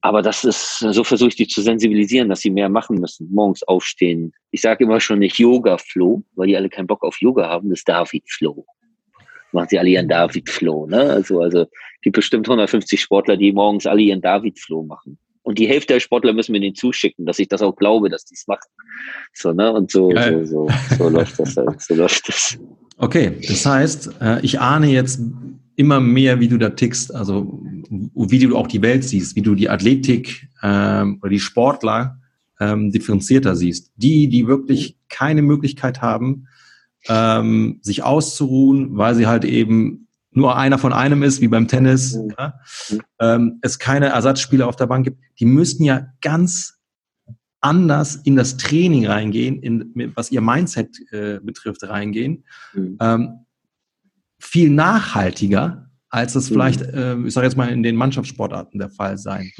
Aber 0.00 0.22
das 0.22 0.44
ist, 0.44 0.78
so 0.80 1.04
versuche 1.04 1.28
ich 1.28 1.36
die 1.36 1.46
zu 1.46 1.62
sensibilisieren, 1.62 2.28
dass 2.28 2.40
sie 2.40 2.50
mehr 2.50 2.68
machen 2.68 2.98
müssen. 2.98 3.32
Morgens 3.32 3.62
aufstehen. 3.62 4.32
Ich 4.50 4.60
sage 4.60 4.84
immer 4.84 4.98
schon 4.98 5.20
nicht 5.20 5.38
Yoga-Flow, 5.38 6.24
weil 6.34 6.48
die 6.48 6.56
alle 6.56 6.68
keinen 6.68 6.86
Bock 6.88 7.04
auf 7.04 7.20
Yoga 7.20 7.48
haben, 7.48 7.70
das 7.70 7.80
ist 7.80 7.88
David-Flow 7.88 8.66
machen 9.52 9.68
sie 9.70 9.78
alle 9.78 9.88
ihren 9.88 10.08
David-Flow. 10.08 10.86
Ne? 10.86 11.00
Also, 11.00 11.40
also 11.40 11.66
gibt 12.02 12.16
bestimmt 12.16 12.46
150 12.46 13.00
Sportler, 13.00 13.36
die 13.36 13.52
morgens 13.52 13.86
alle 13.86 14.02
ihren 14.02 14.20
David-Flow 14.20 14.82
machen. 14.82 15.18
Und 15.46 15.60
die 15.60 15.68
Hälfte 15.68 15.94
der 15.94 16.00
Sportler 16.00 16.32
müssen 16.32 16.50
mir 16.50 16.60
den 16.60 16.74
zuschicken, 16.74 17.24
dass 17.24 17.38
ich 17.38 17.46
das 17.46 17.62
auch 17.62 17.76
glaube, 17.76 18.08
dass 18.08 18.24
die 18.24 18.34
es 18.34 18.48
machen. 18.48 18.68
So, 19.32 19.52
ne? 19.52 19.72
Und 19.72 19.92
so, 19.92 20.10
so, 20.10 20.44
so, 20.44 20.68
so 20.98 21.08
läuft 21.08 21.38
das 21.38 21.56
halt. 21.56 21.80
So 21.80 21.94
läuft 21.94 22.28
das. 22.28 22.58
Okay, 22.98 23.30
das 23.46 23.64
heißt, 23.64 24.10
äh, 24.20 24.40
ich 24.44 24.58
ahne 24.58 24.88
jetzt 24.88 25.20
immer 25.76 26.00
mehr, 26.00 26.40
wie 26.40 26.48
du 26.48 26.58
da 26.58 26.70
tickst, 26.70 27.14
also 27.14 27.62
wie 27.88 28.38
du 28.40 28.56
auch 28.56 28.66
die 28.66 28.82
Welt 28.82 29.04
siehst, 29.04 29.36
wie 29.36 29.42
du 29.42 29.54
die 29.54 29.70
Athletik 29.70 30.48
ähm, 30.64 31.20
oder 31.22 31.30
die 31.30 31.38
Sportler 31.38 32.20
ähm, 32.58 32.90
differenzierter 32.90 33.54
siehst. 33.54 33.92
Die, 33.94 34.26
die 34.28 34.48
wirklich 34.48 34.96
keine 35.08 35.42
Möglichkeit 35.42 36.02
haben, 36.02 36.48
ähm, 37.06 37.78
sich 37.82 38.02
auszuruhen, 38.02 38.98
weil 38.98 39.14
sie 39.14 39.28
halt 39.28 39.44
eben 39.44 40.05
nur 40.36 40.56
einer 40.56 40.78
von 40.78 40.92
einem 40.92 41.22
ist, 41.22 41.40
wie 41.40 41.48
beim 41.48 41.66
Tennis, 41.66 42.14
mhm. 42.14 42.34
ja, 42.38 42.60
ähm, 43.20 43.58
es 43.62 43.78
keine 43.78 44.06
Ersatzspieler 44.06 44.68
auf 44.68 44.76
der 44.76 44.86
Bank 44.86 45.04
gibt, 45.04 45.20
die 45.40 45.46
müssten 45.46 45.84
ja 45.84 46.08
ganz 46.20 46.78
anders 47.60 48.16
in 48.16 48.36
das 48.36 48.56
Training 48.58 49.06
reingehen, 49.06 49.60
in, 49.62 50.12
was 50.14 50.30
ihr 50.30 50.42
Mindset 50.42 50.94
äh, 51.10 51.40
betrifft, 51.42 51.82
reingehen. 51.84 52.44
Mhm. 52.74 52.98
Ähm, 53.00 53.46
viel 54.38 54.70
nachhaltiger, 54.70 55.90
als 56.10 56.34
das 56.34 56.50
mhm. 56.50 56.54
vielleicht, 56.54 56.82
äh, 56.82 57.16
ich 57.18 57.32
sage 57.32 57.46
jetzt 57.46 57.56
mal, 57.56 57.70
in 57.70 57.82
den 57.82 57.96
Mannschaftssportarten 57.96 58.78
der 58.78 58.90
Fall 58.90 59.18
sein. 59.18 59.50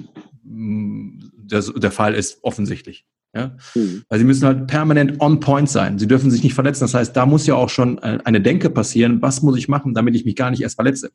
Der, 0.42 1.62
der 1.62 1.90
Fall 1.90 2.14
ist 2.14 2.38
offensichtlich. 2.42 3.06
Ja? 3.37 3.57
Mhm. 3.75 4.03
Weil 4.09 4.18
sie 4.18 4.25
müssen 4.25 4.46
halt 4.46 4.66
permanent 4.66 5.20
on 5.20 5.40
point 5.40 5.68
sein. 5.68 5.99
Sie 5.99 6.09
dürfen 6.09 6.31
sich 6.31 6.42
nicht 6.42 6.55
verletzen. 6.55 6.85
Das 6.85 6.94
heißt, 6.94 7.14
da 7.14 7.27
muss 7.27 7.46
ja 7.46 7.55
auch 7.55 7.68
schon 7.68 7.99
eine 7.99 8.40
Denke 8.40 8.70
passieren. 8.70 9.20
Was 9.20 9.42
muss 9.42 9.59
ich 9.59 9.68
machen, 9.68 9.92
damit 9.92 10.14
ich 10.14 10.25
mich 10.25 10.37
gar 10.37 10.51
nicht 10.51 10.62
erst 10.62 10.77
verletze? 10.77 11.11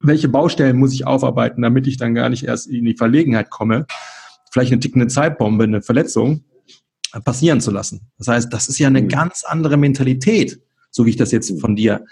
Welche 0.00 0.28
Baustellen 0.28 0.78
muss 0.78 0.94
ich 0.94 1.06
aufarbeiten, 1.06 1.62
damit 1.62 1.86
ich 1.86 1.98
dann 1.98 2.14
gar 2.14 2.30
nicht 2.30 2.44
erst 2.44 2.66
in 2.66 2.84
die 2.84 2.96
Verlegenheit 2.96 3.50
komme, 3.50 3.86
vielleicht 4.50 4.72
eine 4.72 4.80
tickende 4.80 5.06
Zeitbombe, 5.06 5.64
eine 5.64 5.82
Verletzung 5.82 6.44
passieren 7.24 7.60
zu 7.60 7.70
lassen? 7.70 8.00
Das 8.18 8.28
heißt, 8.28 8.52
das 8.52 8.68
ist 8.68 8.78
ja 8.78 8.88
eine 8.88 9.02
mhm. 9.02 9.08
ganz 9.08 9.44
andere 9.44 9.76
Mentalität, 9.76 10.60
so 10.94 11.04
wie 11.04 11.10
ich 11.10 11.16
das 11.16 11.32
jetzt 11.32 11.50
mhm. 11.50 11.58
von 11.58 11.76
dir 11.76 12.06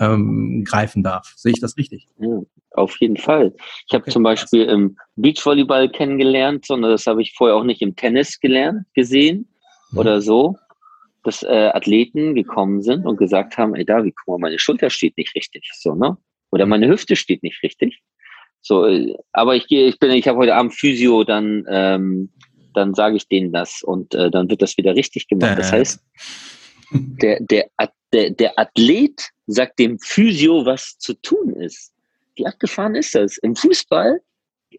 ähm, 0.00 0.64
greifen 0.64 1.02
darf. 1.02 1.34
Sehe 1.36 1.52
ich 1.52 1.60
das 1.60 1.76
richtig? 1.76 2.08
Ja, 2.18 2.40
auf 2.70 2.96
jeden 2.98 3.18
Fall. 3.18 3.54
Ich 3.86 3.92
habe 3.92 4.02
okay. 4.02 4.12
zum 4.12 4.22
Beispiel 4.22 4.62
im 4.62 4.96
Beachvolleyball 5.16 5.90
kennengelernt, 5.90 6.64
sondern 6.64 6.90
das 6.90 7.06
habe 7.06 7.20
ich 7.20 7.34
vorher 7.34 7.54
auch 7.54 7.64
nicht 7.64 7.82
im 7.82 7.96
Tennis 7.96 8.40
gelernt, 8.40 8.86
gesehen 8.94 9.46
mhm. 9.90 9.98
oder 9.98 10.22
so, 10.22 10.56
dass 11.22 11.42
äh, 11.42 11.70
Athleten 11.74 12.34
gekommen 12.34 12.80
sind 12.80 13.04
und 13.04 13.18
gesagt 13.18 13.58
haben, 13.58 13.74
ey 13.74 13.84
David, 13.84 14.14
guck 14.16 14.40
mal, 14.40 14.48
meine 14.48 14.58
Schulter 14.58 14.88
steht 14.88 15.18
nicht 15.18 15.34
richtig, 15.34 15.70
so, 15.78 15.94
ne? 15.94 16.16
Oder 16.50 16.64
meine 16.64 16.88
Hüfte 16.88 17.16
steht 17.16 17.42
nicht 17.42 17.62
richtig. 17.62 18.00
So, 18.62 18.86
äh, 18.86 19.14
aber 19.32 19.54
ich 19.54 19.66
gehe, 19.66 19.86
ich 19.86 19.98
bin, 19.98 20.10
ich 20.12 20.26
habe 20.28 20.38
heute 20.38 20.54
Abend 20.54 20.72
Physio, 20.72 21.24
dann, 21.24 21.66
ähm, 21.68 22.30
dann 22.72 22.94
sage 22.94 23.16
ich 23.16 23.28
denen 23.28 23.52
das 23.52 23.82
und 23.82 24.14
äh, 24.14 24.30
dann 24.30 24.48
wird 24.48 24.62
das 24.62 24.78
wieder 24.78 24.96
richtig 24.96 25.28
gemacht. 25.28 25.58
Das 25.58 25.72
heißt, 25.72 26.00
der, 26.90 27.40
der, 27.40 27.70
der, 28.12 28.30
der 28.30 28.58
Athlet 28.58 29.30
sagt 29.46 29.78
dem 29.78 29.98
Physio, 29.98 30.64
was 30.64 30.98
zu 30.98 31.14
tun 31.14 31.54
ist. 31.56 31.92
Wie 32.36 32.46
abgefahren 32.46 32.94
ist 32.94 33.14
das? 33.14 33.36
Im 33.38 33.54
Fußball, 33.56 34.20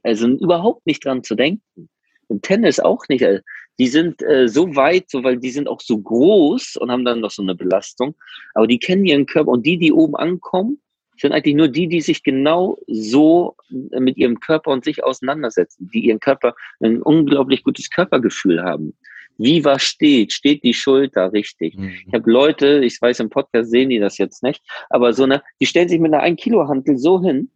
also 0.04 0.28
überhaupt 0.28 0.86
nicht 0.86 1.06
dran 1.06 1.24
zu 1.24 1.36
denken. 1.36 1.89
Im 2.30 2.41
Tennis 2.41 2.80
auch 2.80 3.08
nicht. 3.08 3.24
Also 3.24 3.41
die 3.78 3.88
sind 3.88 4.22
äh, 4.24 4.48
so 4.48 4.76
weit, 4.76 5.10
so, 5.10 5.24
weil 5.24 5.38
die 5.38 5.52
sind 5.52 5.68
auch 5.68 5.82
so 5.82 5.98
groß 5.98 6.78
und 6.78 6.91
haben 6.91 7.06
dann 7.06 7.20
noch 7.20 7.32
so 7.32 7.41
eine 7.41 7.56
Belastung. 7.56 8.15
Aber 8.54 8.68
die 8.68 8.80
kennen 8.80 9.06
ihren 9.06 9.26
Körper 9.26 9.52
und 9.52 9.65
die, 9.65 9.78
die 9.78 9.91
oben 9.91 10.15
ankommen, 10.15 10.80
sind 11.18 11.32
eigentlich 11.32 11.56
nur 11.56 11.70
die, 11.70 11.88
die 11.88 12.02
sich 12.02 12.24
genau 12.24 12.78
so 12.88 13.56
mit 13.70 14.18
ihrem 14.18 14.39
Körper 14.39 14.72
und 14.72 14.84
sich 14.84 15.04
auseinandersetzen, 15.04 15.89
die 15.94 16.06
ihren 16.06 16.20
Körper 16.20 16.56
ein 16.82 17.02
unglaublich 17.02 17.63
gutes 17.63 17.89
Körpergefühl 17.89 18.62
haben 18.62 18.94
wie 19.38 19.63
was 19.65 19.84
steht, 19.84 20.34
steht 20.34 20.63
die 20.63 20.74
Schulter 20.74 21.34
richtig. 21.34 21.78
Mhm. 21.78 21.93
Ich 22.08 22.13
habe 22.13 22.32
Leute, 22.32 22.84
ich 22.84 23.02
weiß 23.02 23.19
im 23.19 23.30
Podcast 23.30 23.71
sehen 23.71 23.89
die 23.89 24.00
das 24.00 24.17
jetzt 24.17 24.43
nicht, 24.43 24.62
aber 24.89 25.13
so 25.13 25.24
eine, 25.24 25.41
die 25.60 25.65
stellen 25.65 25.89
sich 25.89 26.00
mit 26.00 26.13
einer 26.13 26.24
1 26.24 26.41
Kilo 26.41 26.67
Hantel 26.67 26.98
so 26.98 27.21
hin, 27.21 27.50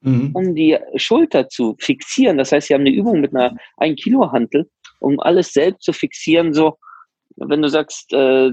mhm. 0.00 0.30
um 0.34 0.54
die 0.54 0.78
Schulter 0.96 1.48
zu 1.48 1.76
fixieren. 1.78 2.38
Das 2.38 2.52
heißt, 2.52 2.68
sie 2.68 2.74
haben 2.74 2.82
eine 2.82 2.94
Übung 2.94 3.20
mit 3.20 3.34
einer 3.34 3.56
1 3.78 4.00
Kilo 4.00 4.30
Hantel, 4.32 4.68
um 5.00 5.20
alles 5.20 5.52
selbst 5.52 5.82
zu 5.82 5.92
fixieren, 5.92 6.54
so 6.54 6.78
wenn 7.36 7.62
du 7.62 7.68
sagst, 7.68 8.12
äh, 8.12 8.52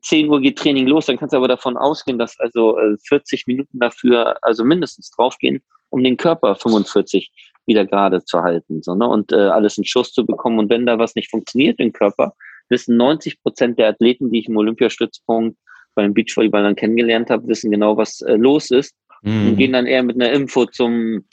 10 0.00 0.28
Uhr 0.28 0.40
geht 0.40 0.58
Training 0.58 0.86
los, 0.86 1.06
dann 1.06 1.18
kannst 1.18 1.32
du 1.32 1.36
aber 1.36 1.48
davon 1.48 1.76
ausgehen, 1.76 2.18
dass 2.18 2.38
also 2.40 2.78
äh, 2.78 2.96
40 3.06 3.46
Minuten 3.46 3.78
dafür, 3.78 4.36
also 4.42 4.64
mindestens 4.64 5.10
draufgehen, 5.10 5.62
um 5.90 6.02
den 6.02 6.16
Körper 6.16 6.54
45 6.54 7.30
wieder 7.66 7.84
gerade 7.86 8.24
zu 8.24 8.42
halten 8.42 8.82
so, 8.82 8.94
ne? 8.94 9.06
und 9.06 9.32
äh, 9.32 9.36
alles 9.36 9.78
in 9.78 9.84
Schuss 9.84 10.12
zu 10.12 10.26
bekommen. 10.26 10.58
Und 10.58 10.70
wenn 10.70 10.86
da 10.86 10.98
was 10.98 11.14
nicht 11.14 11.30
funktioniert 11.30 11.78
im 11.78 11.92
Körper, 11.92 12.34
wissen 12.68 12.96
90 12.96 13.42
Prozent 13.42 13.78
der 13.78 13.88
Athleten, 13.88 14.30
die 14.30 14.40
ich 14.40 14.48
im 14.48 14.56
Olympiastützpunkt 14.56 15.56
beim 15.94 16.14
Beachvolleyballern 16.14 16.74
kennengelernt 16.74 17.30
habe, 17.30 17.46
wissen 17.48 17.70
genau, 17.70 17.96
was 17.96 18.20
äh, 18.22 18.34
los 18.34 18.70
ist 18.70 18.94
mhm. 19.22 19.48
und 19.48 19.56
gehen 19.56 19.72
dann 19.72 19.86
eher 19.86 20.02
mit 20.02 20.16
einer 20.16 20.32
Info 20.32 20.64
zum, 20.66 21.24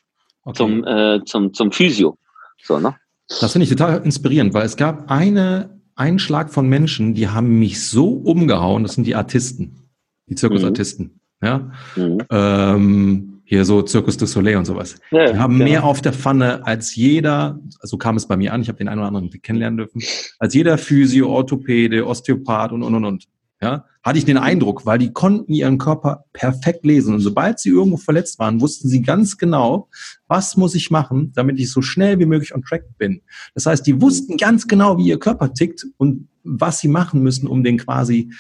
okay. 0.44 0.58
zum, 0.58 0.86
äh, 0.86 1.24
zum, 1.26 1.54
zum 1.54 1.72
Physio. 1.72 2.18
So, 2.62 2.80
ne? 2.80 2.96
Das 3.40 3.52
finde 3.52 3.64
ich 3.64 3.70
total 3.70 4.04
inspirierend, 4.04 4.54
weil 4.54 4.66
es 4.66 4.76
gab 4.76 5.10
eine, 5.10 5.79
einen 6.00 6.20
Schlag 6.20 6.50
von 6.52 6.68
Menschen, 6.68 7.14
die 7.14 7.28
haben 7.28 7.60
mich 7.60 7.84
so 7.84 8.10
umgehauen, 8.10 8.84
das 8.84 8.94
sind 8.94 9.06
die 9.06 9.16
Artisten, 9.16 9.90
die 10.28 10.36
Zirkusartisten. 10.36 11.22
Mhm. 11.42 11.48
Ja? 11.48 11.72
Mhm. 11.96 12.18
Ähm, 12.32 13.42
Hier 13.44 13.66
so 13.66 13.86
Circus 13.86 14.16
du 14.18 14.26
Soleil 14.26 14.58
und 14.58 14.66
sowas. 14.66 14.96
Ja, 15.12 15.32
die 15.32 15.38
haben 15.38 15.54
genau. 15.54 15.66
mehr 15.66 15.84
auf 15.84 16.02
der 16.02 16.14
Pfanne 16.14 16.66
als 16.66 16.96
jeder, 16.96 17.60
so 17.82 17.98
kam 17.98 18.16
es 18.16 18.28
bei 18.28 18.38
mir 18.38 18.54
an, 18.54 18.62
ich 18.62 18.70
habe 18.70 18.78
den 18.78 18.88
einen 18.88 19.00
oder 19.00 19.08
anderen 19.08 19.30
kennenlernen 19.42 19.78
dürfen, 19.78 20.02
als 20.38 20.54
jeder 20.54 20.78
Physio, 20.78 21.30
Orthopäde, 21.30 22.06
Osteopath 22.06 22.72
und, 22.72 22.84
und, 22.84 22.96
und, 22.96 23.06
und. 23.06 23.28
Ja, 23.62 23.84
hatte 24.10 24.18
ich 24.18 24.26
den 24.26 24.38
Eindruck, 24.38 24.88
weil 24.88 24.98
die 24.98 25.14
konnten 25.14 25.54
ihren 25.54 25.78
Körper 25.78 26.26
perfekt 26.34 26.84
lesen. 26.84 27.14
Und 27.14 27.20
sobald 27.20 27.60
sie 27.60 27.70
irgendwo 27.70 27.98
verletzt 27.98 28.40
waren, 28.40 28.60
wussten 28.60 28.90
sie 28.90 29.04
ganz 29.04 29.38
genau, 29.38 29.88
was 30.28 30.58
muss 30.58 30.74
ich 30.74 30.90
machen, 30.90 31.32
damit 31.36 31.60
ich 31.60 31.72
so 31.72 31.84
schnell 31.84 32.18
wie 32.18 32.26
möglich 32.26 32.56
on 32.56 32.64
track 32.64 32.86
bin. 32.98 33.22
Das 33.54 33.68
heißt, 33.68 33.86
die 33.86 34.02
wussten 34.02 34.38
ganz 34.38 34.68
genau, 34.68 34.98
wie 34.98 35.06
ihr 35.06 35.20
Körper 35.20 35.54
tickt 35.54 35.86
und 35.98 36.28
was 36.44 36.80
sie 36.80 36.88
machen 36.88 37.22
müssen, 37.22 37.48
um 37.48 37.64
den 37.64 37.78
quasi 37.78 38.32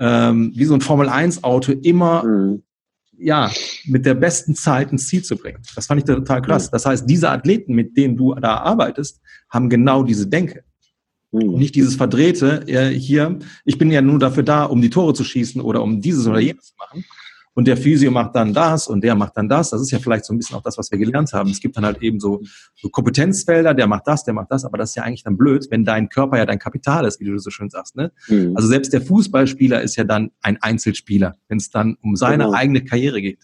ähm, 0.00 0.50
wie 0.56 0.64
so 0.64 0.74
ein 0.74 0.80
Formel-1-Auto 0.80 1.74
immer 1.82 2.24
mhm. 2.24 2.64
ja, 3.16 3.52
mit 3.84 4.04
der 4.04 4.14
besten 4.14 4.56
Zeit 4.56 4.90
ins 4.90 5.06
Ziel 5.06 5.22
zu 5.22 5.36
bringen. 5.36 5.60
Das 5.76 5.86
fand 5.86 6.00
ich 6.00 6.06
total 6.06 6.42
krass. 6.42 6.66
Mhm. 6.66 6.72
Das 6.72 6.86
heißt, 6.86 7.08
diese 7.08 7.30
Athleten, 7.30 7.72
mit 7.72 7.96
denen 7.96 8.16
du 8.16 8.34
da 8.34 8.56
arbeitest, 8.56 9.20
haben 9.48 9.68
genau 9.68 10.02
diese 10.02 10.26
Denke. 10.26 10.64
Mhm. 11.30 11.54
Nicht 11.54 11.74
dieses 11.74 11.96
Verdrehte, 11.96 12.64
äh, 12.66 12.88
hier, 12.88 13.38
ich 13.64 13.78
bin 13.78 13.90
ja 13.90 14.00
nur 14.00 14.18
dafür 14.18 14.42
da, 14.42 14.64
um 14.64 14.80
die 14.80 14.90
Tore 14.90 15.14
zu 15.14 15.24
schießen 15.24 15.60
oder 15.60 15.82
um 15.82 16.00
dieses 16.00 16.26
oder 16.26 16.40
jenes 16.40 16.66
zu 16.66 16.74
machen. 16.78 17.04
Und 17.54 17.66
der 17.66 17.76
Physio 17.76 18.12
macht 18.12 18.36
dann 18.36 18.54
das 18.54 18.86
und 18.86 19.02
der 19.02 19.16
macht 19.16 19.36
dann 19.36 19.48
das. 19.48 19.70
Das 19.70 19.80
ist 19.80 19.90
ja 19.90 19.98
vielleicht 19.98 20.24
so 20.24 20.32
ein 20.32 20.36
bisschen 20.38 20.54
auch 20.54 20.62
das, 20.62 20.78
was 20.78 20.92
wir 20.92 20.98
gelernt 20.98 21.32
haben. 21.32 21.50
Es 21.50 21.58
gibt 21.58 21.76
dann 21.76 21.84
halt 21.84 22.00
eben 22.02 22.20
so, 22.20 22.40
so 22.76 22.88
Kompetenzfelder, 22.88 23.74
der 23.74 23.88
macht 23.88 24.06
das, 24.06 24.22
der 24.22 24.32
macht 24.32 24.52
das, 24.52 24.64
aber 24.64 24.78
das 24.78 24.90
ist 24.90 24.94
ja 24.94 25.02
eigentlich 25.02 25.24
dann 25.24 25.36
blöd, 25.36 25.66
wenn 25.70 25.84
dein 25.84 26.08
Körper 26.08 26.38
ja 26.38 26.46
dein 26.46 26.60
Kapital 26.60 27.04
ist, 27.04 27.18
wie 27.18 27.24
du 27.24 27.36
so 27.38 27.50
schön 27.50 27.68
sagst. 27.68 27.96
Ne? 27.96 28.12
Mhm. 28.28 28.52
Also 28.54 28.68
selbst 28.68 28.92
der 28.92 29.00
Fußballspieler 29.02 29.82
ist 29.82 29.96
ja 29.96 30.04
dann 30.04 30.30
ein 30.40 30.58
Einzelspieler, 30.62 31.34
wenn 31.48 31.58
es 31.58 31.68
dann 31.68 31.96
um 32.00 32.14
seine 32.14 32.44
genau. 32.44 32.56
eigene 32.56 32.84
Karriere 32.84 33.20
geht. 33.20 33.40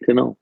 Genau. 0.00 0.36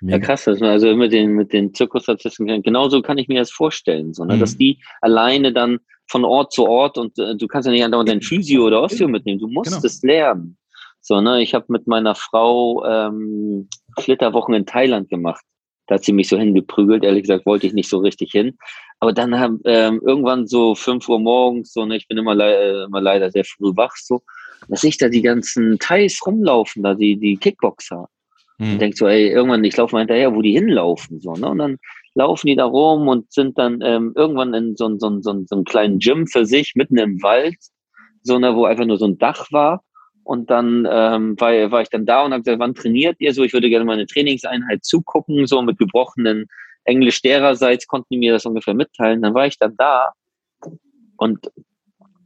Ja, 0.00 0.18
krass, 0.18 0.48
also 0.48 0.96
mit 0.96 1.12
den, 1.12 1.34
mit 1.34 1.52
den 1.52 1.74
Zirkusartisten, 1.74 2.62
genauso 2.62 3.02
kann 3.02 3.18
ich 3.18 3.28
mir 3.28 3.38
das 3.38 3.52
vorstellen, 3.52 4.14
so, 4.14 4.24
ne, 4.24 4.34
mhm. 4.34 4.40
dass 4.40 4.56
die 4.56 4.78
alleine 5.00 5.52
dann 5.52 5.78
von 6.12 6.24
Ort 6.24 6.52
zu 6.52 6.66
Ort 6.66 6.98
und 6.98 7.18
äh, 7.18 7.34
du 7.34 7.48
kannst 7.48 7.66
ja 7.66 7.72
nicht 7.72 7.84
andauernd 7.84 8.08
dein 8.08 8.20
Physio 8.20 8.66
oder 8.66 8.82
Osteo 8.82 9.08
mitnehmen, 9.08 9.40
du 9.40 9.48
musst 9.48 9.70
genau. 9.70 9.82
es 9.82 10.02
lernen. 10.02 10.58
So, 11.00 11.20
ne, 11.20 11.42
ich 11.42 11.54
habe 11.54 11.64
mit 11.68 11.88
meiner 11.88 12.14
Frau 12.14 12.84
ähm, 12.84 13.68
Flitterwochen 13.98 14.54
in 14.54 14.66
Thailand 14.66 15.08
gemacht. 15.08 15.42
Da 15.88 15.96
hat 15.96 16.04
sie 16.04 16.12
mich 16.12 16.28
so 16.28 16.38
hingeprügelt. 16.38 17.02
Ehrlich 17.02 17.22
gesagt 17.22 17.44
wollte 17.44 17.66
ich 17.66 17.72
nicht 17.72 17.88
so 17.88 17.98
richtig 17.98 18.30
hin. 18.30 18.56
Aber 19.00 19.12
dann 19.12 19.36
haben 19.36 19.60
ähm, 19.64 20.00
irgendwann 20.06 20.46
so 20.46 20.76
fünf 20.76 21.08
Uhr 21.08 21.18
morgens, 21.18 21.72
so, 21.72 21.84
ne, 21.84 21.96
ich 21.96 22.06
bin 22.06 22.18
immer, 22.18 22.36
le 22.36 22.54
äh, 22.54 22.84
immer 22.84 23.00
leider 23.00 23.30
sehr 23.32 23.44
früh 23.44 23.72
wach, 23.74 23.96
so, 23.96 24.22
dass 24.68 24.84
ich 24.84 24.96
da 24.96 25.08
die 25.08 25.22
ganzen 25.22 25.78
Thais 25.80 26.20
rumlaufen, 26.24 26.84
da 26.84 26.94
die, 26.94 27.16
die 27.16 27.36
Kickboxer. 27.36 28.08
Mhm. 28.58 28.72
Und 28.72 28.78
denk 28.80 28.96
so, 28.96 29.08
ey, 29.08 29.28
irgendwann, 29.28 29.64
ich 29.64 29.76
laufe 29.76 29.96
mal 29.96 30.00
hinterher, 30.00 30.32
wo 30.32 30.40
die 30.40 30.52
hinlaufen, 30.52 31.18
so, 31.20 31.32
ne? 31.32 31.48
Und 31.48 31.58
dann 31.58 31.78
laufen 32.14 32.46
die 32.46 32.56
da 32.56 32.64
rum 32.64 33.08
und 33.08 33.32
sind 33.32 33.58
dann 33.58 33.80
ähm, 33.82 34.12
irgendwann 34.16 34.54
in 34.54 34.76
so, 34.76 34.88
so, 34.98 35.20
so, 35.20 35.42
so 35.46 35.54
einem 35.54 35.64
kleinen 35.64 35.98
Gym 35.98 36.26
für 36.26 36.44
sich, 36.44 36.74
mitten 36.74 36.98
im 36.98 37.22
Wald, 37.22 37.56
so 38.22 38.38
ne, 38.38 38.54
wo 38.54 38.64
einfach 38.64 38.84
nur 38.84 38.98
so 38.98 39.06
ein 39.06 39.18
Dach 39.18 39.50
war. 39.50 39.82
Und 40.24 40.50
dann 40.50 40.86
ähm, 40.88 41.34
war, 41.40 41.70
war 41.72 41.82
ich 41.82 41.88
dann 41.88 42.06
da 42.06 42.24
und 42.24 42.32
habe 42.32 42.42
gesagt, 42.42 42.60
wann 42.60 42.74
trainiert 42.74 43.16
ihr 43.18 43.34
so? 43.34 43.42
Ich 43.42 43.52
würde 43.52 43.68
gerne 43.68 43.84
mal 43.84 43.94
eine 43.94 44.06
Trainingseinheit 44.06 44.84
zugucken, 44.84 45.46
so 45.46 45.62
mit 45.62 45.78
gebrochenen 45.78 46.46
Englisch 46.84 47.22
dererseits 47.22 47.86
konnten 47.86 48.08
die 48.10 48.18
mir 48.18 48.32
das 48.32 48.46
ungefähr 48.46 48.74
mitteilen. 48.74 49.22
Dann 49.22 49.34
war 49.34 49.46
ich 49.46 49.58
dann 49.58 49.76
da 49.76 50.12
und 51.16 51.50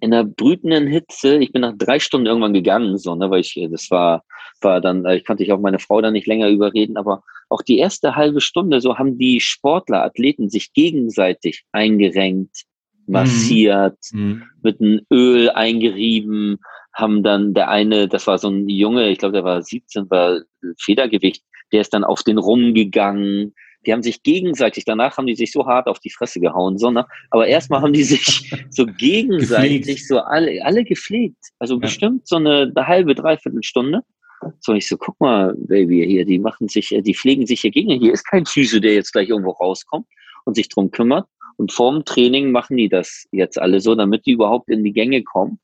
in 0.00 0.10
der 0.10 0.24
brütenden 0.24 0.86
Hitze, 0.86 1.36
ich 1.38 1.52
bin 1.52 1.62
nach 1.62 1.74
drei 1.76 1.98
Stunden 1.98 2.26
irgendwann 2.26 2.52
gegangen, 2.52 2.98
so, 2.98 3.14
ne, 3.14 3.30
weil 3.30 3.40
ich, 3.40 3.58
das 3.70 3.90
war, 3.90 4.24
war 4.60 4.80
dann, 4.80 5.06
ich 5.06 5.24
konnte 5.24 5.42
ich 5.42 5.52
auch 5.52 5.60
meine 5.60 5.78
Frau 5.78 6.00
da 6.00 6.10
nicht 6.10 6.26
länger 6.26 6.48
überreden, 6.48 6.96
aber 6.96 7.22
auch 7.48 7.62
die 7.62 7.78
erste 7.78 8.16
halbe 8.16 8.40
Stunde, 8.40 8.80
so 8.80 8.98
haben 8.98 9.18
die 9.18 9.40
Sportler, 9.40 10.02
Athleten 10.02 10.48
sich 10.48 10.72
gegenseitig 10.72 11.64
eingerenkt, 11.72 12.64
massiert, 13.06 13.98
mhm. 14.12 14.44
mit 14.62 14.80
einem 14.80 15.00
Öl 15.12 15.50
eingerieben, 15.50 16.58
haben 16.92 17.22
dann 17.22 17.54
der 17.54 17.68
eine, 17.68 18.08
das 18.08 18.26
war 18.26 18.38
so 18.38 18.48
ein 18.48 18.68
Junge, 18.68 19.10
ich 19.10 19.18
glaube, 19.18 19.34
der 19.34 19.44
war 19.44 19.62
17, 19.62 20.10
war 20.10 20.40
Federgewicht, 20.78 21.44
der 21.72 21.82
ist 21.82 21.94
dann 21.94 22.04
auf 22.04 22.22
den 22.22 22.38
rumgegangen, 22.38 23.54
die 23.86 23.92
haben 23.92 24.02
sich 24.02 24.22
gegenseitig, 24.22 24.84
danach 24.84 25.16
haben 25.16 25.26
die 25.26 25.36
sich 25.36 25.52
so 25.52 25.66
hart 25.66 25.86
auf 25.86 26.00
die 26.00 26.10
Fresse 26.10 26.40
gehauen, 26.40 26.76
sondern, 26.76 27.04
aber 27.30 27.46
erstmal 27.46 27.80
haben 27.80 27.92
die 27.92 28.02
sich 28.02 28.50
so 28.70 28.84
gegenseitig 28.86 30.06
so 30.06 30.18
alle, 30.18 30.64
alle 30.64 30.84
gepflegt. 30.84 31.38
Also 31.58 31.74
ja. 31.74 31.80
bestimmt 31.80 32.26
so 32.26 32.36
eine, 32.36 32.72
eine 32.74 32.86
halbe, 32.86 33.14
dreiviertel 33.14 33.62
Stunde. 33.62 34.02
So, 34.60 34.74
ich 34.74 34.86
so, 34.86 34.96
guck 34.96 35.18
mal, 35.20 35.54
Baby, 35.56 36.04
hier, 36.06 36.24
die 36.24 36.38
machen 36.38 36.68
sich, 36.68 36.88
die 36.88 37.14
pflegen 37.14 37.46
sich 37.46 37.62
hier 37.62 37.70
gegen. 37.70 37.98
Hier 37.98 38.12
ist 38.12 38.24
kein 38.24 38.44
Physio, 38.44 38.80
der 38.80 38.94
jetzt 38.94 39.12
gleich 39.12 39.28
irgendwo 39.28 39.52
rauskommt 39.52 40.06
und 40.44 40.54
sich 40.54 40.68
drum 40.68 40.90
kümmert. 40.90 41.26
Und 41.56 41.72
vorm 41.72 42.04
Training 42.04 42.50
machen 42.50 42.76
die 42.76 42.88
das 42.88 43.26
jetzt 43.32 43.58
alle 43.58 43.80
so, 43.80 43.94
damit 43.94 44.26
die 44.26 44.32
überhaupt 44.32 44.68
in 44.68 44.84
die 44.84 44.92
Gänge 44.92 45.22
kommen. 45.22 45.58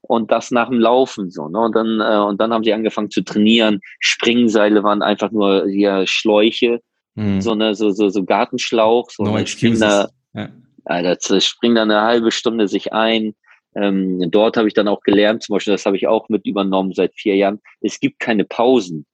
Und 0.00 0.30
das 0.30 0.50
nach 0.50 0.68
dem 0.68 0.80
Laufen 0.80 1.30
so. 1.30 1.48
Ne? 1.48 1.58
Und 1.58 1.74
dann 1.74 2.00
äh, 2.00 2.18
und 2.24 2.40
dann 2.40 2.52
haben 2.52 2.64
sie 2.64 2.72
angefangen 2.72 3.10
zu 3.10 3.22
trainieren. 3.22 3.80
Springseile 4.00 4.82
waren 4.82 5.02
einfach 5.02 5.30
nur 5.30 5.66
hier 5.68 6.04
Schläuche, 6.06 6.80
mhm. 7.16 7.40
so 7.40 7.52
eine 7.52 7.74
so 7.74 7.90
so 7.90 8.08
so 8.08 8.24
Gartenschlauch. 8.24 9.10
So 9.10 9.24
no 9.24 9.44
springen 9.44 9.80
da, 9.80 10.08
ja. 10.32 10.50
Alter, 10.84 11.40
springen 11.40 11.74
da 11.74 11.82
eine 11.82 12.02
halbe 12.02 12.30
Stunde 12.30 12.68
sich 12.68 12.92
ein. 12.92 13.34
Ähm, 13.74 14.30
dort 14.30 14.56
habe 14.56 14.68
ich 14.68 14.74
dann 14.74 14.88
auch 14.88 15.00
gelernt, 15.02 15.42
zum 15.42 15.54
Beispiel, 15.54 15.74
das 15.74 15.84
habe 15.84 15.96
ich 15.96 16.06
auch 16.06 16.28
mit 16.30 16.46
übernommen 16.46 16.94
seit 16.94 17.14
vier 17.14 17.36
Jahren. 17.36 17.60
Es 17.80 18.00
gibt 18.00 18.20
keine 18.20 18.44
Pausen. 18.44 19.04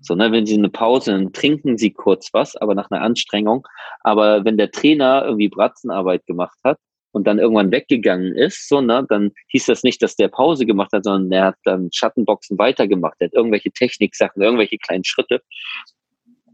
So, 0.00 0.14
ne, 0.14 0.32
wenn 0.32 0.46
Sie 0.46 0.54
eine 0.54 0.68
Pause, 0.68 1.12
dann 1.12 1.32
trinken 1.32 1.78
Sie 1.78 1.92
kurz 1.92 2.30
was, 2.32 2.56
aber 2.56 2.74
nach 2.74 2.90
einer 2.90 3.02
Anstrengung. 3.02 3.66
Aber 4.00 4.44
wenn 4.44 4.56
der 4.56 4.70
Trainer 4.70 5.22
irgendwie 5.24 5.48
Bratzenarbeit 5.48 6.26
gemacht 6.26 6.58
hat 6.64 6.78
und 7.12 7.26
dann 7.26 7.38
irgendwann 7.38 7.70
weggegangen 7.70 8.34
ist, 8.34 8.68
so, 8.68 8.80
ne, 8.80 9.06
dann 9.08 9.30
hieß 9.48 9.66
das 9.66 9.84
nicht, 9.84 10.02
dass 10.02 10.16
der 10.16 10.28
Pause 10.28 10.66
gemacht 10.66 10.92
hat, 10.92 11.04
sondern 11.04 11.30
er 11.30 11.46
hat 11.46 11.56
dann 11.64 11.88
Schattenboxen 11.92 12.58
weitergemacht. 12.58 13.14
Er 13.20 13.26
hat 13.26 13.34
irgendwelche 13.34 13.70
Techniksachen, 13.70 14.42
irgendwelche 14.42 14.78
kleinen 14.78 15.04
Schritte. 15.04 15.40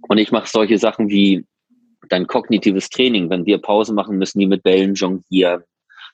Und 0.09 0.19
ich 0.19 0.33
mache 0.33 0.49
solche 0.49 0.79
Sachen 0.79 1.09
wie 1.09 1.45
dann 2.09 2.27
kognitives 2.27 2.89
Training. 2.89 3.31
Wenn 3.31 3.47
wir 3.47 3.59
Pause 3.59 3.93
machen, 3.93 4.19
müssen 4.19 4.39
die 4.39 4.47
mit 4.47 4.63
Bällen 4.63 4.95
jonglieren. 4.95 5.63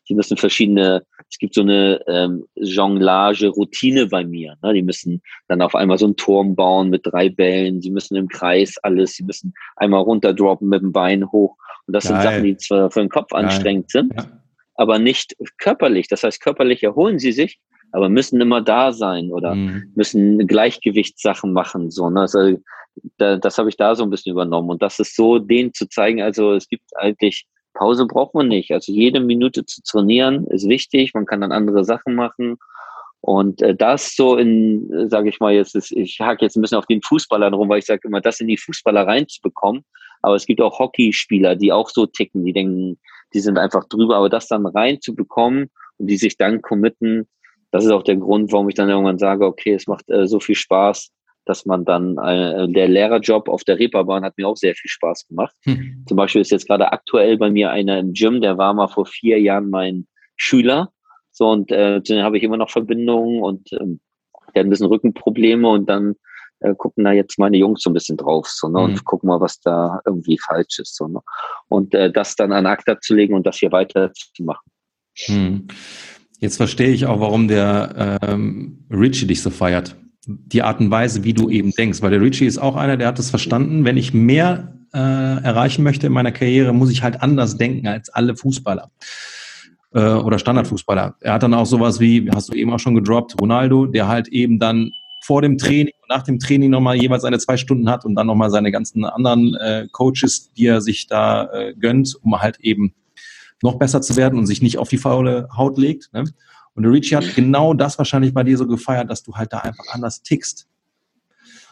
Die 0.08 0.14
müssen 0.14 0.36
verschiedene, 0.36 1.02
es 1.30 1.38
gibt 1.38 1.54
so 1.54 1.62
eine 1.62 2.00
ähm, 2.08 2.44
Jonglage-Routine 2.56 4.06
bei 4.08 4.24
mir. 4.24 4.56
Ne? 4.62 4.74
Die 4.74 4.82
müssen 4.82 5.22
dann 5.48 5.62
auf 5.62 5.74
einmal 5.74 5.96
so 5.96 6.04
einen 6.04 6.16
Turm 6.16 6.54
bauen 6.54 6.90
mit 6.90 7.02
drei 7.04 7.30
Bällen. 7.30 7.80
Sie 7.80 7.90
müssen 7.90 8.16
im 8.16 8.28
Kreis 8.28 8.76
alles. 8.82 9.14
Sie 9.14 9.22
müssen 9.22 9.54
einmal 9.76 10.02
runterdroppen 10.02 10.68
mit 10.68 10.82
dem 10.82 10.92
Bein 10.92 11.30
hoch. 11.30 11.56
Und 11.86 11.94
das 11.94 12.04
Geil. 12.04 12.12
sind 12.12 12.22
Sachen, 12.22 12.44
die 12.44 12.56
zwar 12.56 12.90
für 12.90 13.00
den 13.00 13.08
Kopf 13.08 13.30
Geil. 13.30 13.44
anstrengend 13.44 13.90
sind, 13.90 14.12
ja. 14.14 14.26
aber 14.74 14.98
nicht 14.98 15.36
körperlich. 15.58 16.08
Das 16.08 16.22
heißt, 16.22 16.40
körperlich 16.40 16.82
erholen 16.82 17.18
sie 17.18 17.32
sich, 17.32 17.58
aber 17.94 18.08
müssen 18.08 18.40
immer 18.40 18.60
da 18.60 18.92
sein 18.92 19.30
oder 19.30 19.54
mhm. 19.54 19.92
müssen 19.94 20.46
Gleichgewichtssachen 20.46 21.52
machen. 21.52 21.90
So, 21.92 22.10
ne? 22.10 22.22
also, 22.22 22.58
da, 23.18 23.36
das 23.36 23.56
habe 23.56 23.68
ich 23.68 23.76
da 23.76 23.94
so 23.94 24.02
ein 24.02 24.10
bisschen 24.10 24.32
übernommen. 24.32 24.68
Und 24.68 24.82
das 24.82 24.98
ist 24.98 25.14
so, 25.14 25.38
denen 25.38 25.72
zu 25.72 25.88
zeigen, 25.88 26.20
also 26.20 26.52
es 26.54 26.68
gibt 26.68 26.84
eigentlich 26.96 27.46
Pause 27.74 28.06
braucht 28.06 28.34
man 28.34 28.48
nicht. 28.48 28.72
Also 28.72 28.92
jede 28.92 29.20
Minute 29.20 29.64
zu 29.64 29.82
trainieren 29.82 30.46
ist 30.46 30.68
wichtig. 30.68 31.12
Man 31.14 31.26
kann 31.26 31.40
dann 31.40 31.52
andere 31.52 31.84
Sachen 31.84 32.14
machen. 32.14 32.56
Und 33.20 33.62
äh, 33.62 33.74
das 33.74 34.14
so 34.14 34.36
in, 34.36 34.92
äh, 34.92 35.08
sage 35.08 35.28
ich 35.28 35.40
mal, 35.40 35.52
jetzt 35.52 35.74
ist, 35.74 35.92
ich 35.92 36.20
hake 36.20 36.44
jetzt 36.44 36.56
ein 36.56 36.62
bisschen 36.62 36.78
auf 36.78 36.86
den 36.86 37.02
Fußballern 37.02 37.54
rum, 37.54 37.68
weil 37.68 37.78
ich 37.78 37.86
sage 37.86 38.02
immer, 38.04 38.20
das 38.20 38.40
in 38.40 38.48
die 38.48 38.56
Fußballer 38.56 39.06
reinzubekommen. 39.06 39.84
Aber 40.22 40.36
es 40.36 40.46
gibt 40.46 40.60
auch 40.60 40.78
Hockeyspieler, 40.78 41.56
die 41.56 41.72
auch 41.72 41.90
so 41.90 42.06
ticken, 42.06 42.44
die 42.44 42.52
denken, 42.52 42.98
die 43.34 43.40
sind 43.40 43.58
einfach 43.58 43.84
drüber. 43.88 44.16
Aber 44.16 44.28
das 44.28 44.48
dann 44.48 44.66
reinzubekommen 44.66 45.70
und 45.98 46.06
die 46.06 46.16
sich 46.16 46.36
dann 46.36 46.62
committen, 46.62 47.26
das 47.74 47.84
ist 47.84 47.90
auch 47.90 48.04
der 48.04 48.14
Grund, 48.14 48.52
warum 48.52 48.68
ich 48.68 48.76
dann 48.76 48.88
irgendwann 48.88 49.18
sage, 49.18 49.44
okay, 49.44 49.74
es 49.74 49.88
macht 49.88 50.08
äh, 50.08 50.28
so 50.28 50.38
viel 50.38 50.54
Spaß, 50.54 51.10
dass 51.44 51.66
man 51.66 51.84
dann, 51.84 52.16
äh, 52.18 52.68
der 52.68 52.86
Lehrerjob 52.86 53.48
auf 53.48 53.64
der 53.64 53.80
Reeperbahn 53.80 54.22
hat 54.22 54.38
mir 54.38 54.46
auch 54.46 54.56
sehr 54.56 54.76
viel 54.76 54.88
Spaß 54.88 55.26
gemacht. 55.26 55.52
Hm. 55.64 56.04
Zum 56.06 56.16
Beispiel 56.16 56.40
ist 56.40 56.52
jetzt 56.52 56.68
gerade 56.68 56.92
aktuell 56.92 57.36
bei 57.36 57.50
mir 57.50 57.72
einer 57.72 57.98
im 57.98 58.12
Gym, 58.12 58.40
der 58.40 58.58
war 58.58 58.74
mal 58.74 58.86
vor 58.86 59.06
vier 59.06 59.40
Jahren 59.40 59.70
mein 59.70 60.06
Schüler. 60.36 60.92
So, 61.32 61.50
und 61.50 61.72
äh, 61.72 62.00
dann 62.00 62.22
habe 62.22 62.38
ich 62.38 62.44
immer 62.44 62.58
noch 62.58 62.70
Verbindungen 62.70 63.42
und 63.42 63.72
ähm, 63.72 63.98
der 64.54 64.60
hat 64.60 64.66
ein 64.68 64.70
bisschen 64.70 64.86
Rückenprobleme 64.86 65.68
und 65.68 65.86
dann 65.88 66.14
äh, 66.60 66.76
gucken 66.76 67.02
da 67.02 67.10
jetzt 67.10 67.40
meine 67.40 67.56
Jungs 67.56 67.82
so 67.82 67.90
ein 67.90 67.94
bisschen 67.94 68.16
drauf 68.16 68.46
so, 68.46 68.68
ne, 68.68 68.78
mhm. 68.78 68.84
und 68.84 69.04
gucken 69.04 69.26
mal, 69.30 69.40
was 69.40 69.58
da 69.58 69.98
irgendwie 70.06 70.38
falsch 70.38 70.78
ist. 70.78 70.94
So, 70.94 71.08
ne? 71.08 71.18
Und 71.66 71.92
äh, 71.92 72.12
das 72.12 72.36
dann 72.36 72.52
an 72.52 72.66
ACTA 72.66 73.00
zu 73.00 73.16
legen 73.16 73.34
und 73.34 73.44
das 73.44 73.56
hier 73.56 73.72
weiterzumachen. 73.72 74.70
Mhm. 75.26 75.66
Jetzt 76.44 76.58
verstehe 76.58 76.90
ich 76.90 77.06
auch, 77.06 77.20
warum 77.20 77.48
der 77.48 78.18
ähm, 78.20 78.84
Richie 78.90 79.26
dich 79.26 79.40
so 79.40 79.48
feiert 79.48 79.96
die 80.26 80.62
Art 80.62 80.80
und 80.80 80.90
Weise, 80.90 81.24
wie 81.24 81.32
du 81.32 81.48
eben 81.48 81.70
denkst. 81.70 82.02
Weil 82.02 82.10
der 82.10 82.20
Richie 82.20 82.46
ist 82.46 82.58
auch 82.58 82.76
einer, 82.76 82.96
der 82.96 83.08
hat 83.08 83.18
es 83.18 83.30
verstanden. 83.30 83.84
Wenn 83.84 83.96
ich 83.96 84.12
mehr 84.14 84.74
äh, 84.92 84.98
erreichen 84.98 85.82
möchte 85.82 86.06
in 86.06 86.12
meiner 86.12 86.32
Karriere, 86.32 86.74
muss 86.74 86.90
ich 86.90 87.02
halt 87.02 87.22
anders 87.22 87.56
denken 87.56 87.86
als 87.86 88.10
alle 88.10 88.36
Fußballer 88.36 88.90
äh, 89.94 90.00
oder 90.00 90.38
Standardfußballer. 90.38 91.16
Er 91.20 91.32
hat 91.32 91.42
dann 91.42 91.54
auch 91.54 91.66
sowas 91.66 91.98
wie, 91.98 92.30
hast 92.30 92.50
du 92.50 92.54
eben 92.54 92.72
auch 92.72 92.78
schon 92.78 92.94
gedroppt, 92.94 93.40
Ronaldo, 93.40 93.86
der 93.86 94.08
halt 94.08 94.28
eben 94.28 94.58
dann 94.58 94.90
vor 95.22 95.40
dem 95.40 95.56
Training 95.56 95.94
und 96.02 96.14
nach 96.14 96.24
dem 96.24 96.38
Training 96.38 96.68
nochmal 96.68 96.96
jeweils 96.96 97.22
seine 97.22 97.38
zwei 97.38 97.56
Stunden 97.56 97.88
hat 97.88 98.04
und 98.04 98.14
dann 98.14 98.26
nochmal 98.26 98.50
seine 98.50 98.70
ganzen 98.70 99.04
anderen 99.04 99.54
äh, 99.54 99.86
Coaches, 99.92 100.52
die 100.52 100.66
er 100.66 100.82
sich 100.82 101.06
da 101.06 101.50
äh, 101.52 101.74
gönnt, 101.74 102.14
um 102.22 102.38
halt 102.40 102.60
eben 102.60 102.92
noch 103.62 103.76
besser 103.76 104.02
zu 104.02 104.16
werden 104.16 104.38
und 104.38 104.46
sich 104.46 104.62
nicht 104.62 104.78
auf 104.78 104.88
die 104.88 104.98
faule 104.98 105.48
Haut 105.56 105.78
legt. 105.78 106.12
Ne? 106.12 106.24
Und 106.74 106.82
der 106.82 106.92
Richie 106.92 107.16
hat 107.16 107.34
genau 107.34 107.72
das 107.74 107.98
wahrscheinlich 107.98 108.34
bei 108.34 108.42
dir 108.42 108.58
so 108.58 108.66
gefeiert, 108.66 109.10
dass 109.10 109.22
du 109.22 109.34
halt 109.34 109.52
da 109.52 109.58
einfach 109.58 109.84
anders 109.90 110.22
tickst. 110.22 110.68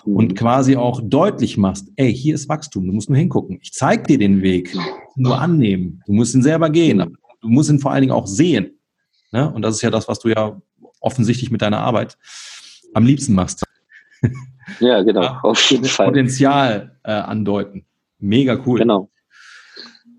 Und 0.04 0.32
mhm. 0.32 0.34
quasi 0.34 0.76
auch 0.76 1.00
deutlich 1.02 1.56
machst, 1.56 1.88
ey, 1.96 2.12
hier 2.12 2.34
ist 2.34 2.48
Wachstum, 2.48 2.86
du 2.86 2.92
musst 2.92 3.08
nur 3.08 3.18
hingucken. 3.18 3.58
Ich 3.62 3.72
zeig 3.72 4.08
dir 4.08 4.18
den 4.18 4.42
Weg, 4.42 4.76
nur 5.14 5.40
annehmen. 5.40 6.02
Du 6.06 6.12
musst 6.12 6.34
ihn 6.34 6.42
selber 6.42 6.70
gehen, 6.70 7.00
aber 7.00 7.12
du 7.40 7.48
musst 7.48 7.70
ihn 7.70 7.78
vor 7.78 7.92
allen 7.92 8.02
Dingen 8.02 8.12
auch 8.12 8.26
sehen. 8.26 8.78
Ne? 9.30 9.52
Und 9.52 9.62
das 9.62 9.76
ist 9.76 9.82
ja 9.82 9.90
das, 9.90 10.08
was 10.08 10.18
du 10.18 10.28
ja 10.28 10.60
offensichtlich 11.00 11.50
mit 11.50 11.62
deiner 11.62 11.78
Arbeit 11.78 12.18
am 12.94 13.06
liebsten 13.06 13.34
machst. 13.34 13.64
Ja, 14.80 15.02
genau, 15.02 15.38
auf 15.42 15.60
jeden 15.70 15.84
Fall. 15.84 16.06
Potenzial 16.06 16.96
äh, 17.02 17.12
andeuten. 17.12 17.84
Mega 18.18 18.58
cool. 18.64 18.78
Genau. 18.78 19.10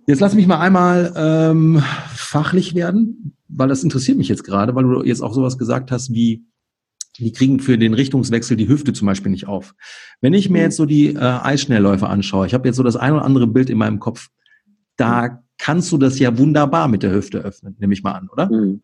Jetzt 0.05 0.19
lass 0.19 0.35
mich 0.35 0.47
mal 0.47 0.59
einmal 0.59 1.13
ähm, 1.15 1.81
fachlich 2.13 2.75
werden, 2.75 3.37
weil 3.47 3.69
das 3.69 3.83
interessiert 3.83 4.17
mich 4.17 4.27
jetzt 4.27 4.43
gerade, 4.43 4.75
weil 4.75 4.83
du 4.83 5.03
jetzt 5.03 5.21
auch 5.21 5.33
sowas 5.33 5.57
gesagt 5.57 5.91
hast 5.91 6.13
wie, 6.13 6.45
die 7.19 7.31
kriegen 7.31 7.59
für 7.59 7.77
den 7.77 7.93
Richtungswechsel 7.93 8.57
die 8.57 8.67
Hüfte 8.67 8.91
zum 8.93 9.05
Beispiel 9.05 9.31
nicht 9.31 9.47
auf. 9.47 9.75
Wenn 10.19 10.33
ich 10.33 10.49
mir 10.49 10.59
mhm. 10.59 10.63
jetzt 10.63 10.77
so 10.77 10.85
die 10.85 11.13
äh, 11.13 11.19
Eisschnellläufer 11.19 12.09
anschaue, 12.09 12.47
ich 12.47 12.53
habe 12.53 12.67
jetzt 12.67 12.75
so 12.75 12.83
das 12.83 12.95
ein 12.95 13.13
oder 13.13 13.23
andere 13.23 13.47
Bild 13.47 13.69
in 13.69 13.77
meinem 13.77 13.99
Kopf, 13.99 14.29
da 14.97 15.43
kannst 15.57 15.91
du 15.91 15.97
das 15.97 16.19
ja 16.19 16.37
wunderbar 16.37 16.87
mit 16.87 17.03
der 17.03 17.13
Hüfte 17.13 17.39
öffnen, 17.39 17.75
nehme 17.79 17.93
ich 17.93 18.03
mal 18.03 18.13
an, 18.13 18.29
oder? 18.29 18.49
Mhm. 18.49 18.81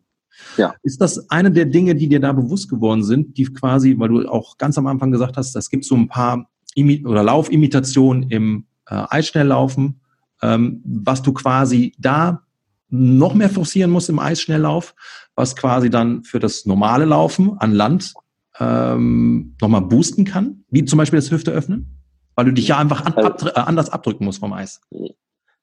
Ja. 0.56 0.74
Ist 0.82 1.00
das 1.00 1.28
eine 1.28 1.50
der 1.50 1.66
Dinge, 1.66 1.94
die 1.94 2.08
dir 2.08 2.20
da 2.20 2.32
bewusst 2.32 2.70
geworden 2.70 3.02
sind, 3.02 3.36
die 3.36 3.44
quasi, 3.44 3.98
weil 3.98 4.08
du 4.08 4.28
auch 4.28 4.56
ganz 4.56 4.78
am 4.78 4.86
Anfang 4.86 5.10
gesagt 5.10 5.36
hast, 5.36 5.54
es 5.54 5.68
gibt 5.68 5.84
so 5.84 5.96
ein 5.96 6.08
paar 6.08 6.48
Imi 6.74 7.04
oder 7.04 7.22
Laufimitationen 7.22 8.30
im 8.30 8.66
äh, 8.86 9.04
Eisschnelllaufen, 9.08 9.99
ähm, 10.42 10.82
was 10.84 11.22
du 11.22 11.32
quasi 11.32 11.94
da 11.98 12.42
noch 12.88 13.34
mehr 13.34 13.50
forcieren 13.50 13.90
musst 13.90 14.08
im 14.08 14.18
Eisschnelllauf, 14.18 14.94
was 15.34 15.56
quasi 15.56 15.90
dann 15.90 16.24
für 16.24 16.40
das 16.40 16.66
normale 16.66 17.04
Laufen 17.04 17.56
an 17.58 17.72
Land 17.72 18.12
ähm, 18.58 19.56
nochmal 19.60 19.82
boosten 19.82 20.24
kann, 20.24 20.64
wie 20.70 20.84
zum 20.84 20.98
Beispiel 20.98 21.18
das 21.18 21.30
Hüfte 21.30 21.52
öffnen, 21.52 22.02
weil 22.34 22.46
du 22.46 22.52
dich 22.52 22.68
ja 22.68 22.78
einfach 22.78 23.06
an, 23.06 23.14
ab, 23.14 23.42
äh, 23.42 23.58
anders 23.60 23.90
abdrücken 23.90 24.24
musst 24.24 24.40
vom 24.40 24.52
Eis. 24.52 24.80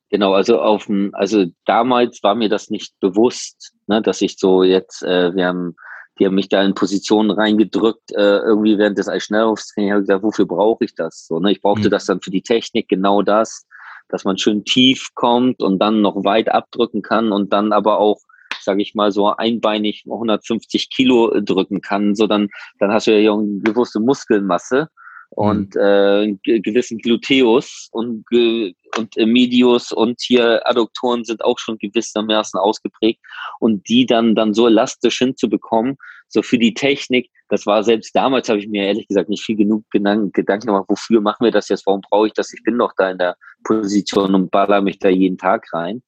Genau, 0.10 0.34
also 0.34 0.62
auf 0.62 0.86
dem, 0.86 1.14
also 1.14 1.46
damals 1.66 2.24
war 2.24 2.34
mir 2.34 2.50
das 2.50 2.70
nicht 2.70 2.98
bewusst, 3.02 3.74
ne, 3.88 4.02
dass 4.02 4.22
ich 4.22 4.38
so 4.40 4.64
jetzt, 4.64 5.04
äh, 5.04 5.36
wir 5.36 5.48
haben, 5.48 5.76
die 6.18 6.26
haben 6.26 6.36
mich 6.36 6.50
da 6.50 6.64
in 6.64 6.74
Positionen 6.74 7.30
reingedrückt, 7.30 8.14
äh, 8.14 8.38
irgendwie 8.38 8.78
während 8.78 8.98
des 8.98 9.10
Eisschnelllaufstrainings, 9.10 9.92
habe 9.92 10.02
ich 10.02 10.08
gesagt, 10.08 10.24
wofür 10.24 10.46
brauche 10.46 10.86
ich 10.86 10.96
das? 10.96 11.28
So, 11.28 11.40
ne? 11.40 11.52
Ich 11.52 11.62
brauchte 11.62 11.88
mhm. 11.88 11.92
das 11.92 12.06
dann 12.06 12.22
für 12.22 12.32
die 12.32 12.42
Technik, 12.42 12.88
genau 12.88 13.22
das, 13.22 13.67
dass 14.10 14.24
man 14.24 14.38
schön 14.38 14.64
tief 14.64 15.10
kommt 15.16 15.62
und 15.62 15.80
dann 15.80 16.02
noch 16.02 16.24
weit 16.24 16.50
abdrücken 16.50 17.02
kann 17.02 17.32
und 17.32 17.54
dann 17.54 17.74
aber 17.74 18.00
auch 18.00 18.20
sage 18.60 18.82
ich 18.82 18.96
mal, 18.96 19.12
so 19.12 19.28
einbeinig 19.28 20.04
150 20.06 20.90
Kilo 20.90 21.40
drücken 21.42 21.82
kann, 21.82 22.16
so 22.16 22.28
dann, 22.28 22.50
dann 22.80 22.92
hast 22.92 23.08
du 23.08 23.18
ja 23.18 23.34
eine 23.34 23.60
gewusste 23.64 24.00
Muskelmasse 24.00 24.90
und 25.30 25.76
mhm. 25.76 26.40
äh, 26.46 26.60
gewissen 26.60 27.00
Gluteus 27.00 27.90
und, 27.92 28.26
und 28.32 29.16
Medius 29.18 29.92
und 29.92 30.22
hier 30.22 30.62
Adduktoren 30.66 31.24
sind 31.24 31.44
auch 31.44 31.60
schon 31.60 31.78
gewissermaßen 31.78 32.60
ausgeprägt 32.60 33.22
und 33.60 33.88
die 33.90 34.06
dann 34.06 34.36
dann 34.36 34.54
so 34.54 34.68
elastisch 34.68 35.18
hinzubekommen, 35.18 35.98
so 36.30 36.42
für 36.42 36.58
die 36.58 36.74
Technik, 36.74 37.30
das 37.50 37.66
war 37.66 37.84
selbst 37.84 38.16
damals, 38.16 38.50
habe 38.50 38.60
ich 38.60 38.68
mir 38.68 38.86
ehrlich 38.86 39.08
gesagt 39.08 39.30
nicht 39.30 39.44
viel 39.44 39.56
genug 39.56 39.84
Gedanken, 39.92 40.32
gemacht, 40.34 40.86
wofür 40.88 41.22
machen 41.22 41.44
wir 41.44 41.52
das 41.52 41.70
jetzt, 41.70 41.86
warum 41.86 42.02
brauche 42.02 42.28
ich 42.28 42.34
das, 42.34 42.54
ich 42.54 42.64
bin 42.64 42.78
doch 42.78 42.94
da 42.98 43.10
in 43.10 43.18
der 43.18 43.36
Position 43.64 44.36
und 44.36 44.52
baller 44.52 44.82
mich 44.82 45.00
da 45.00 45.10
jeden 45.10 45.38
Tag 45.38 45.66
rein. 45.74 46.04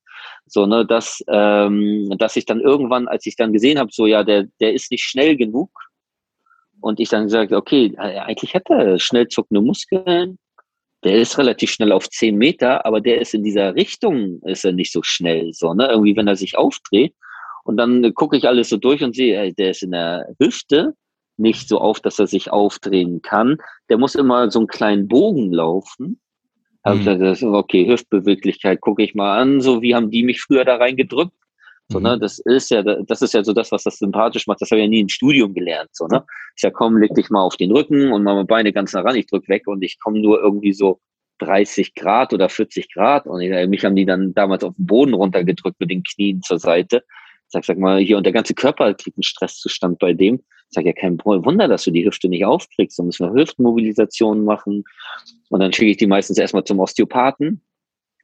So, 0.46 0.66
ne, 0.66 0.86
dass, 0.86 1.24
ähm, 1.30 2.14
dass 2.18 2.36
ich 2.36 2.46
dann 2.46 2.60
irgendwann, 2.60 3.08
als 3.08 3.26
ich 3.26 3.36
dann 3.38 3.54
gesehen 3.54 3.80
habe, 3.80 3.90
so 3.94 4.06
ja, 4.06 4.24
der, 4.24 4.48
der 4.60 4.74
ist 4.74 4.92
nicht 4.92 5.04
schnell 5.04 5.38
genug, 5.38 5.72
und 6.82 7.00
ich 7.00 7.10
dann 7.10 7.26
gesagt, 7.26 7.52
okay, 7.52 7.94
äh, 7.98 8.20
eigentlich 8.20 8.54
hat 8.56 8.70
er 8.70 9.00
schnell 9.00 9.28
zuckende 9.28 9.62
Muskeln. 9.62 10.38
Der 11.04 11.16
ist 11.16 11.38
relativ 11.38 11.72
schnell 11.72 11.92
auf 11.92 12.10
10 12.10 12.36
Meter, 12.36 12.86
aber 12.86 13.00
der 13.00 13.22
ist 13.22 13.34
in 13.34 13.44
dieser 13.44 13.76
Richtung, 13.76 14.42
ist 14.44 14.66
er 14.66 14.74
nicht 14.74 14.92
so 14.92 15.02
schnell, 15.02 15.54
so, 15.54 15.74
ne? 15.74 15.88
Irgendwie, 15.88 16.16
wenn 16.16 16.28
er 16.28 16.36
sich 16.36 16.58
aufdreht. 16.58 17.14
Und 17.70 17.78
dann 17.78 18.16
gucke 18.16 18.36
ich 18.36 18.48
alles 18.48 18.70
so 18.70 18.78
durch 18.78 19.04
und 19.04 19.16
sehe, 19.16 19.54
der 19.54 19.70
ist 19.70 19.84
in 19.84 19.92
der 19.92 20.26
Hüfte 20.42 20.96
nicht 21.38 21.70
so 21.70 21.78
auf, 21.78 22.00
dass 22.00 22.18
er 22.18 22.26
sich 22.26 22.52
aufdrehen 22.52 23.22
kann. 23.22 23.58
Der 23.90 24.00
muss 24.00 24.16
immer 24.16 24.50
so 24.50 24.58
einen 24.58 24.68
kleinen 24.68 25.08
Bogen 25.08 25.54
laufen. 25.54 26.20
Mhm. 26.84 27.06
das, 27.06 27.44
okay, 27.44 27.88
Hüftbeweglichkeit 27.88 28.82
gucke 28.82 29.04
ich 29.04 29.14
mal 29.14 29.38
an, 29.38 29.62
so 29.62 29.84
wie 29.84 29.94
haben 29.94 30.10
die 30.10 30.24
mich 30.24 30.42
früher 30.42 30.66
da 30.66 30.78
reingedrückt. 30.78 31.36
So, 31.90 32.00
ne, 32.00 32.16
mhm. 32.16 32.22
das 32.22 32.40
ist 32.40 32.72
ja, 32.72 32.82
das 32.82 33.22
ist 33.22 33.36
ja 33.36 33.44
so 33.44 33.54
das, 33.54 33.72
was 33.72 33.84
das 33.84 34.00
sympathisch 34.00 34.48
macht. 34.48 34.62
Das 34.62 34.72
habe 34.72 34.82
ich 34.82 34.86
ja 34.86 34.90
nie 34.90 35.02
im 35.02 35.10
Studium 35.10 35.54
gelernt. 35.54 35.92
So, 35.92 36.08
ne? 36.08 36.26
Ich 36.56 36.62
sag, 36.64 36.74
komm, 36.74 36.98
leg 36.98 37.14
dich 37.14 37.30
mal 37.30 37.44
auf 37.44 37.58
den 37.58 37.72
Rücken 37.72 38.12
und 38.12 38.24
mach 38.24 38.34
mal 38.34 38.46
Beine 38.46 38.74
ganz 38.74 38.94
nah 38.94 39.02
ran. 39.02 39.16
Ich 39.16 39.28
drück 39.28 39.48
weg 39.48 39.68
und 39.68 39.84
ich 39.84 40.00
komme 40.00 40.20
nur 40.20 40.42
irgendwie 40.42 40.74
so 40.74 41.00
30 41.38 41.94
Grad 41.94 42.34
oder 42.34 42.50
40 42.50 42.92
Grad. 42.92 43.28
Und 43.28 43.42
ich, 43.42 43.70
mich 43.70 43.86
haben 43.86 43.96
die 43.96 44.08
dann 44.08 44.34
damals 44.34 44.64
auf 44.64 44.74
den 44.76 44.88
Boden 44.88 45.14
runtergedrückt 45.14 45.80
mit 45.80 45.92
den 45.92 46.02
Knien 46.02 46.42
zur 46.42 46.58
Seite. 46.58 47.04
Ich 47.50 47.54
sag, 47.54 47.66
sag 47.66 47.78
mal, 47.80 48.00
hier 48.00 48.18
und 48.18 48.26
der 48.26 48.34
ganze 48.34 48.54
Körper 48.54 48.94
kriegt 48.94 49.18
einen 49.18 49.24
Stresszustand 49.24 50.00
bei 50.00 50.14
dem. 50.14 50.36
Ich 50.36 50.76
sag 50.76 50.86
ja, 50.86 50.94
kein 50.94 51.18
Wunder, 51.24 51.68
dass 51.68 51.84
du 51.84 51.92
die 51.92 52.06
Hüfte 52.06 52.30
nicht 52.30 52.46
aufkriegst. 52.46 53.00
Da 53.00 53.04
müssen 53.04 53.26
wir 53.26 53.34
Hüftmobilisationen 53.34 54.46
machen. 54.46 54.84
Und 55.50 55.60
dann 55.60 55.74
schicke 55.74 55.92
ich 55.92 55.98
die 55.98 56.06
meistens 56.06 56.38
erstmal 56.38 56.64
zum 56.64 56.80
Osteopathen 56.80 57.62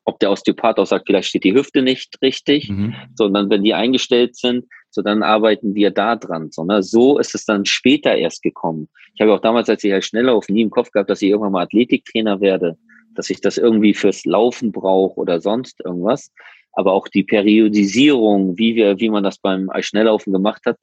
ob 0.05 0.19
der 0.19 0.31
Osteopath 0.31 0.77
auch 0.77 0.85
sagt, 0.85 1.07
vielleicht 1.07 1.29
steht 1.29 1.43
die 1.43 1.53
Hüfte 1.53 1.81
nicht 1.81 2.21
richtig, 2.21 2.69
mhm. 2.69 2.93
sondern 3.15 3.49
wenn 3.49 3.63
die 3.63 3.73
eingestellt 3.73 4.35
sind, 4.35 4.65
so 4.91 5.01
dann 5.01 5.23
arbeiten 5.23 5.75
wir 5.75 5.91
da 5.91 6.15
dran. 6.15 6.51
So, 6.51 6.63
ne? 6.63 6.83
so 6.83 7.17
ist 7.17 7.35
es 7.35 7.43
dann 7.45 7.65
später 7.65 8.15
erst 8.15 8.43
gekommen. 8.43 8.87
Ich 9.15 9.21
habe 9.21 9.33
auch 9.33 9.41
damals, 9.41 9.67
als 9.67 9.83
ich 9.83 9.91
halt 9.91 10.05
schneller 10.05 10.33
auf 10.33 10.47
nie 10.47 10.61
im 10.61 10.69
Kopf 10.69 10.91
gehabt, 10.91 11.09
dass 11.09 11.21
ich 11.21 11.29
irgendwann 11.29 11.51
mal 11.51 11.63
Athletiktrainer 11.63 12.39
werde, 12.39 12.77
dass 13.15 13.29
ich 13.29 13.41
das 13.41 13.57
irgendwie 13.57 13.93
fürs 13.93 14.25
Laufen 14.25 14.71
brauche 14.71 15.19
oder 15.19 15.41
sonst 15.41 15.81
irgendwas. 15.83 16.31
Aber 16.75 16.93
auch 16.93 17.07
die 17.07 17.23
Periodisierung, 17.23 18.57
wie 18.57 18.75
wir, 18.75 18.99
wie 18.99 19.09
man 19.09 19.23
das 19.23 19.37
beim 19.37 19.69
Schnelllaufen 19.79 20.33
gemacht 20.33 20.61
hat, 20.65 20.77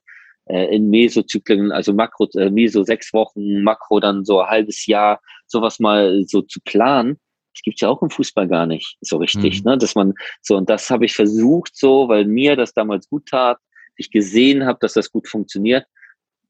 äh, 0.45 0.75
in 0.75 0.89
Mesozyklen, 0.89 1.71
also 1.71 1.93
Makro, 1.93 2.27
äh, 2.35 2.49
Meso 2.49 2.83
sechs 2.83 3.13
Wochen, 3.13 3.63
Makro 3.63 3.99
dann 3.99 4.25
so 4.25 4.41
ein 4.41 4.49
halbes 4.49 4.85
Jahr, 4.85 5.21
sowas 5.47 5.79
mal 5.79 6.23
so 6.27 6.41
zu 6.41 6.59
planen, 6.65 7.17
das 7.53 7.61
gibt's 7.61 7.81
ja 7.81 7.89
auch 7.89 8.01
im 8.01 8.09
Fußball 8.09 8.47
gar 8.47 8.65
nicht 8.65 8.97
so 9.01 9.17
richtig, 9.17 9.63
mhm. 9.63 9.71
ne? 9.71 9.77
Dass 9.77 9.95
man 9.95 10.13
so, 10.41 10.57
und 10.57 10.69
das 10.69 10.89
habe 10.89 11.05
ich 11.05 11.13
versucht 11.13 11.75
so, 11.75 12.07
weil 12.07 12.25
mir 12.25 12.55
das 12.55 12.73
damals 12.73 13.07
gut 13.07 13.27
tat, 13.27 13.57
ich 13.95 14.09
gesehen 14.09 14.65
habe, 14.65 14.79
dass 14.81 14.93
das 14.93 15.11
gut 15.11 15.27
funktioniert. 15.27 15.85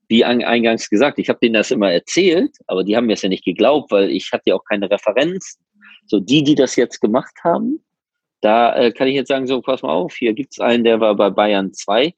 Wie 0.07 0.23
eingangs 0.23 0.89
gesagt, 0.89 1.19
ich 1.19 1.29
habe 1.29 1.39
denen 1.41 1.55
das 1.55 1.71
immer 1.71 1.91
erzählt, 1.91 2.55
aber 2.67 2.83
die 2.83 2.95
haben 2.95 3.07
mir 3.07 3.13
es 3.13 3.21
ja 3.21 3.29
nicht 3.29 3.43
geglaubt, 3.43 3.91
weil 3.91 4.09
ich 4.11 4.31
hatte 4.31 4.43
ja 4.47 4.55
auch 4.55 4.63
keine 4.63 4.89
Referenz. 4.89 5.59
So 6.05 6.19
die, 6.19 6.43
die 6.43 6.55
das 6.55 6.75
jetzt 6.75 6.99
gemacht 6.99 7.33
haben, 7.43 7.83
da 8.43 8.75
äh, 8.75 8.91
kann 8.91 9.07
ich 9.07 9.15
jetzt 9.15 9.29
sagen, 9.29 9.47
so 9.47 9.61
pass 9.61 9.81
mal 9.81 9.93
auf, 9.93 10.15
hier 10.15 10.33
gibt's 10.33 10.59
einen, 10.59 10.83
der 10.83 10.99
war 10.99 11.15
bei 11.15 11.29
Bayern 11.29 11.73
2, 11.73 12.13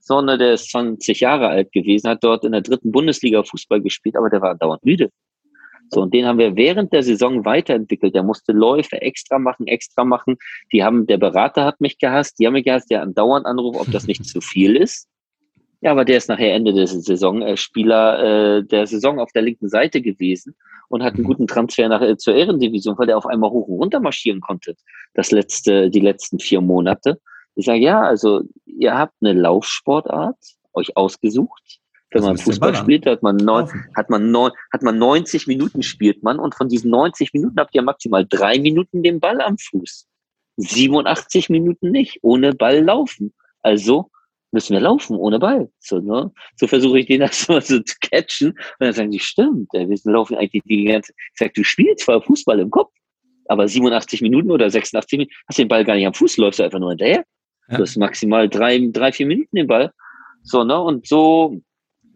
sondern 0.00 0.38
der 0.38 0.54
ist 0.54 0.70
20 0.70 1.20
Jahre 1.20 1.48
alt 1.48 1.72
gewesen, 1.72 2.08
hat 2.08 2.24
dort 2.24 2.44
in 2.44 2.52
der 2.52 2.62
dritten 2.62 2.90
Bundesliga 2.90 3.42
Fußball 3.42 3.80
gespielt, 3.80 4.16
aber 4.16 4.28
der 4.28 4.40
war 4.40 4.56
dauernd 4.56 4.84
müde. 4.84 5.10
So, 5.90 6.02
und 6.02 6.12
den 6.12 6.26
haben 6.26 6.38
wir 6.38 6.56
während 6.56 6.92
der 6.92 7.02
Saison 7.02 7.44
weiterentwickelt. 7.44 8.14
Der 8.14 8.22
musste 8.22 8.52
Läufe 8.52 9.00
extra 9.00 9.38
machen, 9.38 9.66
extra 9.66 10.04
machen. 10.04 10.36
Die 10.72 10.84
haben, 10.84 11.06
der 11.06 11.16
Berater 11.16 11.64
hat 11.64 11.80
mich 11.80 11.98
gehasst, 11.98 12.38
die 12.38 12.46
haben 12.46 12.54
mich 12.54 12.64
gehasst, 12.64 12.90
der 12.90 13.00
andauernd 13.02 13.46
anruft, 13.46 13.80
ob 13.80 13.90
das 13.90 14.06
nicht 14.06 14.24
zu 14.26 14.40
viel 14.40 14.76
ist. 14.76 15.08
Ja, 15.80 15.92
aber 15.92 16.04
der 16.04 16.16
ist 16.16 16.28
nachher 16.28 16.54
Ende 16.54 16.72
der 16.72 16.86
Saison 16.86 17.40
äh, 17.42 17.56
Spieler 17.56 18.58
äh, 18.58 18.64
der 18.64 18.86
Saison 18.86 19.20
auf 19.20 19.30
der 19.32 19.42
linken 19.42 19.68
Seite 19.68 20.02
gewesen 20.02 20.56
und 20.88 21.02
hat 21.02 21.14
einen 21.14 21.22
mhm. 21.22 21.28
guten 21.28 21.46
Transfer 21.46 21.88
nach, 21.88 22.02
äh, 22.02 22.16
zur 22.16 22.34
Ehrendivision, 22.34 22.98
weil 22.98 23.06
der 23.06 23.16
auf 23.16 23.26
einmal 23.26 23.50
hoch 23.50 23.68
und 23.68 23.78
runter 23.78 24.00
marschieren 24.00 24.40
konnte. 24.40 24.74
Das 25.14 25.30
letzte, 25.30 25.90
die 25.90 26.00
letzten 26.00 26.40
vier 26.40 26.60
Monate. 26.60 27.20
Ich 27.54 27.66
sage, 27.66 27.80
ja, 27.80 28.00
also 28.00 28.42
ihr 28.66 28.96
habt 28.96 29.14
eine 29.20 29.32
Laufsportart 29.34 30.36
euch 30.72 30.96
ausgesucht 30.96 31.80
wenn 32.10 32.22
man 32.22 32.38
Fußball 32.38 32.74
spielt, 32.74 33.06
hat 33.06 33.22
man, 33.22 33.36
neun, 33.36 33.68
hat, 33.94 34.08
man 34.08 34.30
neun, 34.30 34.52
hat 34.72 34.82
man 34.82 34.98
90 34.98 35.46
Minuten 35.46 35.82
spielt 35.82 36.22
man 36.22 36.38
und 36.38 36.54
von 36.54 36.68
diesen 36.68 36.90
90 36.90 37.32
Minuten 37.34 37.58
habt 37.58 37.74
ihr 37.74 37.82
maximal 37.82 38.26
drei 38.26 38.58
Minuten 38.58 39.02
den 39.02 39.20
Ball 39.20 39.40
am 39.40 39.58
Fuß. 39.58 40.06
87 40.56 41.50
Minuten 41.50 41.90
nicht, 41.90 42.18
ohne 42.22 42.54
Ball 42.54 42.82
laufen. 42.82 43.34
Also 43.62 44.10
müssen 44.52 44.72
wir 44.72 44.80
laufen 44.80 45.16
ohne 45.16 45.38
Ball. 45.38 45.70
So, 45.80 46.00
ne? 46.00 46.30
so 46.56 46.66
versuche 46.66 47.00
ich 47.00 47.06
den 47.06 47.20
das 47.20 47.48
mal 47.48 47.62
so 47.62 47.80
zu 47.80 47.94
catchen. 48.00 48.50
Und 48.50 48.58
dann 48.80 48.92
sagen 48.92 49.10
die, 49.10 49.20
stimmt, 49.20 49.68
wir 49.72 50.12
laufen 50.12 50.36
eigentlich 50.36 50.62
die 50.64 50.84
ganze 50.84 51.12
Ich 51.12 51.38
sag, 51.38 51.54
du 51.54 51.64
spielst 51.64 52.04
zwar 52.04 52.22
Fußball 52.22 52.58
im 52.60 52.70
Kopf, 52.70 52.92
aber 53.48 53.66
87 53.66 54.22
Minuten 54.22 54.50
oder 54.50 54.70
86 54.70 55.18
Minuten 55.18 55.34
hast 55.48 55.58
den 55.58 55.68
Ball 55.68 55.84
gar 55.84 55.96
nicht 55.96 56.06
am 56.06 56.14
Fuß, 56.14 56.36
läufst 56.36 56.60
du 56.60 56.64
einfach 56.64 56.78
nur 56.78 56.90
hinterher. 56.90 57.24
Ja. 57.68 57.76
Du 57.76 57.82
hast 57.82 57.96
maximal 57.96 58.48
drei, 58.48 58.88
drei, 58.92 59.12
vier 59.12 59.26
Minuten 59.26 59.56
den 59.56 59.66
Ball. 59.66 59.92
So, 60.42 60.64
ne? 60.64 60.80
Und 60.80 61.06
so 61.06 61.60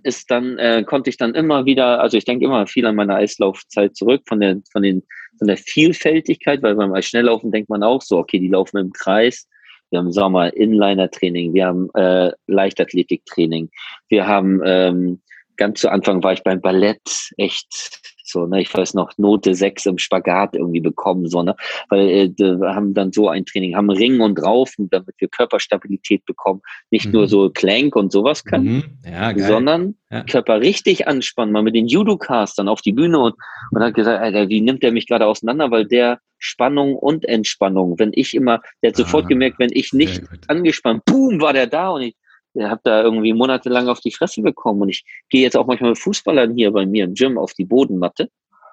ist 0.02 0.30
dann, 0.30 0.58
äh, 0.58 0.84
konnte 0.84 1.10
ich 1.10 1.16
dann 1.16 1.34
immer 1.34 1.64
wieder, 1.64 2.00
also 2.00 2.16
ich 2.16 2.24
denke 2.24 2.44
immer 2.44 2.66
viel 2.66 2.86
an 2.86 2.96
meine 2.96 3.14
Eislaufzeit 3.14 3.94
zurück, 3.96 4.22
von 4.26 4.40
der, 4.40 4.60
von 4.70 4.82
den, 4.82 5.02
von 5.38 5.46
der 5.46 5.56
Vielfältigkeit, 5.56 6.62
weil 6.62 6.74
beim 6.74 7.00
Schnelllaufen 7.00 7.52
denkt 7.52 7.68
man 7.70 7.82
auch 7.82 8.02
so, 8.02 8.18
okay, 8.18 8.38
die 8.38 8.48
laufen 8.48 8.78
im 8.78 8.92
Kreis. 8.92 9.48
Wir 9.92 9.98
haben 9.98 10.10
Sommer 10.10 10.56
Inliner-Training, 10.56 11.52
wir 11.52 11.66
haben 11.66 11.90
äh, 11.92 12.32
Leichtathletik-Training, 12.46 13.70
wir 14.08 14.26
haben 14.26 14.62
ähm, 14.64 15.20
ganz 15.58 15.80
zu 15.80 15.90
Anfang 15.90 16.22
war 16.22 16.32
ich 16.32 16.42
beim 16.42 16.62
Ballett 16.62 17.30
echt 17.36 18.00
so, 18.24 18.46
ne, 18.46 18.60
ich 18.60 18.72
weiß 18.72 18.94
noch, 18.94 19.12
Note 19.18 19.54
6 19.54 19.86
im 19.86 19.98
Spagat 19.98 20.54
irgendwie 20.54 20.80
bekommen, 20.80 21.28
so, 21.28 21.42
ne, 21.42 21.56
weil 21.88 22.08
äh, 22.08 22.30
wir 22.38 22.74
haben 22.74 22.94
dann 22.94 23.12
so 23.12 23.28
ein 23.28 23.44
Training, 23.44 23.76
haben 23.76 23.90
Ring 23.90 24.20
und 24.20 24.42
Raufen, 24.42 24.88
damit 24.90 25.14
wir 25.18 25.28
Körperstabilität 25.28 26.24
bekommen, 26.24 26.60
nicht 26.90 27.06
mhm. 27.06 27.12
nur 27.12 27.28
so 27.28 27.50
Clank 27.50 27.96
und 27.96 28.12
sowas 28.12 28.44
können, 28.44 28.64
mhm. 28.64 28.84
ja, 29.10 29.36
sondern 29.38 29.94
ja. 30.10 30.22
Körper 30.24 30.60
richtig 30.60 31.08
anspannen, 31.08 31.52
mal 31.52 31.62
mit 31.62 31.74
den 31.74 31.88
Judokas 31.88 32.54
dann 32.54 32.68
auf 32.68 32.82
die 32.82 32.92
Bühne 32.92 33.18
und, 33.18 33.34
und 33.70 33.82
hat 33.82 33.94
gesagt, 33.94 34.22
Alter, 34.22 34.48
wie 34.48 34.60
nimmt 34.60 34.82
der 34.82 34.92
mich 34.92 35.06
gerade 35.06 35.26
auseinander, 35.26 35.70
weil 35.70 35.86
der 35.86 36.18
Spannung 36.38 36.96
und 36.96 37.24
Entspannung, 37.24 37.98
wenn 37.98 38.10
ich 38.14 38.34
immer, 38.34 38.60
der 38.82 38.90
hat 38.90 38.96
sofort 38.96 39.26
ah, 39.26 39.28
gemerkt, 39.28 39.58
wenn 39.58 39.70
ich 39.72 39.92
nicht 39.92 40.22
angespannt, 40.48 41.04
boom, 41.04 41.40
war 41.40 41.52
der 41.52 41.68
da 41.68 41.90
und 41.90 42.02
ich 42.02 42.16
habe 42.60 42.80
da 42.84 43.02
irgendwie 43.02 43.32
monatelang 43.32 43.88
auf 43.88 44.00
die 44.00 44.12
Fresse 44.12 44.42
bekommen 44.42 44.82
und 44.82 44.88
ich 44.90 45.04
gehe 45.30 45.42
jetzt 45.42 45.56
auch 45.56 45.66
manchmal 45.66 45.90
mit 45.90 45.98
Fußballern 45.98 46.54
hier 46.54 46.70
bei 46.70 46.86
mir 46.86 47.04
im 47.04 47.14
Gym 47.14 47.38
auf 47.38 47.54
die 47.54 47.64
Bodenmatte 47.64 48.28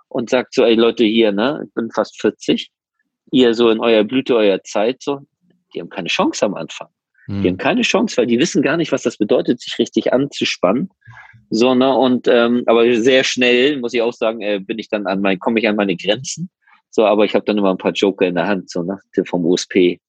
und 0.10 0.30
sagt 0.30 0.54
so, 0.54 0.64
ey 0.64 0.76
Leute 0.76 1.04
hier, 1.04 1.32
ne, 1.32 1.64
ich 1.66 1.74
bin 1.74 1.90
fast 1.92 2.20
40, 2.20 2.72
ihr 3.32 3.54
so 3.54 3.70
in 3.70 3.80
eurer 3.80 4.04
Blüte 4.04 4.36
eurer 4.36 4.62
Zeit, 4.64 5.02
so, 5.02 5.22
die 5.74 5.82
haben 5.82 5.90
keine 5.90 6.10
Chance 6.10 6.46
am 6.46 6.56
Anfang. 6.56 6.88
Mhm. 7.28 7.42
Die 7.44 7.50
haben 7.50 7.58
keine 7.58 7.82
Chance, 7.84 8.18
weil 8.18 8.28
die 8.28 8.40
wissen 8.40 8.62
gar 8.62 8.76
nicht, 8.76 8.92
was 8.92 9.04
das 9.04 9.18
bedeutet, 9.18 9.62
sich 9.62 9.78
richtig 9.80 10.12
anzuspannen. 10.12 10.90
So, 11.52 11.74
ne, 11.74 11.96
und 11.96 12.28
ähm, 12.28 12.64
aber 12.66 12.94
sehr 12.96 13.24
schnell, 13.24 13.80
muss 13.80 13.94
ich 13.94 14.02
auch 14.02 14.14
sagen, 14.14 14.42
äh, 14.42 14.60
bin 14.60 14.80
ich 14.80 14.90
dann 14.90 15.08
an 15.08 15.22
mein, 15.22 15.40
komme 15.40 15.60
ich 15.60 15.68
an 15.68 15.76
meine 15.76 15.96
Grenzen. 15.96 16.50
So, 16.92 17.06
aber 17.06 17.26
ich 17.26 17.36
habe 17.36 17.46
dann 17.46 17.58
immer 17.58 17.72
ein 17.72 17.78
paar 17.78 17.92
Joker 17.92 18.28
in 18.28 18.36
der 18.36 18.48
Hand, 18.48 18.70
so, 18.70 18.84
ne, 18.84 18.98
vom 19.26 19.46
USP 19.46 20.00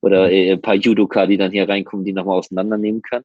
oder 0.00 0.30
äh, 0.30 0.52
ein 0.52 0.60
paar 0.60 0.74
Judoka, 0.74 1.26
die 1.26 1.36
dann 1.36 1.52
hier 1.52 1.68
reinkommen, 1.68 2.04
die 2.04 2.12
nochmal 2.12 2.38
auseinandernehmen 2.38 3.02
können. 3.02 3.24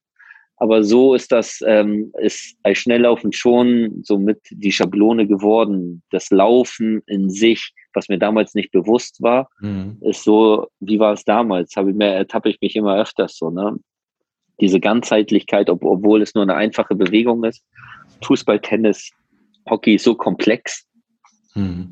Aber 0.57 0.83
so 0.83 1.13
ist 1.13 1.31
das, 1.31 1.59
ähm, 1.65 2.13
ist 2.19 2.55
als 2.63 2.77
Schnelllaufen 2.77 3.33
schon 3.33 4.01
so 4.03 4.17
mit 4.17 4.39
die 4.49 4.71
Schablone 4.71 5.27
geworden. 5.27 6.03
Das 6.11 6.29
Laufen 6.29 7.01
in 7.07 7.29
sich, 7.29 7.73
was 7.93 8.07
mir 8.07 8.19
damals 8.19 8.53
nicht 8.53 8.71
bewusst 8.71 9.21
war, 9.21 9.49
mhm. 9.59 9.97
ist 10.01 10.23
so, 10.23 10.67
wie 10.79 10.99
war 10.99 11.13
es 11.13 11.25
damals? 11.25 11.75
Habe 11.75 11.89
ich 11.89 11.95
mir, 11.95 12.07
ertappe 12.07 12.49
ich 12.49 12.61
mich 12.61 12.75
immer 12.75 12.95
öfters 12.97 13.37
so, 13.37 13.49
ne? 13.49 13.77
Diese 14.61 14.79
Ganzheitlichkeit, 14.79 15.69
ob, 15.69 15.83
obwohl 15.83 16.21
es 16.21 16.35
nur 16.35 16.43
eine 16.43 16.55
einfache 16.55 16.93
Bewegung 16.93 17.43
ist. 17.43 17.63
Fußball, 18.23 18.59
Tennis, 18.59 19.11
Hockey 19.67 19.95
ist 19.95 20.03
so 20.03 20.13
komplex. 20.13 20.87
Mhm. 21.55 21.91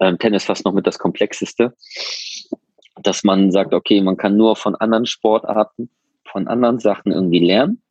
Ähm, 0.00 0.18
Tennis 0.18 0.44
fast 0.44 0.64
noch 0.64 0.72
mit 0.72 0.86
das 0.86 0.98
Komplexeste 0.98 1.72
dass 3.02 3.24
man 3.24 3.50
sagt, 3.50 3.74
okay, 3.74 4.00
man 4.00 4.16
kann 4.16 4.36
nur 4.36 4.56
von 4.56 4.74
anderen 4.76 5.06
Sportarten, 5.06 5.90
von 6.30 6.48
anderen 6.48 6.78
Sachen 6.78 7.12
irgendwie 7.12 7.44
lernen 7.44 7.82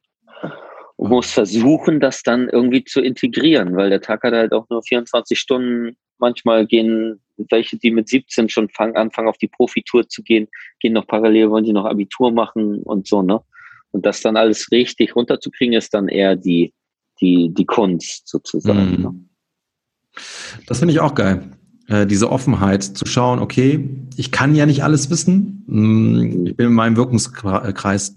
und 0.98 1.10
muss 1.10 1.32
versuchen, 1.32 2.00
das 2.00 2.24
dann 2.24 2.50
irgendwie 2.50 2.84
zu 2.84 3.02
integrieren, 3.02 3.76
weil 3.76 3.90
der 3.90 4.02
Tag 4.02 4.24
hat 4.24 4.34
halt 4.34 4.54
auch 4.54 4.68
nur 4.70 4.84
24 4.84 5.40
Stunden. 5.40 5.96
Manchmal 6.18 6.66
gehen 6.66 7.22
welche, 7.50 7.78
die 7.78 7.92
mit 7.92 8.10
17 8.10 8.50
schon 8.50 8.70
fangen, 8.70 8.98
anfangen 8.98 9.30
auf 9.30 9.38
die 9.38 9.48
Profitour 9.48 10.08
zu 10.10 10.22
gehen, 10.22 10.50
gehen 10.80 10.94
noch 10.94 11.08
parallel, 11.08 11.50
wollen 11.50 11.66
sie 11.66 11.74
noch 11.74 11.86
Abitur 11.86 12.32
machen 12.32 12.84
und 12.84 13.08
so, 13.08 13.22
ne? 13.22 13.42
Und 13.92 14.06
das 14.06 14.22
dann 14.22 14.38
alles 14.38 14.72
richtig 14.72 15.16
runterzukriegen, 15.16 15.74
ist 15.74 15.94
dann 15.94 16.10
eher 16.10 16.36
die, 16.36 16.74
die, 17.22 17.50
die 17.54 17.66
Kunst 17.66 18.28
sozusagen. 18.28 18.98
Mhm. 18.98 19.02
Ne? 19.02 19.16
Das 20.68 20.80
finde 20.80 20.94
ich 20.94 21.00
auch 21.00 21.16
geil. 21.16 21.52
Äh, 21.90 22.06
diese 22.06 22.32
Offenheit 22.32 22.84
zu 22.84 23.06
schauen, 23.08 23.40
okay, 23.40 23.90
ich 24.16 24.32
kann 24.32 24.54
ja 24.54 24.68
nicht 24.68 24.84
alles 24.84 25.10
wissen. 25.10 25.64
Mm, 25.66 26.46
ich 26.46 26.56
bin 26.56 26.68
in 26.68 26.74
meinem 26.74 26.96
Wirkungskreis 26.96 28.16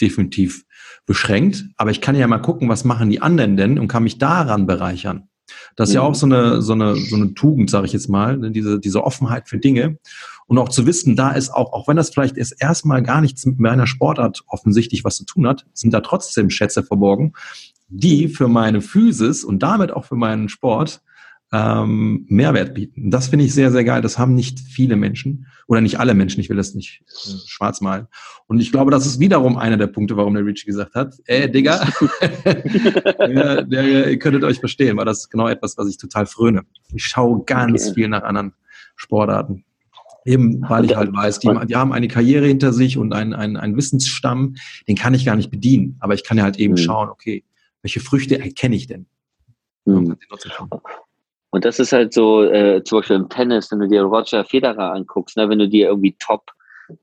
definitiv 0.00 0.64
beschränkt, 1.06 1.64
aber 1.76 1.90
ich 1.90 2.02
kann 2.02 2.14
ja 2.14 2.26
mal 2.26 2.38
gucken, 2.38 2.68
was 2.68 2.84
machen 2.84 3.08
die 3.08 3.22
anderen 3.22 3.56
denn 3.56 3.78
und 3.78 3.88
kann 3.88 4.04
mich 4.04 4.18
daran 4.18 4.66
bereichern. 4.66 5.28
Das 5.74 5.88
ist 5.88 5.94
ja 5.94 6.02
auch 6.02 6.14
so 6.14 6.26
eine, 6.26 6.60
so 6.60 6.74
eine, 6.74 6.94
so 6.96 7.16
eine 7.16 7.32
Tugend, 7.32 7.70
sage 7.70 7.86
ich 7.86 7.94
jetzt 7.94 8.08
mal, 8.08 8.36
ne, 8.36 8.50
diese, 8.50 8.78
diese 8.78 9.02
Offenheit 9.04 9.48
für 9.48 9.58
Dinge. 9.58 9.98
Und 10.46 10.58
auch 10.58 10.68
zu 10.68 10.86
wissen, 10.86 11.16
da 11.16 11.30
ist 11.30 11.50
auch, 11.50 11.72
auch 11.72 11.88
wenn 11.88 11.96
das 11.96 12.10
vielleicht 12.10 12.36
erst 12.36 12.60
erstmal 12.60 13.02
gar 13.02 13.22
nichts 13.22 13.46
mit 13.46 13.58
meiner 13.58 13.86
Sportart 13.86 14.44
offensichtlich 14.48 15.02
was 15.02 15.16
zu 15.16 15.24
tun 15.24 15.46
hat, 15.46 15.64
sind 15.72 15.94
da 15.94 16.00
trotzdem 16.00 16.50
Schätze 16.50 16.82
verborgen, 16.82 17.32
die 17.88 18.28
für 18.28 18.48
meine 18.48 18.82
Physis 18.82 19.44
und 19.44 19.62
damit 19.62 19.92
auch 19.92 20.04
für 20.04 20.16
meinen 20.16 20.50
Sport 20.50 21.00
ähm, 21.52 22.24
Mehrwert 22.28 22.74
bieten. 22.74 23.10
Das 23.10 23.28
finde 23.28 23.44
ich 23.44 23.52
sehr, 23.52 23.70
sehr 23.70 23.84
geil. 23.84 24.00
Das 24.00 24.18
haben 24.18 24.34
nicht 24.34 24.58
viele 24.58 24.96
Menschen 24.96 25.46
oder 25.66 25.82
nicht 25.82 26.00
alle 26.00 26.14
Menschen. 26.14 26.40
Ich 26.40 26.48
will 26.48 26.56
das 26.56 26.74
nicht 26.74 27.02
äh, 27.02 27.30
schwarz 27.46 27.82
malen. 27.82 28.06
Und 28.46 28.60
ich 28.60 28.72
glaube, 28.72 28.90
das 28.90 29.04
ist 29.04 29.20
wiederum 29.20 29.58
einer 29.58 29.76
der 29.76 29.86
Punkte, 29.86 30.16
warum 30.16 30.34
der 30.34 30.46
Richie 30.46 30.64
gesagt 30.64 30.94
hat, 30.94 31.14
ey, 31.26 31.50
Digga, 31.50 31.86
der, 32.44 33.62
der, 33.62 34.10
ihr 34.10 34.18
könntet 34.18 34.44
euch 34.44 34.60
verstehen, 34.60 34.96
weil 34.96 35.04
das 35.04 35.20
ist 35.20 35.28
genau 35.28 35.46
etwas, 35.46 35.76
was 35.76 35.88
ich 35.88 35.98
total 35.98 36.24
fröne. 36.24 36.62
Ich 36.94 37.04
schaue 37.04 37.44
ganz 37.44 37.84
okay. 37.84 37.94
viel 37.94 38.08
nach 38.08 38.22
anderen 38.22 38.54
Sportarten. 38.96 39.64
Eben, 40.24 40.62
weil 40.68 40.84
ich 40.84 40.94
halt 40.96 41.12
weiß, 41.12 41.40
die, 41.40 41.50
die 41.66 41.76
haben 41.76 41.92
eine 41.92 42.08
Karriere 42.08 42.46
hinter 42.46 42.72
sich 42.72 42.96
und 42.96 43.12
einen, 43.12 43.34
einen, 43.34 43.56
einen 43.56 43.76
Wissensstamm, 43.76 44.54
den 44.86 44.96
kann 44.96 45.14
ich 45.14 45.26
gar 45.26 45.34
nicht 45.36 45.50
bedienen. 45.50 45.96
Aber 46.00 46.14
ich 46.14 46.24
kann 46.24 46.38
ja 46.38 46.44
halt 46.44 46.58
eben 46.58 46.74
mhm. 46.74 46.78
schauen, 46.78 47.08
okay, 47.08 47.44
welche 47.82 48.00
Früchte 48.00 48.38
erkenne 48.38 48.76
ich 48.76 48.86
denn? 48.86 49.06
Mhm. 49.84 50.16
Und 51.52 51.64
das 51.64 51.78
ist 51.78 51.92
halt 51.92 52.12
so, 52.12 52.42
äh, 52.42 52.82
zum 52.82 52.98
Beispiel 52.98 53.16
im 53.16 53.28
Tennis, 53.28 53.70
wenn 53.70 53.78
du 53.78 53.88
dir 53.88 54.02
Roger 54.02 54.44
Federer 54.44 54.92
anguckst, 54.92 55.36
ne, 55.36 55.48
wenn 55.48 55.60
du 55.60 55.68
dir 55.68 55.88
irgendwie 55.88 56.16
Top 56.18 56.50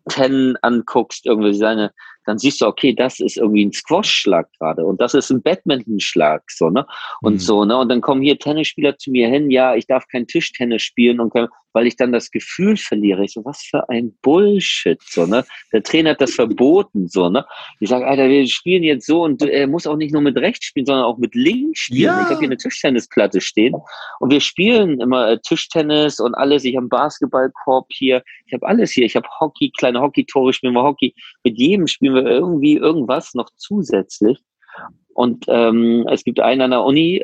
10 0.09 0.57
anguckst, 0.61 1.25
irgendwie 1.25 1.53
seine 1.53 1.91
dann 2.29 2.37
siehst 2.37 2.61
du, 2.61 2.67
okay, 2.67 2.93
das 2.93 3.19
ist 3.19 3.37
irgendwie 3.37 3.65
ein 3.65 3.73
Squash-Schlag 3.73 4.47
gerade 4.59 4.85
und 4.85 5.01
das 5.01 5.15
ist 5.15 5.31
ein 5.31 5.41
Badminton-Schlag, 5.41 6.43
so, 6.51 6.69
ne? 6.69 6.85
Und 7.21 7.33
mhm. 7.33 7.39
so, 7.39 7.65
ne? 7.65 7.75
Und 7.75 7.89
dann 7.89 8.01
kommen 8.01 8.21
hier 8.21 8.37
Tennisspieler 8.37 8.97
zu 8.97 9.09
mir 9.09 9.27
hin, 9.27 9.49
ja, 9.49 9.75
ich 9.75 9.87
darf 9.87 10.07
kein 10.07 10.27
Tischtennis 10.27 10.83
spielen 10.83 11.19
und 11.19 11.33
kann, 11.33 11.47
weil 11.73 11.87
ich 11.87 11.95
dann 11.95 12.11
das 12.11 12.31
Gefühl 12.31 12.77
verliere. 12.77 13.23
Ich 13.23 13.33
so, 13.33 13.45
was 13.45 13.61
für 13.61 13.89
ein 13.89 14.13
Bullshit, 14.21 15.01
so, 15.01 15.25
ne? 15.25 15.45
Der 15.71 15.83
Trainer 15.83 16.11
hat 16.11 16.21
das 16.21 16.33
verboten, 16.33 17.07
so, 17.07 17.29
ne? 17.29 17.45
Ich 17.79 17.89
sage, 17.89 18.07
Alter, 18.07 18.29
wir 18.29 18.47
spielen 18.47 18.83
jetzt 18.83 19.05
so 19.05 19.23
und 19.23 19.41
er 19.43 19.67
muss 19.67 19.87
auch 19.87 19.97
nicht 19.97 20.13
nur 20.13 20.21
mit 20.21 20.37
rechts 20.37 20.65
spielen, 20.65 20.85
sondern 20.85 21.05
auch 21.05 21.17
mit 21.17 21.35
links 21.35 21.81
spielen. 21.81 22.01
Ja. 22.03 22.21
Ich 22.21 22.27
habe 22.29 22.39
hier 22.39 22.47
eine 22.47 22.57
Tischtennisplatte 22.57 23.41
stehen 23.41 23.75
und 24.19 24.31
wir 24.31 24.41
spielen 24.41 24.99
immer 24.99 25.29
äh, 25.29 25.39
Tischtennis 25.39 26.19
und 26.19 26.35
alles. 26.35 26.63
Ich 26.63 26.75
habe 26.75 26.83
einen 26.83 26.89
Basketballkorb 26.89 27.87
hier, 27.89 28.23
ich 28.45 28.53
habe 28.53 28.67
alles 28.67 28.91
hier. 28.91 29.05
Ich 29.05 29.15
habe 29.15 29.27
Hockey, 29.39 29.71
kleine 29.77 30.01
Hockey-Tore, 30.01 30.53
spielen 30.53 30.73
wir 30.73 30.83
Hockey. 30.83 31.13
Mit 31.43 31.57
jedem 31.57 31.87
spielen 31.87 32.15
wir 32.15 32.23
irgendwie 32.23 32.75
irgendwas 32.77 33.33
noch 33.33 33.49
zusätzlich. 33.55 34.39
Und 35.13 35.45
ähm, 35.47 36.07
es 36.09 36.23
gibt 36.23 36.39
einen 36.39 36.61
an 36.61 36.71
der 36.71 36.83
Uni, 36.83 37.23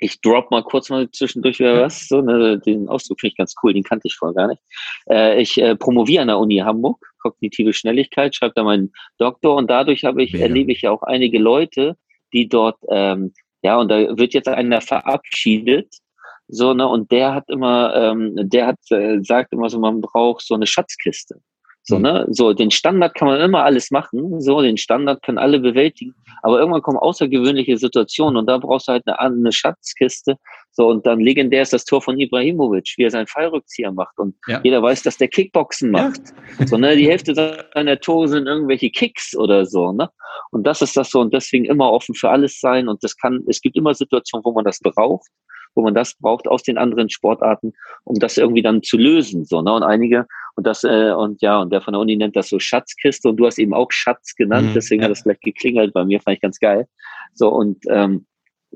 ich 0.00 0.20
drop 0.20 0.50
mal 0.50 0.62
kurz 0.62 0.90
mal 0.90 1.10
zwischendurch 1.10 1.58
wieder 1.58 1.82
was, 1.82 2.08
so, 2.08 2.20
ne, 2.20 2.58
den 2.58 2.88
Ausdruck 2.88 3.20
finde 3.20 3.32
ich 3.32 3.36
ganz 3.36 3.54
cool, 3.62 3.72
den 3.72 3.82
kannte 3.82 4.08
ich 4.08 4.16
vorher 4.16 4.34
gar 4.34 4.48
nicht. 4.48 4.62
Äh, 5.10 5.40
ich 5.40 5.58
äh, 5.58 5.76
promoviere 5.76 6.22
an 6.22 6.28
der 6.28 6.38
Uni 6.38 6.58
Hamburg, 6.58 7.04
kognitive 7.20 7.72
Schnelligkeit, 7.72 8.34
schreibe 8.34 8.54
da 8.56 8.64
meinen 8.64 8.92
Doktor 9.18 9.56
und 9.56 9.70
dadurch 9.70 10.04
habe 10.04 10.22
ich, 10.22 10.32
Mega. 10.32 10.44
erlebe 10.44 10.72
ich 10.72 10.82
ja 10.82 10.90
auch 10.90 11.02
einige 11.02 11.38
Leute, 11.38 11.96
die 12.32 12.48
dort, 12.48 12.78
ähm, 12.90 13.32
ja, 13.62 13.78
und 13.78 13.88
da 13.88 14.16
wird 14.16 14.34
jetzt 14.34 14.48
einer 14.48 14.80
verabschiedet, 14.80 15.96
so, 16.48 16.74
ne, 16.74 16.86
und 16.86 17.10
der 17.10 17.34
hat 17.34 17.48
immer, 17.48 17.94
ähm, 17.94 18.34
der 18.36 18.68
hat, 18.68 18.78
äh, 18.90 19.18
sagt 19.22 19.52
immer 19.52 19.68
so, 19.68 19.80
man 19.80 20.00
braucht 20.00 20.46
so 20.46 20.54
eine 20.54 20.66
Schatzkiste. 20.66 21.40
So, 21.88 21.96
mhm. 21.96 22.02
ne? 22.02 22.26
So, 22.30 22.52
den 22.52 22.70
Standard 22.72 23.14
kann 23.14 23.28
man 23.28 23.40
immer 23.40 23.62
alles 23.62 23.92
machen. 23.92 24.40
So, 24.40 24.60
den 24.60 24.76
Standard 24.76 25.22
können 25.22 25.38
alle 25.38 25.60
bewältigen. 25.60 26.14
Aber 26.42 26.58
irgendwann 26.58 26.82
kommen 26.82 26.98
außergewöhnliche 26.98 27.76
Situationen 27.78 28.36
und 28.36 28.46
da 28.46 28.58
brauchst 28.58 28.88
du 28.88 28.92
halt 28.92 29.06
eine, 29.06 29.18
eine 29.20 29.52
Schatzkiste. 29.52 30.36
So, 30.72 30.88
und 30.88 31.06
dann 31.06 31.20
legendär 31.20 31.62
ist 31.62 31.72
das 31.72 31.84
Tor 31.84 32.02
von 32.02 32.18
Ibrahimovic, 32.18 32.94
wie 32.96 33.04
er 33.04 33.10
seinen 33.10 33.28
Fallrückzieher 33.28 33.92
macht. 33.92 34.18
Und 34.18 34.34
ja. 34.48 34.60
jeder 34.64 34.82
weiß, 34.82 35.04
dass 35.04 35.16
der 35.16 35.28
Kickboxen 35.28 35.90
macht. 35.92 36.20
Ja. 36.58 36.66
So, 36.66 36.76
ne? 36.76 36.96
Die 36.96 37.08
Hälfte 37.08 37.34
seiner 37.34 38.00
Tore 38.00 38.28
sind 38.28 38.46
irgendwelche 38.48 38.90
Kicks 38.90 39.36
oder 39.36 39.64
so, 39.64 39.92
ne? 39.92 40.10
Und 40.50 40.66
das 40.66 40.82
ist 40.82 40.96
das 40.96 41.10
so. 41.10 41.20
Und 41.20 41.32
deswegen 41.32 41.64
immer 41.64 41.92
offen 41.92 42.14
für 42.14 42.30
alles 42.30 42.58
sein. 42.60 42.88
Und 42.88 43.02
das 43.04 43.16
kann, 43.16 43.44
es 43.48 43.60
gibt 43.60 43.76
immer 43.76 43.94
Situationen, 43.94 44.44
wo 44.44 44.52
man 44.52 44.64
das 44.64 44.80
braucht 44.80 45.28
wo 45.76 45.82
man 45.82 45.94
das 45.94 46.14
braucht 46.14 46.48
aus 46.48 46.62
den 46.62 46.78
anderen 46.78 47.10
Sportarten, 47.10 47.74
um 48.04 48.18
das 48.18 48.38
irgendwie 48.38 48.62
dann 48.62 48.82
zu 48.82 48.96
lösen. 48.96 49.44
So, 49.44 49.60
ne? 49.60 49.72
Und 49.72 49.82
einige, 49.82 50.26
und 50.56 50.66
das, 50.66 50.84
äh, 50.84 51.12
und 51.12 51.40
ja, 51.42 51.60
und 51.60 51.72
der 51.72 51.80
von 51.80 51.92
der 51.92 52.00
Uni 52.00 52.16
nennt 52.16 52.34
das 52.34 52.48
so 52.48 52.58
Schatzkiste 52.58 53.28
und 53.28 53.36
du 53.36 53.46
hast 53.46 53.58
eben 53.58 53.74
auch 53.74 53.92
Schatz 53.92 54.34
genannt, 54.34 54.70
mhm, 54.70 54.74
deswegen 54.74 55.02
hat 55.04 55.10
das 55.10 55.22
gleich 55.22 55.40
geklingelt 55.40 55.92
bei 55.92 56.04
mir, 56.04 56.20
fand 56.20 56.36
ich 56.36 56.42
ganz 56.42 56.58
geil. 56.58 56.88
So, 57.34 57.48
und 57.48 57.84
ähm, 57.88 58.26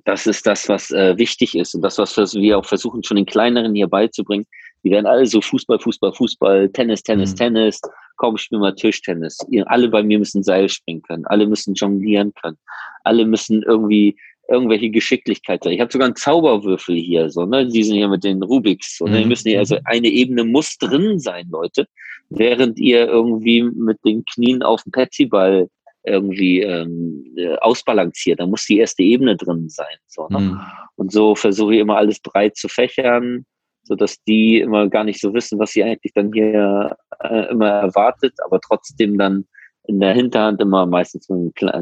das 0.05 0.27
ist 0.27 0.47
das, 0.47 0.69
was 0.69 0.91
äh, 0.93 1.19
wichtig 1.19 1.57
ist 1.57 1.75
und 1.75 1.83
das, 1.83 1.99
was 1.99 2.17
wir 2.17 2.59
auch 2.59 2.65
versuchen, 2.65 3.03
schon 3.03 3.17
den 3.17 3.27
Kleineren 3.27 3.75
hier 3.75 3.89
beizubringen, 3.89 4.47
Die 4.83 4.91
werden 4.91 5.07
alle 5.07 5.27
so 5.27 5.41
Fußball, 5.41 5.79
Fußball, 5.79 6.13
Fußball, 6.13 6.69
Tennis, 6.71 7.03
Tennis, 7.03 7.33
mhm. 7.33 7.37
Tennis. 7.37 7.81
Komm, 8.17 8.37
spiel 8.37 8.59
mal 8.59 8.75
Tischtennis. 8.75 9.39
Alle 9.67 9.89
bei 9.89 10.03
mir 10.03 10.19
müssen 10.19 10.43
Seil 10.43 10.69
springen 10.69 11.03
können. 11.03 11.27
Alle 11.27 11.47
müssen 11.47 11.75
jonglieren 11.75 12.33
können. 12.35 12.59
Alle 13.05 13.25
müssen 13.25 13.63
irgendwie 13.63 14.17
irgendwelche 14.51 14.91
Geschicklichkeit 14.91 15.63
sein. 15.63 15.73
Ich 15.73 15.81
habe 15.81 15.93
sogar 15.93 16.07
einen 16.07 16.17
Zauberwürfel 16.17 16.97
hier, 16.97 17.31
so, 17.31 17.47
ne? 17.47 17.67
Die 17.67 17.83
sind 17.85 17.97
hier 17.97 18.09
mit 18.09 18.25
den 18.25 18.43
Rubiks. 18.43 18.99
So, 18.99 19.07
ne? 19.07 19.21
Mhm. 19.21 19.29
müssen 19.29 19.49
hier, 19.49 19.61
also 19.61 19.79
eine 19.85 20.09
Ebene 20.09 20.45
muss 20.45 20.77
drin 20.77 21.19
sein, 21.19 21.49
Leute. 21.51 21.87
Während 22.29 22.79
ihr 22.79 23.09
irgendwie 23.09 23.63
mit 23.63 23.99
den 24.05 24.25
Knien 24.25 24.63
auf 24.63 24.83
dem 24.83 24.93
Petsyball 24.93 25.69
irgendwie 26.05 26.61
ähm, 26.63 27.25
äh, 27.37 27.57
ausbalanciert. 27.57 28.41
Da 28.41 28.47
muss 28.47 28.65
die 28.65 28.79
erste 28.79 29.03
Ebene 29.03 29.37
drin 29.37 29.69
sein. 29.69 29.97
So, 30.07 30.29
ne? 30.29 30.41
Mhm. 30.41 30.61
Und 30.97 31.13
so 31.13 31.35
versuche 31.35 31.75
ich 31.75 31.81
immer 31.81 31.97
alles 31.97 32.21
breit 32.21 32.57
zu 32.57 32.69
fächern, 32.69 33.45
sodass 33.83 34.23
die 34.25 34.61
immer 34.61 34.89
gar 34.89 35.05
nicht 35.05 35.21
so 35.21 35.35
wissen, 35.35 35.59
was 35.59 35.73
sie 35.73 35.83
eigentlich 35.85 36.13
dann 36.15 36.33
hier 36.33 36.97
äh, 37.21 37.51
immer 37.51 37.69
erwartet, 37.69 38.35
aber 38.45 38.61
trotzdem 38.61 39.19
dann 39.19 39.45
in 39.91 39.99
der 39.99 40.15
Hinterhand 40.15 40.61
immer 40.61 40.87
meistens, 40.87 41.29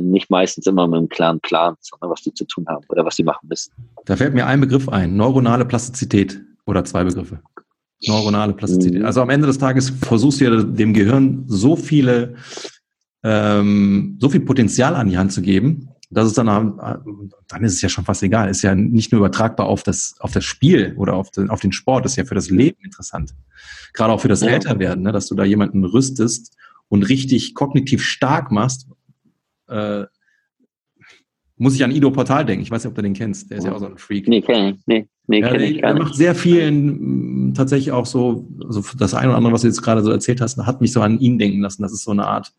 nicht 0.01 0.31
meistens 0.31 0.67
immer 0.67 0.89
mit 0.89 0.97
einem 0.97 1.09
klaren 1.11 1.41
Plan, 1.41 1.77
sondern 1.81 2.11
was 2.11 2.23
die 2.23 2.33
zu 2.33 2.47
tun 2.47 2.65
haben 2.67 2.85
oder 2.89 3.05
was 3.05 3.17
sie 3.17 3.23
machen 3.23 3.47
müssen. 3.49 3.71
Da 4.07 4.17
fällt 4.17 4.33
mir 4.33 4.47
ein 4.47 4.61
Begriff 4.61 4.89
ein, 4.89 5.15
neuronale 5.15 5.67
Plastizität 5.67 6.41
oder 6.65 6.85
zwei 6.85 7.05
Begriffe. 7.05 7.41
Neuronale 8.07 8.55
Plastizität. 8.55 9.01
Mhm. 9.01 9.07
Also 9.07 9.21
am 9.21 9.29
Ende 9.29 9.47
des 9.47 9.59
Tages 9.59 9.91
versuchst 9.91 10.41
du 10.41 10.45
ja 10.47 10.63
dem 10.63 10.95
Gehirn 10.95 11.45
so 11.49 11.77
viele, 11.77 12.37
ähm, 13.23 14.17
so 14.21 14.31
viel 14.31 14.41
Potenzial 14.41 14.95
an 14.95 15.11
die 15.11 15.19
Hand 15.19 15.33
zu 15.33 15.43
geben, 15.43 15.91
dass 16.09 16.29
es 16.29 16.33
dann, 16.33 16.47
dann 16.47 17.65
ist 17.65 17.75
es 17.75 17.83
ja 17.83 17.91
schon 17.91 18.07
fast 18.07 18.23
egal. 18.23 18.49
Ist 18.49 18.63
ja 18.63 18.75
nicht 18.75 19.13
nur 19.13 19.19
übertragbar 19.19 19.67
auf 19.67 19.83
das, 19.83 20.15
auf 20.21 20.33
das 20.33 20.45
Spiel 20.45 20.95
oder 20.97 21.13
auf 21.13 21.31
den, 21.31 21.51
auf 21.51 21.61
den 21.61 21.73
Sport, 21.73 22.07
ist 22.07 22.17
ja 22.17 22.25
für 22.25 22.35
das 22.35 22.49
Leben 22.49 22.79
interessant. 22.83 23.35
Gerade 23.93 24.15
auch 24.15 24.21
für 24.21 24.29
das 24.29 24.41
ja. 24.41 24.49
Älterwerden, 24.49 25.05
ne, 25.05 25.13
dass 25.13 25.27
du 25.27 25.35
da 25.35 25.45
jemanden 25.45 25.85
rüstest 25.85 26.57
und 26.89 27.09
richtig 27.09 27.55
kognitiv 27.55 28.03
stark 28.03 28.51
machst. 28.51 28.89
Äh, 29.69 30.05
muss 31.57 31.75
ich 31.75 31.83
an 31.83 31.91
Ido 31.91 32.11
Portal 32.11 32.45
denken. 32.45 32.63
Ich 32.63 32.71
weiß 32.71 32.85
nicht, 32.85 32.91
ob 32.91 32.95
du 32.95 33.03
den 33.03 33.15
kennst. 33.15 33.51
Der 33.51 33.59
ist 33.59 33.65
ja 33.65 33.73
auch 33.73 33.81
so 33.81 33.87
ein 33.87 33.99
Freak. 33.99 34.29
Nee, 34.29 34.41
kenn 34.41 34.75
ich. 34.75 34.81
Nee, 34.87 35.09
nee, 35.27 35.41
ja, 35.41 35.51
kenn 35.51 35.61
ich. 35.61 35.83
Er 35.83 35.95
macht 35.95 36.15
sehr 36.15 36.37
viel 36.37 36.61
in, 36.61 37.53
tatsächlich 37.55 37.91
auch 37.91 38.07
so, 38.07 38.49
also 38.65 38.85
das 38.97 39.15
eine 39.15 39.31
oder 39.31 39.39
andere, 39.39 39.53
was 39.53 39.63
du 39.63 39.67
jetzt 39.67 39.83
gerade 39.83 40.03
so 40.03 40.11
erzählt 40.11 40.41
hast, 40.41 40.57
hat 40.59 40.81
mich 40.81 40.93
so 40.93 41.01
an 41.01 41.19
ihn 41.19 41.39
denken 41.39 41.61
lassen. 41.61 41.83
Das 41.83 41.93
ist 41.93 42.05
so 42.05 42.13
eine 42.13 42.27
Art 42.27 42.53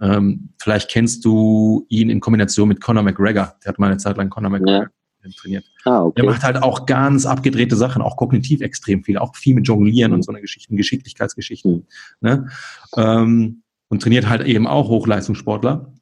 ähm, 0.00 0.50
vielleicht 0.60 0.90
kennst 0.90 1.24
du 1.24 1.86
ihn 1.88 2.10
in 2.10 2.20
Kombination 2.20 2.68
mit 2.68 2.80
Conor 2.80 3.02
McGregor. 3.02 3.54
Der 3.64 3.68
hat 3.68 3.78
mal 3.78 3.86
eine 3.86 3.96
Zeit 3.96 4.16
lang 4.16 4.28
Conor 4.28 4.50
McGregor. 4.50 4.88
Trainiert. 5.32 5.64
Ah, 5.84 6.02
okay. 6.02 6.20
Der 6.20 6.30
macht 6.30 6.42
halt 6.42 6.62
auch 6.62 6.86
ganz 6.86 7.26
abgedrehte 7.26 7.76
Sachen, 7.76 8.02
auch 8.02 8.16
kognitiv 8.16 8.60
extrem 8.60 9.04
viel, 9.04 9.18
auch 9.18 9.34
viel 9.36 9.54
mit 9.54 9.66
Jonglieren 9.66 10.10
mhm. 10.10 10.16
und 10.16 10.22
so 10.24 10.32
eine 10.32 10.40
Geschichten, 10.40 10.76
Geschicklichkeitsgeschichten. 10.76 11.72
Mhm. 11.72 11.84
Ne? 12.20 12.48
Ähm, 12.96 13.62
und 13.88 14.02
trainiert 14.02 14.28
halt 14.28 14.46
eben 14.46 14.66
auch 14.66 14.88
Hochleistungssportler 14.88 15.92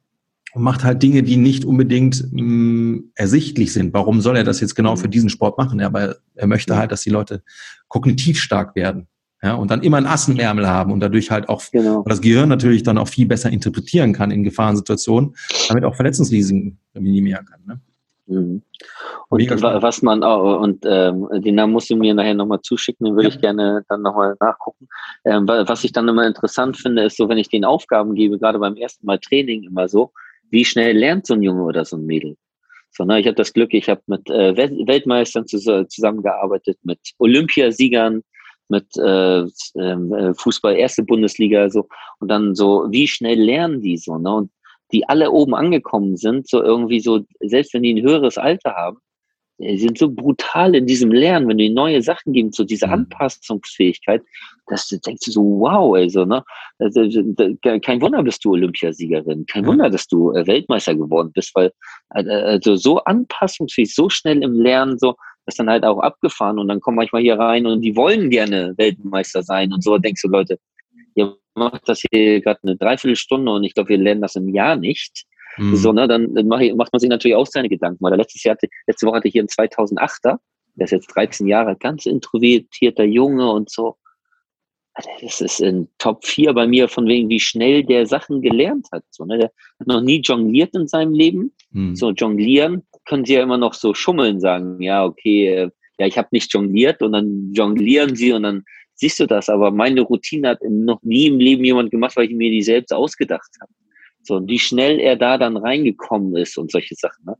und 0.53 0.61
macht 0.61 0.83
halt 0.83 1.01
Dinge, 1.01 1.23
die 1.23 1.37
nicht 1.37 1.65
unbedingt 1.65 2.31
mh, 2.31 2.41
mm, 2.41 3.11
ersichtlich 3.15 3.73
sind. 3.73 3.93
Warum 3.93 4.21
soll 4.21 4.37
er 4.37 4.43
das 4.43 4.59
jetzt 4.59 4.75
genau 4.75 4.95
für 4.95 5.07
mhm. 5.07 5.11
diesen 5.11 5.29
Sport 5.29 5.57
machen? 5.57 5.79
Ja, 5.79 5.91
weil 5.91 6.15
er 6.35 6.47
möchte 6.47 6.77
halt, 6.77 6.91
dass 6.91 7.01
die 7.01 7.09
Leute 7.09 7.43
kognitiv 7.87 8.39
stark 8.39 8.75
werden. 8.75 9.07
Ja, 9.41 9.55
und 9.55 9.69
dann 9.71 9.83
immer 9.83 9.97
einen 9.97 10.05
Ass 10.05 10.29
im 10.29 10.39
Ärmel 10.39 10.67
haben 10.67 10.93
und 10.93 11.01
dadurch 11.01 11.29
halt 11.29 11.49
auch 11.49 11.61
genau. 11.69 12.01
das 12.07 12.21
Gehirn 12.21 12.47
natürlich 12.47 12.83
dann 12.83 12.97
auch 12.97 13.09
viel 13.09 13.25
besser 13.25 13.49
interpretieren 13.49 14.13
kann 14.13 14.31
in 14.31 14.45
Gefahrensituationen, 14.45 15.35
damit 15.67 15.83
auch 15.83 15.95
Verletzungsrisiken 15.95 16.77
minimieren 16.93 17.45
kann. 17.45 17.59
Ne? 17.65 17.81
Mhm. 18.27 18.61
Und 19.33 19.61
was 19.61 20.01
man 20.01 20.23
auch, 20.23 20.61
und 20.61 20.85
ähm, 20.85 21.27
den 21.33 21.55
Namen 21.55 21.73
musst 21.73 21.89
du 21.89 21.95
mir 21.95 22.13
nachher 22.13 22.35
nochmal 22.35 22.61
zuschicken, 22.61 23.05
den 23.05 23.15
würde 23.15 23.29
ja. 23.29 23.35
ich 23.35 23.41
gerne 23.41 23.83
dann 23.89 24.01
nochmal 24.01 24.35
nachgucken. 24.39 24.87
Ähm, 25.25 25.47
was 25.47 25.83
ich 25.83 25.91
dann 25.91 26.07
immer 26.07 26.27
interessant 26.27 26.77
finde, 26.77 27.03
ist 27.03 27.17
so, 27.17 27.27
wenn 27.29 27.39
ich 27.39 27.49
den 27.49 27.65
Aufgaben 27.65 28.13
gebe, 28.13 28.37
gerade 28.37 28.59
beim 28.59 28.75
ersten 28.75 29.05
Mal 29.05 29.17
Training 29.17 29.63
immer 29.63 29.87
so, 29.87 30.11
wie 30.51 30.63
schnell 30.63 30.95
lernt 30.95 31.25
so 31.25 31.33
ein 31.33 31.41
Junge 31.41 31.63
oder 31.63 31.83
so 31.83 31.97
ein 31.97 32.05
Mädel? 32.05 32.37
So, 32.91 33.05
ne, 33.05 33.19
ich 33.19 33.25
habe 33.25 33.35
das 33.35 33.53
Glück, 33.53 33.73
ich 33.73 33.89
habe 33.89 34.01
mit 34.05 34.29
äh, 34.29 34.55
Weltmeistern 34.55 35.47
zusammengearbeitet, 35.47 36.77
mit 36.83 36.99
Olympiasiegern, 37.17 38.21
mit 38.69 38.95
äh, 38.97 39.45
ähm, 39.75 40.13
äh, 40.13 40.33
Fußball 40.35 40.75
erste 40.75 41.03
Bundesliga 41.03 41.69
so 41.69 41.87
und 42.19 42.29
dann 42.29 42.55
so 42.55 42.85
wie 42.89 43.07
schnell 43.07 43.39
lernen 43.39 43.81
die 43.81 43.97
so 43.97 44.17
ne 44.17 44.33
und 44.33 44.51
die 44.91 45.07
alle 45.07 45.31
oben 45.31 45.53
angekommen 45.53 46.15
sind 46.15 46.47
so 46.47 46.63
irgendwie 46.63 46.99
so 46.99 47.21
selbst 47.41 47.73
wenn 47.73 47.83
die 47.83 47.93
ein 47.93 48.03
höheres 48.03 48.37
Alter 48.37 48.73
haben 48.73 48.99
die 49.59 49.77
sind 49.77 49.97
so 49.97 50.09
brutal 50.09 50.75
in 50.75 50.87
diesem 50.87 51.11
Lernen, 51.11 51.47
wenn 51.47 51.57
du 51.57 51.63
ihnen 51.63 51.75
neue 51.75 52.01
Sachen 52.01 52.33
gibst, 52.33 52.55
so 52.57 52.63
diese 52.63 52.87
mhm. 52.87 52.93
Anpassungsfähigkeit, 52.93 54.21
dass 54.67 54.87
du 54.87 54.97
denkst 54.97 55.25
so, 55.25 55.41
wow, 55.41 55.95
also, 55.95 56.25
ne? 56.25 56.43
Kein 57.81 58.01
Wunder 58.01 58.23
bist 58.23 58.43
du 58.43 58.53
Olympiasiegerin, 58.53 59.45
kein 59.45 59.65
Wunder, 59.65 59.89
dass 59.89 60.07
du 60.07 60.31
äh, 60.31 60.45
Weltmeister 60.47 60.95
geworden 60.95 61.31
bist, 61.33 61.53
weil 61.55 61.71
äh, 62.15 62.23
also 62.29 62.75
so 62.75 62.99
anpassungsfähig, 63.03 63.93
so 63.93 64.09
schnell 64.09 64.41
im 64.41 64.53
Lernen, 64.53 64.97
so, 64.97 65.15
das 65.45 65.55
dann 65.55 65.69
halt 65.69 65.83
auch 65.83 65.99
abgefahren 65.99 66.57
und 66.59 66.67
dann 66.67 66.79
kommen 66.79 66.97
manchmal 66.97 67.21
hier 67.21 67.37
rein 67.37 67.65
und 67.65 67.81
die 67.81 67.95
wollen 67.95 68.29
gerne 68.29 68.73
Weltmeister 68.77 69.43
sein 69.43 69.71
und 69.73 69.83
so 69.83 69.97
denkst 69.97 70.21
du, 70.21 70.29
Leute, 70.29 70.57
ihr 71.15 71.35
macht 71.55 71.87
das 71.87 72.01
hier 72.11 72.41
gerade 72.41 72.59
eine 72.63 72.75
Dreiviertelstunde 72.77 73.51
und 73.51 73.63
ich 73.63 73.73
glaube, 73.73 73.89
wir 73.89 73.97
lernen 73.97 74.21
das 74.21 74.35
im 74.35 74.49
Jahr 74.49 74.75
nicht. 74.75 75.25
Mhm. 75.57 75.75
So, 75.75 75.91
ne, 75.91 76.07
dann 76.07 76.33
macht 76.33 76.93
man 76.93 76.99
sich 76.99 77.09
natürlich 77.09 77.35
auch 77.35 77.47
seine 77.47 77.69
Gedanken. 77.69 78.03
Weil 78.03 78.15
letztes 78.15 78.43
Jahr, 78.43 78.57
letzte 78.87 79.05
Woche 79.05 79.17
hatte 79.17 79.27
ich 79.27 79.33
hier 79.33 79.41
einen 79.41 79.49
2008er, 79.49 80.37
der 80.75 80.85
ist 80.85 80.91
jetzt 80.91 81.07
13 81.15 81.47
Jahre, 81.47 81.75
ganz 81.75 82.05
introvertierter 82.05 83.03
Junge 83.03 83.49
und 83.51 83.69
so. 83.69 83.95
Das 85.21 85.41
ist 85.41 85.59
in 85.59 85.87
Top 85.97 86.23
4 86.23 86.53
bei 86.53 86.67
mir, 86.67 86.87
von 86.87 87.07
wegen, 87.07 87.27
wie 87.29 87.39
schnell 87.39 87.83
der 87.83 88.05
Sachen 88.05 88.41
gelernt 88.41 88.87
hat. 88.91 89.03
So, 89.09 89.25
ne? 89.25 89.37
Der 89.39 89.51
hat 89.79 89.87
noch 89.87 90.01
nie 90.01 90.21
jongliert 90.21 90.75
in 90.75 90.87
seinem 90.87 91.13
Leben. 91.13 91.51
Mhm. 91.71 91.95
So, 91.95 92.11
jonglieren 92.11 92.83
können 93.05 93.25
sie 93.25 93.33
ja 93.33 93.43
immer 93.43 93.57
noch 93.57 93.73
so 93.73 93.93
schummeln, 93.93 94.39
sagen, 94.39 94.81
ja, 94.81 95.03
okay, 95.03 95.47
äh, 95.47 95.69
ja, 95.99 96.07
ich 96.07 96.17
habe 96.17 96.29
nicht 96.31 96.53
jongliert 96.53 97.01
und 97.01 97.13
dann 97.13 97.51
jonglieren 97.53 98.15
sie 98.15 98.33
und 98.33 98.43
dann 98.43 98.63
siehst 98.95 99.19
du 99.19 99.25
das. 99.25 99.49
Aber 99.49 99.71
meine 99.71 100.01
Routine 100.01 100.49
hat 100.49 100.59
noch 100.63 101.01
nie 101.03 101.27
im 101.27 101.39
Leben 101.39 101.63
jemand 101.63 101.91
gemacht, 101.91 102.15
weil 102.15 102.25
ich 102.25 102.35
mir 102.35 102.51
die 102.51 102.63
selbst 102.63 102.93
ausgedacht 102.93 103.49
habe. 103.61 103.71
So, 104.23 104.35
und 104.35 104.47
wie 104.49 104.59
schnell 104.59 104.99
er 104.99 105.15
da 105.15 105.37
dann 105.37 105.57
reingekommen 105.57 106.35
ist 106.37 106.57
und 106.57 106.71
solche 106.71 106.95
Sachen. 106.95 107.25
Ne? 107.25 107.35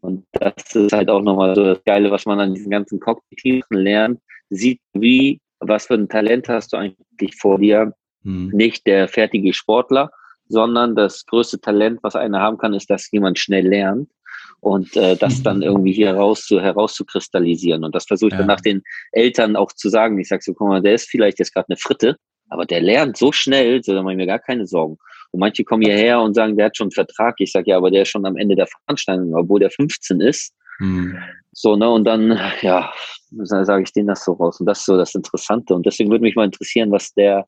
Und 0.00 0.26
das 0.32 0.74
ist 0.74 0.92
halt 0.92 1.08
auch 1.08 1.22
nochmal 1.22 1.54
so 1.54 1.64
das 1.64 1.82
Geile, 1.84 2.10
was 2.10 2.26
man 2.26 2.40
an 2.40 2.54
diesen 2.54 2.70
ganzen 2.70 3.00
kognitiven 3.00 3.76
lernt, 3.76 4.20
sieht, 4.50 4.80
wie, 4.92 5.40
was 5.60 5.86
für 5.86 5.94
ein 5.94 6.08
Talent 6.08 6.48
hast 6.48 6.72
du 6.72 6.76
eigentlich 6.76 7.36
vor 7.36 7.58
dir. 7.58 7.94
Mhm. 8.22 8.50
Nicht 8.52 8.86
der 8.86 9.08
fertige 9.08 9.52
Sportler, 9.52 10.10
sondern 10.48 10.96
das 10.96 11.24
größte 11.26 11.60
Talent, 11.60 12.00
was 12.02 12.16
einer 12.16 12.40
haben 12.40 12.58
kann, 12.58 12.74
ist, 12.74 12.90
dass 12.90 13.10
jemand 13.10 13.38
schnell 13.38 13.66
lernt 13.68 14.10
und 14.60 14.96
äh, 14.96 15.16
das 15.16 15.38
mhm. 15.38 15.42
dann 15.42 15.62
irgendwie 15.62 15.92
hier 15.92 16.14
raus 16.14 16.44
zu, 16.44 16.60
herauszukristallisieren. 16.60 17.84
Und 17.84 17.94
das 17.94 18.04
versuche 18.06 18.28
ich 18.28 18.32
ja. 18.32 18.38
dann 18.38 18.48
nach 18.48 18.60
den 18.60 18.82
Eltern 19.12 19.56
auch 19.56 19.72
zu 19.72 19.88
sagen. 19.88 20.18
Ich 20.18 20.28
sage 20.28 20.42
so, 20.42 20.54
guck 20.54 20.68
mal, 20.68 20.82
der 20.82 20.94
ist 20.94 21.08
vielleicht 21.08 21.38
jetzt 21.38 21.54
gerade 21.54 21.68
eine 21.68 21.76
Fritte, 21.76 22.16
aber 22.48 22.66
der 22.66 22.80
lernt 22.80 23.16
so 23.16 23.32
schnell, 23.32 23.82
so 23.82 23.94
da 23.94 24.02
mache 24.02 24.14
ich 24.14 24.18
mir 24.18 24.26
gar 24.26 24.38
keine 24.38 24.66
Sorgen. 24.66 24.98
Und 25.32 25.40
manche 25.40 25.64
kommen 25.64 25.82
hierher 25.82 26.20
und 26.20 26.34
sagen, 26.34 26.56
der 26.56 26.66
hat 26.66 26.76
schon 26.76 26.86
einen 26.86 26.92
Vertrag. 26.92 27.36
Ich 27.38 27.52
sage, 27.52 27.70
ja, 27.70 27.76
aber 27.76 27.90
der 27.90 28.02
ist 28.02 28.08
schon 28.08 28.26
am 28.26 28.36
Ende 28.36 28.56
der 28.56 28.66
Veranstaltung, 28.66 29.34
obwohl 29.34 29.60
der 29.60 29.70
15 29.70 30.20
ist. 30.20 30.52
Mhm. 30.80 31.16
So, 31.52 31.76
ne, 31.76 31.88
und 31.88 32.04
dann, 32.04 32.38
ja, 32.62 32.92
sage 33.30 33.82
ich 33.82 33.92
denen 33.92 34.08
das 34.08 34.24
so 34.24 34.32
raus. 34.32 34.60
Und 34.60 34.66
das 34.66 34.80
ist 34.80 34.86
so 34.86 34.96
das 34.96 35.14
Interessante. 35.14 35.74
Und 35.74 35.86
deswegen 35.86 36.10
würde 36.10 36.22
mich 36.22 36.34
mal 36.34 36.44
interessieren, 36.44 36.90
was 36.90 37.12
der 37.14 37.46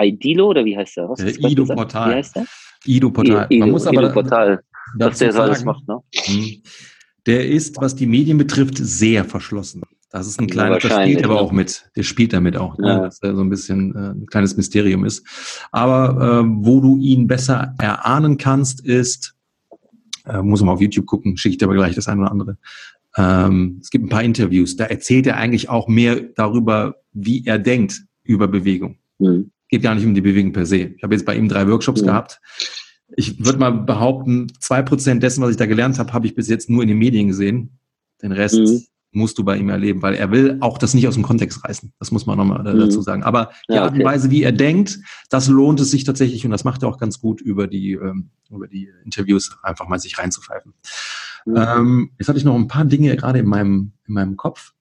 Idilo 0.00 0.48
oder 0.48 0.64
wie 0.64 0.76
heißt 0.76 0.96
der? 0.96 1.08
Was 1.08 1.18
der 1.18 1.38
Ido 1.38 1.64
Portal. 1.66 2.10
Wie 2.10 2.14
heißt 2.14 2.36
der? 2.36 2.46
Ido 2.84 3.10
Portal. 3.10 3.46
Ido, 3.50 3.60
Man 3.60 3.70
muss 3.70 3.86
aber 3.86 4.02
Ido 4.02 4.12
Portal. 4.12 4.60
Was 4.96 5.18
der 5.18 5.32
so 5.32 5.42
alles 5.42 5.64
macht, 5.64 5.86
ne? 5.86 5.98
Mhm. 6.28 6.62
Der 7.26 7.46
ist, 7.46 7.76
was 7.78 7.94
die 7.94 8.06
Medien 8.06 8.38
betrifft, 8.38 8.78
sehr 8.78 9.24
verschlossen. 9.24 9.82
Das 10.10 10.26
ist 10.26 10.40
ein 10.40 10.46
kleiner, 10.46 10.78
das 10.78 10.90
spielt 10.90 11.22
aber 11.22 11.40
auch 11.40 11.52
mit. 11.52 11.90
Der 11.94 12.02
spielt 12.02 12.32
damit 12.32 12.56
auch, 12.56 12.78
ne? 12.78 12.88
ja. 12.88 13.00
dass 13.00 13.22
er 13.22 13.36
so 13.36 13.42
ein 13.42 13.50
bisschen 13.50 13.94
äh, 13.94 14.10
ein 14.12 14.26
kleines 14.26 14.56
Mysterium 14.56 15.04
ist. 15.04 15.26
Aber 15.70 16.42
äh, 16.42 16.48
wo 16.64 16.80
du 16.80 16.96
ihn 16.96 17.26
besser 17.26 17.74
erahnen 17.78 18.38
kannst, 18.38 18.80
ist, 18.80 19.34
äh, 20.24 20.40
muss 20.40 20.62
man 20.62 20.70
auf 20.70 20.80
YouTube 20.80 21.06
gucken, 21.06 21.36
schicke 21.36 21.52
ich 21.52 21.58
dir 21.58 21.66
aber 21.66 21.74
gleich 21.74 21.94
das 21.94 22.08
eine 22.08 22.22
oder 22.22 22.30
andere. 22.30 22.56
Ähm, 23.16 23.80
es 23.82 23.90
gibt 23.90 24.06
ein 24.06 24.08
paar 24.08 24.22
Interviews, 24.22 24.76
da 24.76 24.84
erzählt 24.84 25.26
er 25.26 25.36
eigentlich 25.36 25.68
auch 25.68 25.88
mehr 25.88 26.20
darüber, 26.20 26.96
wie 27.12 27.44
er 27.44 27.58
denkt 27.58 28.02
über 28.22 28.48
Bewegung. 28.48 28.96
Mhm. 29.18 29.50
Geht 29.68 29.82
gar 29.82 29.94
nicht 29.94 30.06
um 30.06 30.14
die 30.14 30.22
Bewegung 30.22 30.52
per 30.52 30.64
se. 30.64 30.94
Ich 30.96 31.02
habe 31.02 31.14
jetzt 31.14 31.26
bei 31.26 31.36
ihm 31.36 31.48
drei 31.48 31.68
Workshops 31.68 32.00
mhm. 32.00 32.06
gehabt. 32.06 32.40
Ich 33.14 33.44
würde 33.44 33.58
mal 33.58 33.72
behaupten, 33.72 34.52
zwei 34.58 34.80
Prozent 34.80 35.22
dessen, 35.22 35.42
was 35.42 35.50
ich 35.50 35.56
da 35.58 35.66
gelernt 35.66 35.98
habe, 35.98 36.12
habe 36.14 36.26
ich 36.26 36.34
bis 36.34 36.48
jetzt 36.48 36.70
nur 36.70 36.82
in 36.82 36.88
den 36.88 36.98
Medien 36.98 37.26
gesehen. 37.28 37.78
Den 38.22 38.32
Rest 38.32 38.58
mhm 38.58 38.80
musst 39.10 39.38
du 39.38 39.44
bei 39.44 39.56
ihm 39.56 39.68
erleben, 39.68 40.02
weil 40.02 40.14
er 40.14 40.30
will 40.30 40.58
auch 40.60 40.78
das 40.78 40.94
nicht 40.94 41.08
aus 41.08 41.14
dem 41.14 41.22
Kontext 41.22 41.64
reißen. 41.64 41.92
Das 41.98 42.10
muss 42.10 42.26
man 42.26 42.36
nochmal 42.36 42.60
mhm. 42.60 42.78
dazu 42.78 43.00
sagen. 43.00 43.22
Aber 43.22 43.50
die 43.68 43.74
ja, 43.74 43.84
Art 43.84 43.94
und 43.94 44.04
Weise, 44.04 44.30
wie 44.30 44.42
er 44.42 44.52
denkt, 44.52 44.98
das 45.30 45.48
lohnt 45.48 45.80
es 45.80 45.90
sich 45.90 46.04
tatsächlich 46.04 46.44
und 46.44 46.50
das 46.50 46.64
macht 46.64 46.82
er 46.82 46.88
auch 46.88 46.98
ganz 46.98 47.20
gut 47.20 47.40
über 47.40 47.66
die, 47.66 47.92
ähm, 47.92 48.30
über 48.50 48.68
die 48.68 48.90
Interviews 49.04 49.56
einfach 49.62 49.88
mal 49.88 49.98
sich 49.98 50.18
reinzupfeifen. 50.18 50.74
Mhm. 51.46 51.56
Ähm, 51.56 52.10
jetzt 52.18 52.28
hatte 52.28 52.38
ich 52.38 52.44
noch 52.44 52.54
ein 52.54 52.68
paar 52.68 52.84
Dinge 52.84 53.16
gerade 53.16 53.38
in 53.38 53.46
meinem, 53.46 53.92
in 54.06 54.14
meinem 54.14 54.36
Kopf. 54.36 54.72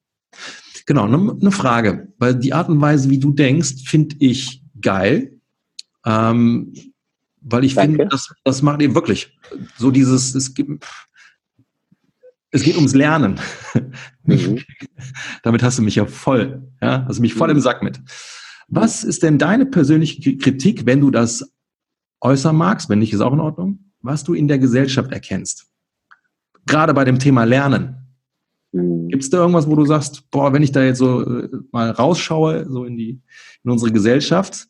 Genau, 0.85 1.03
eine 1.03 1.17
ne 1.17 1.51
Frage, 1.51 2.13
weil 2.17 2.35
die 2.35 2.53
Art 2.53 2.69
und 2.69 2.79
Weise, 2.79 3.09
wie 3.09 3.19
du 3.19 3.31
denkst, 3.31 3.83
finde 3.85 4.15
ich 4.19 4.63
geil. 4.81 5.39
Ähm, 6.05 6.73
weil 7.41 7.63
ich 7.63 7.75
finde, 7.75 8.07
das, 8.07 8.33
das 8.43 8.61
macht 8.61 8.81
eben 8.81 8.95
wirklich 8.95 9.37
so 9.77 9.91
dieses, 9.91 10.35
es 10.35 10.53
gibt, 10.53 10.85
es 12.51 12.63
geht 12.63 12.75
ums 12.75 12.95
Lernen. 12.95 13.39
Mhm. 14.23 14.59
Damit 15.43 15.63
hast 15.63 15.77
du 15.79 15.83
mich 15.83 15.95
ja 15.95 16.05
voll, 16.05 16.69
ja, 16.81 17.05
hast 17.07 17.17
du 17.17 17.21
mich 17.21 17.33
voll 17.33 17.49
im 17.49 17.57
mhm. 17.57 17.61
Sack 17.61 17.81
mit. 17.81 18.01
Was 18.67 19.05
ist 19.05 19.23
denn 19.23 19.37
deine 19.37 19.65
persönliche 19.65 20.35
Kritik, 20.37 20.85
wenn 20.85 20.99
du 20.99 21.11
das 21.11 21.49
äußern 22.19 22.55
magst, 22.55 22.89
wenn 22.89 22.99
nicht, 22.99 23.13
ist 23.13 23.21
auch 23.21 23.31
in 23.31 23.39
Ordnung, 23.39 23.91
was 24.01 24.25
du 24.25 24.33
in 24.33 24.47
der 24.47 24.59
Gesellschaft 24.59 25.11
erkennst? 25.11 25.67
Gerade 26.65 26.93
bei 26.93 27.05
dem 27.05 27.19
Thema 27.19 27.45
Lernen. 27.45 27.95
Mhm. 28.73 29.07
Gibt 29.07 29.23
es 29.23 29.29
da 29.29 29.37
irgendwas, 29.37 29.67
wo 29.67 29.75
du 29.75 29.85
sagst, 29.85 30.29
boah, 30.29 30.51
wenn 30.51 30.63
ich 30.63 30.71
da 30.71 30.83
jetzt 30.83 30.97
so 30.97 31.21
äh, 31.21 31.49
mal 31.71 31.91
rausschaue, 31.91 32.69
so 32.69 32.83
in 32.83 32.97
die, 32.97 33.21
in 33.63 33.71
unsere 33.71 33.91
Gesellschaft, 33.91 34.67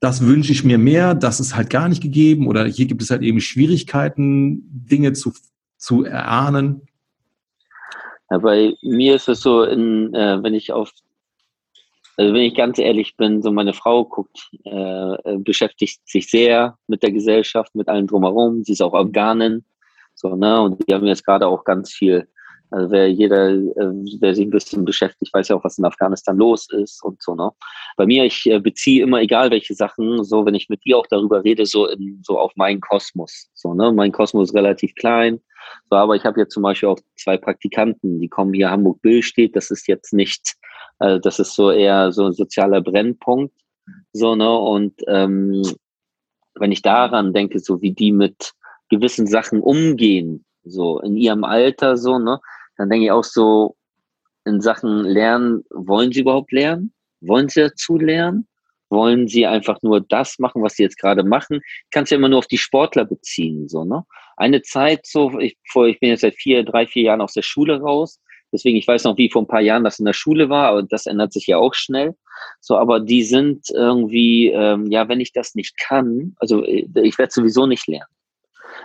das 0.00 0.22
wünsche 0.22 0.52
ich 0.52 0.64
mir 0.64 0.78
mehr, 0.78 1.14
das 1.14 1.40
ist 1.40 1.56
halt 1.56 1.70
gar 1.70 1.88
nicht 1.88 2.02
gegeben 2.02 2.46
oder 2.46 2.66
hier 2.66 2.86
gibt 2.86 3.02
es 3.02 3.10
halt 3.10 3.22
eben 3.22 3.40
Schwierigkeiten, 3.40 4.62
Dinge 4.70 5.12
zu, 5.12 5.32
zu 5.76 6.04
erahnen? 6.04 6.82
Ja, 8.34 8.38
bei 8.38 8.74
mir 8.82 9.14
ist 9.14 9.28
es 9.28 9.42
so, 9.42 9.62
in, 9.62 10.12
äh, 10.12 10.42
wenn 10.42 10.54
ich 10.54 10.72
auf, 10.72 10.90
also 12.16 12.34
wenn 12.34 12.42
ich 12.42 12.56
ganz 12.56 12.80
ehrlich 12.80 13.16
bin, 13.16 13.42
so 13.42 13.52
meine 13.52 13.72
Frau 13.72 14.04
guckt, 14.04 14.50
äh, 14.64 14.70
äh 14.70 15.38
beschäftigt 15.38 16.00
sich 16.04 16.28
sehr 16.28 16.76
mit 16.88 17.04
der 17.04 17.12
Gesellschaft, 17.12 17.72
mit 17.76 17.88
allem 17.88 18.08
drumherum. 18.08 18.64
Sie 18.64 18.72
ist 18.72 18.82
auch 18.82 18.92
Afghanin, 18.92 19.64
so 20.16 20.34
ne, 20.34 20.62
und 20.62 20.82
die 20.88 20.92
haben 20.92 21.06
jetzt 21.06 21.24
gerade 21.24 21.46
auch 21.46 21.62
ganz 21.62 21.92
viel 21.92 22.26
also 22.72 22.90
wer 22.90 23.08
jeder, 23.08 23.50
äh, 23.50 24.18
der 24.20 24.34
sich 24.34 24.46
ein 24.46 24.50
bisschen 24.50 24.84
beschäftigt, 24.84 25.32
weiß 25.32 25.46
ja 25.46 25.54
auch, 25.54 25.62
was 25.62 25.78
in 25.78 25.84
Afghanistan 25.84 26.36
los 26.36 26.68
ist 26.72 27.04
und 27.04 27.22
so. 27.22 27.36
Ne? 27.36 27.52
Bei 27.96 28.04
mir, 28.04 28.24
ich 28.24 28.46
äh, 28.46 28.58
beziehe 28.58 29.04
immer, 29.04 29.20
egal 29.20 29.52
welche 29.52 29.74
Sachen, 29.74 30.24
so 30.24 30.44
wenn 30.44 30.56
ich 30.56 30.68
mit 30.68 30.84
dir 30.84 30.98
auch 30.98 31.06
darüber 31.06 31.44
rede, 31.44 31.66
so 31.66 31.86
in, 31.86 32.20
so 32.24 32.36
auf 32.36 32.50
meinen 32.56 32.80
Kosmos. 32.80 33.48
So, 33.54 33.74
ne? 33.74 33.92
Mein 33.92 34.10
Kosmos 34.10 34.48
ist 34.48 34.56
relativ 34.56 34.92
klein. 34.96 35.40
So, 35.90 35.96
aber 35.96 36.16
ich 36.16 36.24
habe 36.24 36.40
jetzt 36.40 36.52
zum 36.52 36.62
Beispiel 36.62 36.88
auch 36.88 36.98
zwei 37.16 37.36
Praktikanten, 37.36 38.20
die 38.20 38.28
kommen 38.28 38.54
hier 38.54 38.70
Hamburg 38.70 39.00
Bill 39.02 39.22
steht. 39.22 39.56
Das 39.56 39.70
ist 39.70 39.86
jetzt 39.88 40.12
nicht, 40.12 40.56
äh, 40.98 41.20
das 41.20 41.38
ist 41.38 41.54
so 41.54 41.70
eher 41.70 42.12
so 42.12 42.26
ein 42.26 42.32
sozialer 42.32 42.80
Brennpunkt. 42.80 43.54
So, 44.12 44.34
ne? 44.34 44.52
Und 44.52 44.94
ähm, 45.08 45.62
wenn 46.54 46.72
ich 46.72 46.82
daran 46.82 47.32
denke, 47.32 47.58
so 47.58 47.82
wie 47.82 47.92
die 47.92 48.12
mit 48.12 48.52
gewissen 48.88 49.26
Sachen 49.26 49.60
umgehen, 49.60 50.44
so 50.64 51.00
in 51.00 51.16
ihrem 51.16 51.44
Alter, 51.44 51.96
so, 51.96 52.18
ne? 52.18 52.40
dann 52.76 52.88
denke 52.88 53.06
ich 53.06 53.10
auch 53.10 53.24
so 53.24 53.76
in 54.44 54.60
Sachen 54.60 55.04
Lernen, 55.04 55.64
wollen 55.70 56.12
sie 56.12 56.20
überhaupt 56.20 56.52
lernen? 56.52 56.92
Wollen 57.20 57.48
sie 57.48 57.60
dazu 57.60 57.98
lernen? 57.98 58.46
Wollen 58.90 59.26
sie 59.26 59.46
einfach 59.46 59.80
nur 59.82 60.00
das 60.00 60.38
machen, 60.38 60.62
was 60.62 60.74
sie 60.74 60.82
jetzt 60.82 60.98
gerade 60.98 61.24
machen? 61.24 61.56
Ich 61.56 61.90
kann 61.90 62.04
es 62.04 62.10
ja 62.10 62.18
immer 62.18 62.28
nur 62.28 62.38
auf 62.38 62.46
die 62.46 62.58
Sportler 62.58 63.04
beziehen, 63.04 63.68
so, 63.68 63.84
ne? 63.84 64.04
Eine 64.36 64.62
Zeit 64.62 65.06
so, 65.06 65.38
ich, 65.38 65.56
vor, 65.68 65.86
ich 65.86 66.00
bin 66.00 66.10
jetzt 66.10 66.22
seit 66.22 66.34
vier, 66.34 66.64
drei, 66.64 66.86
vier 66.86 67.04
Jahren 67.04 67.20
aus 67.20 67.34
der 67.34 67.42
Schule 67.42 67.80
raus. 67.80 68.20
Deswegen, 68.52 68.76
ich 68.76 68.86
weiß 68.86 69.04
noch, 69.04 69.16
wie 69.16 69.30
vor 69.30 69.42
ein 69.42 69.48
paar 69.48 69.60
Jahren 69.60 69.84
das 69.84 69.98
in 69.98 70.04
der 70.04 70.12
Schule 70.12 70.48
war, 70.48 70.68
aber 70.68 70.82
das 70.82 71.06
ändert 71.06 71.32
sich 71.32 71.46
ja 71.46 71.58
auch 71.58 71.74
schnell. 71.74 72.14
So, 72.60 72.76
aber 72.76 73.00
die 73.00 73.22
sind 73.22 73.66
irgendwie, 73.70 74.48
ähm, 74.48 74.86
ja, 74.90 75.08
wenn 75.08 75.20
ich 75.20 75.32
das 75.32 75.54
nicht 75.54 75.78
kann, 75.78 76.34
also 76.38 76.64
äh, 76.64 76.86
ich 77.02 77.18
werde 77.18 77.32
sowieso 77.32 77.66
nicht 77.66 77.86
lernen. 77.86 78.06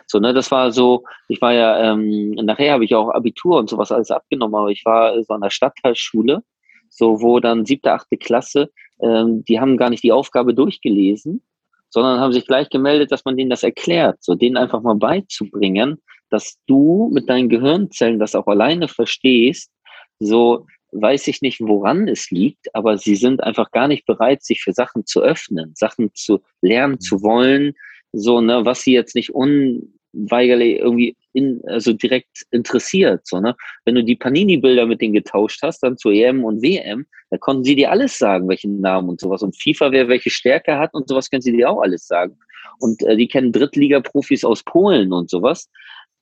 So, 0.08 0.20
ne, 0.20 0.34
das 0.34 0.52
war 0.52 0.72
so, 0.72 1.04
ich 1.28 1.42
war 1.42 1.54
ja, 1.54 1.92
ähm, 1.94 2.32
nachher 2.32 2.74
habe 2.74 2.86
ich 2.86 2.96
auch 2.96 3.10
Abitur 3.10 3.60
und 3.60 3.70
sowas 3.70 3.92
alles 3.92 4.12
abgenommen, 4.12 4.56
aber 4.56 4.70
ich 4.70 4.84
war 4.86 5.24
so 5.24 5.34
an 5.34 5.42
der 5.42 5.50
Stadtteilschule, 5.50 6.44
so 6.90 7.22
wo 7.22 7.40
dann 7.40 7.66
siebte, 7.66 7.94
achte 7.94 8.18
Klasse, 8.18 8.72
ähm, 9.02 9.44
die 9.46 9.60
haben 9.60 9.78
gar 9.78 9.90
nicht 9.90 10.04
die 10.04 10.12
Aufgabe 10.12 10.54
durchgelesen, 10.54 11.44
sondern 11.90 12.20
haben 12.20 12.34
sich 12.34 12.46
gleich 12.46 12.70
gemeldet, 12.70 13.12
dass 13.12 13.26
man 13.26 13.38
denen 13.38 13.50
das 13.50 13.64
erklärt, 13.64 14.18
so 14.22 14.36
denen 14.36 14.58
einfach 14.58 14.82
mal 14.82 14.96
beizubringen, 14.96 16.02
dass 16.30 16.58
du 16.68 17.10
mit 17.12 17.30
deinen 17.30 17.50
Gehirnzellen 17.50 18.20
das 18.20 18.36
auch 18.36 18.48
alleine 18.48 18.88
verstehst, 18.88 19.72
so 20.20 20.66
weiß 20.92 21.28
ich 21.28 21.42
nicht, 21.42 21.60
woran 21.62 22.08
es 22.08 22.32
liegt, 22.32 22.74
aber 22.74 22.98
sie 22.98 23.16
sind 23.16 23.44
einfach 23.44 23.72
gar 23.72 23.88
nicht 23.88 24.06
bereit, 24.06 24.44
sich 24.44 24.62
für 24.62 24.74
Sachen 24.74 25.06
zu 25.06 25.22
öffnen, 25.22 25.74
Sachen 25.76 26.12
zu 26.14 26.42
lernen 26.62 27.00
zu 27.00 27.22
wollen, 27.22 27.74
so, 28.12 28.42
ne, 28.42 28.66
was 28.66 28.82
sie 28.82 28.94
jetzt 28.94 29.16
nicht 29.16 29.32
unweigerlich 29.34 30.80
irgendwie 30.80 31.16
in, 31.34 31.62
also 31.68 31.94
direkt 31.94 32.46
interessiert, 32.52 33.22
so, 33.26 33.40
ne. 33.40 33.56
Wenn 33.86 33.96
du 33.96 34.04
die 34.04 34.16
Panini-Bilder 34.16 34.86
mit 34.86 35.02
denen 35.02 35.14
getauscht 35.14 35.62
hast, 35.62 35.82
dann 35.84 35.98
zu 35.98 36.10
EM 36.10 36.44
und 36.44 36.62
WM, 36.62 37.06
da 37.30 37.38
konnten 37.38 37.64
sie 37.64 37.76
dir 37.76 37.92
alles 37.92 38.18
sagen, 38.18 38.48
welchen 38.48 38.82
Namen 38.82 39.10
und 39.10 39.20
sowas. 39.20 39.44
Und 39.44 39.56
FIFA, 39.62 39.92
wer 39.92 40.08
welche 40.08 40.30
Stärke 40.30 40.78
hat 40.78 40.94
und 40.94 41.08
sowas, 41.08 41.30
können 41.30 41.42
sie 41.42 41.56
dir 41.56 41.70
auch 41.70 41.82
alles 41.82 42.08
sagen. 42.08 42.38
Und 42.80 43.04
äh, 43.04 43.16
die 43.16 43.28
kennen 43.28 43.52
Drittliga-Profis 43.52 44.44
aus 44.44 44.64
Polen 44.64 45.14
und 45.14 45.30
sowas. 45.30 45.70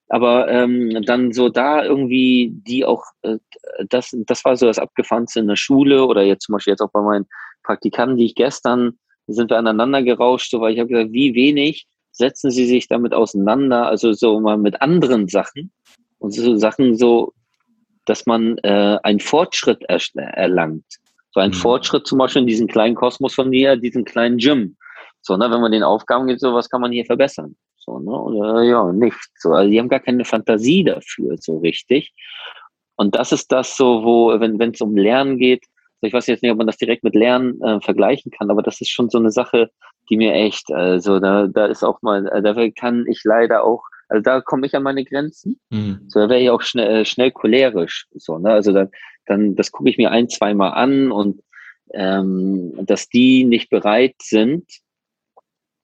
Aber 0.10 0.48
ähm, 0.50 1.02
dann 1.06 1.34
so 1.34 1.50
da 1.50 1.84
irgendwie 1.84 2.52
die 2.54 2.86
auch, 2.86 3.04
äh, 3.24 3.38
das, 3.90 4.16
das 4.26 4.46
war 4.46 4.56
so 4.56 4.66
das 4.66 4.80
Abgefahrenste 4.80 5.40
in 5.40 5.48
der 5.48 5.58
Schule 5.58 6.06
oder 6.06 6.24
jetzt 6.24 6.46
zum 6.46 6.54
Beispiel 6.54 6.72
jetzt 6.72 6.82
auch 6.82 6.92
bei 6.92 7.02
meinen 7.02 7.26
Praktikanten, 7.64 8.18
die 8.18 8.26
ich 8.26 8.36
gestern 8.36 8.98
sind 9.28 9.52
wir 9.52 9.58
aneinander 9.58 10.04
gerauscht, 10.04 10.52
so, 10.52 10.62
weil 10.62 10.74
ich 10.74 10.80
habe 10.80 10.90
gesagt, 10.90 11.12
wie 11.12 11.36
wenig 11.36 11.86
setzen 12.18 12.52
Sie 12.52 12.66
sich 12.66 12.88
damit 12.88 13.14
auseinander, 13.14 13.88
also 13.88 14.14
so 14.14 14.40
mal 14.40 14.58
mit 14.58 14.82
anderen 14.82 15.28
Sachen 15.28 15.72
und 16.20 16.32
so 16.32 16.58
Sachen 16.58 16.96
so, 16.98 17.34
dass 18.06 18.26
man 18.26 18.58
äh, 18.60 18.98
einen 19.04 19.20
Fortschritt 19.20 19.84
er 19.88 20.00
erlangt. 20.16 20.86
So 21.32 21.40
ein 21.40 21.52
mhm. 21.52 21.56
Fortschritt 21.56 22.08
zum 22.08 22.18
Beispiel 22.18 22.42
in 22.42 22.48
diesem 22.48 22.68
kleinen 22.68 22.96
Kosmos 22.96 23.36
von 23.36 23.50
mir, 23.50 23.76
diesen 23.76 24.06
kleinen 24.06 24.38
Gym. 24.38 24.76
So, 25.22 25.38
ne, 25.38 25.52
wenn 25.52 25.62
man 25.62 25.72
den 25.72 25.84
Aufgaben 25.84 26.28
gibt, 26.28 26.40
so 26.40 26.54
was 26.54 26.70
kann 26.70 26.82
man 26.82 26.92
hier 26.92 27.06
verbessern. 27.06 27.56
So, 27.78 28.00
ne, 28.00 28.12
oder 28.12 28.64
ja, 28.64 28.92
nicht. 28.92 29.18
So, 29.38 29.52
also 29.52 29.70
die 29.70 29.80
haben 29.80 29.90
gar 29.90 30.00
keine 30.00 30.26
Fantasie 30.26 30.84
dafür, 30.84 31.38
so 31.38 31.58
richtig. 31.60 32.14
Und 32.96 33.16
das 33.16 33.32
ist 33.32 33.52
das 33.52 33.78
so, 33.78 34.04
wo, 34.04 34.40
wenn 34.40 34.60
es 34.72 34.82
um 34.82 34.96
Lernen 34.96 35.38
geht, 35.38 35.66
ich 36.02 36.14
weiß 36.14 36.28
jetzt 36.28 36.44
nicht, 36.44 36.52
ob 36.52 36.58
man 36.58 36.68
das 36.68 36.78
direkt 36.78 37.04
mit 37.04 37.16
Lernen 37.16 37.62
äh, 37.62 37.82
vergleichen 37.82 38.32
kann, 38.32 38.50
aber 38.52 38.62
das 38.62 38.82
ist 38.82 38.90
schon 38.90 39.10
so 39.10 39.18
eine 39.18 39.32
Sache, 39.32 39.70
die 40.10 40.18
mir 40.18 40.34
echt, 40.34 40.72
also 40.72 41.20
da, 41.20 41.48
da 41.48 41.66
ist 41.66 41.84
auch 41.84 42.02
mal, 42.02 42.28
äh, 42.28 42.42
da 42.42 42.56
kann 42.72 43.06
ich 43.08 43.22
leider 43.24 43.64
auch, 43.64 43.84
also 44.10 44.22
da 44.22 44.42
komme 44.42 44.66
ich 44.66 44.76
an 44.76 44.84
meine 44.84 45.04
Grenzen. 45.04 45.60
Mhm. 45.70 46.06
So, 46.08 46.20
da 46.20 46.30
wäre 46.30 46.40
ich 46.40 46.50
auch 46.50 46.62
schnell, 46.62 47.02
äh, 47.02 47.06
schnell 47.06 47.32
cholerisch. 47.32 48.08
So, 48.14 48.38
ne? 48.38 48.52
Also 48.52 48.72
dann, 48.72 48.90
dann 49.26 49.56
das 49.56 49.72
gucke 49.72 49.90
ich 49.90 49.98
mir 49.98 50.12
ein, 50.12 50.30
zweimal 50.30 50.72
an 50.74 51.12
und 51.12 51.42
ähm, 51.94 52.74
dass 52.86 53.10
die 53.10 53.44
nicht 53.44 53.70
bereit 53.70 54.16
sind, 54.22 54.66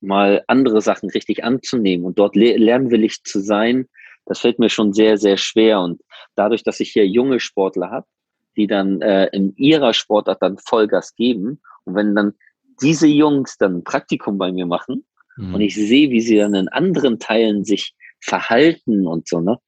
mal 0.02 0.44
andere 0.48 0.82
Sachen 0.82 1.10
richtig 1.10 1.44
anzunehmen 1.44 2.06
und 2.06 2.20
dort 2.20 2.36
le 2.36 2.58
lernwillig 2.58 3.24
zu 3.24 3.40
sein, 3.40 3.88
das 4.26 4.40
fällt 4.40 4.60
mir 4.60 4.70
schon 4.70 4.94
sehr, 4.94 5.18
sehr 5.18 5.38
schwer. 5.38 5.82
Und 5.82 6.02
dadurch, 6.36 6.64
dass 6.64 6.80
ich 6.80 6.92
hier 6.92 7.08
junge 7.08 7.40
Sportler 7.40 7.92
habe, 7.92 8.08
die 8.56 8.68
dann 8.68 9.02
äh, 9.02 9.28
in 9.28 9.56
ihrer 9.56 9.94
Sportart 9.94 10.42
dann 10.42 10.58
Vollgas 10.58 11.16
geben. 11.16 11.62
Und 11.84 11.96
wenn 11.96 12.16
dann 12.16 12.34
diese 12.82 13.08
Jungs 13.08 13.58
dann 13.58 13.78
ein 13.78 13.84
Praktikum 13.84 14.38
bei 14.38 14.52
mir 14.52 14.66
machen 14.66 15.06
mhm. 15.38 15.56
und 15.56 15.62
ich 15.62 15.76
sehe, 15.76 16.10
wie 16.10 16.22
sie 16.22 16.38
dann 16.38 16.54
in 16.54 16.68
anderen 16.70 17.20
Teilen 17.20 17.64
sich 17.64 17.94
verhalten 18.22 19.08
und 19.08 19.28
so, 19.28 19.40
ne? 19.40 19.60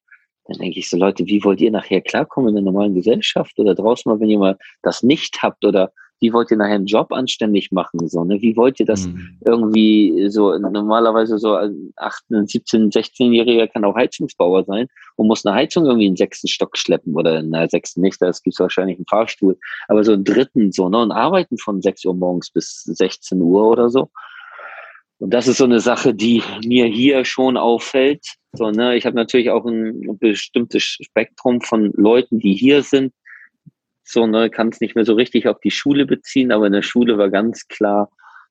Dann 0.48 0.58
denke 0.58 0.78
ich 0.78 0.88
so, 0.88 0.96
Leute, 0.96 1.26
wie 1.26 1.42
wollt 1.42 1.60
ihr 1.60 1.72
nachher 1.72 2.00
klarkommen 2.00 2.50
in 2.50 2.54
der 2.54 2.64
normalen 2.64 2.94
Gesellschaft 2.94 3.58
oder 3.58 3.74
draußen 3.74 4.10
mal, 4.10 4.20
wenn 4.20 4.30
ihr 4.30 4.38
mal 4.38 4.56
das 4.82 5.02
nicht 5.02 5.42
habt 5.42 5.64
oder 5.64 5.90
wie 6.20 6.32
wollt 6.32 6.50
ihr 6.50 6.56
nachher 6.56 6.74
einen 6.74 6.86
Job 6.86 7.12
anständig 7.12 7.72
machen? 7.72 8.08
So, 8.08 8.24
ne? 8.24 8.40
Wie 8.40 8.56
wollt 8.56 8.80
ihr 8.80 8.86
das 8.86 9.06
mhm. 9.06 9.38
irgendwie 9.44 10.28
so, 10.28 10.56
normalerweise 10.58 11.38
so 11.38 11.54
ein 11.54 11.92
18, 11.96 12.46
17, 12.46 12.90
16-Jähriger 12.90 13.66
kann 13.68 13.84
auch 13.84 13.96
Heizungsbauer 13.96 14.64
sein 14.64 14.88
und 15.16 15.26
muss 15.26 15.44
eine 15.44 15.54
Heizung 15.54 15.84
irgendwie 15.84 16.06
in 16.06 16.12
den 16.12 16.16
sechsten 16.16 16.48
Stock 16.48 16.76
schleppen 16.76 17.14
oder 17.14 17.38
in 17.38 17.52
der 17.52 17.68
sechsten 17.68 18.00
nicht, 18.00 18.20
da 18.20 18.26
gibt 18.30 18.54
es 18.54 18.60
wahrscheinlich 18.60 18.96
einen 18.96 19.06
Fahrstuhl, 19.06 19.58
aber 19.88 20.04
so 20.04 20.12
einen 20.12 20.24
dritten 20.24 20.72
so, 20.72 20.88
ne? 20.88 20.98
Und 20.98 21.12
arbeiten 21.12 21.58
von 21.58 21.82
6 21.82 22.04
Uhr 22.06 22.14
morgens 22.14 22.50
bis 22.50 22.84
16 22.84 23.40
Uhr 23.40 23.66
oder 23.66 23.90
so. 23.90 24.08
Und 25.18 25.30
das 25.32 25.48
ist 25.48 25.58
so 25.58 25.64
eine 25.64 25.80
Sache, 25.80 26.14
die 26.14 26.42
mir 26.64 26.86
hier 26.86 27.24
schon 27.24 27.56
auffällt. 27.56 28.24
So, 28.52 28.70
ne, 28.70 28.96
ich 28.96 29.06
habe 29.06 29.16
natürlich 29.16 29.50
auch 29.50 29.64
ein 29.64 30.18
bestimmtes 30.18 30.82
Spektrum 30.82 31.60
von 31.60 31.92
Leuten, 31.94 32.38
die 32.38 32.54
hier 32.54 32.82
sind, 32.82 33.12
so, 34.08 34.26
ne, 34.26 34.50
kann 34.50 34.68
es 34.68 34.80
nicht 34.80 34.94
mehr 34.94 35.04
so 35.04 35.14
richtig 35.14 35.48
auf 35.48 35.60
die 35.60 35.70
Schule 35.70 36.06
beziehen, 36.06 36.52
aber 36.52 36.66
in 36.66 36.72
der 36.72 36.82
Schule 36.82 37.18
war 37.18 37.28
ganz 37.28 37.66
klar, 37.68 38.10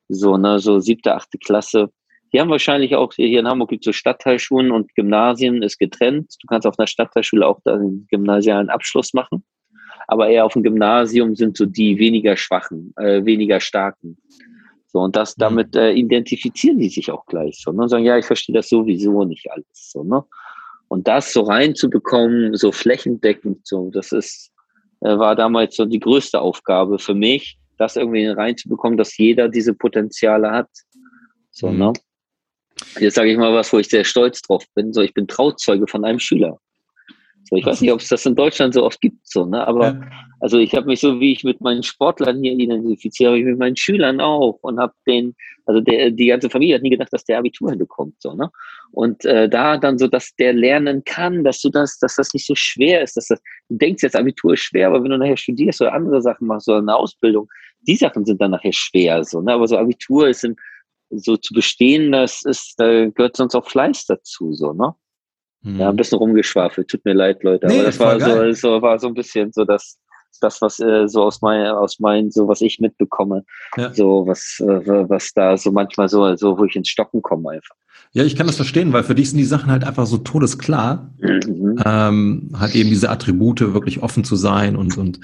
so, 0.10 0.38
ne, 0.38 0.60
so 0.60 0.80
siebte, 0.80 1.16
achte 1.16 1.38
Klasse. 1.38 1.90
Die 2.34 2.42
haben 2.42 2.50
wahrscheinlich 2.50 2.96
auch, 2.96 3.14
hier 3.14 3.40
in 3.40 3.48
Hamburg 3.48 3.70
gibt 3.70 3.84
es 3.84 3.86
so 3.86 3.94
Stadtteilschulen 3.94 4.72
und 4.72 4.94
Gymnasien 4.96 5.64
ist 5.64 5.80
getrennt. 5.80 6.36
Du 6.42 6.48
kannst 6.48 6.68
auf 6.68 6.78
einer 6.78 6.88
Stadtteilschule 6.88 7.48
auch 7.48 7.62
einen 7.66 8.08
gymnasialen 8.10 8.70
Abschluss 8.70 9.14
machen. 9.14 9.46
Aber 10.08 10.28
eher 10.28 10.46
auf 10.46 10.54
dem 10.54 10.64
Gymnasium 10.64 11.36
sind 11.36 11.58
so 11.58 11.66
die 11.66 11.98
weniger 11.98 12.36
schwachen, 12.36 12.94
äh, 12.98 13.24
weniger 13.26 13.60
starken. 13.60 14.18
So, 14.88 15.00
und 15.00 15.16
das, 15.16 15.36
mhm. 15.38 15.42
damit 15.42 15.76
äh, 15.76 15.92
identifizieren 15.92 16.80
die 16.80 16.90
sich 16.90 17.12
auch 17.12 17.26
gleich 17.26 17.62
so, 17.62 17.72
ne? 17.72 17.84
Und 17.84 17.90
sagen, 17.90 18.06
ja, 18.06 18.18
ich 18.18 18.26
verstehe 18.26 18.56
das 18.56 18.70
sowieso 18.70 19.24
nicht 19.24 19.50
alles, 19.52 19.66
so, 19.74 20.04
ne? 20.04 20.24
Und 20.88 21.08
das 21.08 21.34
so 21.34 21.42
reinzubekommen, 21.42 22.56
so 22.56 22.72
flächendeckend, 22.72 23.66
so, 23.66 23.90
das 23.92 24.12
ist, 24.12 24.52
war 25.08 25.36
damals 25.36 25.76
so 25.76 25.86
die 25.86 26.00
größte 26.00 26.40
Aufgabe 26.40 27.00
für 27.00 27.14
mich, 27.14 27.58
das 27.78 27.96
irgendwie 27.96 28.28
reinzubekommen, 28.28 28.98
dass 28.98 29.18
jeder 29.18 29.50
diese 29.50 29.74
Potenziale 29.74 30.52
hat. 30.52 30.70
So, 31.52 31.70
mhm. 31.70 31.78
ne? 31.78 31.94
Jetzt 33.00 33.16
sage 33.16 33.32
ich 33.32 33.38
mal 33.38 33.54
was, 33.54 33.72
wo 33.72 33.80
ich 33.80 33.88
sehr 33.88 34.04
stolz 34.04 34.42
drauf 34.42 34.66
bin. 34.74 34.92
So, 34.92 35.02
ich 35.02 35.14
bin 35.14 35.28
Trauzeuge 35.28 35.88
von 35.88 36.04
einem 36.04 36.20
Schüler. 36.20 36.60
So, 37.48 37.56
ich 37.58 37.66
weiß 37.66 37.82
nicht, 37.82 37.92
ob 37.92 38.00
es 38.00 38.08
das 38.08 38.26
in 38.26 38.36
Deutschland 38.36 38.74
so 38.74 38.84
oft 38.84 39.00
gibt, 39.02 39.28
so, 39.28 39.46
ne? 39.46 39.68
Aber 39.68 39.86
ja. 39.86 40.02
also 40.40 40.58
ich 40.58 40.74
habe 40.74 40.88
mich 40.88 41.00
so, 41.00 41.20
wie 41.20 41.32
ich 41.32 41.44
mit 41.44 41.62
meinen 41.62 41.84
Sportlern 41.84 42.42
hier 42.42 42.54
identifiziere, 42.54 43.32
habe 43.32 43.40
ich 43.40 43.46
mit 43.46 43.60
meinen 43.60 43.76
Schülern 43.76 44.20
auch 44.20 44.58
und 44.62 44.80
habe 44.80 44.94
den, 45.06 45.36
also 45.66 45.80
der, 45.80 46.10
die 46.10 46.28
ganze 46.28 46.50
Familie 46.50 46.76
hat 46.76 46.82
nie 46.82 46.90
gedacht, 46.90 47.14
dass 47.14 47.24
der 47.24 47.38
Abitur 47.38 47.70
hinbekommt, 47.70 48.16
so, 48.20 48.34
ne? 48.34 48.50
Und 48.92 49.26
äh, 49.26 49.48
da 49.48 49.78
dann 49.78 50.00
so, 50.00 50.08
dass 50.08 50.36
der 50.36 50.54
lernen 50.54 51.04
kann, 51.04 51.44
dass 51.44 51.62
du 51.62 51.70
das, 51.70 52.00
dass 52.00 52.16
das 52.16 52.34
nicht 52.34 52.48
so 52.48 52.56
schwer 52.56 53.04
ist, 53.04 53.16
dass 53.16 53.28
das, 53.28 53.40
du 53.70 53.78
denkst 53.78 54.02
jetzt, 54.02 54.16
Abitur 54.16 54.54
ist 54.54 54.62
schwer, 54.62 54.88
aber 54.88 55.04
wenn 55.04 55.12
du 55.12 55.18
nachher 55.18 55.38
studierst 55.38 55.82
oder 55.82 55.94
andere 55.94 56.22
Sachen 56.22 56.48
machst 56.48 56.68
oder 56.68 56.80
eine 56.80 56.96
Ausbildung, 56.96 57.48
die 57.82 57.96
Sachen 57.96 58.26
sind 58.26 58.42
dann 58.42 58.52
nachher 58.52 58.74
schwer, 58.74 59.24
so, 59.24 59.42
ne? 59.42 59.54
Aber 59.54 59.68
so 59.68 59.78
Abitur 59.78 60.30
ist 60.30 60.44
in, 60.44 60.56
so 61.12 61.38
zu 61.38 61.54
bestehen, 61.54 62.12
das 62.12 62.44
ist, 62.44 62.74
da 62.78 63.06
gehört 63.06 63.38
sonst 63.38 63.54
auch 63.54 63.68
Fleiß 63.68 64.08
dazu, 64.08 64.54
so, 64.54 64.74
ne? 64.74 64.96
Hm. 65.66 65.80
Ja, 65.80 65.90
ein 65.90 65.96
bisschen 65.96 66.20
rumgeschwafelt. 66.20 66.88
Tut 66.88 67.04
mir 67.04 67.14
leid, 67.14 67.44
Leute. 67.44 67.68
Nee, 67.68 67.80
aber 67.80 67.86
das 67.86 68.00
war 68.00 68.20
so, 68.20 68.52
so, 68.54 68.82
war 68.82 69.00
so 69.00 69.08
ein 69.08 69.16
bisschen 69.16 69.52
so 69.52 69.66
das, 69.66 69.98
das, 70.40 70.62
was 70.62 70.80
äh, 70.80 71.08
so 71.08 71.24
aus 71.24 71.42
meinen, 71.42 71.72
aus 71.72 72.00
meinen, 72.00 72.30
so 72.30 72.48
was 72.48 72.62
ich 72.62 72.80
mitbekomme, 72.80 73.44
ja. 73.76 73.92
so 73.92 74.28
was, 74.28 74.62
äh, 74.62 75.10
was 75.10 75.34
da 75.34 75.58
so 75.58 75.72
manchmal 75.72 76.08
so, 76.08 76.36
so, 76.36 76.58
wo 76.58 76.66
ich 76.66 76.76
ins 76.76 76.90
Stocken 76.90 77.22
komme 77.22 77.50
einfach. 77.52 77.76
Ja, 78.12 78.24
ich 78.24 78.36
kann 78.36 78.46
das 78.46 78.56
verstehen, 78.58 78.94
weil 78.94 79.04
für 79.04 79.16
dich 79.16 79.32
sind 79.32 79.40
die 79.40 79.44
Sachen 79.44 79.72
halt 79.72 79.84
einfach 79.84 80.06
so 80.06 80.18
todesklar. 80.18 81.12
Mhm. 81.20 81.80
Ähm, 81.84 82.50
halt 82.58 82.76
eben 82.76 82.90
diese 82.90 83.10
Attribute 83.10 83.74
wirklich 83.74 84.04
offen 84.04 84.24
zu 84.24 84.36
sein 84.36 84.76
und, 84.76 84.98
und 84.98 85.20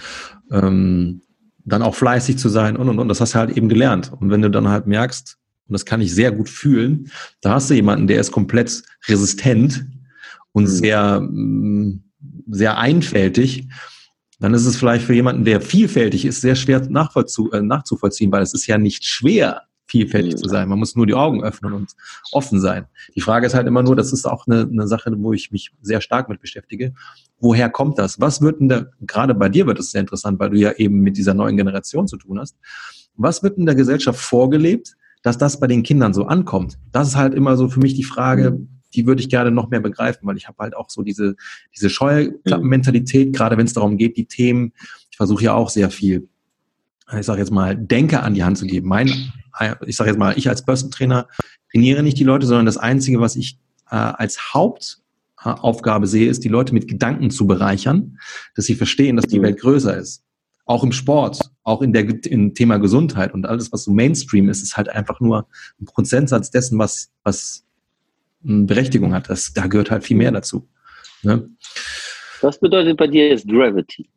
ähm, 0.52 1.22
dann 1.64 1.84
auch 1.84 1.96
fleißig 1.96 2.38
zu 2.38 2.50
sein 2.50 2.76
und 2.76 2.89
und 2.89 2.98
und. 2.98 3.08
Das 3.08 3.22
hast 3.22 3.36
du 3.36 3.39
halt 3.39 3.56
eben 3.56 3.70
gelernt. 3.70 4.12
Und 4.20 4.32
wenn 4.32 4.42
du 4.42 4.50
dann 4.50 4.68
halt 4.68 4.88
merkst, 4.88 5.38
und 5.68 5.74
das 5.74 5.86
kann 5.86 6.02
ich 6.02 6.14
sehr 6.14 6.32
gut 6.32 6.50
fühlen, 6.50 7.12
da 7.42 7.54
hast 7.54 7.70
du 7.70 7.76
jemanden, 7.76 8.08
der 8.08 8.20
ist 8.20 8.32
komplett 8.32 8.84
resistent 9.08 9.86
und 10.54 10.64
mhm. 10.64 10.68
sehr, 10.68 11.20
mm, 11.22 12.04
sehr 12.49 12.78
einfältig, 12.78 13.68
dann 14.39 14.54
ist 14.56 14.66
es 14.66 14.76
vielleicht 14.76 15.06
für 15.06 15.14
jemanden, 15.14 15.45
der 15.45 15.62
vielfältig 15.62 16.26
ist, 16.26 16.41
sehr 16.41 16.56
schwer 16.56 16.82
äh, 16.82 17.62
nachzuvollziehen, 17.62 18.32
weil 18.32 18.41
es 18.41 18.54
ist 18.54 18.66
ja 18.66 18.78
nicht 18.78 19.06
schwer, 19.06 19.62
vielfältig 19.86 20.38
zu 20.38 20.47
sein. 20.47 20.70
Man 20.70 20.80
muss 20.80 20.95
nur 20.95 21.06
die 21.06 21.14
Augen 21.14 21.43
öffnen 21.43 21.74
und 21.74 21.91
offen 22.32 22.60
sein. 22.60 22.86
Die 23.16 23.22
Frage 23.22 23.45
ist 23.45 23.54
halt 23.54 23.68
immer 23.68 23.84
nur, 23.84 23.95
das 23.95 24.14
ist 24.14 24.26
auch 24.26 24.47
eine, 24.47 24.62
eine 24.62 24.88
Sache, 24.88 25.12
wo 25.18 25.34
ich 25.34 25.52
mich 25.52 25.72
sehr 25.82 26.02
stark 26.02 26.30
mit 26.30 26.39
beschäftige. 26.39 26.93
Woher 27.39 27.70
kommt 27.70 27.99
das? 27.99 28.20
Was 28.20 28.41
wird 28.41 28.62
denn 28.62 28.70
da, 28.70 28.86
gerade 29.02 29.36
bei 29.36 29.49
dir 29.49 29.68
wird 29.68 29.80
es 29.80 29.91
sehr 29.91 30.02
interessant, 30.02 30.39
weil 30.39 30.49
du 30.49 30.58
ja 30.58 30.72
eben 30.72 31.02
mit 31.02 31.18
dieser 31.18 31.34
neuen 31.34 31.58
Generation 31.58 32.08
zu 32.08 32.18
tun 32.18 32.39
hast. 32.39 32.58
Was 33.16 33.43
wird 33.43 33.58
in 33.58 33.66
der 33.66 33.76
Gesellschaft 33.76 34.20
vorgelebt, 34.20 34.95
dass 35.24 35.38
das 35.38 35.60
bei 35.60 35.68
den 35.68 35.84
Kindern 35.84 36.14
so 36.14 36.26
ankommt? 36.26 36.80
Das 36.91 37.10
ist 37.10 37.16
halt 37.18 37.36
immer 37.36 37.58
so 37.58 37.68
für 37.68 37.80
mich 37.80 37.93
die 37.93 38.04
Frage, 38.04 38.52
mhm 38.52 38.81
die 38.94 39.08
würde 39.08 39.22
ich 39.22 39.30
gerne 39.30 39.52
noch 39.52 39.70
mehr 39.70 39.80
begreifen, 39.80 40.28
weil 40.28 40.38
ich 40.38 40.48
habe 40.48 40.58
halt 40.60 40.76
auch 40.76 40.89
so 40.89 41.02
diese, 41.02 41.36
diese 41.76 41.89
Scheuklappen-Mentalität, 41.89 43.34
gerade 43.34 43.58
wenn 43.58 43.66
es 43.66 43.74
darum 43.74 43.98
geht, 43.98 44.18
die 44.18 44.26
Themen, 44.26 44.74
ich 45.10 45.18
versuche 45.18 45.44
ja 45.44 45.54
auch 45.54 45.70
sehr 45.70 45.89
viel, 45.89 46.28
ich 47.18 47.26
sage 47.26 47.39
jetzt 47.39 47.52
mal, 47.52 47.76
Denke 47.76 48.22
an 48.22 48.34
die 48.34 48.44
Hand 48.44 48.58
zu 48.58 48.66
geben. 48.66 48.88
Mein, 48.88 49.08
ich 49.86 49.96
sage 49.96 50.10
jetzt 50.10 50.20
mal, 50.20 50.38
ich 50.38 50.50
als 50.50 50.64
Person 50.64 50.92
Trainer 50.92 51.28
trainiere 51.72 52.04
nicht 52.04 52.18
die 52.18 52.24
Leute, 52.24 52.46
sondern 52.46 52.66
das 52.66 52.78
Einzige, 52.78 53.20
was 53.20 53.36
ich 53.36 53.60
äh, 53.89 53.96
als 53.96 54.54
Hauptaufgabe 54.54 56.08
sehe, 56.08 56.30
ist, 56.30 56.44
die 56.44 56.50
Leute 56.50 56.74
mit 56.74 56.88
Gedanken 56.88 57.30
zu 57.30 57.48
bereichern, 57.48 58.18
dass 58.56 58.66
sie 58.66 58.76
verstehen, 58.76 59.16
dass 59.16 59.28
die 59.28 59.39
mhm. 59.39 59.44
Welt 59.44 59.60
größer 59.60 59.98
ist. 59.98 60.24
Auch 60.66 60.84
im 60.84 60.92
Sport, 60.92 61.52
auch 61.64 61.82
in 61.82 61.92
der 61.92 62.08
im 62.26 62.54
Thema 62.54 62.78
Gesundheit 62.78 63.34
und 63.34 63.46
alles, 63.46 63.74
was 63.74 63.84
so 63.84 63.92
Mainstream 63.92 64.48
ist, 64.48 64.62
ist 64.62 64.78
halt 64.78 64.89
einfach 64.89 65.20
nur 65.20 65.48
ein 65.82 65.86
Prozentsatz 65.86 66.50
dessen, 66.52 66.80
was, 66.80 67.10
was 67.24 67.66
Berechtigung 68.44 69.14
hat. 69.14 69.30
Das, 69.30 69.54
da 69.54 69.68
gehört 69.68 69.92
halt 69.92 70.04
viel 70.04 70.18
mehr 70.18 70.32
dazu. 70.32 70.68
Ne? 71.24 71.50
Was 72.42 72.60
bedeutet 72.60 72.98
bei 72.98 73.08
dir 73.08 73.30
jetzt 73.30 73.48
Gravity? 73.48 74.10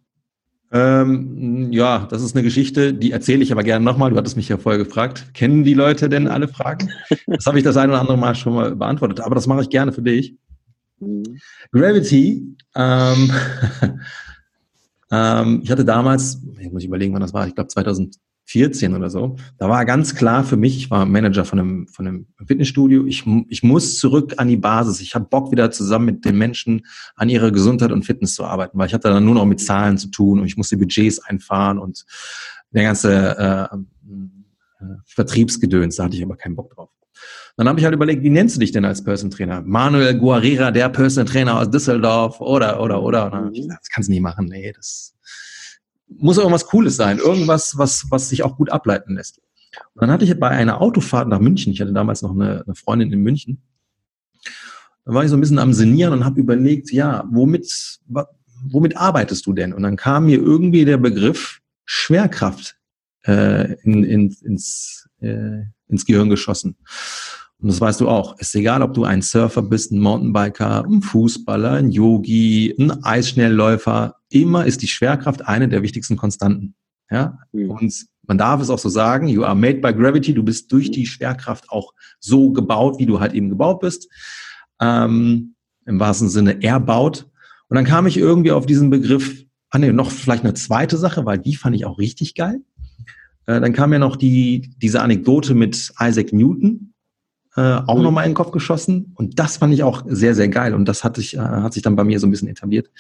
Ähm, 0.72 1.70
ja, 1.70 2.06
das 2.10 2.22
ist 2.22 2.34
eine 2.34 2.42
Geschichte, 2.42 2.92
die 2.94 3.12
erzähle 3.12 3.44
ich 3.44 3.52
aber 3.52 3.62
gerne 3.62 3.84
nochmal. 3.84 4.10
Du 4.10 4.16
hattest 4.16 4.36
mich 4.36 4.48
ja 4.48 4.58
vorher 4.58 4.82
gefragt. 4.82 5.32
Kennen 5.32 5.62
die 5.62 5.74
Leute 5.74 6.08
denn 6.08 6.26
alle 6.26 6.48
Fragen? 6.48 6.90
Das 7.26 7.46
habe 7.46 7.58
ich 7.58 7.64
das 7.64 7.76
ein 7.76 7.90
oder 7.90 8.00
andere 8.00 8.18
Mal 8.18 8.34
schon 8.34 8.54
mal 8.54 8.74
beantwortet, 8.74 9.20
aber 9.20 9.34
das 9.34 9.46
mache 9.46 9.62
ich 9.62 9.70
gerne 9.70 9.92
für 9.92 10.02
dich. 10.02 10.36
Mhm. 10.98 11.38
Gravity, 11.70 12.56
ähm, 12.74 13.30
ähm, 15.12 15.60
ich 15.62 15.70
hatte 15.70 15.84
damals, 15.84 16.40
ich 16.58 16.72
muss 16.72 16.84
überlegen, 16.84 17.14
wann 17.14 17.22
das 17.22 17.34
war, 17.34 17.46
ich 17.46 17.54
glaube 17.54 17.68
2000, 17.68 18.16
14 18.46 18.94
oder 18.94 19.10
so, 19.10 19.36
da 19.58 19.68
war 19.68 19.84
ganz 19.84 20.14
klar 20.14 20.44
für 20.44 20.56
mich, 20.56 20.76
ich 20.76 20.90
war 20.90 21.06
Manager 21.06 21.44
von 21.44 21.58
einem, 21.58 21.88
von 21.88 22.06
einem 22.06 22.26
Fitnessstudio, 22.46 23.06
ich, 23.06 23.24
ich 23.48 23.62
muss 23.62 23.98
zurück 23.98 24.34
an 24.36 24.48
die 24.48 24.56
Basis. 24.56 25.00
Ich 25.00 25.14
habe 25.14 25.24
Bock 25.24 25.50
wieder 25.50 25.70
zusammen 25.70 26.04
mit 26.06 26.24
den 26.24 26.36
Menschen 26.36 26.86
an 27.16 27.28
ihrer 27.28 27.50
Gesundheit 27.50 27.90
und 27.90 28.04
Fitness 28.04 28.34
zu 28.34 28.44
arbeiten, 28.44 28.78
weil 28.78 28.86
ich 28.86 28.94
hatte 28.94 29.08
dann 29.08 29.24
nur 29.24 29.34
noch 29.34 29.46
mit 29.46 29.60
Zahlen 29.60 29.98
zu 29.98 30.08
tun 30.08 30.40
und 30.40 30.46
ich 30.46 30.56
musste 30.56 30.76
Budgets 30.76 31.20
einfahren 31.20 31.78
und 31.78 32.04
der 32.70 32.82
ganze 32.84 33.38
äh, 33.38 33.74
äh, 33.74 34.96
Vertriebsgedöns, 35.06 35.96
da 35.96 36.04
hatte 36.04 36.16
ich 36.16 36.22
aber 36.22 36.36
keinen 36.36 36.56
Bock 36.56 36.74
drauf. 36.74 36.90
Dann 37.56 37.68
habe 37.68 37.78
ich 37.78 37.84
halt 37.84 37.94
überlegt, 37.94 38.22
wie 38.22 38.30
nennst 38.30 38.56
du 38.56 38.60
dich 38.60 38.72
denn 38.72 38.84
als 38.84 39.04
Person 39.04 39.30
Trainer? 39.30 39.62
Manuel 39.62 40.18
Guarrera, 40.18 40.72
der 40.72 40.88
Person 40.88 41.24
Trainer 41.24 41.60
aus 41.60 41.70
Düsseldorf 41.70 42.40
oder, 42.40 42.80
oder, 42.80 43.00
oder. 43.00 43.26
Und 43.26 43.32
dann 43.32 43.54
ich 43.54 43.62
gesagt, 43.62 43.82
das 43.82 43.88
kannst 43.90 44.08
du 44.08 44.12
nicht 44.12 44.22
machen. 44.22 44.46
Nee, 44.46 44.72
das, 44.72 45.14
muss 46.08 46.38
irgendwas 46.38 46.66
Cooles 46.66 46.96
sein, 46.96 47.18
irgendwas, 47.18 47.78
was, 47.78 48.06
was 48.10 48.28
sich 48.28 48.42
auch 48.42 48.56
gut 48.56 48.70
ableiten 48.70 49.14
lässt. 49.14 49.38
Und 49.94 50.02
dann 50.02 50.10
hatte 50.10 50.24
ich 50.24 50.38
bei 50.38 50.48
einer 50.48 50.80
Autofahrt 50.80 51.28
nach 51.28 51.40
München, 51.40 51.72
ich 51.72 51.80
hatte 51.80 51.92
damals 51.92 52.22
noch 52.22 52.32
eine, 52.32 52.62
eine 52.64 52.74
Freundin 52.74 53.12
in 53.12 53.20
München, 53.20 53.62
da 55.04 55.12
war 55.12 55.24
ich 55.24 55.30
so 55.30 55.36
ein 55.36 55.40
bisschen 55.40 55.58
am 55.58 55.72
Senieren 55.72 56.14
und 56.14 56.24
habe 56.24 56.40
überlegt, 56.40 56.90
ja, 56.90 57.24
womit, 57.30 57.98
womit 58.70 58.96
arbeitest 58.96 59.44
du 59.46 59.52
denn? 59.52 59.72
Und 59.72 59.82
dann 59.82 59.96
kam 59.96 60.26
mir 60.26 60.38
irgendwie 60.38 60.84
der 60.84 60.96
Begriff 60.96 61.60
Schwerkraft 61.84 62.76
äh, 63.26 63.74
in, 63.82 64.04
in, 64.04 64.36
ins, 64.42 65.08
äh, 65.20 65.64
ins 65.88 66.06
Gehirn 66.06 66.30
geschossen. 66.30 66.76
Und 67.58 67.68
das 67.68 67.80
weißt 67.80 68.00
du 68.00 68.08
auch. 68.08 68.38
Ist 68.38 68.54
egal, 68.54 68.82
ob 68.82 68.94
du 68.94 69.04
ein 69.04 69.22
Surfer 69.22 69.62
bist, 69.62 69.92
ein 69.92 70.00
Mountainbiker, 70.00 70.84
ein 70.84 71.02
Fußballer, 71.02 71.72
ein 71.72 71.90
Yogi, 71.90 72.74
ein 72.78 73.04
Eisschnellläufer. 73.04 74.16
Immer 74.34 74.66
ist 74.66 74.82
die 74.82 74.88
Schwerkraft 74.88 75.46
eine 75.46 75.68
der 75.68 75.82
wichtigsten 75.82 76.16
Konstanten. 76.16 76.74
Ja? 77.08 77.38
Mhm. 77.52 77.70
Und 77.70 78.06
man 78.26 78.36
darf 78.36 78.60
es 78.60 78.68
auch 78.68 78.80
so 78.80 78.88
sagen, 78.88 79.28
you 79.28 79.44
are 79.44 79.54
made 79.54 79.78
by 79.78 79.94
gravity. 79.94 80.34
Du 80.34 80.42
bist 80.42 80.72
durch 80.72 80.90
die 80.90 81.06
Schwerkraft 81.06 81.70
auch 81.70 81.92
so 82.18 82.50
gebaut, 82.50 82.98
wie 82.98 83.06
du 83.06 83.20
halt 83.20 83.32
eben 83.32 83.48
gebaut 83.48 83.80
bist. 83.80 84.08
Ähm, 84.80 85.54
Im 85.86 86.00
wahrsten 86.00 86.28
Sinne 86.28 86.62
erbaut. 86.64 87.28
Und 87.68 87.76
dann 87.76 87.84
kam 87.84 88.08
ich 88.08 88.16
irgendwie 88.16 88.50
auf 88.50 88.66
diesen 88.66 88.90
Begriff, 88.90 89.44
ah 89.70 89.78
nee, 89.78 89.92
noch 89.92 90.10
vielleicht 90.10 90.42
eine 90.42 90.54
zweite 90.54 90.96
Sache, 90.96 91.24
weil 91.24 91.38
die 91.38 91.54
fand 91.54 91.76
ich 91.76 91.86
auch 91.86 91.98
richtig 91.98 92.34
geil. 92.34 92.60
Äh, 93.46 93.60
dann 93.60 93.72
kam 93.72 93.92
ja 93.92 94.00
noch 94.00 94.16
die, 94.16 94.74
diese 94.82 95.00
Anekdote 95.00 95.54
mit 95.54 95.92
Isaac 96.00 96.32
Newton, 96.32 96.92
äh, 97.54 97.60
auch 97.60 97.98
mhm. 97.98 98.02
nochmal 98.02 98.24
in 98.24 98.30
den 98.30 98.36
Kopf 98.36 98.50
geschossen. 98.50 99.12
Und 99.14 99.38
das 99.38 99.58
fand 99.58 99.72
ich 99.74 99.84
auch 99.84 100.02
sehr, 100.08 100.34
sehr 100.34 100.48
geil. 100.48 100.74
Und 100.74 100.86
das 100.86 101.04
hat 101.04 101.14
sich, 101.14 101.36
äh, 101.36 101.38
hat 101.38 101.72
sich 101.72 101.84
dann 101.84 101.94
bei 101.94 102.02
mir 102.02 102.18
so 102.18 102.26
ein 102.26 102.32
bisschen 102.32 102.48
etabliert. 102.48 102.90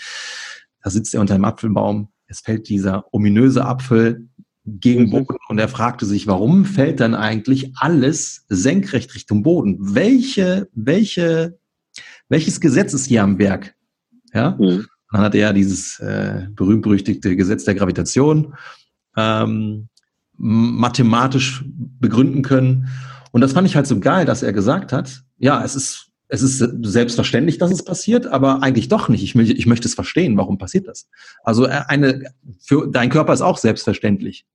Da 0.84 0.90
sitzt 0.90 1.14
er 1.14 1.22
unter 1.22 1.34
einem 1.34 1.46
Apfelbaum. 1.46 2.08
Es 2.26 2.40
fällt 2.40 2.68
dieser 2.68 3.06
ominöse 3.12 3.64
Apfel 3.64 4.28
gegen 4.66 5.04
mhm. 5.04 5.10
Boden 5.10 5.38
und 5.48 5.58
er 5.58 5.68
fragte 5.68 6.04
sich, 6.04 6.26
warum 6.26 6.66
fällt 6.66 7.00
dann 7.00 7.14
eigentlich 7.14 7.72
alles 7.76 8.44
senkrecht 8.48 9.14
Richtung 9.14 9.42
Boden? 9.42 9.78
Welche, 9.80 10.68
welche, 10.74 11.58
welches 12.28 12.60
Gesetz 12.60 12.92
ist 12.92 13.06
hier 13.06 13.22
am 13.22 13.38
Werk? 13.38 13.74
Ja? 14.32 14.56
Mhm. 14.60 14.86
Dann 15.10 15.22
hat 15.22 15.34
er 15.34 15.54
dieses 15.54 15.98
äh, 16.00 16.48
berühmt-berüchtigte 16.50 17.34
Gesetz 17.34 17.64
der 17.64 17.74
Gravitation 17.74 18.54
ähm, 19.16 19.88
mathematisch 20.36 21.64
begründen 21.66 22.42
können. 22.42 22.88
Und 23.32 23.40
das 23.40 23.52
fand 23.52 23.66
ich 23.66 23.74
halt 23.74 23.86
so 23.86 24.00
geil, 24.00 24.26
dass 24.26 24.42
er 24.42 24.52
gesagt 24.52 24.92
hat, 24.92 25.22
ja, 25.38 25.64
es 25.64 25.76
ist, 25.76 26.10
es 26.28 26.42
ist 26.42 26.58
selbstverständlich, 26.82 27.58
dass 27.58 27.70
es 27.70 27.84
passiert, 27.84 28.26
aber 28.26 28.62
eigentlich 28.62 28.88
doch 28.88 29.08
nicht. 29.08 29.22
Ich, 29.22 29.36
ich 29.36 29.66
möchte 29.66 29.86
es 29.86 29.94
verstehen, 29.94 30.36
warum 30.36 30.58
passiert 30.58 30.88
das? 30.88 31.08
Also 31.42 31.66
äh, 31.66 31.82
eine, 31.86 32.32
für, 32.60 32.88
dein 32.90 33.10
Körper 33.10 33.32
ist 33.32 33.42
auch 33.42 33.58
selbstverständlich. 33.58 34.46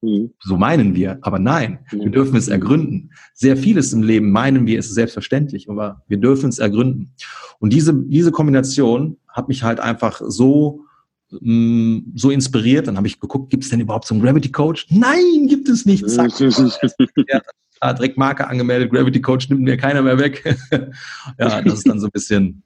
Mhm. 0.00 0.32
So 0.40 0.56
meinen 0.56 0.94
wir, 0.94 1.18
aber 1.22 1.38
nein, 1.38 1.80
mhm. 1.90 2.00
wir 2.00 2.10
dürfen 2.10 2.36
es 2.36 2.48
ergründen. 2.48 3.10
Sehr 3.34 3.56
vieles 3.56 3.92
im 3.92 4.02
Leben 4.02 4.30
meinen 4.30 4.66
wir, 4.66 4.78
ist 4.78 4.92
selbstverständlich, 4.94 5.68
aber 5.68 6.02
wir 6.08 6.18
dürfen 6.18 6.50
es 6.50 6.58
ergründen. 6.58 7.14
Und 7.58 7.72
diese, 7.72 7.94
diese 7.94 8.30
Kombination 8.30 9.16
hat 9.28 9.48
mich 9.48 9.62
halt 9.62 9.80
einfach 9.80 10.20
so 10.24 10.84
mm, 11.30 11.98
so 12.14 12.30
inspiriert. 12.30 12.86
Dann 12.86 12.96
habe 12.96 13.06
ich 13.06 13.18
geguckt, 13.18 13.50
gibt 13.50 13.64
es 13.64 13.70
denn 13.70 13.80
überhaupt 13.80 14.06
so 14.06 14.14
einen 14.14 14.22
Gravity 14.22 14.52
Coach? 14.52 14.86
Nein, 14.90 15.48
gibt 15.48 15.68
es 15.68 15.84
nicht. 15.86 16.08
Zack. 16.08 16.32
Ah, 17.80 17.92
direkt 17.92 18.18
Marke 18.18 18.46
angemeldet, 18.46 18.90
Gravity 18.90 19.20
Coach 19.20 19.48
nimmt 19.48 19.62
mir 19.62 19.76
keiner 19.76 20.02
mehr 20.02 20.18
weg. 20.18 20.44
ja, 21.38 21.62
das 21.62 21.74
ist 21.74 21.88
dann 21.88 22.00
so 22.00 22.06
ein 22.06 22.12
bisschen 22.12 22.62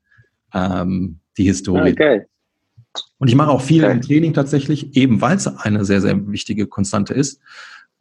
ähm, 0.55 1.21
die 1.37 1.45
Historie. 1.45 1.93
Okay. 1.93 2.23
Und 3.19 3.29
ich 3.29 3.35
mache 3.35 3.51
auch 3.51 3.63
viel 3.63 3.85
okay. 3.85 3.93
im 3.93 4.01
Training 4.03 4.35
tatsächlich, 4.35 4.97
eben 4.97 5.21
weil 5.21 5.37
es 5.37 5.47
eine 5.47 5.85
sehr, 5.85 6.01
sehr 6.01 6.29
wichtige 6.29 6.67
Konstante 6.67 7.15
ist, 7.15 7.41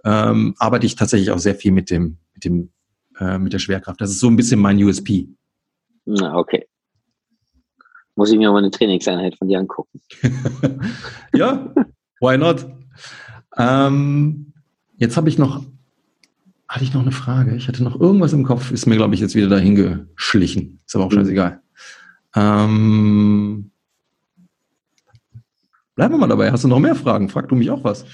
ähm, 0.04 0.56
arbeite 0.58 0.86
ich 0.86 0.96
tatsächlich 0.96 1.32
auch 1.32 1.38
sehr 1.38 1.56
viel 1.56 1.72
mit 1.72 1.90
dem, 1.90 2.18
mit 2.34 2.44
dem, 2.44 2.72
äh, 3.20 3.38
mit 3.38 3.54
der 3.54 3.60
Schwerkraft. 3.60 4.02
Das 4.02 4.10
ist 4.10 4.20
so 4.20 4.28
ein 4.28 4.36
bisschen 4.36 4.60
mein 4.60 4.84
USP. 4.84 5.28
Na, 6.06 6.36
okay. 6.36 6.68
Muss 8.16 8.32
ich 8.32 8.38
mir 8.38 8.52
mal 8.52 8.58
eine 8.58 8.72
Trainingseinheit 8.72 9.38
von 9.38 9.48
dir 9.48 9.60
angucken. 9.60 10.02
ja, 11.34 11.74
why 12.20 12.38
not? 12.38 12.68
Ähm, 13.58 14.54
jetzt 14.98 15.18
habe 15.18 15.30
ich 15.30 15.38
noch, 15.38 15.64
hatte 16.72 16.86
ich 16.86 16.94
noch 16.94 17.02
eine 17.02 17.12
Frage. 17.12 17.54
Ich 17.56 17.68
hatte 17.68 17.84
noch 17.84 18.00
irgendwas 18.00 18.32
im 18.32 18.46
Kopf, 18.46 18.72
ist 18.72 18.86
mir, 18.86 18.96
glaube 18.96 19.14
ich, 19.14 19.20
jetzt 19.20 19.36
wieder 19.36 19.50
dahin 19.50 19.76
geschlichen. 19.76 20.80
Ist 20.86 20.96
aber 20.96 21.06
auch 21.06 21.12
mhm. 21.12 21.16
scheißegal. 21.16 21.62
Ähm, 22.34 23.72
bleiben 25.96 26.14
wir 26.14 26.18
mal 26.18 26.28
dabei. 26.28 26.50
Hast 26.50 26.64
du 26.64 26.70
noch 26.70 26.80
mehr 26.80 26.96
Fragen? 26.96 27.28
Frag 27.28 27.50
du 27.50 27.56
mich 27.56 27.70
auch 27.70 27.84
was. 27.84 28.06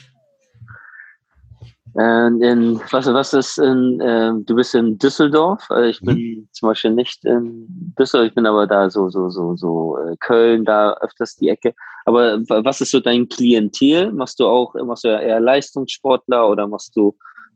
Äh, 1.99 2.27
in, 2.27 2.81
was, 2.89 3.05
was 3.05 3.33
ist 3.33 3.59
in, 3.59 4.01
äh, 4.01 4.31
du 4.43 4.55
bist 4.55 4.73
in 4.73 4.97
Düsseldorf, 4.97 5.67
äh, 5.69 5.89
ich 5.89 6.01
bin 6.01 6.17
mhm. 6.17 6.49
zum 6.51 6.69
Beispiel 6.69 6.91
nicht 6.91 7.25
in 7.25 7.93
Düsseldorf, 7.97 8.29
ich 8.29 8.35
bin 8.35 8.47
aber 8.47 8.65
da 8.65 8.89
so, 8.89 9.09
so, 9.09 9.29
so, 9.29 9.55
so 9.55 9.97
äh, 9.99 10.15
Köln, 10.19 10.65
da 10.65 10.93
öfters 11.01 11.35
die 11.35 11.49
Ecke. 11.49 11.75
Aber 12.05 12.39
was 12.47 12.81
ist 12.81 12.89
so 12.89 12.99
dein 12.99 13.29
Klientel? 13.29 14.11
Machst 14.13 14.39
du 14.39 14.47
auch, 14.47 14.73
machst 14.83 15.03
du 15.03 15.09
eher 15.09 15.39
Leistungssportler 15.39 16.49
oder 16.49 16.67
machst 16.67 16.95
du 16.95 17.15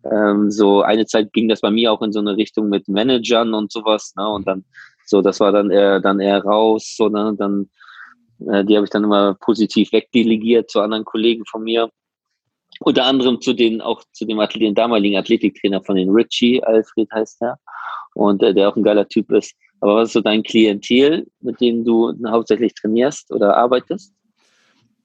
ähm, 0.10 0.50
so, 0.52 0.82
eine 0.82 1.06
Zeit 1.06 1.34
ging 1.34 1.48
das 1.48 1.62
bei 1.62 1.72
mir 1.72 1.92
auch 1.92 2.02
in 2.02 2.12
so 2.12 2.20
eine 2.20 2.38
Richtung 2.38 2.70
mit 2.70 2.88
Managern 2.88 3.54
und 3.54 3.72
sowas, 3.72 4.14
ne? 4.16 4.28
Und 4.28 4.48
dann, 4.48 4.66
so, 5.06 5.22
das 5.22 5.40
war 5.40 5.52
dann 5.52 5.70
eher, 5.70 6.00
dann 6.00 6.20
eher 6.20 6.44
raus, 6.44 6.96
so, 6.98 7.10
ne? 7.10 7.36
Dann, 7.38 7.70
äh, 8.48 8.64
die 8.66 8.76
habe 8.76 8.86
ich 8.86 8.90
dann 8.90 9.04
immer 9.04 9.36
positiv 9.36 9.92
wegdelegiert 9.92 10.70
zu 10.70 10.80
anderen 10.82 11.06
Kollegen 11.06 11.44
von 11.46 11.64
mir 11.64 11.90
unter 12.80 13.06
anderem 13.06 13.40
zu 13.42 13.54
den, 13.54 13.82
auch 13.82 14.04
zu 14.12 14.26
dem 14.26 14.40
Athlet, 14.40 14.78
damaligen 14.78 15.18
Athletiktrainer 15.18 15.84
von 15.84 15.96
den 15.96 16.10
Richie, 16.10 16.64
Alfred 16.64 17.10
heißt 17.12 17.42
er, 17.42 17.60
und 18.16 18.42
äh, 18.42 18.54
der 18.54 18.70
auch 18.70 18.76
ein 18.76 18.84
geiler 18.84 19.08
Typ 19.08 19.32
ist. 19.32 19.54
Aber 19.82 19.98
was 19.98 20.10
ist 20.10 20.14
so 20.14 20.22
dein 20.22 20.44
Klientel, 20.44 21.28
mit 21.42 21.60
dem 21.62 21.84
du 21.84 22.14
hauptsächlich 22.28 22.74
trainierst 22.74 23.32
oder 23.32 23.58
arbeitest? 23.58 24.14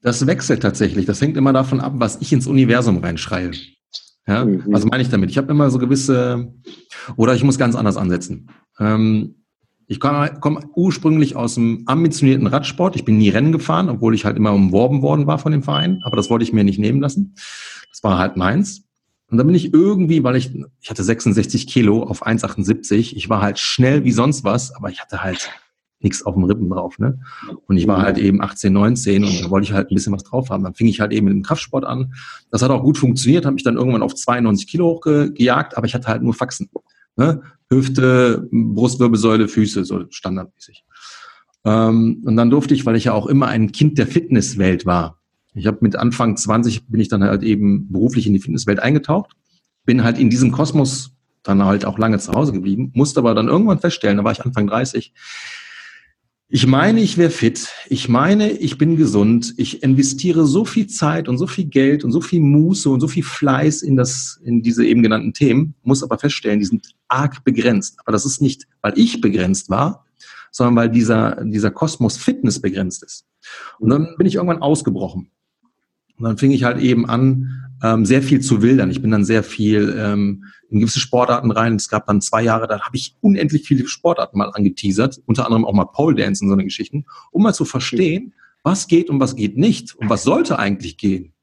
Das 0.01 0.25
wechselt 0.25 0.61
tatsächlich. 0.61 1.05
Das 1.05 1.21
hängt 1.21 1.37
immer 1.37 1.53
davon 1.53 1.79
ab, 1.79 1.93
was 1.95 2.21
ich 2.21 2.31
ins 2.31 2.47
Universum 2.47 2.97
reinschreie. 2.99 3.51
Ja, 4.27 4.45
mhm. 4.45 4.63
was 4.67 4.85
meine 4.85 5.01
ich 5.01 5.09
damit? 5.09 5.29
Ich 5.29 5.37
habe 5.37 5.51
immer 5.51 5.69
so 5.69 5.79
gewisse, 5.79 6.53
oder 7.15 7.33
ich 7.33 7.43
muss 7.43 7.57
ganz 7.57 7.75
anders 7.75 7.97
ansetzen. 7.97 8.49
Ähm, 8.79 9.35
ich 9.87 10.01
komme 10.01 10.37
komm 10.41 10.59
ursprünglich 10.75 11.37
aus 11.37 11.55
dem 11.55 11.83
ambitionierten 11.85 12.47
Radsport. 12.47 12.97
Ich 12.97 13.05
bin 13.05 13.17
nie 13.17 13.29
Rennen 13.29 13.53
gefahren, 13.53 13.89
obwohl 13.89 14.13
ich 14.13 14.25
halt 14.25 14.35
immer 14.35 14.53
umworben 14.53 15.01
worden 15.01 15.27
war 15.27 15.39
von 15.39 15.53
dem 15.53 15.63
Verein. 15.63 16.01
Aber 16.03 16.17
das 16.17 16.29
wollte 16.29 16.43
ich 16.43 16.51
mir 16.51 16.65
nicht 16.65 16.77
nehmen 16.77 16.99
lassen. 16.99 17.35
Das 17.89 18.03
war 18.03 18.17
halt 18.17 18.35
meins. 18.35 18.83
Und 19.29 19.37
dann 19.37 19.47
bin 19.47 19.55
ich 19.55 19.73
irgendwie, 19.73 20.23
weil 20.23 20.35
ich, 20.35 20.51
ich 20.81 20.89
hatte 20.89 21.03
66 21.03 21.67
Kilo 21.67 22.03
auf 22.03 22.25
1,78. 22.25 23.15
Ich 23.15 23.29
war 23.29 23.41
halt 23.41 23.59
schnell 23.59 24.03
wie 24.03 24.11
sonst 24.11 24.43
was, 24.43 24.75
aber 24.75 24.89
ich 24.89 25.01
hatte 25.01 25.23
halt 25.23 25.51
nichts 25.99 26.23
auf 26.23 26.35
dem 26.35 26.43
Rippen 26.43 26.69
drauf. 26.69 26.99
Ne? 26.99 27.19
Und 27.65 27.77
ich 27.77 27.87
war 27.87 28.01
halt 28.01 28.17
eben 28.17 28.41
18, 28.41 28.71
19 28.71 29.23
und 29.23 29.43
da 29.43 29.49
wollte 29.49 29.65
ich 29.65 29.73
halt 29.73 29.91
ein 29.91 29.95
bisschen 29.95 30.13
was 30.13 30.23
drauf 30.23 30.49
haben. 30.49 30.63
Dann 30.63 30.75
fing 30.75 30.87
ich 30.87 30.99
halt 30.99 31.11
eben 31.11 31.25
mit 31.25 31.33
dem 31.33 31.43
Kraftsport 31.43 31.85
an. 31.85 32.13
Das 32.51 32.61
hat 32.61 32.69
auch 32.69 32.83
gut 32.83 32.97
funktioniert, 32.97 33.45
habe 33.45 33.55
mich 33.55 33.63
dann 33.63 33.77
irgendwann 33.77 34.03
auf 34.03 34.15
92 34.15 34.67
Kilo 34.67 34.87
hochgejagt, 34.87 35.75
aber 35.75 35.87
ich 35.87 35.95
hatte 35.95 36.07
halt 36.07 36.21
nur 36.21 36.33
Faxen. 36.33 36.69
Ne? 37.15 37.41
Hüfte, 37.69 38.47
Brustwirbelsäule, 38.51 39.47
Füße, 39.47 39.83
so 39.85 40.05
standardmäßig. 40.09 40.85
Ähm, 41.65 42.21
und 42.23 42.37
dann 42.37 42.49
durfte 42.49 42.73
ich, 42.73 42.85
weil 42.85 42.95
ich 42.95 43.05
ja 43.05 43.13
auch 43.13 43.27
immer 43.27 43.47
ein 43.47 43.71
Kind 43.71 43.97
der 43.97 44.07
Fitnesswelt 44.07 44.85
war. 44.85 45.19
Ich 45.53 45.65
habe 45.65 45.79
mit 45.81 45.95
Anfang 45.95 46.37
20 46.37 46.87
bin 46.87 47.01
ich 47.01 47.09
dann 47.09 47.23
halt 47.23 47.41
eben 47.41 47.91
beruflich 47.91 48.27
in 48.27 48.33
die 48.33 48.39
Fitnesswelt 48.39 48.79
eingetaucht, 48.79 49.31
bin 49.83 50.03
halt 50.03 50.19
in 50.19 50.29
diesem 50.29 50.51
Kosmos 50.51 51.11
dann 51.41 51.63
halt 51.65 51.85
auch 51.85 51.97
lange 51.97 52.19
zu 52.19 52.33
Hause 52.33 52.53
geblieben, 52.53 52.91
musste 52.93 53.19
aber 53.19 53.33
dann 53.33 53.47
irgendwann 53.47 53.79
feststellen, 53.79 54.17
da 54.17 54.23
war 54.23 54.31
ich 54.31 54.45
Anfang 54.45 54.67
30, 54.67 55.13
ich 56.49 56.65
meine, 56.65 57.01
ich 57.01 57.17
wäre 57.17 57.29
fit. 57.29 57.67
Ich 57.89 58.07
meine, 58.07 58.51
ich 58.51 58.77
bin 58.77 58.95
gesund. 58.95 59.53
Ich 59.57 59.83
investiere 59.83 60.45
so 60.45 60.63
viel 60.63 60.87
Zeit 60.87 61.27
und 61.27 61.37
so 61.37 61.45
viel 61.45 61.65
Geld 61.65 62.05
und 62.05 62.13
so 62.13 62.21
viel 62.21 62.39
Muße 62.39 62.89
und 62.89 63.01
so 63.01 63.09
viel 63.09 63.23
Fleiß 63.23 63.81
in 63.81 63.97
das, 63.97 64.39
in 64.45 64.61
diese 64.61 64.85
eben 64.85 65.03
genannten 65.03 65.33
Themen, 65.33 65.75
muss 65.83 66.03
aber 66.03 66.17
feststellen, 66.17 66.59
die 66.59 66.65
sind 66.65 66.95
arg 67.09 67.43
begrenzt. 67.43 67.97
Aber 67.99 68.13
das 68.13 68.25
ist 68.25 68.41
nicht, 68.41 68.65
weil 68.81 68.97
ich 68.97 69.19
begrenzt 69.19 69.69
war, 69.69 70.05
sondern 70.51 70.77
weil 70.77 70.89
dieser, 70.89 71.43
dieser 71.43 71.71
Kosmos 71.71 72.15
Fitness 72.15 72.61
begrenzt 72.61 73.03
ist. 73.03 73.25
Und 73.77 73.89
dann 73.89 74.15
bin 74.17 74.25
ich 74.25 74.35
irgendwann 74.35 74.61
ausgebrochen. 74.61 75.29
Und 76.17 76.23
dann 76.23 76.37
fing 76.37 76.51
ich 76.51 76.63
halt 76.63 76.79
eben 76.79 77.09
an, 77.09 77.66
ähm, 77.83 78.05
sehr 78.05 78.21
viel 78.21 78.41
zu 78.41 78.61
wildern. 78.61 78.91
Ich 78.91 79.01
bin 79.01 79.11
dann 79.11 79.25
sehr 79.25 79.43
viel 79.43 79.95
ähm, 79.97 80.45
in 80.69 80.79
gewisse 80.79 80.99
Sportarten 80.99 81.51
rein. 81.51 81.75
Es 81.75 81.89
gab 81.89 82.07
dann 82.07 82.21
zwei 82.21 82.43
Jahre, 82.43 82.67
da 82.67 82.79
habe 82.81 82.95
ich 82.95 83.15
unendlich 83.21 83.67
viele 83.67 83.87
Sportarten 83.87 84.37
mal 84.37 84.51
angeteasert, 84.53 85.21
unter 85.25 85.45
anderem 85.45 85.65
auch 85.65 85.73
mal 85.73 85.85
Pole 85.85 86.15
Dance 86.15 86.43
und 86.43 86.49
so 86.49 86.53
eine 86.53 86.63
Geschichten, 86.63 87.05
um 87.31 87.43
mal 87.43 87.53
zu 87.53 87.65
verstehen, 87.65 88.33
was 88.63 88.87
geht 88.87 89.09
und 89.09 89.19
was 89.19 89.35
geht 89.35 89.57
nicht 89.57 89.95
und 89.95 90.09
was 90.09 90.23
sollte 90.23 90.59
eigentlich 90.59 90.97
gehen. 90.97 91.33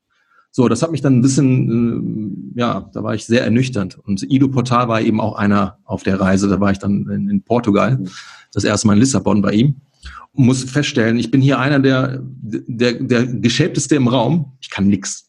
So, 0.56 0.68
das 0.68 0.82
hat 0.82 0.92
mich 0.92 1.00
dann 1.00 1.18
ein 1.18 1.22
bisschen, 1.22 2.54
äh, 2.54 2.60
ja, 2.60 2.88
da 2.92 3.02
war 3.02 3.14
ich 3.14 3.24
sehr 3.24 3.42
ernüchternd. 3.42 3.98
Und 3.98 4.22
Ido 4.22 4.46
Portal 4.46 4.86
war 4.86 5.00
eben 5.00 5.20
auch 5.20 5.34
einer 5.34 5.78
auf 5.84 6.04
der 6.04 6.20
Reise. 6.20 6.48
Da 6.48 6.60
war 6.60 6.70
ich 6.70 6.78
dann 6.78 7.08
in, 7.10 7.28
in 7.28 7.42
Portugal, 7.42 7.98
das 8.52 8.62
erste 8.62 8.86
Mal 8.86 8.92
in 8.92 9.00
Lissabon 9.00 9.42
bei 9.42 9.52
ihm. 9.52 9.80
Muss 10.32 10.62
feststellen, 10.62 11.18
ich 11.18 11.32
bin 11.32 11.40
hier 11.40 11.58
einer 11.58 11.80
der, 11.80 12.20
der, 12.22 12.94
der 12.94 13.26
geschäbteste 13.26 13.96
im 13.96 14.06
Raum. 14.06 14.52
Ich 14.60 14.70
kann 14.70 14.86
nix. 14.86 15.28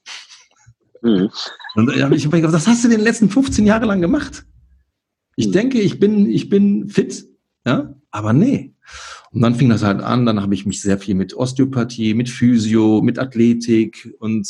Mhm. 1.06 1.30
Und 1.76 1.86
da 1.86 2.04
habe 2.04 2.16
ich 2.16 2.30
gedacht, 2.30 2.54
was 2.54 2.68
hast 2.68 2.84
du 2.84 2.90
denn 2.90 3.00
letzten 3.00 3.30
15 3.30 3.66
Jahre 3.66 3.86
lang 3.86 4.02
gemacht? 4.02 4.46
Ich 5.36 5.48
mhm. 5.48 5.52
denke, 5.52 5.80
ich 5.80 6.00
bin, 6.00 6.30
ich 6.30 6.50
bin 6.50 6.90
fit, 6.90 7.26
ja, 7.66 7.94
aber 8.12 8.34
nee. 8.34 8.74
Und 9.32 9.42
dann 9.42 9.56
fing 9.56 9.70
das 9.70 9.84
halt 9.84 10.02
an, 10.02 10.26
dann 10.26 10.42
habe 10.42 10.54
ich 10.56 10.66
mich 10.66 10.82
sehr 10.82 10.98
viel 10.98 11.16
mit 11.16 11.34
Osteopathie, 11.36 12.14
mit 12.14 12.30
Physio, 12.30 13.02
mit 13.02 13.20
Athletik 13.20 14.14
und 14.20 14.48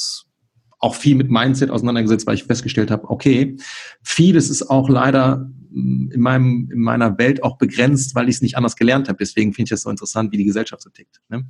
auch 0.80 0.96
viel 0.96 1.16
mit 1.16 1.30
Mindset 1.32 1.72
auseinandergesetzt, 1.72 2.28
weil 2.28 2.36
ich 2.36 2.44
festgestellt 2.44 2.92
habe, 2.92 3.10
okay, 3.10 3.58
vieles 4.04 4.50
ist 4.50 4.70
auch 4.70 4.88
leider 4.88 5.50
in, 5.76 6.20
meinem, 6.22 6.70
in 6.72 6.80
meiner 6.80 7.18
Welt 7.18 7.44
auch 7.44 7.58
begrenzt, 7.58 8.16
weil 8.16 8.30
ich 8.30 8.36
es 8.36 8.42
nicht 8.42 8.58
anders 8.58 8.76
gelernt 8.76 9.10
habe. 9.10 9.18
Deswegen 9.20 9.54
finde 9.54 9.68
ich 9.68 9.72
es 9.74 9.82
so 9.82 9.90
interessant, 9.90 10.32
wie 10.32 10.38
die 10.38 10.46
Gesellschaft 10.46 10.82
so 10.82 10.90
tickt. 10.90 11.22
Ne? 11.30 11.46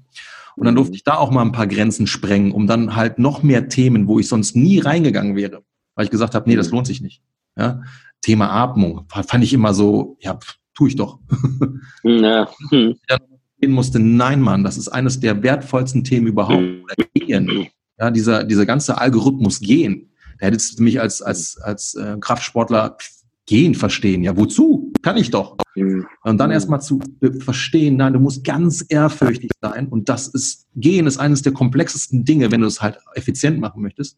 Und 0.55 0.65
dann 0.65 0.75
durfte 0.75 0.91
mhm. 0.91 0.95
ich 0.95 1.03
da 1.03 1.17
auch 1.17 1.31
mal 1.31 1.43
ein 1.43 1.51
paar 1.51 1.67
Grenzen 1.67 2.07
sprengen, 2.07 2.51
um 2.51 2.67
dann 2.67 2.95
halt 2.95 3.19
noch 3.19 3.43
mehr 3.43 3.69
Themen, 3.69 4.07
wo 4.07 4.19
ich 4.19 4.27
sonst 4.27 4.55
nie 4.55 4.79
reingegangen 4.79 5.35
wäre, 5.35 5.63
weil 5.95 6.05
ich 6.05 6.11
gesagt 6.11 6.35
habe, 6.35 6.49
nee, 6.49 6.55
das 6.55 6.67
mhm. 6.67 6.75
lohnt 6.75 6.87
sich 6.87 7.01
nicht. 7.01 7.21
Ja? 7.57 7.83
Thema 8.21 8.49
Atmung 8.49 9.05
fand 9.09 9.43
ich 9.43 9.53
immer 9.53 9.73
so, 9.73 10.17
ja, 10.19 10.35
pff, 10.35 10.55
tu 10.73 10.87
ich 10.87 10.95
doch. 10.95 11.19
Ja. 12.03 12.49
Hm. 12.69 12.95
Dann 13.07 13.71
musste, 13.71 13.99
nein, 13.99 14.41
Mann, 14.41 14.63
das 14.63 14.77
ist 14.77 14.89
eines 14.89 15.19
der 15.19 15.41
wertvollsten 15.41 16.03
Themen 16.03 16.27
überhaupt. 16.27 16.61
Mhm. 16.61 17.67
Ja, 17.97 18.11
dieser, 18.11 18.43
dieser 18.43 18.65
ganze 18.65 18.97
Algorithmus 18.97 19.59
gehen. 19.59 20.11
Da 20.39 20.47
hättest 20.47 20.77
du 20.77 20.83
mich 20.83 20.99
als, 20.99 21.21
als, 21.21 21.57
als 21.57 21.95
äh, 21.95 22.17
Kraftsportler 22.19 22.97
gehen 23.45 23.75
verstehen. 23.75 24.23
Ja, 24.23 24.35
wozu? 24.37 24.91
Kann 25.01 25.17
ich 25.17 25.29
doch. 25.29 25.57
Mhm. 25.75 26.07
Und 26.23 26.37
dann 26.37 26.51
erstmal 26.51 26.81
zu 26.81 26.99
verstehen, 27.39 27.97
nein, 27.97 28.13
du 28.13 28.19
musst 28.19 28.43
ganz 28.43 28.83
ehrfürchtig 28.89 29.51
sein. 29.61 29.87
Und 29.87 30.09
das 30.09 30.27
ist, 30.27 30.67
gehen 30.75 31.05
ist 31.05 31.17
eines 31.17 31.41
der 31.41 31.53
komplexesten 31.53 32.25
Dinge, 32.25 32.51
wenn 32.51 32.61
du 32.61 32.67
es 32.67 32.81
halt 32.81 32.97
effizient 33.13 33.59
machen 33.59 33.81
möchtest. 33.81 34.17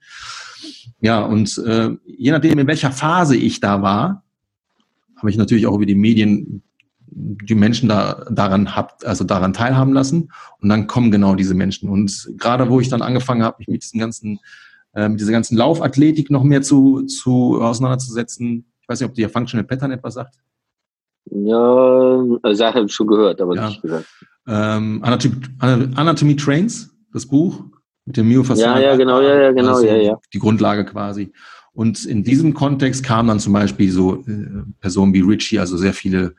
Ja, 1.01 1.21
und 1.21 1.57
äh, 1.59 1.91
je 2.05 2.31
nachdem, 2.31 2.57
in 2.57 2.67
welcher 2.67 2.91
Phase 2.91 3.35
ich 3.35 3.59
da 3.59 3.81
war, 3.81 4.23
habe 5.17 5.29
ich 5.29 5.37
natürlich 5.37 5.67
auch 5.67 5.75
über 5.75 5.85
die 5.85 5.95
Medien 5.95 6.63
die 7.09 7.55
Menschen 7.55 7.89
da 7.89 8.25
daran 8.29 8.75
habt, 8.75 9.05
also 9.05 9.23
daran 9.23 9.53
teilhaben 9.53 9.93
lassen. 9.93 10.31
Und 10.59 10.69
dann 10.69 10.87
kommen 10.87 11.11
genau 11.11 11.35
diese 11.35 11.55
Menschen. 11.55 11.89
Und 11.89 12.29
gerade 12.37 12.69
wo 12.69 12.79
ich 12.79 12.89
dann 12.89 13.01
angefangen 13.01 13.43
habe, 13.43 13.57
mich 13.59 13.67
mit 13.67 13.83
diesem 13.83 13.99
ganzen, 13.99 14.39
äh, 14.93 15.09
mit 15.09 15.19
dieser 15.19 15.31
ganzen 15.31 15.57
Laufathletik 15.57 16.29
noch 16.29 16.43
mehr 16.43 16.61
zu, 16.61 17.03
zu 17.03 17.61
auseinanderzusetzen, 17.61 18.65
ich 18.87 18.89
weiß 18.89 19.01
nicht, 19.01 19.09
ob 19.09 19.15
dir 19.15 19.29
Functional 19.29 19.65
Pattern 19.65 19.91
etwas 19.91 20.13
sagt. 20.13 20.35
Ja, 21.29 22.23
also 22.41 22.63
ich 22.63 22.73
habe 22.73 22.87
schon 22.87 23.07
gehört, 23.07 23.41
aber 23.41 23.53
ja. 23.53 23.67
nicht 23.67 23.81
gesagt. 23.81 24.05
Ähm, 24.47 25.03
Anatomy, 25.03 25.35
Anatomy 25.59 26.35
Trains, 26.37 26.95
das 27.11 27.25
Buch 27.25 27.65
mit 28.05 28.15
dem 28.15 28.29
Myofaszial. 28.29 28.81
Ja, 28.81 28.91
ja, 28.91 28.95
genau, 28.95 29.19
ja, 29.19 29.41
ja, 29.41 29.51
genau, 29.51 29.75
also 29.75 29.85
ja, 29.85 29.97
ja. 29.97 30.17
Die 30.33 30.39
Grundlage 30.39 30.85
quasi. 30.85 31.33
Und 31.73 32.05
in 32.05 32.23
diesem 32.23 32.53
Kontext 32.53 33.03
kamen 33.03 33.27
dann 33.27 33.39
zum 33.41 33.51
Beispiel 33.51 33.91
so 33.91 34.23
äh, 34.25 34.63
Personen 34.79 35.13
wie 35.13 35.19
Richie, 35.19 35.59
also 35.59 35.75
sehr 35.75 35.93
viele 35.93 36.33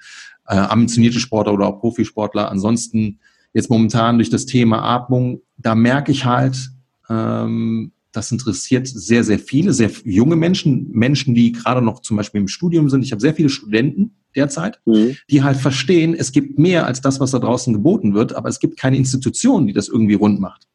äh, 0.46 0.56
ambitionierte 0.56 1.20
Sportler 1.20 1.52
oder 1.52 1.66
auch 1.66 1.80
Profisportler. 1.80 2.50
Ansonsten 2.50 3.20
jetzt 3.52 3.68
momentan 3.68 4.16
durch 4.16 4.30
das 4.30 4.46
Thema 4.46 4.82
Atmung, 4.82 5.42
da 5.58 5.74
merke 5.74 6.12
ich 6.12 6.24
halt, 6.24 6.70
ähm, 7.10 7.92
das 8.12 8.32
interessiert 8.32 8.88
sehr, 8.88 9.22
sehr 9.22 9.38
viele, 9.38 9.72
sehr 9.72 9.90
junge 10.04 10.36
Menschen, 10.36 10.90
Menschen, 10.92 11.34
die 11.34 11.52
gerade 11.52 11.82
noch 11.82 12.00
zum 12.00 12.16
Beispiel 12.16 12.40
im 12.40 12.48
Studium 12.48 12.88
sind. 12.88 13.02
Ich 13.02 13.12
habe 13.12 13.20
sehr 13.20 13.34
viele 13.34 13.50
Studenten 13.50 14.16
derzeit, 14.34 14.80
mhm. 14.86 15.16
die 15.30 15.42
halt 15.42 15.56
verstehen, 15.56 16.14
es 16.14 16.32
gibt 16.32 16.58
mehr 16.58 16.86
als 16.86 17.00
das, 17.00 17.20
was 17.20 17.32
da 17.32 17.38
draußen 17.38 17.72
geboten 17.72 18.14
wird, 18.14 18.34
aber 18.34 18.48
es 18.48 18.60
gibt 18.60 18.78
keine 18.78 18.96
Institution, 18.96 19.66
die 19.66 19.72
das 19.72 19.88
irgendwie 19.88 20.14
rund 20.14 20.40
macht. 20.40 20.66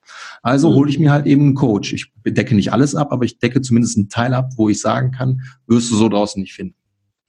Also 0.41 0.69
mhm. 0.69 0.75
hole 0.75 0.89
ich 0.89 0.99
mir 0.99 1.11
halt 1.11 1.25
eben 1.25 1.41
einen 1.41 1.55
Coach. 1.55 1.93
Ich 1.93 2.11
decke 2.25 2.53
nicht 2.53 2.71
alles 2.71 2.95
ab, 2.95 3.11
aber 3.11 3.25
ich 3.25 3.39
decke 3.39 3.61
zumindest 3.61 3.97
einen 3.97 4.09
Teil 4.09 4.33
ab, 4.33 4.51
wo 4.57 4.69
ich 4.69 4.79
sagen 4.79 5.11
kann, 5.11 5.41
wirst 5.67 5.89
du 5.91 5.95
so 5.95 6.09
draußen 6.09 6.41
nicht 6.41 6.53
finden. 6.53 6.75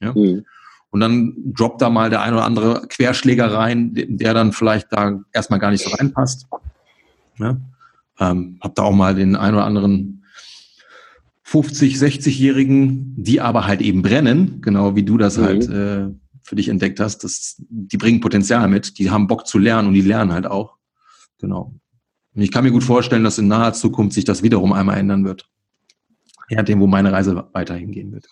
Ja? 0.01 0.13
Mhm. 0.13 0.45
Und 0.91 1.01
dann 1.01 1.35
droppt 1.57 1.83
da 1.83 1.91
mal 1.91 2.11
der 2.11 2.23
ein 2.23 2.35
oder 2.35 2.45
andere 2.45 2.87
Querschläger 2.89 3.53
rein, 3.53 3.93
der 3.95 4.35
dann 4.35 4.53
vielleicht 4.53 4.93
da 4.93 5.21
erstmal 5.33 5.59
gar 5.59 5.71
nicht 5.71 5.85
so 5.85 5.91
reinpasst. 5.91 6.47
Ja? 7.39 7.57
Ähm, 8.19 8.59
hab 8.61 8.75
da 8.75 8.83
auch 8.83 8.95
mal 8.95 9.15
den 9.15 9.37
ein 9.37 9.55
oder 9.55 9.65
anderen 9.65 10.25
50, 11.43 11.97
60-Jährigen, 11.97 13.15
die 13.17 13.41
aber 13.41 13.67
halt 13.67 13.81
eben 13.81 14.03
brennen, 14.03 14.61
genau 14.61 14.97
wie 14.97 15.03
du 15.03 15.19
das 15.19 15.37
mhm. 15.37 15.43
halt 15.43 15.69
äh, 15.69 16.09
für 16.43 16.57
dich 16.57 16.69
entdeckt 16.69 17.01
hast. 17.01 17.25
Das, 17.25 17.57
die 17.69 17.97
bringen 17.97 18.21
Potenzial 18.21 18.69
mit, 18.69 18.99
die 18.99 19.11
haben 19.11 19.27
Bock 19.27 19.47
zu 19.47 19.59
lernen 19.59 19.89
und 19.89 19.95
die 19.95 20.01
lernen 20.01 20.33
halt 20.33 20.47
auch. 20.47 20.77
Genau. 21.41 21.75
Und 22.35 22.43
ich 22.43 22.51
kann 22.51 22.65
mir 22.65 22.73
gut 22.73 22.85
vorstellen, 22.85 23.25
dass 23.25 23.39
in 23.39 23.49
naher 23.49 23.73
Zukunft 23.73 24.15
sich 24.15 24.25
das 24.25 24.43
wiederum 24.43 24.73
einmal 24.73 24.99
ändern 24.99 25.25
wird. 25.25 25.49
Je 26.49 26.57
nachdem, 26.57 26.81
wo 26.81 26.87
meine 26.87 27.13
Reise 27.13 27.49
weiterhin 27.53 27.93
gehen 27.93 28.13
wird. 28.13 28.27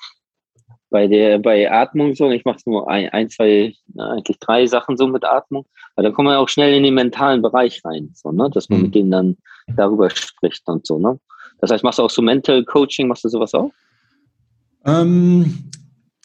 Bei 0.92 1.08
der, 1.08 1.38
bei 1.38 1.72
Atmung 1.72 2.14
so, 2.14 2.30
ich 2.30 2.44
mache 2.44 2.58
nur 2.66 2.88
ein, 2.88 3.08
ein, 3.08 3.30
zwei, 3.30 3.74
eigentlich 3.96 4.38
drei 4.38 4.66
Sachen 4.66 4.96
so 4.96 5.08
mit 5.08 5.24
Atmung, 5.24 5.66
aber 5.96 6.04
dann 6.04 6.12
kommt 6.12 6.26
man 6.26 6.36
auch 6.36 6.48
schnell 6.48 6.74
in 6.74 6.84
den 6.84 6.94
mentalen 6.94 7.42
Bereich 7.42 7.80
rein, 7.84 8.10
so, 8.14 8.30
ne? 8.30 8.50
dass 8.52 8.68
man 8.68 8.78
mhm. 8.78 8.84
mit 8.84 8.94
denen 8.94 9.10
dann 9.10 9.36
darüber 9.76 10.10
spricht 10.10 10.62
und 10.66 10.86
so, 10.86 10.98
ne? 10.98 11.18
Das 11.60 11.70
heißt, 11.70 11.82
machst 11.84 11.98
du 11.98 12.02
auch 12.02 12.10
so 12.10 12.22
Mental 12.22 12.64
Coaching, 12.64 13.08
machst 13.08 13.24
du 13.24 13.28
sowas 13.28 13.54
auch? 13.54 13.70
Ähm, 14.84 15.70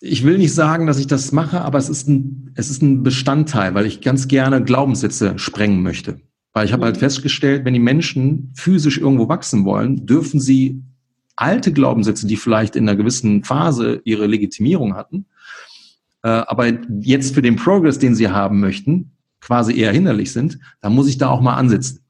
ich 0.01 0.25
will 0.25 0.37
nicht 0.37 0.53
sagen, 0.53 0.87
dass 0.87 0.99
ich 0.99 1.07
das 1.07 1.31
mache, 1.31 1.61
aber 1.61 1.77
es 1.77 1.89
ist 1.89 2.07
ein, 2.07 2.51
es 2.55 2.69
ist 2.69 2.81
ein 2.81 3.03
Bestandteil, 3.03 3.73
weil 3.73 3.85
ich 3.85 4.01
ganz 4.01 4.27
gerne 4.27 4.63
Glaubenssätze 4.63 5.37
sprengen 5.37 5.81
möchte. 5.81 6.19
Weil 6.53 6.65
ich 6.65 6.73
habe 6.73 6.85
halt 6.85 6.95
mhm. 6.95 7.01
festgestellt, 7.01 7.65
wenn 7.65 7.73
die 7.73 7.79
Menschen 7.79 8.51
physisch 8.55 8.97
irgendwo 8.97 9.29
wachsen 9.29 9.63
wollen, 9.63 10.05
dürfen 10.05 10.39
sie 10.39 10.83
alte 11.37 11.71
Glaubenssätze, 11.71 12.27
die 12.27 12.35
vielleicht 12.35 12.75
in 12.75 12.87
einer 12.87 12.97
gewissen 12.97 13.43
Phase 13.43 14.01
ihre 14.03 14.27
Legitimierung 14.27 14.95
hatten, 14.95 15.25
äh, 16.23 16.29
aber 16.29 16.67
jetzt 16.99 17.33
für 17.33 17.41
den 17.41 17.55
Progress, 17.55 17.99
den 17.99 18.15
sie 18.15 18.29
haben 18.29 18.59
möchten, 18.59 19.11
quasi 19.39 19.77
eher 19.77 19.93
hinderlich 19.93 20.33
sind, 20.33 20.59
dann 20.81 20.93
muss 20.93 21.07
ich 21.07 21.17
da 21.17 21.29
auch 21.29 21.41
mal 21.41 21.55
ansetzen. 21.55 22.01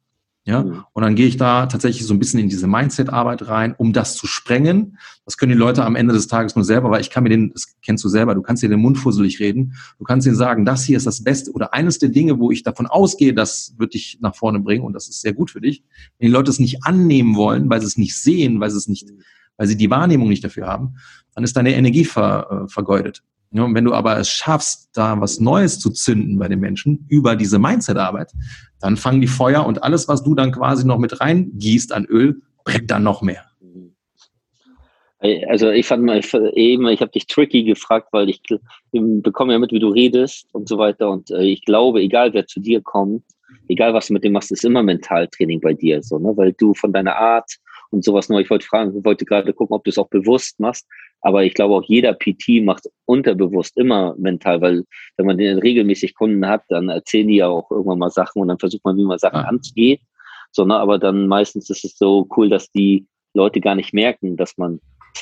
Ja, 0.48 0.64
mhm. 0.64 0.86
und 0.94 1.04
dann 1.04 1.16
gehe 1.16 1.28
ich 1.28 1.36
da 1.36 1.66
tatsächlich 1.66 2.08
so 2.08 2.14
ein 2.14 2.20
bisschen 2.20 2.40
in 2.40 2.48
diese 2.48 2.68
Mindset-Arbeit 2.68 3.50
rein, 3.50 3.76
um 3.78 3.92
das 3.92 4.16
zu 4.16 4.28
sprengen. 4.28 4.98
Das 5.26 5.38
können 5.38 5.52
die 5.52 5.58
Leute 5.58 5.84
am 5.84 5.98
Ende 5.98 6.14
des 6.14 6.28
Tages 6.28 6.56
nur 6.56 6.64
selber, 6.64 6.90
weil 6.90 7.02
ich 7.02 7.10
kann 7.10 7.24
mir 7.24 7.30
den, 7.30 7.52
das 7.52 7.76
kennst 7.84 8.02
du 8.06 8.08
selber, 8.08 8.34
du 8.34 8.42
kannst 8.42 8.64
dir 8.64 8.70
den 8.70 8.80
Mund 8.80 8.98
fusselig 8.98 9.42
reden. 9.42 9.74
Du 10.00 10.06
kannst 10.06 10.26
ihnen 10.26 10.38
sagen, 10.38 10.64
das 10.64 10.86
hier 10.86 10.96
ist 10.96 11.06
das 11.06 11.22
Beste 11.22 11.52
oder 11.52 11.74
eines 11.74 12.00
der 12.00 12.08
Dinge, 12.08 12.40
wo 12.40 12.50
ich 12.50 12.64
davon 12.64 12.88
ausgehe, 12.88 13.34
das 13.34 13.76
wird 13.78 13.94
dich 13.94 14.20
nach 14.22 14.36
vorne 14.36 14.62
bringen 14.62 14.86
und 14.86 14.94
das 14.94 15.10
ist 15.10 15.20
sehr 15.20 15.34
gut 15.34 15.52
für 15.52 15.60
dich. 15.60 15.84
Wenn 16.18 16.28
die 16.28 16.34
Leute 16.34 16.50
es 16.50 16.60
nicht 16.60 16.86
annehmen 16.86 17.36
wollen, 17.36 17.70
weil 17.70 17.82
sie 17.82 17.88
es 17.88 17.98
nicht 17.98 18.16
sehen, 18.18 18.62
weil 18.62 18.72
sie 18.72 18.78
es 18.78 18.88
nicht, 18.88 19.10
weil 19.58 19.68
sie 19.68 19.76
die 19.76 19.90
Wahrnehmung 19.90 20.30
nicht 20.30 20.46
dafür 20.46 20.66
haben, 20.66 20.96
dann 21.36 21.44
ist 21.44 21.58
deine 21.58 21.76
Energie 21.76 22.06
ver, 22.06 22.64
äh, 22.68 22.72
vergeudet. 22.72 23.22
Ja, 23.52 23.64
und 23.64 23.76
wenn 23.76 23.86
du 23.86 23.94
aber 23.94 24.18
es 24.18 24.30
schaffst, 24.30 24.90
da 24.94 25.20
was 25.22 25.40
Neues 25.40 25.80
zu 25.80 25.90
zünden 25.90 26.38
bei 26.38 26.48
den 26.48 26.60
Menschen 26.60 27.06
über 27.10 27.36
diese 27.36 27.60
Mindset-Arbeit, 27.60 28.34
dann 28.80 28.98
fangen 28.98 29.22
die 29.22 29.28
Feuer 29.28 29.66
und 29.66 29.84
alles, 29.84 30.08
was 30.08 30.24
du 30.24 30.36
dann 30.36 30.52
quasi 30.52 30.86
noch 30.86 30.98
mit 30.98 31.22
reingießt 31.22 31.94
an 31.94 32.06
Öl, 32.06 32.42
brennt 32.66 32.92
dann 32.92 33.04
noch 33.04 33.22
mehr. 33.22 33.44
Also 35.48 35.72
ich 35.72 35.88
fand 35.88 36.04
mal 36.04 36.22
eben, 36.54 36.88
ich 36.90 37.02
habe 37.02 37.12
dich 37.12 37.26
tricky 37.26 37.64
gefragt, 37.64 38.10
weil 38.12 38.30
ich 38.30 38.42
bekomme 38.92 39.54
ja 39.54 39.60
mit, 39.60 39.72
wie 39.72 39.80
du 39.80 39.90
redest 39.90 40.48
und 40.52 40.70
so 40.70 40.78
weiter. 40.78 41.10
Und 41.10 41.32
äh, 41.32 41.42
ich 41.42 41.66
glaube, 41.66 42.02
egal 42.02 42.34
wer 42.34 42.46
zu 42.46 42.60
dir 42.60 42.82
kommt, 42.82 43.24
egal 43.68 43.94
was 43.94 44.08
du 44.08 44.14
mit 44.14 44.24
dem 44.24 44.34
machst, 44.34 44.52
ist 44.52 44.64
immer 44.64 44.84
Mentaltraining 44.84 45.60
bei 45.60 45.74
dir, 45.74 46.04
so, 46.04 46.20
ne? 46.20 46.34
Weil 46.36 46.54
du 46.54 46.76
von 46.76 46.94
deiner 46.94 47.16
Art 47.16 47.52
und 47.92 48.04
sowas 48.04 48.30
noch, 48.30 48.40
ich 48.40 48.50
wollte 48.50 48.66
fragen, 48.66 48.98
ich 48.98 49.06
wollte 49.06 49.26
gerade 49.26 49.54
gucken, 49.54 49.76
ob 49.76 49.84
du 49.84 49.90
es 49.90 49.98
auch 49.98 50.10
bewusst 50.10 50.60
machst, 50.60 50.88
aber 51.22 51.44
ich 51.44 51.54
glaube 51.54 51.76
auch 51.76 51.84
jeder 51.84 52.14
PT 52.14 52.64
macht 52.64 52.88
unterbewusst 53.06 53.78
immer 53.78 54.16
mental, 54.18 54.62
weil 54.62 54.84
wenn 55.18 55.26
man 55.26 55.40
regelmäßig 55.40 56.16
Kunden 56.16 56.46
hat, 56.48 56.64
dann 56.70 56.90
erzählen 56.90 57.28
die 57.28 57.38
ja 57.38 57.48
auch 57.48 57.70
irgendwann 57.72 58.00
mal 58.00 58.12
Sachen 58.12 58.42
und 58.42 58.50
dann 58.50 58.60
versucht 58.60 58.86
man, 58.86 58.98
wie 58.98 59.06
man 59.06 59.18
Sachen 59.18 59.40
ja. 59.40 59.46
angeht. 59.46 60.02
So, 60.52 60.66
ne? 60.66 60.76
Aber 60.76 61.00
dann 61.00 61.28
meistens 61.28 61.70
ist 61.70 61.84
es 61.84 61.98
so 61.98 62.28
cool, 62.36 62.50
dass 62.50 62.72
die 62.72 63.06
Leute 63.34 63.60
gar 63.60 63.76
nicht 63.76 63.94
merken, 63.94 64.38
dass 64.38 64.58
man 64.58 64.80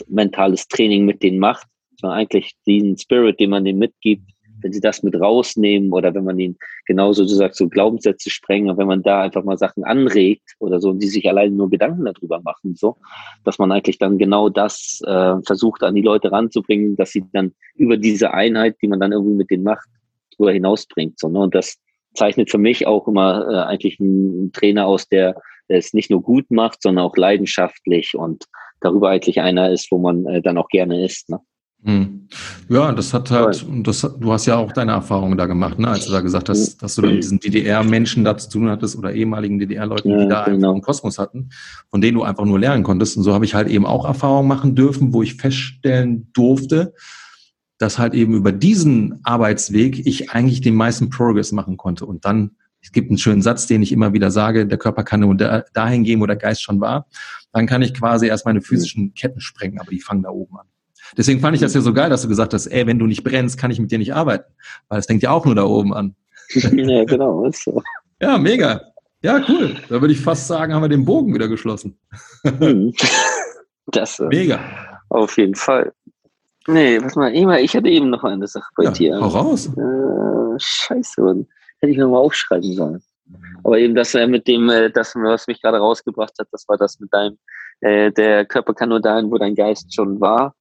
mentales 0.07 0.67
Training 0.67 1.05
mit 1.05 1.23
denen 1.23 1.39
macht, 1.39 1.67
sondern 1.99 2.19
eigentlich 2.19 2.55
diesen 2.65 2.97
Spirit, 2.97 3.39
den 3.39 3.49
man 3.49 3.65
denen 3.65 3.79
mitgibt, 3.79 4.29
wenn 4.65 4.73
sie 4.73 4.81
das 4.81 5.03
mit 5.03 5.13
rausnehmen 5.13 5.93
oder 5.93 6.15
wenn 6.15 6.23
man 6.23 6.39
ihnen 6.39 6.57
genauso, 6.87 7.21
du 7.21 7.29
sagst, 7.29 7.59
so 7.59 7.69
Glaubenssätze 7.69 8.31
sprengen, 8.31 8.71
und 8.71 8.79
wenn 8.79 8.87
man 8.87 9.03
da 9.03 9.21
einfach 9.21 9.43
mal 9.43 9.59
Sachen 9.59 9.83
anregt 9.83 10.55
oder 10.57 10.81
so 10.81 10.89
und 10.89 11.03
die 11.03 11.07
sich 11.07 11.29
allein 11.29 11.55
nur 11.55 11.69
Gedanken 11.69 12.03
darüber 12.03 12.41
machen, 12.41 12.73
so, 12.73 12.97
dass 13.43 13.59
man 13.59 13.71
eigentlich 13.71 13.99
dann 13.99 14.17
genau 14.17 14.49
das 14.49 15.01
äh, 15.05 15.35
versucht 15.45 15.83
an 15.83 15.93
die 15.93 16.01
Leute 16.01 16.31
ranzubringen, 16.31 16.95
dass 16.95 17.11
sie 17.11 17.23
dann 17.31 17.53
über 17.75 17.95
diese 17.95 18.33
Einheit, 18.33 18.77
die 18.81 18.87
man 18.87 18.99
dann 18.99 19.11
irgendwie 19.11 19.35
mit 19.35 19.51
denen 19.51 19.65
macht, 19.65 19.87
drüber 20.35 20.51
hinausbringt. 20.51 21.19
So, 21.19 21.29
ne? 21.29 21.41
Und 21.41 21.53
das 21.53 21.77
zeichnet 22.15 22.49
für 22.49 22.57
mich 22.57 22.87
auch 22.87 23.07
immer 23.07 23.47
äh, 23.47 23.69
eigentlich 23.69 23.99
einen 23.99 24.51
Trainer 24.51 24.87
aus, 24.87 25.07
der, 25.07 25.35
der 25.69 25.77
es 25.77 25.93
nicht 25.93 26.09
nur 26.09 26.23
gut 26.23 26.49
macht, 26.49 26.81
sondern 26.81 27.05
auch 27.05 27.15
leidenschaftlich 27.17 28.15
und 28.15 28.45
darüber 28.81 29.09
eigentlich 29.09 29.41
einer 29.41 29.69
ist, 29.69 29.91
wo 29.91 29.99
man 29.99 30.25
äh, 30.25 30.41
dann 30.41 30.57
auch 30.57 30.69
gerne 30.69 31.05
ist. 31.05 31.29
Ne? 31.29 31.37
Hm. 31.85 32.27
Ja, 32.67 32.91
das 32.91 33.13
hat 33.13 33.29
halt, 33.29 33.63
das, 33.83 34.01
du 34.01 34.33
hast 34.33 34.47
ja 34.47 34.57
auch 34.57 34.71
deine 34.71 34.93
Erfahrungen 34.93 35.37
da 35.37 35.45
gemacht, 35.45 35.77
ne? 35.77 35.89
als 35.89 36.07
du 36.07 36.11
da 36.11 36.21
gesagt 36.21 36.49
hast, 36.49 36.81
dass 36.81 36.95
du 36.95 37.03
mit 37.03 37.17
diesen 37.17 37.39
DDR-Menschen 37.39 38.23
da 38.23 38.35
zu 38.35 38.49
tun 38.49 38.69
hattest 38.69 38.97
oder 38.97 39.13
ehemaligen 39.13 39.59
DDR-Leuten, 39.59 40.09
ja, 40.09 40.17
die 40.17 40.27
da 40.27 40.45
genau. 40.45 40.55
einfach 40.55 40.71
einen 40.71 40.81
Kosmos 40.81 41.19
hatten, 41.19 41.49
von 41.91 42.01
denen 42.01 42.17
du 42.17 42.23
einfach 42.23 42.43
nur 42.43 42.59
lernen 42.59 42.81
konntest. 42.81 43.17
Und 43.17 43.23
so 43.23 43.35
habe 43.35 43.45
ich 43.45 43.53
halt 43.53 43.67
eben 43.67 43.85
auch 43.85 44.03
Erfahrungen 44.03 44.47
machen 44.47 44.73
dürfen, 44.73 45.13
wo 45.13 45.21
ich 45.21 45.35
feststellen 45.35 46.31
durfte, 46.33 46.95
dass 47.77 47.99
halt 47.99 48.15
eben 48.15 48.33
über 48.33 48.51
diesen 48.51 49.19
Arbeitsweg 49.23 50.07
ich 50.07 50.31
eigentlich 50.31 50.61
den 50.61 50.75
meisten 50.75 51.11
Progress 51.11 51.51
machen 51.51 51.77
konnte. 51.77 52.07
Und 52.07 52.25
dann, 52.25 52.55
es 52.81 52.93
gibt 52.93 53.11
einen 53.11 53.19
schönen 53.19 53.43
Satz, 53.43 53.67
den 53.67 53.83
ich 53.83 53.91
immer 53.91 54.11
wieder 54.11 54.31
sage, 54.31 54.65
der 54.65 54.79
Körper 54.79 55.03
kann 55.03 55.19
nur 55.19 55.35
dahin 55.35 56.03
gehen, 56.03 56.19
wo 56.19 56.25
der 56.25 56.35
Geist 56.35 56.63
schon 56.63 56.81
war. 56.81 57.05
Dann 57.51 57.67
kann 57.67 57.83
ich 57.83 57.93
quasi 57.93 58.25
erst 58.25 58.47
meine 58.47 58.61
physischen 58.61 59.13
Ketten 59.13 59.39
sprengen, 59.39 59.79
aber 59.79 59.91
die 59.91 60.01
fangen 60.01 60.23
da 60.23 60.29
oben 60.29 60.57
an. 60.57 60.65
Deswegen 61.17 61.39
fand 61.39 61.55
ich 61.55 61.61
das 61.61 61.73
ja 61.73 61.81
so 61.81 61.93
geil, 61.93 62.09
dass 62.09 62.21
du 62.21 62.27
gesagt 62.27 62.53
hast, 62.53 62.67
ey, 62.67 62.87
wenn 62.87 62.99
du 62.99 63.05
nicht 63.05 63.23
brennst, 63.23 63.57
kann 63.57 63.71
ich 63.71 63.79
mit 63.79 63.91
dir 63.91 63.97
nicht 63.97 64.13
arbeiten. 64.13 64.51
Weil 64.89 64.99
es 64.99 65.05
fängt 65.05 65.23
ja 65.23 65.31
auch 65.31 65.45
nur 65.45 65.55
da 65.55 65.63
oben 65.63 65.93
an. 65.93 66.15
ja, 66.49 67.03
genau, 67.05 67.45
ist 67.45 67.63
so. 67.63 67.81
Ja, 68.21 68.37
mega. 68.37 68.81
Ja, 69.21 69.43
cool. 69.49 69.75
Da 69.89 70.01
würde 70.01 70.13
ich 70.13 70.21
fast 70.21 70.47
sagen, 70.47 70.73
haben 70.73 70.83
wir 70.83 70.89
den 70.89 71.05
Bogen 71.05 71.33
wieder 71.33 71.47
geschlossen. 71.47 71.97
Hm. 72.43 72.93
das 73.87 74.19
äh, 74.19 74.27
Mega. 74.27 74.59
Auf 75.09 75.37
jeden 75.37 75.55
Fall. 75.55 75.93
Nee, 76.67 76.99
was 77.01 77.15
mal, 77.15 77.33
ich 77.33 77.75
hatte 77.75 77.87
eben 77.87 78.09
noch 78.09 78.23
eine 78.23 78.47
Sache 78.47 78.69
bei 78.75 78.85
ja, 78.85 78.91
dir. 78.91 79.19
Hau 79.19 79.27
raus. 79.27 79.67
Äh, 79.67 80.59
scheiße, 80.59 81.21
Mann. 81.21 81.47
Hätte 81.79 81.91
ich 81.91 81.97
mir 81.97 82.07
mal 82.07 82.17
aufschreiben 82.17 82.73
sollen. 82.73 83.03
Aber 83.63 83.79
eben 83.79 83.95
das 83.95 84.13
äh, 84.13 84.27
mit 84.27 84.47
dem, 84.47 84.69
äh, 84.69 84.91
das, 84.91 85.15
was 85.15 85.47
mich 85.47 85.61
gerade 85.61 85.77
rausgebracht 85.77 86.33
hat, 86.39 86.47
das 86.51 86.67
war 86.67 86.77
das 86.77 86.99
mit 86.99 87.11
deinem, 87.13 87.37
äh, 87.81 88.11
der 88.11 88.45
Körper 88.45 88.73
kann 88.73 88.89
nur 88.89 89.01
dahin, 89.01 89.31
wo 89.31 89.37
dein 89.37 89.55
Geist 89.55 89.93
schon 89.93 90.19
war 90.19 90.55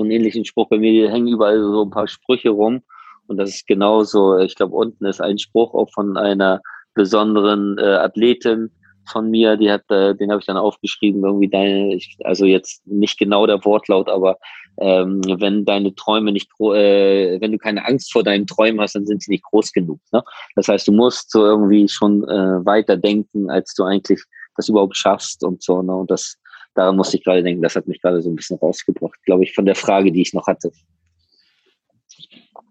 so 0.00 0.04
einen 0.04 0.12
ähnlichen 0.12 0.44
Spruch. 0.44 0.68
Bei 0.68 0.78
mir 0.78 1.10
hängen 1.10 1.28
überall 1.28 1.60
so 1.60 1.84
ein 1.84 1.90
paar 1.90 2.08
Sprüche 2.08 2.50
rum. 2.50 2.82
Und 3.26 3.36
das 3.36 3.50
ist 3.50 3.66
genauso, 3.66 4.38
ich 4.38 4.56
glaube, 4.56 4.74
unten 4.74 5.04
ist 5.04 5.20
ein 5.20 5.38
Spruch 5.38 5.74
auch 5.74 5.90
von 5.92 6.16
einer 6.16 6.60
besonderen 6.94 7.78
äh, 7.78 7.82
Athletin 7.82 8.70
von 9.10 9.30
mir, 9.30 9.56
die 9.56 9.70
hat, 9.70 9.88
äh, 9.90 10.14
den 10.14 10.30
habe 10.30 10.40
ich 10.40 10.46
dann 10.46 10.56
aufgeschrieben, 10.56 11.24
irgendwie 11.24 11.48
deine, 11.48 11.98
also 12.24 12.44
jetzt 12.44 12.86
nicht 12.86 13.18
genau 13.18 13.46
der 13.46 13.64
Wortlaut, 13.64 14.08
aber 14.08 14.36
ähm, 14.78 15.20
wenn 15.38 15.64
deine 15.64 15.94
Träume 15.94 16.32
nicht, 16.32 16.48
äh, 16.60 17.40
wenn 17.40 17.52
du 17.52 17.58
keine 17.58 17.84
Angst 17.86 18.12
vor 18.12 18.22
deinen 18.22 18.46
Träumen 18.46 18.80
hast, 18.80 18.94
dann 18.94 19.06
sind 19.06 19.22
sie 19.22 19.32
nicht 19.32 19.44
groß 19.44 19.72
genug. 19.72 20.00
Ne? 20.12 20.22
Das 20.56 20.68
heißt, 20.68 20.88
du 20.88 20.92
musst 20.92 21.30
so 21.30 21.44
irgendwie 21.44 21.88
schon 21.88 22.24
äh, 22.24 22.64
weiter 22.64 22.96
denken, 22.96 23.50
als 23.50 23.74
du 23.74 23.84
eigentlich 23.84 24.22
das 24.56 24.68
überhaupt 24.68 24.96
schaffst 24.96 25.44
und 25.44 25.62
so. 25.62 25.82
Ne? 25.82 25.94
Und 25.94 26.10
das 26.10 26.36
daran 26.74 26.96
musste 26.96 27.16
ich 27.16 27.24
gerade 27.24 27.42
denken, 27.42 27.62
das 27.62 27.76
hat 27.76 27.86
mich 27.86 28.00
gerade 28.00 28.20
so 28.22 28.30
ein 28.30 28.36
bisschen 28.36 28.58
rausgebracht, 28.58 29.22
glaube 29.24 29.44
ich, 29.44 29.54
von 29.54 29.64
der 29.64 29.74
Frage, 29.74 30.12
die 30.12 30.22
ich 30.22 30.34
noch 30.34 30.46
hatte. 30.46 30.72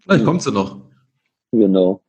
Vielleicht 0.02 0.24
kommst 0.24 0.46
du 0.46 0.50
noch. 0.50 0.80
Genau. 1.52 2.02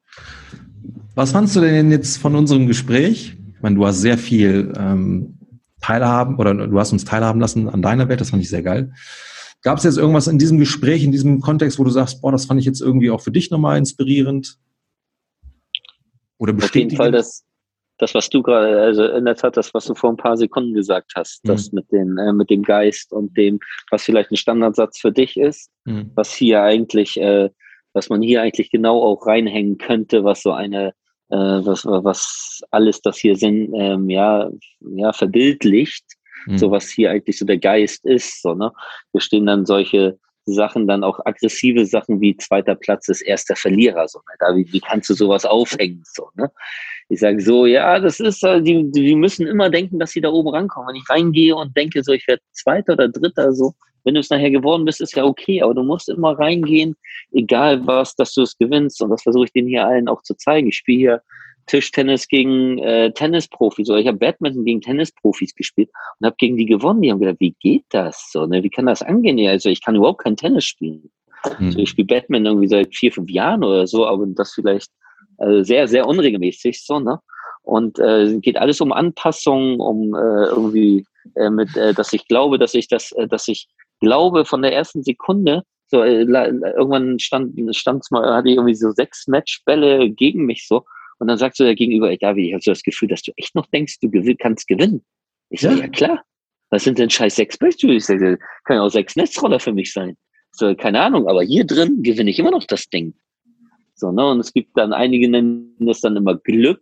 Was 1.15 1.31
fandst 1.31 1.55
du 1.55 1.61
denn 1.61 1.91
jetzt 1.91 2.17
von 2.17 2.35
unserem 2.35 2.67
Gespräch? 2.67 3.37
Ich 3.55 3.61
meine, 3.61 3.75
du 3.75 3.85
hast 3.85 3.99
sehr 3.99 4.17
viel 4.17 4.73
ähm, 4.77 5.37
teilhaben 5.81 6.37
oder 6.37 6.53
du 6.53 6.79
hast 6.79 6.91
uns 6.91 7.05
teilhaben 7.05 7.41
lassen 7.41 7.67
an 7.67 7.81
deiner 7.81 8.07
Welt, 8.07 8.21
das 8.21 8.29
fand 8.29 8.41
ich 8.41 8.49
sehr 8.49 8.63
geil. 8.63 8.93
Gab 9.61 9.77
es 9.77 9.83
jetzt 9.83 9.97
irgendwas 9.97 10.27
in 10.27 10.39
diesem 10.39 10.57
Gespräch, 10.57 11.03
in 11.03 11.11
diesem 11.11 11.39
Kontext, 11.41 11.77
wo 11.77 11.83
du 11.83 11.91
sagst, 11.91 12.21
boah, 12.21 12.31
das 12.31 12.45
fand 12.45 12.59
ich 12.59 12.65
jetzt 12.65 12.81
irgendwie 12.81 13.11
auch 13.11 13.21
für 13.21 13.31
dich 13.31 13.51
nochmal 13.51 13.77
inspirierend? 13.77 14.57
Oder 16.39 16.53
bestätigend? 16.53 16.91
Auf 16.91 16.91
jeden 16.91 16.97
Fall 16.97 17.11
das, 17.11 17.45
das, 18.01 18.15
was 18.15 18.29
du 18.29 18.41
gerade, 18.41 18.81
also 18.81 19.05
in 19.05 19.25
der 19.25 19.35
Tat, 19.35 19.55
das, 19.57 19.73
was 19.73 19.85
du 19.85 19.93
vor 19.93 20.09
ein 20.09 20.17
paar 20.17 20.35
Sekunden 20.35 20.73
gesagt 20.73 21.11
hast, 21.15 21.43
mhm. 21.43 21.49
das 21.49 21.71
mit 21.71 21.91
dem, 21.91 22.17
äh, 22.17 22.33
mit 22.33 22.49
dem 22.49 22.63
Geist 22.63 23.13
und 23.13 23.35
dem, 23.37 23.59
was 23.91 24.03
vielleicht 24.03 24.31
ein 24.31 24.37
Standardsatz 24.37 24.99
für 24.99 25.11
dich 25.11 25.37
ist, 25.37 25.69
mhm. 25.85 26.11
was 26.15 26.33
hier 26.33 26.63
eigentlich, 26.63 27.19
äh, 27.19 27.49
was 27.93 28.09
man 28.09 28.21
hier 28.21 28.41
eigentlich 28.41 28.71
genau 28.71 29.01
auch 29.03 29.27
reinhängen 29.27 29.77
könnte, 29.77 30.23
was 30.23 30.41
so 30.41 30.51
eine 30.51 30.93
äh, 31.29 31.65
was, 31.65 31.85
was 31.85 32.61
alles 32.71 33.01
das 33.01 33.17
hier 33.17 33.35
sind, 33.35 33.73
ähm, 33.73 34.09
ja, 34.09 34.49
ja, 34.81 35.13
verbildlicht, 35.13 36.05
mhm. 36.45 36.57
so 36.57 36.71
was 36.71 36.89
hier 36.89 37.11
eigentlich 37.11 37.37
so 37.37 37.45
der 37.45 37.57
Geist 37.57 38.05
ist. 38.05 38.41
So, 38.41 38.53
ne? 38.53 38.71
Wir 39.13 39.21
stehen 39.21 39.45
dann 39.45 39.65
solche 39.65 40.19
Sachen, 40.51 40.87
dann 40.87 41.03
auch 41.03 41.19
aggressive 41.25 41.85
Sachen 41.85 42.21
wie 42.21 42.37
zweiter 42.37 42.75
Platz 42.75 43.07
ist 43.09 43.21
erster 43.21 43.55
Verlierer. 43.55 44.07
So, 44.07 44.19
ne? 44.19 44.35
da, 44.39 44.55
wie, 44.55 44.71
wie 44.71 44.79
kannst 44.79 45.09
du 45.09 45.13
sowas 45.13 45.45
aufhängen? 45.45 46.03
So, 46.05 46.29
ne? 46.35 46.51
Ich 47.09 47.19
sage 47.19 47.41
so, 47.41 47.65
ja, 47.65 47.99
das 47.99 48.19
ist, 48.19 48.43
äh, 48.43 48.61
die, 48.61 48.89
die 48.91 49.15
müssen 49.15 49.45
immer 49.45 49.69
denken, 49.69 49.99
dass 49.99 50.11
sie 50.11 50.21
da 50.21 50.29
oben 50.29 50.49
rankommen. 50.49 50.89
Wenn 50.89 50.95
ich 50.95 51.09
reingehe 51.09 51.55
und 51.55 51.75
denke, 51.75 52.03
so, 52.03 52.13
ich 52.13 52.25
werde 52.27 52.41
Zweiter 52.51 52.93
oder 52.93 53.09
Dritter, 53.09 53.51
so, 53.53 53.73
wenn 54.03 54.13
du 54.13 54.19
es 54.19 54.29
nachher 54.29 54.51
geworden 54.51 54.85
bist, 54.85 55.01
ist 55.01 55.15
ja 55.15 55.25
okay, 55.25 55.61
aber 55.61 55.73
du 55.73 55.83
musst 55.83 56.09
immer 56.09 56.37
reingehen, 56.37 56.95
egal 57.33 57.85
was, 57.85 58.15
dass 58.15 58.33
du 58.33 58.41
es 58.43 58.57
gewinnst. 58.57 59.01
Und 59.01 59.09
das 59.09 59.23
versuche 59.23 59.45
ich 59.45 59.51
denen 59.51 59.67
hier 59.67 59.85
allen 59.85 60.07
auch 60.07 60.21
zu 60.23 60.35
zeigen. 60.35 60.69
Ich 60.69 60.77
spiele 60.77 60.99
hier 60.99 61.21
Tischtennis 61.67 62.27
gegen 62.27 62.79
äh, 62.79 63.11
Tennisprofis 63.11 63.89
oder 63.89 63.99
ich 63.99 64.07
habe 64.07 64.17
Badminton 64.17 64.65
gegen 64.65 64.81
Tennisprofis 64.81 65.55
gespielt 65.55 65.89
und 66.19 66.25
habe 66.25 66.35
gegen 66.37 66.57
die 66.57 66.65
gewonnen. 66.65 67.01
Die 67.01 67.11
haben 67.11 67.19
gedacht, 67.19 67.39
wie 67.39 67.55
geht 67.59 67.85
das 67.89 68.29
so? 68.31 68.45
Ne? 68.45 68.63
Wie 68.63 68.69
kann 68.69 68.85
das 68.85 69.01
angehen? 69.01 69.39
Also 69.47 69.69
ich 69.69 69.83
kann 69.83 69.95
überhaupt 69.95 70.23
kein 70.23 70.37
Tennis 70.37 70.65
spielen. 70.65 71.11
Mhm. 71.59 71.67
Also 71.67 71.79
ich 71.79 71.89
spiele 71.89 72.07
Badminton 72.07 72.53
irgendwie 72.53 72.67
seit 72.67 72.95
vier, 72.95 73.11
fünf 73.11 73.29
Jahren 73.29 73.63
oder 73.63 73.87
so, 73.87 74.05
aber 74.05 74.25
das 74.27 74.53
vielleicht 74.53 74.91
also 75.37 75.63
sehr, 75.63 75.87
sehr 75.87 76.07
unregelmäßig 76.07 76.85
so, 76.85 76.99
ne? 76.99 77.19
Und 77.63 77.99
äh, 77.99 78.39
geht 78.39 78.57
alles 78.57 78.81
um 78.81 78.91
Anpassung, 78.91 79.79
um 79.79 80.15
äh, 80.15 80.45
irgendwie 80.45 81.05
äh, 81.35 81.49
mit, 81.49 81.75
äh, 81.77 81.93
dass 81.93 82.11
ich 82.13 82.27
glaube, 82.27 82.57
dass 82.57 82.73
ich 82.73 82.87
das, 82.87 83.11
äh, 83.13 83.27
dass 83.27 83.47
ich 83.47 83.67
glaube 83.99 84.45
von 84.45 84.61
der 84.61 84.73
ersten 84.73 85.03
Sekunde, 85.03 85.63
so 85.87 86.01
äh, 86.01 86.21
irgendwann 86.23 87.19
stand 87.19 87.53
stand's 87.75 88.09
mal, 88.09 88.33
hatte 88.33 88.49
ich 88.49 88.55
irgendwie 88.55 88.73
so 88.73 88.91
sechs 88.91 89.27
Matchbälle 89.27 90.09
gegen 90.09 90.45
mich 90.45 90.67
so 90.67 90.85
und 91.21 91.27
dann 91.27 91.37
sagst 91.37 91.59
du 91.59 91.63
der 91.63 91.75
Gegenüber, 91.75 92.09
ey 92.09 92.17
David, 92.17 92.47
ich 92.47 92.53
habe 92.53 92.63
so 92.63 92.71
das 92.71 92.81
Gefühl, 92.81 93.07
dass 93.07 93.21
du 93.21 93.31
echt 93.35 93.53
noch 93.53 93.67
denkst, 93.67 93.99
du 93.99 94.09
gewinn, 94.09 94.37
kannst 94.37 94.67
gewinnen. 94.67 95.05
Ich 95.49 95.61
sage, 95.61 95.75
ja. 95.75 95.81
ja 95.83 95.87
klar. 95.87 96.23
Was 96.71 96.83
sind 96.83 96.97
denn 96.97 97.11
scheiß 97.11 97.35
sechs 97.35 97.59
Beispiele? 97.59 97.93
Ich 97.93 98.05
sage, 98.05 98.39
kann 98.63 98.77
ja 98.77 98.81
auch 98.81 98.89
sechs 98.89 99.15
Netzroller 99.15 99.59
für 99.59 99.71
mich 99.71 99.93
sein. 99.93 100.17
So, 100.51 100.73
keine 100.73 100.99
Ahnung, 100.99 101.27
aber 101.27 101.43
hier 101.43 101.63
drin 101.63 102.01
gewinne 102.01 102.31
ich 102.31 102.39
immer 102.39 102.49
noch 102.49 102.63
das 102.63 102.89
Ding. 102.89 103.13
So, 103.93 104.11
ne? 104.11 104.25
Und 104.29 104.39
es 104.39 104.51
gibt 104.51 104.75
dann 104.75 104.93
einige 104.93 105.29
nennen 105.29 105.75
das 105.77 106.01
dann 106.01 106.17
immer 106.17 106.35
Glück, 106.37 106.81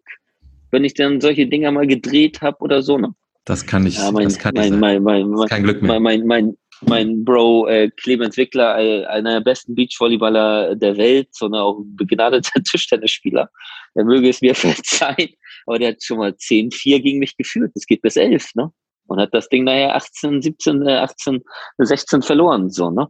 wenn 0.71 0.85
ich 0.85 0.93
dann 0.93 1.19
solche 1.19 1.45
Dinger 1.45 1.71
mal 1.71 1.85
gedreht 1.85 2.39
habe 2.41 2.59
oder 2.59 2.81
so, 2.81 2.97
ne? 2.97 3.13
Das 3.43 3.65
kann 3.65 3.85
ich, 3.87 3.97
ja, 3.97 4.09
mein, 4.09 4.23
das 4.23 4.39
kann 4.39 4.53
mein, 4.55 4.79
mein, 4.79 5.03
mein, 5.03 5.29
mein, 5.31 5.49
kein 5.49 5.63
Glück 5.63 5.81
mehr. 5.81 5.99
Mein, 5.99 6.25
mein, 6.25 6.55
mein 6.81 7.25
Bro 7.25 7.67
äh, 7.67 7.89
Clemens 7.97 8.37
Wickler, 8.37 8.79
äh, 8.79 9.05
einer 9.05 9.33
der 9.33 9.41
besten 9.41 9.75
Beachvolleyballer 9.75 10.75
der 10.75 10.95
Welt, 10.95 11.27
sondern 11.31 11.61
auch 11.61 11.79
ein 11.79 11.95
begnadeter 11.97 12.63
Tischtennisspieler. 12.63 13.49
Er 13.95 14.05
möge 14.05 14.29
es 14.29 14.41
mir 14.41 14.55
verzeihen, 14.55 15.33
aber 15.65 15.79
der 15.79 15.89
hat 15.89 16.03
schon 16.03 16.17
mal 16.17 16.31
10-4 16.31 17.01
gegen 17.01 17.19
mich 17.19 17.35
geführt. 17.37 17.71
Das 17.75 17.85
geht 17.85 18.01
bis 18.01 18.15
11, 18.15 18.55
ne? 18.55 18.71
Und 19.07 19.19
hat 19.19 19.33
das 19.33 19.49
Ding 19.49 19.63
nachher 19.63 19.95
18, 19.95 20.41
17, 20.41 20.87
18, 20.87 21.43
16 21.79 22.21
verloren, 22.21 22.69
so, 22.69 22.91
ne? 22.91 23.07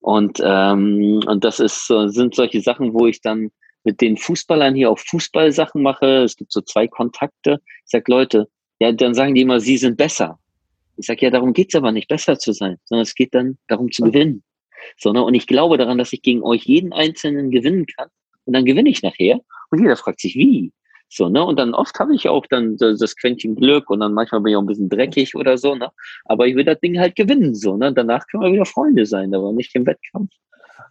Und, 0.00 0.40
ähm, 0.42 1.20
und 1.26 1.44
das 1.44 1.60
ist, 1.60 1.86
sind 1.86 2.34
solche 2.34 2.60
Sachen, 2.60 2.94
wo 2.94 3.06
ich 3.06 3.20
dann 3.20 3.50
mit 3.84 4.00
den 4.00 4.16
Fußballern 4.16 4.74
hier 4.74 4.90
auch 4.90 4.98
Fußballsachen 4.98 5.82
mache. 5.82 6.24
Es 6.24 6.36
gibt 6.36 6.52
so 6.52 6.60
zwei 6.60 6.86
Kontakte. 6.86 7.60
Ich 7.84 7.90
sag 7.90 8.08
Leute, 8.08 8.48
ja, 8.80 8.92
dann 8.92 9.14
sagen 9.14 9.34
die 9.34 9.42
immer, 9.42 9.60
sie 9.60 9.76
sind 9.76 9.96
besser. 9.96 10.38
Ich 10.96 11.06
sage, 11.06 11.24
ja, 11.26 11.30
darum 11.30 11.52
geht's 11.52 11.74
aber 11.74 11.92
nicht, 11.92 12.08
besser 12.08 12.38
zu 12.38 12.52
sein, 12.52 12.76
sondern 12.84 13.02
es 13.02 13.14
geht 13.14 13.34
dann 13.34 13.58
darum 13.68 13.90
zu 13.90 14.02
gewinnen. 14.02 14.42
So, 14.96 15.12
ne? 15.12 15.22
Und 15.22 15.34
ich 15.34 15.46
glaube 15.46 15.78
daran, 15.78 15.98
dass 15.98 16.12
ich 16.12 16.22
gegen 16.22 16.42
euch 16.42 16.64
jeden 16.64 16.92
Einzelnen 16.92 17.50
gewinnen 17.50 17.86
kann. 17.86 18.08
Und 18.44 18.54
dann 18.54 18.64
gewinne 18.64 18.90
ich 18.90 19.02
nachher. 19.02 19.40
Und 19.70 19.80
jeder 19.80 19.96
fragt 19.96 20.20
sich, 20.20 20.34
wie? 20.34 20.72
So, 21.10 21.28
ne? 21.28 21.44
Und 21.44 21.58
dann 21.58 21.74
oft 21.74 21.98
habe 21.98 22.14
ich 22.14 22.28
auch 22.28 22.46
dann 22.46 22.76
das 22.76 23.16
Quäntchen 23.16 23.56
Glück 23.56 23.88
und 23.88 24.00
dann 24.00 24.12
manchmal 24.12 24.42
bin 24.42 24.50
ich 24.50 24.56
auch 24.56 24.62
ein 24.62 24.66
bisschen 24.66 24.90
dreckig 24.90 25.34
oder 25.34 25.56
so, 25.56 25.74
ne? 25.74 25.90
Aber 26.26 26.46
ich 26.46 26.54
will 26.54 26.64
das 26.64 26.78
Ding 26.80 26.98
halt 26.98 27.16
gewinnen, 27.16 27.54
so, 27.54 27.76
ne? 27.76 27.92
Danach 27.92 28.26
können 28.26 28.42
wir 28.42 28.52
wieder 28.52 28.66
Freunde 28.66 29.06
sein, 29.06 29.34
aber 29.34 29.52
nicht 29.52 29.74
im 29.74 29.86
Wettkampf. 29.86 30.30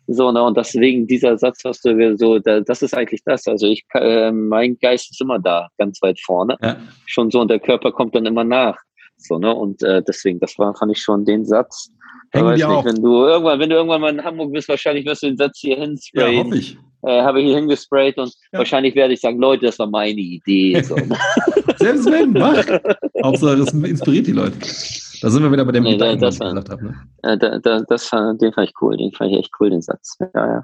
So, 0.07 0.31
ne? 0.31 0.41
Und 0.41 0.57
deswegen 0.57 1.05
dieser 1.05 1.37
Satz, 1.37 1.63
was 1.63 1.81
du 1.81 2.17
so, 2.17 2.39
das 2.39 2.81
ist 2.81 2.95
eigentlich 2.95 3.21
das. 3.25 3.45
Also 3.47 3.67
ich, 3.67 3.85
äh, 3.93 4.31
mein 4.31 4.79
Geist 4.79 5.11
ist 5.11 5.21
immer 5.21 5.37
da, 5.37 5.67
ganz 5.77 6.01
weit 6.01 6.19
vorne. 6.19 6.57
Ja. 6.61 6.77
Schon 7.05 7.29
so 7.29 7.41
und 7.41 7.51
der 7.51 7.59
Körper 7.59 7.91
kommt 7.91 8.15
dann 8.15 8.25
immer 8.25 8.43
nach. 8.43 8.77
So, 9.17 9.37
ne? 9.37 9.53
Und 9.53 9.83
äh, 9.83 10.01
deswegen, 10.07 10.39
das 10.39 10.57
war, 10.57 10.75
fand 10.75 10.93
ich 10.93 11.01
schon 11.01 11.25
den 11.25 11.45
Satz. 11.45 11.91
Hängen 12.31 12.47
weiß 12.47 12.55
nicht, 12.55 12.65
auch. 12.65 12.85
wenn 12.85 13.01
du 13.01 13.23
irgendwann, 13.25 13.59
wenn 13.59 13.69
du 13.69 13.75
irgendwann 13.75 14.01
mal 14.01 14.13
in 14.13 14.23
Hamburg 14.23 14.51
bist, 14.51 14.67
wahrscheinlich 14.67 15.05
wirst 15.05 15.23
du 15.23 15.27
den 15.27 15.37
Satz 15.37 15.59
hier 15.59 15.77
hinsprayen. 15.77 16.33
Ja, 16.33 16.43
hoffe 16.43 16.57
ich. 16.57 16.77
Äh, 17.07 17.21
habe 17.21 17.39
ich 17.39 17.47
hier 17.47 17.55
hingesprayt 17.55 18.17
und 18.17 18.33
ja. 18.51 18.59
wahrscheinlich 18.59 18.93
werde 18.95 19.13
ich 19.13 19.21
sagen, 19.21 19.39
Leute, 19.39 19.67
das 19.67 19.79
war 19.79 19.87
meine 19.87 20.19
Idee. 20.19 20.81
So. 20.81 20.95
Selbst 21.77 22.05
wenn, 22.11 22.33
mach. 22.33 22.57
Hauptsache, 23.23 23.57
das 23.57 23.73
inspiriert 23.73 24.27
die 24.27 24.33
Leute. 24.33 24.57
Da 25.21 25.29
sind 25.29 25.41
wir 25.41 25.51
wieder 25.51 25.63
bei 25.63 25.71
dem 25.71 25.83
nee, 25.83 25.93
Gedanken, 25.93 26.21
das, 26.21 26.39
was 26.39 26.49
ich 26.49 26.55
gesagt 26.55 26.69
habe. 26.69 26.83
Ne? 26.83 27.37
Da, 27.37 27.59
da, 27.59 27.81
das, 27.87 28.09
den 28.09 28.51
fand 28.53 28.69
ich 28.69 28.73
cool, 28.81 28.97
den 28.97 29.11
fand 29.13 29.31
ich 29.31 29.39
echt 29.39 29.51
cool, 29.59 29.69
den 29.69 29.81
Satz. 29.81 30.17
Ja, 30.19 30.29
ja. 30.35 30.61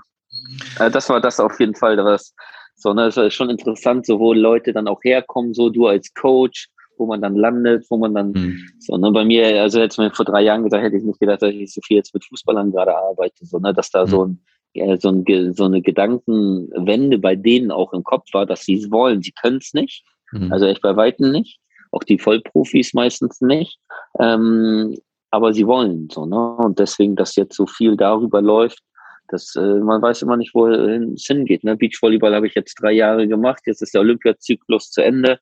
Äh, 0.86 0.92
das 0.92 1.10
war 1.10 1.22
das 1.22 1.40
auf 1.40 1.60
jeden 1.60 1.76
Fall, 1.76 1.98
was 1.98 2.34
so, 2.76 2.94
ne, 2.94 3.06
das 3.06 3.18
ist 3.18 3.34
schon 3.34 3.50
interessant, 3.50 4.06
so 4.06 4.20
wo 4.20 4.34
Leute 4.34 4.74
dann 4.74 4.88
auch 4.88 5.04
herkommen, 5.04 5.54
so 5.54 5.70
du 5.70 5.88
als 5.88 6.14
Coach, 6.14 6.68
wo 6.98 7.06
man 7.06 7.22
dann 7.22 7.36
landet, 7.36 7.86
wo 7.90 7.98
man 7.98 8.14
dann, 8.14 8.32
mhm. 8.32 8.68
so, 8.80 8.98
ne, 8.98 9.12
bei 9.12 9.24
mir, 9.24 9.62
also 9.62 9.80
hätte 9.80 10.02
mir 10.02 10.12
vor 10.12 10.26
drei 10.26 10.42
Jahren 10.42 10.64
gesagt, 10.64 10.84
hätte 10.84 10.98
ich 10.98 11.04
nicht 11.04 11.20
gedacht, 11.20 11.42
dass 11.42 11.52
ich 11.52 11.74
so 11.74 11.82
viel 11.82 11.98
jetzt 11.98 12.14
mit 12.14 12.26
Fußballern 12.26 12.72
gerade 12.72 12.96
arbeite, 12.96 13.46
so, 13.46 13.60
ne, 13.60 13.74
dass 13.74 13.90
da 13.90 14.06
mhm. 14.06 14.10
so 14.10 14.26
ein, 14.26 14.44
ja, 14.74 14.98
so, 14.98 15.10
ein, 15.10 15.54
so 15.54 15.66
eine 15.66 15.82
Gedankenwende 15.82 17.18
bei 17.18 17.36
denen 17.36 17.72
auch 17.72 17.94
im 17.94 18.04
Kopf 18.04 18.34
war, 18.34 18.46
dass 18.46 18.64
sie 18.64 18.76
es 18.76 18.92
wollen. 18.92 19.22
Sie 19.22 19.32
können 19.32 19.58
es 19.58 19.74
nicht, 19.74 20.04
mhm. 20.32 20.52
also 20.52 20.66
echt 20.66 20.82
bei 20.82 20.96
Weitem 20.96 21.32
nicht, 21.32 21.60
auch 21.92 22.04
die 22.04 22.20
Vollprofis 22.20 22.94
meistens 22.94 23.42
nicht, 23.42 23.80
ähm, 24.20 24.98
aber 25.32 25.54
sie 25.54 25.66
wollen 25.66 26.10
so, 26.12 26.26
ne, 26.26 26.56
und 26.58 26.80
deswegen, 26.80 27.16
dass 27.16 27.36
jetzt 27.36 27.56
so 27.56 27.66
viel 27.66 27.98
darüber 27.98 28.42
läuft, 28.42 28.84
das, 29.30 29.56
äh, 29.56 29.80
man 29.80 30.02
weiß 30.02 30.22
immer 30.22 30.38
nicht, 30.38 30.54
wo 30.54 30.68
es 30.68 31.26
hingeht. 31.26 31.64
Ne? 31.64 31.76
Beachvolleyball 31.76 32.36
habe 32.36 32.48
ich 32.48 32.56
jetzt 32.56 32.76
drei 32.76 32.92
Jahre 32.92 33.28
gemacht. 33.28 33.64
Jetzt 33.66 33.82
ist 33.82 33.94
der 33.94 34.02
Olympiazyklus 34.02 34.92
zu 34.92 35.04
Ende. 35.04 35.40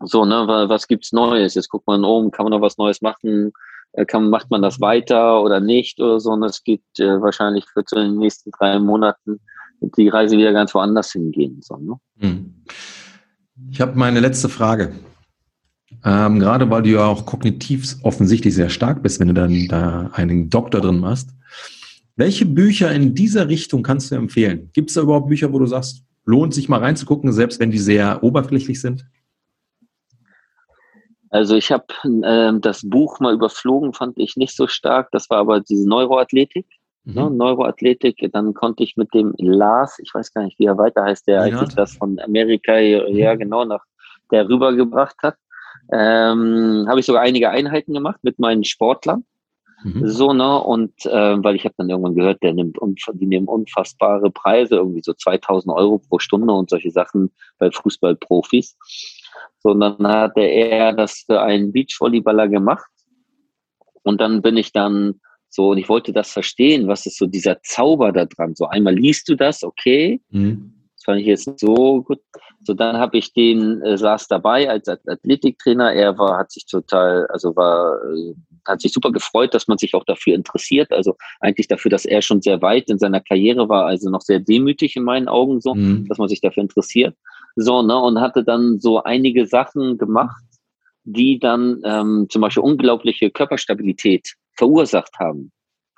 So, 0.00 0.24
ne, 0.24 0.46
was 0.68 0.86
gibt's 0.86 1.12
Neues? 1.12 1.54
Jetzt 1.54 1.68
guckt 1.68 1.86
man 1.86 2.04
um, 2.04 2.30
kann 2.30 2.44
man 2.44 2.52
noch 2.52 2.62
was 2.62 2.78
Neues 2.78 3.02
machen? 3.02 3.52
Äh, 3.92 4.04
kann, 4.04 4.30
macht 4.30 4.50
man 4.50 4.62
das 4.62 4.80
weiter 4.80 5.42
oder 5.42 5.60
nicht 5.60 6.00
oder 6.00 6.20
so? 6.20 6.30
Und 6.30 6.42
es 6.42 6.62
geht 6.62 6.82
äh, 6.98 7.20
wahrscheinlich 7.20 7.64
für 7.72 7.82
in 7.96 8.12
den 8.12 8.18
nächsten 8.18 8.50
drei 8.50 8.78
Monaten 8.78 9.40
die 9.80 10.08
Reise 10.08 10.36
wieder 10.36 10.52
ganz 10.52 10.74
woanders 10.74 11.12
hingehen. 11.12 11.60
So, 11.62 11.76
ne? 11.76 11.94
Hm. 12.18 12.54
Ich 13.70 13.80
habe 13.80 13.98
meine 13.98 14.20
letzte 14.20 14.48
Frage. 14.48 14.92
Ähm, 16.04 16.38
gerade 16.38 16.68
weil 16.70 16.82
du 16.82 16.90
ja 16.90 17.06
auch 17.06 17.26
kognitiv 17.26 17.96
offensichtlich 18.02 18.54
sehr 18.54 18.68
stark 18.68 19.02
bist, 19.02 19.20
wenn 19.20 19.28
du 19.28 19.34
dann 19.34 19.68
da 19.68 20.10
einen 20.12 20.50
Doktor 20.50 20.80
drin 20.80 21.00
machst. 21.00 21.30
Welche 22.14 22.46
Bücher 22.46 22.92
in 22.92 23.14
dieser 23.14 23.48
Richtung 23.48 23.82
kannst 23.82 24.10
du 24.10 24.16
empfehlen? 24.16 24.70
Gibt 24.72 24.90
es 24.90 24.94
da 24.94 25.02
überhaupt 25.02 25.28
Bücher, 25.28 25.52
wo 25.52 25.58
du 25.58 25.66
sagst, 25.66 26.04
lohnt 26.24 26.52
sich 26.52 26.68
mal 26.68 26.80
reinzugucken, 26.80 27.32
selbst 27.32 27.58
wenn 27.58 27.70
die 27.70 27.78
sehr 27.78 28.22
oberflächlich 28.22 28.80
sind? 28.80 29.06
Also 31.30 31.56
ich 31.56 31.70
habe 31.70 31.86
äh, 32.04 32.58
das 32.60 32.88
Buch 32.88 33.20
mal 33.20 33.34
überflogen, 33.34 33.92
fand 33.92 34.18
ich 34.18 34.36
nicht 34.36 34.56
so 34.56 34.66
stark. 34.66 35.10
Das 35.12 35.28
war 35.30 35.38
aber 35.38 35.60
diese 35.60 35.88
Neuroathletik. 35.88 36.66
Mhm. 37.04 37.14
Ne? 37.14 37.30
Neuroathletik, 37.30 38.28
dann 38.32 38.54
konnte 38.54 38.82
ich 38.82 38.96
mit 38.96 39.12
dem 39.14 39.34
Lars, 39.38 39.98
ich 39.98 40.12
weiß 40.14 40.32
gar 40.32 40.44
nicht, 40.44 40.58
wie 40.58 40.66
er 40.66 40.78
weiter 40.78 41.04
heißt, 41.04 41.26
der 41.26 41.40
Leinert? 41.40 41.60
eigentlich 41.60 41.74
das 41.74 41.96
von 41.96 42.18
Amerika, 42.18 42.74
mhm. 42.74 43.16
ja 43.16 43.34
genau, 43.34 43.64
nach 43.64 43.84
der 44.30 44.48
rübergebracht 44.48 45.16
hat. 45.22 45.36
Ähm, 45.90 46.84
habe 46.86 47.00
ich 47.00 47.06
sogar 47.06 47.22
einige 47.22 47.50
Einheiten 47.50 47.94
gemacht 47.94 48.18
mit 48.22 48.38
meinen 48.38 48.64
Sportlern. 48.64 49.24
Mhm. 49.84 50.08
So, 50.08 50.32
ne? 50.32 50.60
Und 50.60 50.92
äh, 51.06 51.42
weil 51.42 51.54
ich 51.54 51.64
habe 51.64 51.74
dann 51.78 51.88
irgendwann 51.88 52.14
gehört, 52.14 52.42
der 52.42 52.52
nimmt 52.52 52.78
die 53.12 53.26
nehmen 53.26 53.46
unfassbare 53.46 54.30
Preise, 54.30 54.76
irgendwie 54.76 55.02
so 55.02 55.14
2000 55.14 55.74
Euro 55.74 55.98
pro 55.98 56.18
Stunde 56.18 56.52
und 56.52 56.68
solche 56.68 56.90
Sachen 56.90 57.30
bei 57.58 57.70
Fußballprofis 57.70 58.76
sondern 59.60 60.06
hatte 60.06 60.40
er 60.40 60.92
das 60.92 61.24
für 61.26 61.40
einen 61.40 61.72
Beachvolleyballer 61.72 62.48
gemacht. 62.48 62.88
Und 64.02 64.20
dann 64.20 64.42
bin 64.42 64.56
ich 64.56 64.72
dann 64.72 65.20
so, 65.50 65.70
und 65.70 65.78
ich 65.78 65.88
wollte 65.88 66.12
das 66.12 66.30
verstehen, 66.30 66.88
was 66.88 67.06
ist 67.06 67.18
so 67.18 67.26
dieser 67.26 67.60
Zauber 67.62 68.12
da 68.12 68.26
dran? 68.26 68.54
So 68.54 68.66
einmal 68.66 68.94
liest 68.94 69.28
du 69.28 69.34
das, 69.34 69.62
okay, 69.62 70.20
mhm. 70.30 70.74
das 70.94 71.04
fand 71.04 71.20
ich 71.20 71.26
jetzt 71.26 71.58
so 71.58 72.02
gut. 72.02 72.20
So 72.64 72.74
dann 72.74 72.98
habe 72.98 73.16
ich 73.16 73.32
den, 73.32 73.80
äh, 73.82 73.96
saß 73.96 74.28
dabei 74.28 74.68
als 74.68 74.88
Athletiktrainer, 74.88 75.92
er 75.92 76.18
war, 76.18 76.38
hat 76.38 76.50
sich 76.50 76.66
total, 76.66 77.26
also 77.28 77.56
war, 77.56 77.98
äh, 78.12 78.34
hat 78.66 78.82
sich 78.82 78.92
super 78.92 79.10
gefreut, 79.10 79.54
dass 79.54 79.68
man 79.68 79.78
sich 79.78 79.94
auch 79.94 80.04
dafür 80.04 80.34
interessiert. 80.34 80.92
Also 80.92 81.16
eigentlich 81.40 81.68
dafür, 81.68 81.90
dass 81.90 82.04
er 82.04 82.20
schon 82.20 82.42
sehr 82.42 82.60
weit 82.60 82.90
in 82.90 82.98
seiner 82.98 83.20
Karriere 83.20 83.68
war, 83.68 83.86
also 83.86 84.10
noch 84.10 84.20
sehr 84.20 84.40
demütig 84.40 84.96
in 84.96 85.04
meinen 85.04 85.28
Augen 85.28 85.60
so, 85.60 85.74
mhm. 85.74 86.06
dass 86.08 86.18
man 86.18 86.28
sich 86.28 86.42
dafür 86.42 86.62
interessiert. 86.62 87.16
So, 87.60 87.82
ne, 87.82 87.98
und 87.98 88.20
hatte 88.20 88.44
dann 88.44 88.78
so 88.78 89.02
einige 89.02 89.44
Sachen 89.44 89.98
gemacht, 89.98 90.44
die 91.02 91.40
dann 91.40 91.82
ähm, 91.84 92.26
zum 92.30 92.42
Beispiel 92.42 92.62
unglaubliche 92.62 93.30
Körperstabilität 93.30 94.34
verursacht 94.54 95.18
haben. 95.18 95.50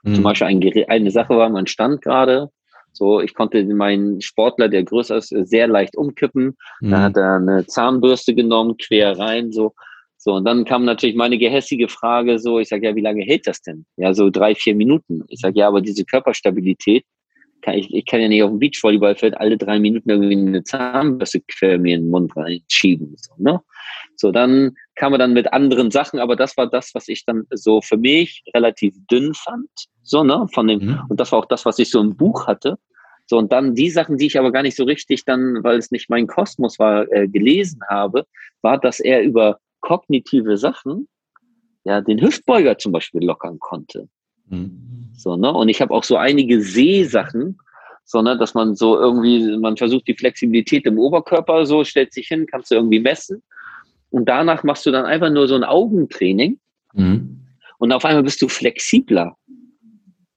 Mhm. 0.02 0.14
Zum 0.14 0.24
Beispiel 0.24 0.46
ein, 0.46 0.84
eine 0.88 1.10
Sache 1.10 1.36
war, 1.36 1.50
man 1.50 1.66
stand 1.66 2.00
gerade 2.00 2.48
So, 2.92 3.20
ich 3.20 3.34
konnte 3.34 3.62
meinen 3.64 4.20
Sportler, 4.22 4.68
der 4.68 4.84
größer 4.84 5.16
ist, 5.18 5.28
sehr 5.28 5.68
leicht 5.68 5.96
umkippen. 5.96 6.56
Mhm. 6.80 6.90
Da 6.90 7.02
hat 7.02 7.16
er 7.16 7.36
eine 7.36 7.66
Zahnbürste 7.66 8.34
genommen, 8.34 8.76
quer 8.78 9.18
rein, 9.18 9.52
so. 9.52 9.74
So, 10.16 10.34
und 10.34 10.44
dann 10.44 10.66
kam 10.66 10.84
natürlich 10.84 11.16
meine 11.16 11.38
gehässige 11.38 11.88
Frage 11.88 12.38
so, 12.38 12.58
ich 12.58 12.68
sage, 12.68 12.86
ja, 12.86 12.94
wie 12.94 13.00
lange 13.00 13.22
hält 13.22 13.46
das 13.46 13.62
denn? 13.62 13.86
Ja, 13.96 14.12
so 14.12 14.28
drei, 14.28 14.54
vier 14.54 14.74
Minuten. 14.74 15.24
Ich 15.28 15.40
sage, 15.40 15.58
ja, 15.58 15.68
aber 15.68 15.80
diese 15.80 16.04
Körperstabilität, 16.04 17.04
ich, 17.66 17.92
ich 17.92 18.06
kann 18.06 18.20
ja 18.20 18.28
nicht 18.28 18.42
auf 18.42 18.50
dem 18.50 18.58
Beachvolleyballfeld 18.58 19.36
alle 19.38 19.56
drei 19.56 19.78
Minuten 19.78 20.10
irgendwie 20.10 20.36
eine 20.36 20.64
Zahnbürste 20.64 21.40
quer 21.40 21.78
mir 21.78 21.96
in 21.96 22.04
den 22.04 22.10
Mund 22.10 22.36
reinschieben. 22.36 23.14
So, 23.16 23.32
ne? 23.38 23.60
so, 24.16 24.32
dann 24.32 24.76
kam 24.94 25.12
er 25.12 25.18
dann 25.18 25.32
mit 25.32 25.52
anderen 25.52 25.90
Sachen, 25.90 26.20
aber 26.20 26.36
das 26.36 26.56
war 26.56 26.68
das, 26.68 26.94
was 26.94 27.08
ich 27.08 27.24
dann 27.24 27.44
so 27.50 27.80
für 27.80 27.96
mich 27.96 28.42
relativ 28.54 28.94
dünn 29.10 29.34
fand. 29.34 29.68
So, 30.02 30.24
ne? 30.24 30.46
Von 30.52 30.68
dem, 30.68 30.80
mhm. 30.80 31.00
und 31.08 31.20
das 31.20 31.32
war 31.32 31.40
auch 31.40 31.46
das, 31.46 31.64
was 31.64 31.78
ich 31.78 31.90
so 31.90 32.00
im 32.00 32.16
Buch 32.16 32.46
hatte. 32.46 32.78
So, 33.26 33.38
und 33.38 33.52
dann 33.52 33.74
die 33.74 33.90
Sachen, 33.90 34.16
die 34.16 34.26
ich 34.26 34.38
aber 34.38 34.50
gar 34.50 34.62
nicht 34.62 34.76
so 34.76 34.84
richtig 34.84 35.24
dann, 35.24 35.62
weil 35.62 35.78
es 35.78 35.90
nicht 35.90 36.10
mein 36.10 36.26
Kosmos 36.26 36.78
war, 36.78 37.10
äh, 37.12 37.28
gelesen 37.28 37.80
habe, 37.88 38.26
war, 38.60 38.78
dass 38.78 38.98
er 38.98 39.22
über 39.22 39.58
kognitive 39.80 40.56
Sachen 40.56 41.08
ja 41.84 42.00
den 42.00 42.20
Hüftbeuger 42.20 42.76
zum 42.78 42.92
Beispiel 42.92 43.24
lockern 43.24 43.58
konnte. 43.58 44.08
Mhm. 44.50 45.10
So, 45.14 45.36
ne? 45.36 45.52
Und 45.52 45.68
ich 45.68 45.80
habe 45.80 45.94
auch 45.94 46.04
so 46.04 46.16
einige 46.16 46.60
Sehsachen, 46.60 47.58
so, 48.04 48.22
ne, 48.22 48.36
dass 48.36 48.54
man 48.54 48.74
so 48.74 48.98
irgendwie, 48.98 49.56
man 49.58 49.76
versucht 49.76 50.08
die 50.08 50.16
Flexibilität 50.16 50.84
im 50.86 50.98
Oberkörper 50.98 51.64
so, 51.64 51.84
stellt 51.84 52.12
sich 52.12 52.26
hin, 52.26 52.46
kannst 52.46 52.70
du 52.70 52.74
irgendwie 52.74 53.00
messen. 53.00 53.42
Und 54.10 54.28
danach 54.28 54.64
machst 54.64 54.84
du 54.84 54.90
dann 54.90 55.06
einfach 55.06 55.30
nur 55.30 55.46
so 55.46 55.54
ein 55.54 55.62
Augentraining. 55.62 56.58
Mhm. 56.92 57.46
Und 57.78 57.92
auf 57.92 58.04
einmal 58.04 58.24
bist 58.24 58.42
du 58.42 58.48
flexibler. 58.48 59.36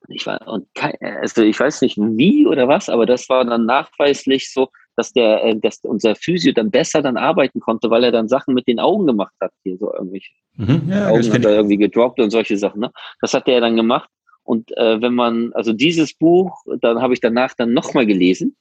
Ich 0.10 0.28
war, 0.28 0.48
und 0.48 0.68
also 1.00 1.42
ich 1.42 1.60
weiß 1.60 1.82
nicht 1.82 1.98
wie 1.98 2.46
oder 2.46 2.68
was, 2.68 2.90
aber 2.90 3.06
das 3.06 3.28
war 3.30 3.44
dann 3.46 3.66
nachweislich 3.66 4.52
so, 4.52 4.70
dass 4.96 5.14
der, 5.14 5.44
äh, 5.44 5.56
dass 5.56 5.80
unser 5.84 6.16
Physio 6.16 6.54
dann 6.54 6.72
besser 6.72 7.02
dann 7.02 7.18
arbeiten 7.18 7.60
konnte, 7.60 7.90
weil 7.90 8.04
er 8.04 8.12
dann 8.12 8.28
Sachen 8.28 8.54
mit 8.54 8.68
den 8.68 8.80
Augen 8.80 9.06
gemacht 9.08 9.34
hat, 9.42 9.52
hier 9.64 9.78
so 9.78 9.94
irgendwelche 9.94 10.32
mhm, 10.56 10.84
ja, 10.90 11.10
Augen 11.10 11.34
hat 11.34 11.46
er 11.46 11.56
irgendwie 11.56 11.78
gedroppt 11.78 12.20
und 12.20 12.30
solche 12.30 12.58
Sachen. 12.58 12.82
Ne? 12.82 12.92
Das 13.22 13.34
hat 13.34 13.48
er 13.48 13.62
dann 13.62 13.76
gemacht. 13.76 14.10
Und 14.44 14.76
äh, 14.78 15.02
wenn 15.02 15.14
man, 15.14 15.54
also 15.54 15.72
dieses 15.74 16.14
Buch, 16.14 16.54
dann 16.82 17.02
habe 17.02 17.14
ich 17.14 17.22
danach 17.22 17.54
dann 17.58 17.74
nochmal 17.74 18.06
gelesen. 18.06 18.56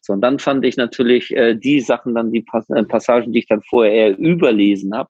So, 0.00 0.12
und 0.12 0.20
dann 0.20 0.38
fand 0.38 0.64
ich 0.64 0.76
natürlich 0.76 1.34
äh, 1.34 1.54
die 1.54 1.80
Sachen, 1.80 2.14
dann 2.14 2.30
die 2.30 2.42
Pass 2.42 2.68
äh, 2.70 2.84
Passagen, 2.84 3.32
die 3.32 3.40
ich 3.40 3.46
dann 3.48 3.62
vorher 3.62 3.92
eher 3.92 4.18
überlesen 4.18 4.94
habe, 4.94 5.08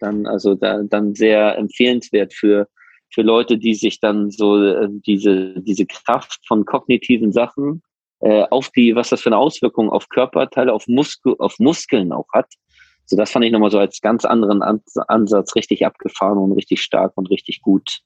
dann 0.00 0.26
also 0.26 0.54
da, 0.54 0.82
dann 0.82 1.14
sehr 1.14 1.56
empfehlenswert 1.56 2.34
für 2.34 2.68
für 3.10 3.22
Leute, 3.22 3.58
die 3.58 3.74
sich 3.74 4.00
dann 4.00 4.30
so 4.30 4.62
äh, 4.62 4.88
diese 4.90 5.60
diese 5.60 5.86
Kraft 5.86 6.40
von 6.46 6.66
kognitiven 6.66 7.32
Sachen 7.32 7.82
äh, 8.24 8.44
auf 8.50 8.70
die, 8.70 8.96
was 8.96 9.10
das 9.10 9.20
für 9.20 9.28
eine 9.28 9.36
Auswirkung 9.36 9.90
auf 9.90 10.08
Körperteile, 10.08 10.72
auf, 10.72 10.86
Muskel, 10.86 11.34
auf 11.38 11.58
Muskeln 11.58 12.10
auch 12.10 12.28
hat. 12.32 12.46
So, 13.04 13.16
das 13.16 13.30
fand 13.30 13.44
ich 13.44 13.52
nochmal 13.52 13.70
so 13.70 13.78
als 13.78 14.00
ganz 14.00 14.24
anderen 14.24 14.62
Ansatz 14.62 15.54
richtig 15.54 15.84
abgefahren 15.84 16.38
und 16.38 16.52
richtig 16.52 16.80
stark 16.80 17.12
und 17.16 17.30
richtig 17.30 17.60
gut. 17.60 17.98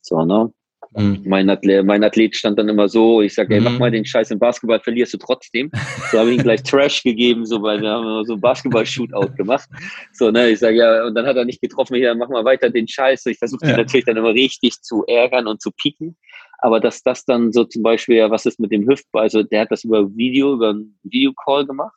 So, 0.00 0.24
ne? 0.24 0.52
Mhm. 0.94 1.22
Mein, 1.24 1.50
Athlet, 1.50 1.84
mein 1.84 2.04
Athlet 2.04 2.36
stand 2.36 2.56
dann 2.60 2.68
immer 2.68 2.88
so, 2.88 3.20
ich 3.20 3.34
sage, 3.34 3.56
ey, 3.56 3.60
mach 3.60 3.72
mhm. 3.72 3.78
mal 3.78 3.90
den 3.90 4.04
Scheiß 4.04 4.30
im 4.30 4.38
Basketball, 4.38 4.78
verlierst 4.78 5.14
du 5.14 5.18
trotzdem. 5.18 5.72
So 6.12 6.20
habe 6.20 6.30
ich 6.30 6.36
ihm 6.38 6.44
gleich 6.44 6.62
Trash 6.62 7.02
gegeben, 7.02 7.44
so, 7.44 7.60
weil 7.60 7.82
wir 7.82 7.90
haben 7.90 8.24
so 8.24 8.36
Basketball-Shootout 8.36 9.34
gemacht. 9.36 9.68
So, 10.12 10.30
ne, 10.30 10.50
ich 10.50 10.60
sage, 10.60 10.76
ja, 10.76 11.04
und 11.04 11.16
dann 11.16 11.26
hat 11.26 11.36
er 11.36 11.44
nicht 11.44 11.60
getroffen, 11.60 11.96
ja, 11.96 12.14
mach 12.14 12.28
mal 12.28 12.44
weiter 12.44 12.70
den 12.70 12.86
Scheiß. 12.86 13.26
Ich 13.26 13.38
versuche 13.38 13.66
ja. 13.66 13.76
natürlich 13.76 14.06
dann 14.06 14.16
immer 14.16 14.32
richtig 14.32 14.80
zu 14.82 15.04
ärgern 15.06 15.48
und 15.48 15.60
zu 15.60 15.72
pieken. 15.72 16.16
Aber 16.58 16.80
dass 16.80 17.02
das 17.02 17.24
dann 17.24 17.52
so 17.52 17.64
zum 17.64 17.82
Beispiel, 17.82 18.16
ja, 18.16 18.30
was 18.30 18.46
ist 18.46 18.60
mit 18.60 18.72
dem 18.72 18.88
Hüftball, 18.88 19.24
also 19.24 19.42
der 19.42 19.62
hat 19.62 19.70
das 19.70 19.84
über 19.84 20.08
Video, 20.16 20.54
über 20.54 20.70
einen 20.70 20.98
Videocall 21.02 21.66
gemacht. 21.66 21.94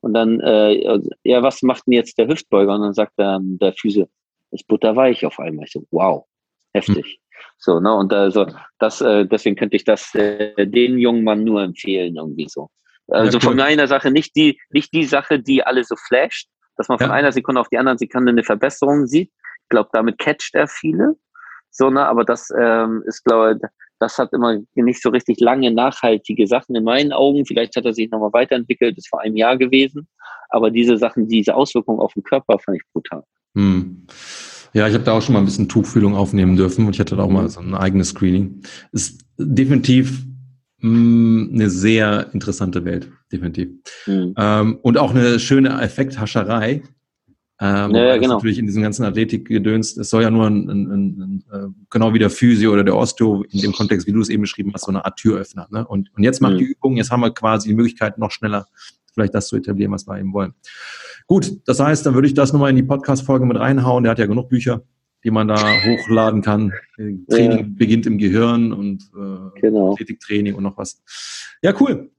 Und 0.00 0.14
dann, 0.14 0.40
äh, 0.40 0.86
also, 0.86 1.10
ja, 1.22 1.42
was 1.42 1.62
macht 1.62 1.86
denn 1.86 1.94
jetzt 1.94 2.18
der 2.18 2.28
Hüftbeuger? 2.28 2.74
Und 2.74 2.82
dann 2.82 2.94
sagt 2.94 3.12
er, 3.18 3.36
ähm, 3.36 3.58
der 3.60 3.72
Füße, 3.72 4.08
ist 4.52 4.66
butterweich 4.68 5.24
auf 5.24 5.38
einmal. 5.38 5.64
Ich 5.66 5.72
so, 5.72 5.84
wow, 5.90 6.26
heftig. 6.72 7.04
Mhm. 7.04 7.22
So, 7.58 7.80
ne, 7.80 7.94
und 7.94 8.12
also 8.12 8.46
das, 8.78 9.00
äh, 9.00 9.26
deswegen 9.26 9.56
könnte 9.56 9.76
ich 9.76 9.84
das 9.84 10.14
äh, 10.14 10.66
den 10.66 10.98
jungen 10.98 11.24
Mann 11.24 11.44
nur 11.44 11.62
empfehlen, 11.62 12.16
irgendwie 12.16 12.48
so. 12.48 12.68
Also 13.08 13.38
ja, 13.38 13.44
cool. 13.44 13.50
von 13.50 13.60
einer 13.60 13.88
Sache, 13.88 14.10
nicht 14.10 14.36
die, 14.36 14.60
nicht 14.70 14.92
die 14.92 15.04
Sache, 15.04 15.40
die 15.40 15.64
alle 15.64 15.84
so 15.84 15.96
flasht, 15.96 16.48
dass 16.76 16.88
man 16.88 16.98
von 16.98 17.08
ja. 17.08 17.14
einer 17.14 17.32
Sekunde 17.32 17.60
auf 17.60 17.68
die 17.68 17.78
andere 17.78 17.98
Sekunde 17.98 18.30
eine 18.30 18.44
Verbesserung 18.44 19.06
sieht. 19.06 19.30
Ich 19.62 19.68
glaube, 19.68 19.90
damit 19.92 20.18
catcht 20.18 20.54
er 20.54 20.68
viele. 20.68 21.16
So, 21.72 21.90
ne, 21.90 22.06
aber 22.06 22.24
das 22.24 22.50
ähm, 22.56 23.02
ist, 23.06 23.24
glaube 23.24 23.56
ich, 23.56 23.68
das 23.98 24.18
hat 24.18 24.32
immer 24.32 24.58
nicht 24.74 25.02
so 25.02 25.10
richtig 25.10 25.40
lange 25.40 25.72
nachhaltige 25.72 26.46
Sachen 26.46 26.74
in 26.76 26.84
meinen 26.84 27.12
Augen. 27.12 27.46
Vielleicht 27.46 27.76
hat 27.76 27.84
er 27.84 27.94
sich 27.94 28.10
nochmal 28.10 28.32
weiterentwickelt, 28.32 28.98
ist 28.98 29.08
vor 29.08 29.20
einem 29.20 29.36
Jahr 29.36 29.56
gewesen. 29.56 30.06
Aber 30.50 30.70
diese 30.70 30.98
Sachen, 30.98 31.28
diese 31.28 31.54
Auswirkungen 31.54 32.00
auf 32.00 32.12
den 32.12 32.22
Körper 32.22 32.58
fand 32.58 32.76
ich 32.76 32.82
brutal. 32.92 33.22
Hm. 33.54 34.06
Ja, 34.74 34.88
ich 34.88 34.94
habe 34.94 35.04
da 35.04 35.12
auch 35.12 35.22
schon 35.22 35.34
mal 35.34 35.38
ein 35.38 35.44
bisschen 35.44 35.68
Tuchfühlung 35.68 36.14
aufnehmen 36.14 36.56
dürfen 36.56 36.86
und 36.86 36.94
ich 36.94 37.00
hatte 37.00 37.16
da 37.16 37.22
auch 37.22 37.30
mal 37.30 37.48
so 37.48 37.60
ein 37.60 37.74
eigenes 37.74 38.08
Screening. 38.08 38.62
Ist 38.90 39.24
definitiv 39.38 40.24
mh, 40.78 40.88
hm, 40.88 41.50
eine 41.54 41.70
sehr 41.70 42.28
interessante 42.32 42.84
Welt, 42.84 43.10
definitiv. 43.30 43.68
Mhm. 44.06 44.34
Ähm, 44.36 44.78
und 44.82 44.98
auch 44.98 45.10
eine 45.10 45.38
schöne 45.38 45.80
Effekthascherei, 45.80 46.82
ähm, 47.62 47.94
ja, 47.94 48.04
ja, 48.04 48.16
genau. 48.16 48.34
Natürlich 48.34 48.58
in 48.58 48.66
diesem 48.66 48.82
ganzen 48.82 49.04
Athletikgedöns, 49.04 49.96
es 49.96 50.10
soll 50.10 50.22
ja 50.22 50.30
nur 50.30 50.48
ein, 50.48 50.68
ein, 50.68 50.90
ein, 50.90 51.44
äh, 51.52 51.68
genau 51.90 52.12
wie 52.12 52.18
der 52.18 52.28
Physio 52.28 52.72
oder 52.72 52.82
der 52.82 52.96
Osteo 52.96 53.44
in 53.50 53.60
dem 53.60 53.72
Kontext, 53.72 54.08
wie 54.08 54.12
du 54.12 54.20
es 54.20 54.30
eben 54.30 54.42
beschrieben 54.42 54.72
hast, 54.74 54.86
so 54.86 54.90
eine 54.90 55.04
Art 55.04 55.16
Türöffner. 55.16 55.68
Ne? 55.70 55.86
Und, 55.86 56.10
und 56.16 56.24
jetzt 56.24 56.40
macht 56.42 56.54
mhm. 56.54 56.58
die 56.58 56.64
Übung, 56.64 56.96
jetzt 56.96 57.12
haben 57.12 57.20
wir 57.20 57.32
quasi 57.32 57.68
die 57.68 57.76
Möglichkeit, 57.76 58.18
noch 58.18 58.32
schneller 58.32 58.66
vielleicht 59.14 59.34
das 59.34 59.46
zu 59.46 59.56
etablieren, 59.56 59.92
was 59.92 60.08
wir 60.08 60.18
eben 60.18 60.32
wollen. 60.32 60.54
Gut, 61.28 61.60
das 61.66 61.78
heißt, 61.78 62.04
dann 62.04 62.14
würde 62.14 62.26
ich 62.26 62.34
das 62.34 62.52
nochmal 62.52 62.70
in 62.70 62.76
die 62.76 62.82
Podcast-Folge 62.82 63.46
mit 63.46 63.60
reinhauen. 63.60 64.02
Der 64.02 64.10
hat 64.10 64.18
ja 64.18 64.26
genug 64.26 64.48
Bücher, 64.48 64.82
die 65.22 65.30
man 65.30 65.46
da 65.46 65.54
hochladen 65.84 66.42
kann. 66.42 66.72
Training 66.96 67.58
ja. 67.58 67.64
beginnt 67.68 68.06
im 68.06 68.18
Gehirn 68.18 68.72
und 68.72 69.04
äh, 69.14 69.60
genau. 69.60 69.92
Athletiktraining 69.92 70.54
und 70.54 70.64
noch 70.64 70.76
was. 70.76 71.00
Ja, 71.62 71.72
cool. 71.80 72.10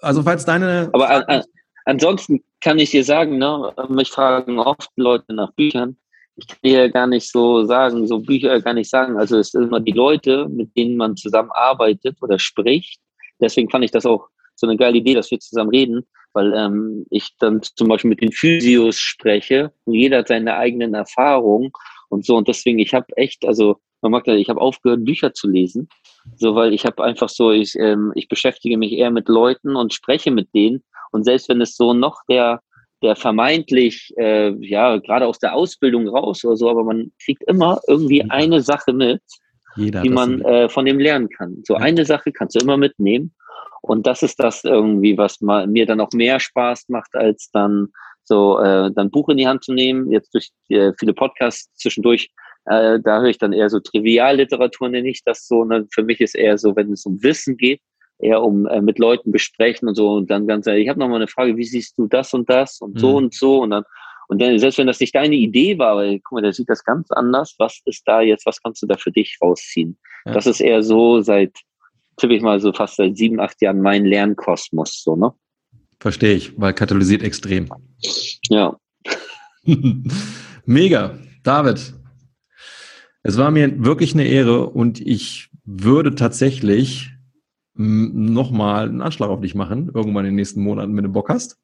Also 0.00 0.22
falls 0.22 0.44
deine... 0.44 0.90
Aber 0.92 1.10
an, 1.10 1.22
an, 1.24 1.42
ansonsten 1.86 2.44
kann 2.60 2.78
ich 2.78 2.90
dir 2.90 3.04
sagen, 3.04 3.38
ne, 3.38 3.72
mich 3.88 4.10
fragen 4.10 4.58
oft 4.58 4.90
Leute 4.96 5.32
nach 5.32 5.52
Büchern. 5.52 5.96
Ich 6.36 6.46
kann 6.46 6.58
dir 6.62 6.90
gar 6.90 7.06
nicht 7.06 7.30
so 7.30 7.64
sagen, 7.64 8.06
so 8.06 8.18
Bücher 8.18 8.60
gar 8.60 8.74
nicht 8.74 8.90
sagen. 8.90 9.16
Also 9.16 9.38
es 9.38 9.52
sind 9.52 9.64
immer 9.64 9.80
die 9.80 9.92
Leute, 9.92 10.48
mit 10.48 10.76
denen 10.76 10.96
man 10.96 11.16
zusammenarbeitet 11.16 12.18
oder 12.20 12.38
spricht. 12.38 13.00
Deswegen 13.40 13.70
fand 13.70 13.84
ich 13.84 13.90
das 13.90 14.04
auch 14.04 14.28
so 14.54 14.66
eine 14.66 14.76
geile 14.76 14.98
Idee, 14.98 15.14
dass 15.14 15.30
wir 15.30 15.38
zusammen 15.38 15.70
reden, 15.70 16.06
weil 16.32 16.52
ähm, 16.54 17.06
ich 17.10 17.34
dann 17.38 17.62
zum 17.62 17.88
Beispiel 17.88 18.10
mit 18.10 18.20
den 18.20 18.32
Physios 18.32 18.98
spreche 18.98 19.72
und 19.84 19.94
jeder 19.94 20.18
hat 20.18 20.28
seine 20.28 20.56
eigenen 20.56 20.94
Erfahrungen 20.94 21.70
und 22.08 22.26
so. 22.26 22.36
Und 22.36 22.48
deswegen, 22.48 22.78
ich 22.78 22.92
habe 22.92 23.06
echt, 23.16 23.46
also 23.46 23.78
man 24.02 24.12
mag 24.12 24.24
das, 24.24 24.36
ich 24.36 24.48
habe 24.50 24.60
aufgehört, 24.60 25.04
Bücher 25.04 25.32
zu 25.32 25.48
lesen, 25.48 25.88
so 26.36 26.54
weil 26.54 26.74
ich 26.74 26.84
habe 26.84 27.02
einfach 27.04 27.28
so, 27.28 27.50
ich, 27.50 27.74
ähm, 27.76 28.12
ich 28.14 28.28
beschäftige 28.28 28.76
mich 28.76 28.92
eher 28.92 29.10
mit 29.10 29.28
Leuten 29.28 29.76
und 29.76 29.94
spreche 29.94 30.30
mit 30.30 30.52
denen 30.54 30.82
und 31.16 31.24
selbst 31.24 31.48
wenn 31.48 31.62
es 31.62 31.76
so 31.76 31.94
noch 31.94 32.20
der, 32.28 32.60
der 33.02 33.16
vermeintlich, 33.16 34.12
äh, 34.18 34.50
ja, 34.60 34.98
gerade 34.98 35.26
aus 35.26 35.38
der 35.38 35.54
Ausbildung 35.54 36.06
raus 36.08 36.44
oder 36.44 36.56
so, 36.58 36.68
aber 36.68 36.84
man 36.84 37.10
kriegt 37.24 37.42
immer 37.46 37.80
irgendwie 37.88 38.18
ja. 38.18 38.26
eine 38.28 38.60
Sache 38.60 38.92
mit, 38.92 39.22
Jeder 39.76 40.02
die 40.02 40.10
man 40.10 40.42
äh, 40.42 40.68
von 40.68 40.84
dem 40.84 40.98
lernen 40.98 41.30
kann. 41.30 41.62
So 41.66 41.74
ja. 41.74 41.80
eine 41.80 42.04
Sache 42.04 42.32
kannst 42.32 42.54
du 42.54 42.60
immer 42.60 42.76
mitnehmen. 42.76 43.34
Und 43.80 44.06
das 44.06 44.22
ist 44.22 44.38
das 44.42 44.62
irgendwie, 44.64 45.16
was 45.16 45.40
mal, 45.40 45.66
mir 45.66 45.86
dann 45.86 46.00
auch 46.00 46.12
mehr 46.12 46.38
Spaß 46.38 46.88
macht, 46.88 47.14
als 47.14 47.50
dann 47.52 47.88
so 48.24 48.58
äh, 48.58 48.90
dann 48.92 49.10
Buch 49.10 49.30
in 49.30 49.38
die 49.38 49.48
Hand 49.48 49.64
zu 49.64 49.72
nehmen. 49.72 50.12
Jetzt 50.12 50.34
durch 50.34 50.50
äh, 50.68 50.92
viele 50.98 51.14
Podcasts 51.14 51.72
zwischendurch, 51.76 52.28
äh, 52.66 53.00
da 53.00 53.20
höre 53.20 53.30
ich 53.30 53.38
dann 53.38 53.54
eher 53.54 53.70
so 53.70 53.80
Trivialliteratur, 53.80 54.90
nenne 54.90 55.08
ich 55.08 55.22
das 55.24 55.46
so. 55.46 55.64
Ne? 55.64 55.86
Für 55.94 56.02
mich 56.02 56.20
ist 56.20 56.34
eher 56.34 56.58
so, 56.58 56.76
wenn 56.76 56.92
es 56.92 57.06
um 57.06 57.22
Wissen 57.22 57.56
geht, 57.56 57.80
eher 58.18 58.42
um 58.42 58.66
äh, 58.66 58.80
mit 58.80 58.98
Leuten 58.98 59.32
besprechen 59.32 59.88
und 59.88 59.94
so 59.94 60.14
und 60.14 60.30
dann 60.30 60.46
ganz 60.46 60.66
ehrlich, 60.66 60.84
ich 60.84 60.88
habe 60.88 61.00
noch 61.00 61.08
mal 61.08 61.16
eine 61.16 61.28
Frage, 61.28 61.56
wie 61.56 61.64
siehst 61.64 61.98
du 61.98 62.06
das 62.06 62.32
und 62.34 62.48
das 62.48 62.80
und 62.80 62.98
so 62.98 63.10
mhm. 63.10 63.16
und 63.16 63.34
so 63.34 63.62
und 63.62 63.70
dann 63.70 63.84
und 64.28 64.42
dann 64.42 64.58
selbst 64.58 64.78
wenn 64.78 64.88
das 64.88 64.98
nicht 65.00 65.14
deine 65.14 65.36
Idee 65.36 65.78
war, 65.78 65.96
weil 65.96 66.18
guck 66.20 66.36
mal, 66.36 66.42
der 66.42 66.52
sieht 66.52 66.68
das 66.68 66.84
ganz 66.84 67.10
anders, 67.10 67.54
was 67.58 67.80
ist 67.84 68.02
da 68.06 68.20
jetzt, 68.20 68.46
was 68.46 68.60
kannst 68.62 68.82
du 68.82 68.86
da 68.86 68.96
für 68.96 69.12
dich 69.12 69.38
rausziehen? 69.40 69.98
Ja. 70.24 70.32
Das 70.32 70.46
ist 70.46 70.60
eher 70.60 70.82
so 70.82 71.20
seit 71.20 71.52
tippe 72.16 72.34
ich 72.34 72.42
mal 72.42 72.60
so 72.60 72.72
fast 72.72 72.96
seit 72.96 73.16
sieben, 73.16 73.40
acht 73.40 73.60
Jahren 73.60 73.82
mein 73.82 74.04
Lernkosmos 74.04 75.02
so, 75.02 75.16
ne? 75.16 75.32
Verstehe 76.00 76.34
ich, 76.34 76.58
weil 76.60 76.74
katalysiert 76.74 77.22
extrem. 77.22 77.68
Ja. 78.48 78.76
Mega. 80.64 81.18
David, 81.42 81.94
es 83.22 83.38
war 83.38 83.50
mir 83.50 83.84
wirklich 83.84 84.14
eine 84.14 84.26
Ehre 84.26 84.68
und 84.68 85.00
ich 85.00 85.50
würde 85.64 86.14
tatsächlich 86.14 87.10
nochmal 87.76 88.88
einen 88.88 89.02
Anschlag 89.02 89.28
auf 89.28 89.40
dich 89.40 89.54
machen, 89.54 89.90
irgendwann 89.92 90.24
in 90.24 90.32
den 90.32 90.36
nächsten 90.36 90.62
Monaten, 90.62 90.96
wenn 90.96 91.04
du 91.04 91.10
Bock 91.10 91.28
hast. 91.28 91.58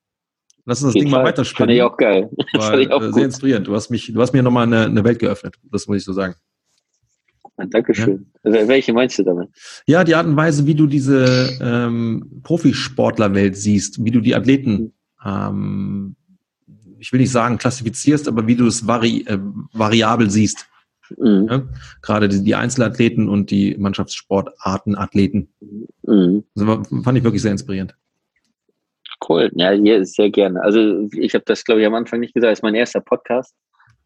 Lass 0.65 0.83
uns 0.83 0.93
das 0.93 1.01
Ding 1.01 1.11
Fall. 1.11 1.23
mal 1.23 1.29
weiterspielen. 1.29 1.69
Fand 1.69 1.77
ich 1.77 1.83
auch 1.83 1.97
geil. 1.97 2.31
Weil, 2.53 2.81
ich 2.83 2.91
auch 2.93 3.03
äh, 3.03 3.13
sehr 3.13 3.25
inspirierend. 3.25 3.67
Du 3.67 3.75
hast 3.75 3.91
mich, 3.91 4.13
du 4.13 4.21
hast 4.21 4.33
mir 4.33 4.43
nochmal 4.43 4.67
eine, 4.67 4.85
eine 4.85 5.03
Welt 5.05 5.19
geöffnet. 5.19 5.57
Das 5.71 5.89
muss 5.89 5.99
ich 5.99 6.05
so 6.05 6.13
sagen. 6.13 6.35
Dankeschön. 7.71 8.27
Ja. 8.45 8.69
Welche 8.69 8.93
meinst 8.93 9.19
du 9.19 9.25
damit? 9.25 9.49
Ja, 9.87 10.05
die 10.05 10.15
Art 10.15 10.27
und 10.27 10.37
Weise, 10.37 10.67
wie 10.67 10.75
du 10.75 10.87
diese 10.87 11.51
ähm, 11.61 12.41
Profisportlerwelt 12.43 13.57
siehst, 13.57 14.05
wie 14.05 14.11
du 14.11 14.21
die 14.21 14.35
Athleten, 14.35 14.95
mhm. 15.25 15.27
ähm, 15.27 16.17
ich 16.99 17.13
will 17.13 17.21
nicht 17.21 17.33
sagen 17.33 17.59
klassifizierst, 17.59 18.29
aber 18.29 18.47
wie 18.47 18.57
du 18.57 18.67
es 18.67 18.87
vari 18.87 19.25
äh, 19.27 19.39
variabel 19.73 20.31
siehst. 20.31 20.67
Mhm. 21.19 21.49
Ja? 21.51 21.63
Gerade 22.03 22.29
die, 22.29 22.43
die, 22.43 22.55
Einzelathleten 22.55 23.29
und 23.29 23.51
die 23.51 23.77
Mannschaftssportarten, 23.77 24.97
Athleten. 24.97 25.49
Mhm. 26.03 26.45
Also, 26.57 26.83
fand 27.03 27.19
ich 27.19 27.25
wirklich 27.25 27.43
sehr 27.43 27.53
inspirierend. 27.53 27.95
Cool, 29.29 29.51
ja, 29.55 30.05
sehr 30.05 30.31
gerne. 30.31 30.61
Also 30.63 31.09
ich 31.13 31.35
habe 31.35 31.45
das, 31.47 31.65
glaube 31.65 31.81
ich, 31.81 31.87
am 31.87 31.95
Anfang 31.95 32.19
nicht 32.21 32.35
gesagt, 32.35 32.51
das 32.51 32.59
ist 32.59 32.63
mein 32.65 32.75
erster 32.75 33.01
Podcast. 33.01 33.55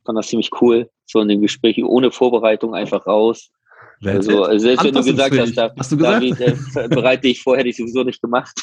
Fand 0.04 0.18
das 0.18 0.28
ziemlich 0.28 0.50
cool, 0.60 0.90
so 1.06 1.20
in 1.20 1.28
den 1.28 1.40
Gesprächen 1.40 1.84
ohne 1.84 2.10
Vorbereitung 2.10 2.74
einfach 2.74 3.06
raus. 3.06 3.50
Also, 4.04 4.44
selbst 4.58 4.84
wenn 4.84 4.94
du 4.94 5.02
gesagt 5.02 5.38
hast, 5.38 5.54
da, 5.56 5.72
hast 5.78 5.90
du 5.90 5.96
gesagt? 5.96 6.22
David, 6.22 6.40
äh, 6.40 6.88
bereite 6.88 7.28
ich 7.28 7.42
vor, 7.42 7.56
hätte 7.56 7.70
ich 7.70 7.78
sowieso 7.78 8.04
nicht 8.04 8.20
gemacht. 8.20 8.54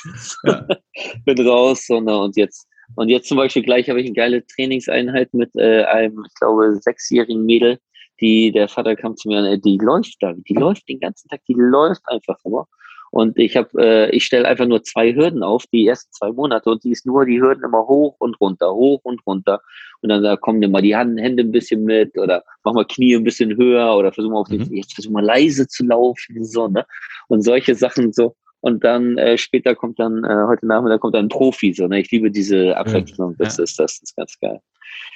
Ja. 0.43 0.67
Bin 1.25 1.47
raus 1.47 1.89
und, 1.89 2.07
und 2.07 2.37
jetzt 2.37 2.67
und 2.95 3.09
jetzt 3.09 3.27
zum 3.27 3.37
Beispiel 3.37 3.63
gleich 3.63 3.89
habe 3.89 4.01
ich 4.01 4.05
eine 4.05 4.15
geile 4.15 4.45
Trainingseinheit 4.45 5.33
mit 5.33 5.49
äh, 5.55 5.83
einem, 5.85 6.23
ich 6.27 6.33
glaube, 6.35 6.75
sechsjährigen 6.79 7.45
Mädel, 7.45 7.79
die 8.23 8.51
der 8.51 8.69
Vater 8.69 8.95
kam 8.95 9.17
zu 9.17 9.27
mir, 9.27 9.57
die 9.57 9.77
läuft 9.77 10.15
da, 10.21 10.33
die 10.33 10.53
läuft 10.53 10.87
den 10.87 10.99
ganzen 10.99 11.27
Tag, 11.27 11.41
die 11.47 11.55
läuft 11.55 12.01
einfach 12.07 12.37
immer. 12.45 12.67
Und 13.11 13.37
ich 13.37 13.55
habe, 13.55 13.69
äh, 13.77 14.09
ich 14.09 14.25
stelle 14.25 14.47
einfach 14.47 14.65
nur 14.65 14.81
zwei 14.81 15.13
Hürden 15.13 15.43
auf, 15.43 15.65
die 15.67 15.85
ersten 15.85 16.11
zwei 16.13 16.31
Monate, 16.31 16.67
und 16.71 16.83
die 16.83 16.91
ist 16.91 17.05
nur 17.05 17.25
die 17.25 17.39
Hürden 17.39 17.63
immer 17.63 17.85
hoch 17.85 18.15
und 18.17 18.39
runter, 18.41 18.73
hoch 18.73 19.01
und 19.03 19.21
runter. 19.27 19.61
Und 20.01 20.09
dann 20.09 20.23
da 20.23 20.35
kommen 20.35 20.63
immer 20.63 20.81
die 20.81 20.95
Hand, 20.95 21.19
Hände 21.19 21.43
ein 21.43 21.51
bisschen 21.51 21.83
mit 21.83 22.17
oder 22.17 22.43
mach 22.63 22.73
mal 22.73 22.85
Knie 22.85 23.13
ein 23.15 23.23
bisschen 23.23 23.55
höher 23.55 23.95
oder 23.95 24.11
versuchen 24.11 24.33
wir 24.33 24.39
auf 24.39 24.49
den, 24.49 24.61
mhm. 24.61 24.73
jetzt 24.73 24.95
versuchen 24.95 25.13
wir 25.13 25.21
leise 25.21 25.67
zu 25.67 25.85
laufen, 25.85 26.43
so, 26.43 26.67
ne? 26.67 26.87
Und 27.27 27.43
solche 27.43 27.75
Sachen 27.75 28.13
so. 28.13 28.35
Und 28.63 28.81
dann 28.85 29.17
äh, 29.17 29.37
später 29.37 29.75
kommt 29.75 29.99
dann, 29.99 30.23
äh, 30.23 30.45
heute 30.47 30.65
Nachmittag 30.65 31.01
kommt 31.01 31.15
dann 31.15 31.25
ein 31.25 31.29
Profi, 31.29 31.73
so, 31.73 31.85
ne? 31.85 31.99
Ich 31.99 32.09
liebe 32.11 32.31
diese 32.31 32.77
Abwechslung, 32.77 33.35
das 33.37 33.57
ja. 33.57 33.65
ist, 33.65 33.77
das 33.77 33.99
ist 34.01 34.15
ganz 34.15 34.39
geil. 34.39 34.57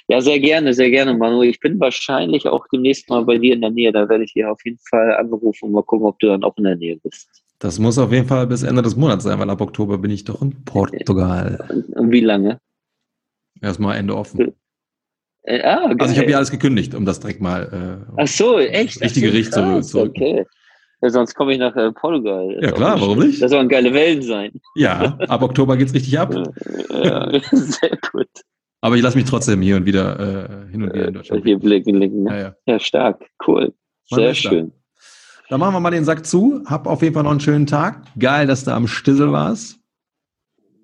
Ja, 0.10 0.20
sehr 0.20 0.38
gerne, 0.42 0.74
sehr 0.74 0.90
gerne, 0.90 1.14
Manu. 1.14 1.44
Ich 1.44 1.62
bin 1.62 1.80
wahrscheinlich 1.80 2.46
auch 2.46 2.68
demnächst 2.74 3.10
mal 3.10 3.24
bei 3.24 3.38
dir 3.38 3.54
in 3.54 3.62
der 3.62 3.70
Nähe. 3.70 3.94
Da 3.94 4.10
werde 4.10 4.26
ich 4.26 4.34
dir 4.34 4.52
auf 4.52 4.60
jeden 4.66 4.80
Fall 4.90 5.16
anrufen 5.16 5.68
und 5.68 5.72
mal 5.72 5.84
gucken, 5.84 6.08
ob 6.08 6.20
du 6.20 6.28
dann 6.28 6.44
auch 6.44 6.58
in 6.58 6.66
der 6.66 6.76
Nähe 6.76 6.98
bist. 6.98 7.30
Das 7.60 7.80
muss 7.80 7.98
auf 7.98 8.12
jeden 8.12 8.28
Fall 8.28 8.48
bis 8.48 8.64
Ende 8.64 8.82
des 8.82 8.98
Monats 8.98 9.24
sein, 9.24 9.40
weil 9.40 9.50
ab 9.50 9.62
Oktober 9.62 9.98
bin 9.98 10.12
ich 10.12 10.26
doch 10.26 10.42
in 10.42 10.66
Portugal. 10.66 11.66
Und 11.96 12.12
wie 12.12 12.20
lange? 12.20 12.60
Erstmal 13.62 13.96
Ende 13.96 14.14
offen. 14.14 14.54
Äh, 15.44 15.62
ah, 15.62 15.90
also 15.98 16.14
ich 16.14 16.20
habe 16.20 16.30
ja 16.30 16.36
alles 16.36 16.52
gekündigt, 16.52 16.94
um 16.94 17.06
das 17.06 17.22
direkt 17.22 17.40
mal 17.40 18.04
äh, 18.12 18.14
Ach 18.18 18.28
so, 18.28 18.60
echt? 18.60 19.02
richtige 19.02 19.32
Gericht 19.32 19.54
zu, 19.54 19.80
zurück. 19.82 20.12
Okay. 20.18 20.46
Ja, 21.02 21.10
sonst 21.10 21.36
komme 21.36 21.54
ich 21.54 21.60
nach 21.60 21.76
äh, 21.76 21.92
Portugal. 21.92 22.58
Ja 22.60 22.72
klar, 22.72 23.00
warum 23.00 23.20
nicht? 23.20 23.42
Das 23.42 23.52
sollen 23.52 23.70
geile 23.70 23.94
Wellen 23.94 24.22
sein. 24.22 24.52
Ja, 24.76 25.18
ab 25.28 25.44
Oktober 25.44 25.78
geht's 25.78 25.94
richtig 25.94 26.18
ab. 26.18 26.34
ja, 26.90 27.40
sehr 27.52 27.98
gut. 28.12 28.28
Aber 28.82 28.96
ich 28.96 29.02
lasse 29.02 29.18
mich 29.18 29.30
trotzdem 29.30 29.62
hier 29.62 29.76
und 29.76 29.86
wieder 29.86 30.20
äh, 30.20 30.72
hin 30.72 30.84
und 30.84 30.94
wieder 30.94 31.08
in 31.08 31.14
Deutschland. 31.14 31.44
Hier 31.44 31.60
blicken, 31.60 31.94
blicken. 31.94 32.24
Ne? 32.24 32.30
Ja, 32.32 32.40
ja. 32.40 32.56
ja, 32.66 32.80
stark, 32.80 33.26
cool. 33.48 33.74
Sehr 34.06 34.34
schön. 34.34 34.72
Dann 35.50 35.60
machen 35.60 35.76
wir 35.76 35.80
mal 35.80 35.92
den 35.92 36.04
Sack 36.06 36.26
zu. 36.26 36.64
Hab 36.66 36.88
auf 36.88 37.02
jeden 37.02 37.14
Fall 37.14 37.24
noch 37.24 37.32
einen 37.32 37.40
schönen 37.40 37.68
Tag. 37.68 38.04
Geil, 38.20 38.48
dass 38.48 38.66
du 38.66 38.72
am 38.72 38.88
Stissel 38.88 39.32
warst. 39.32 39.80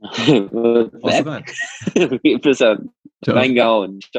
Bis 2.42 2.58
dann. 2.58 2.90
Reingehauen. 3.26 4.00
Ciao. 4.00 4.12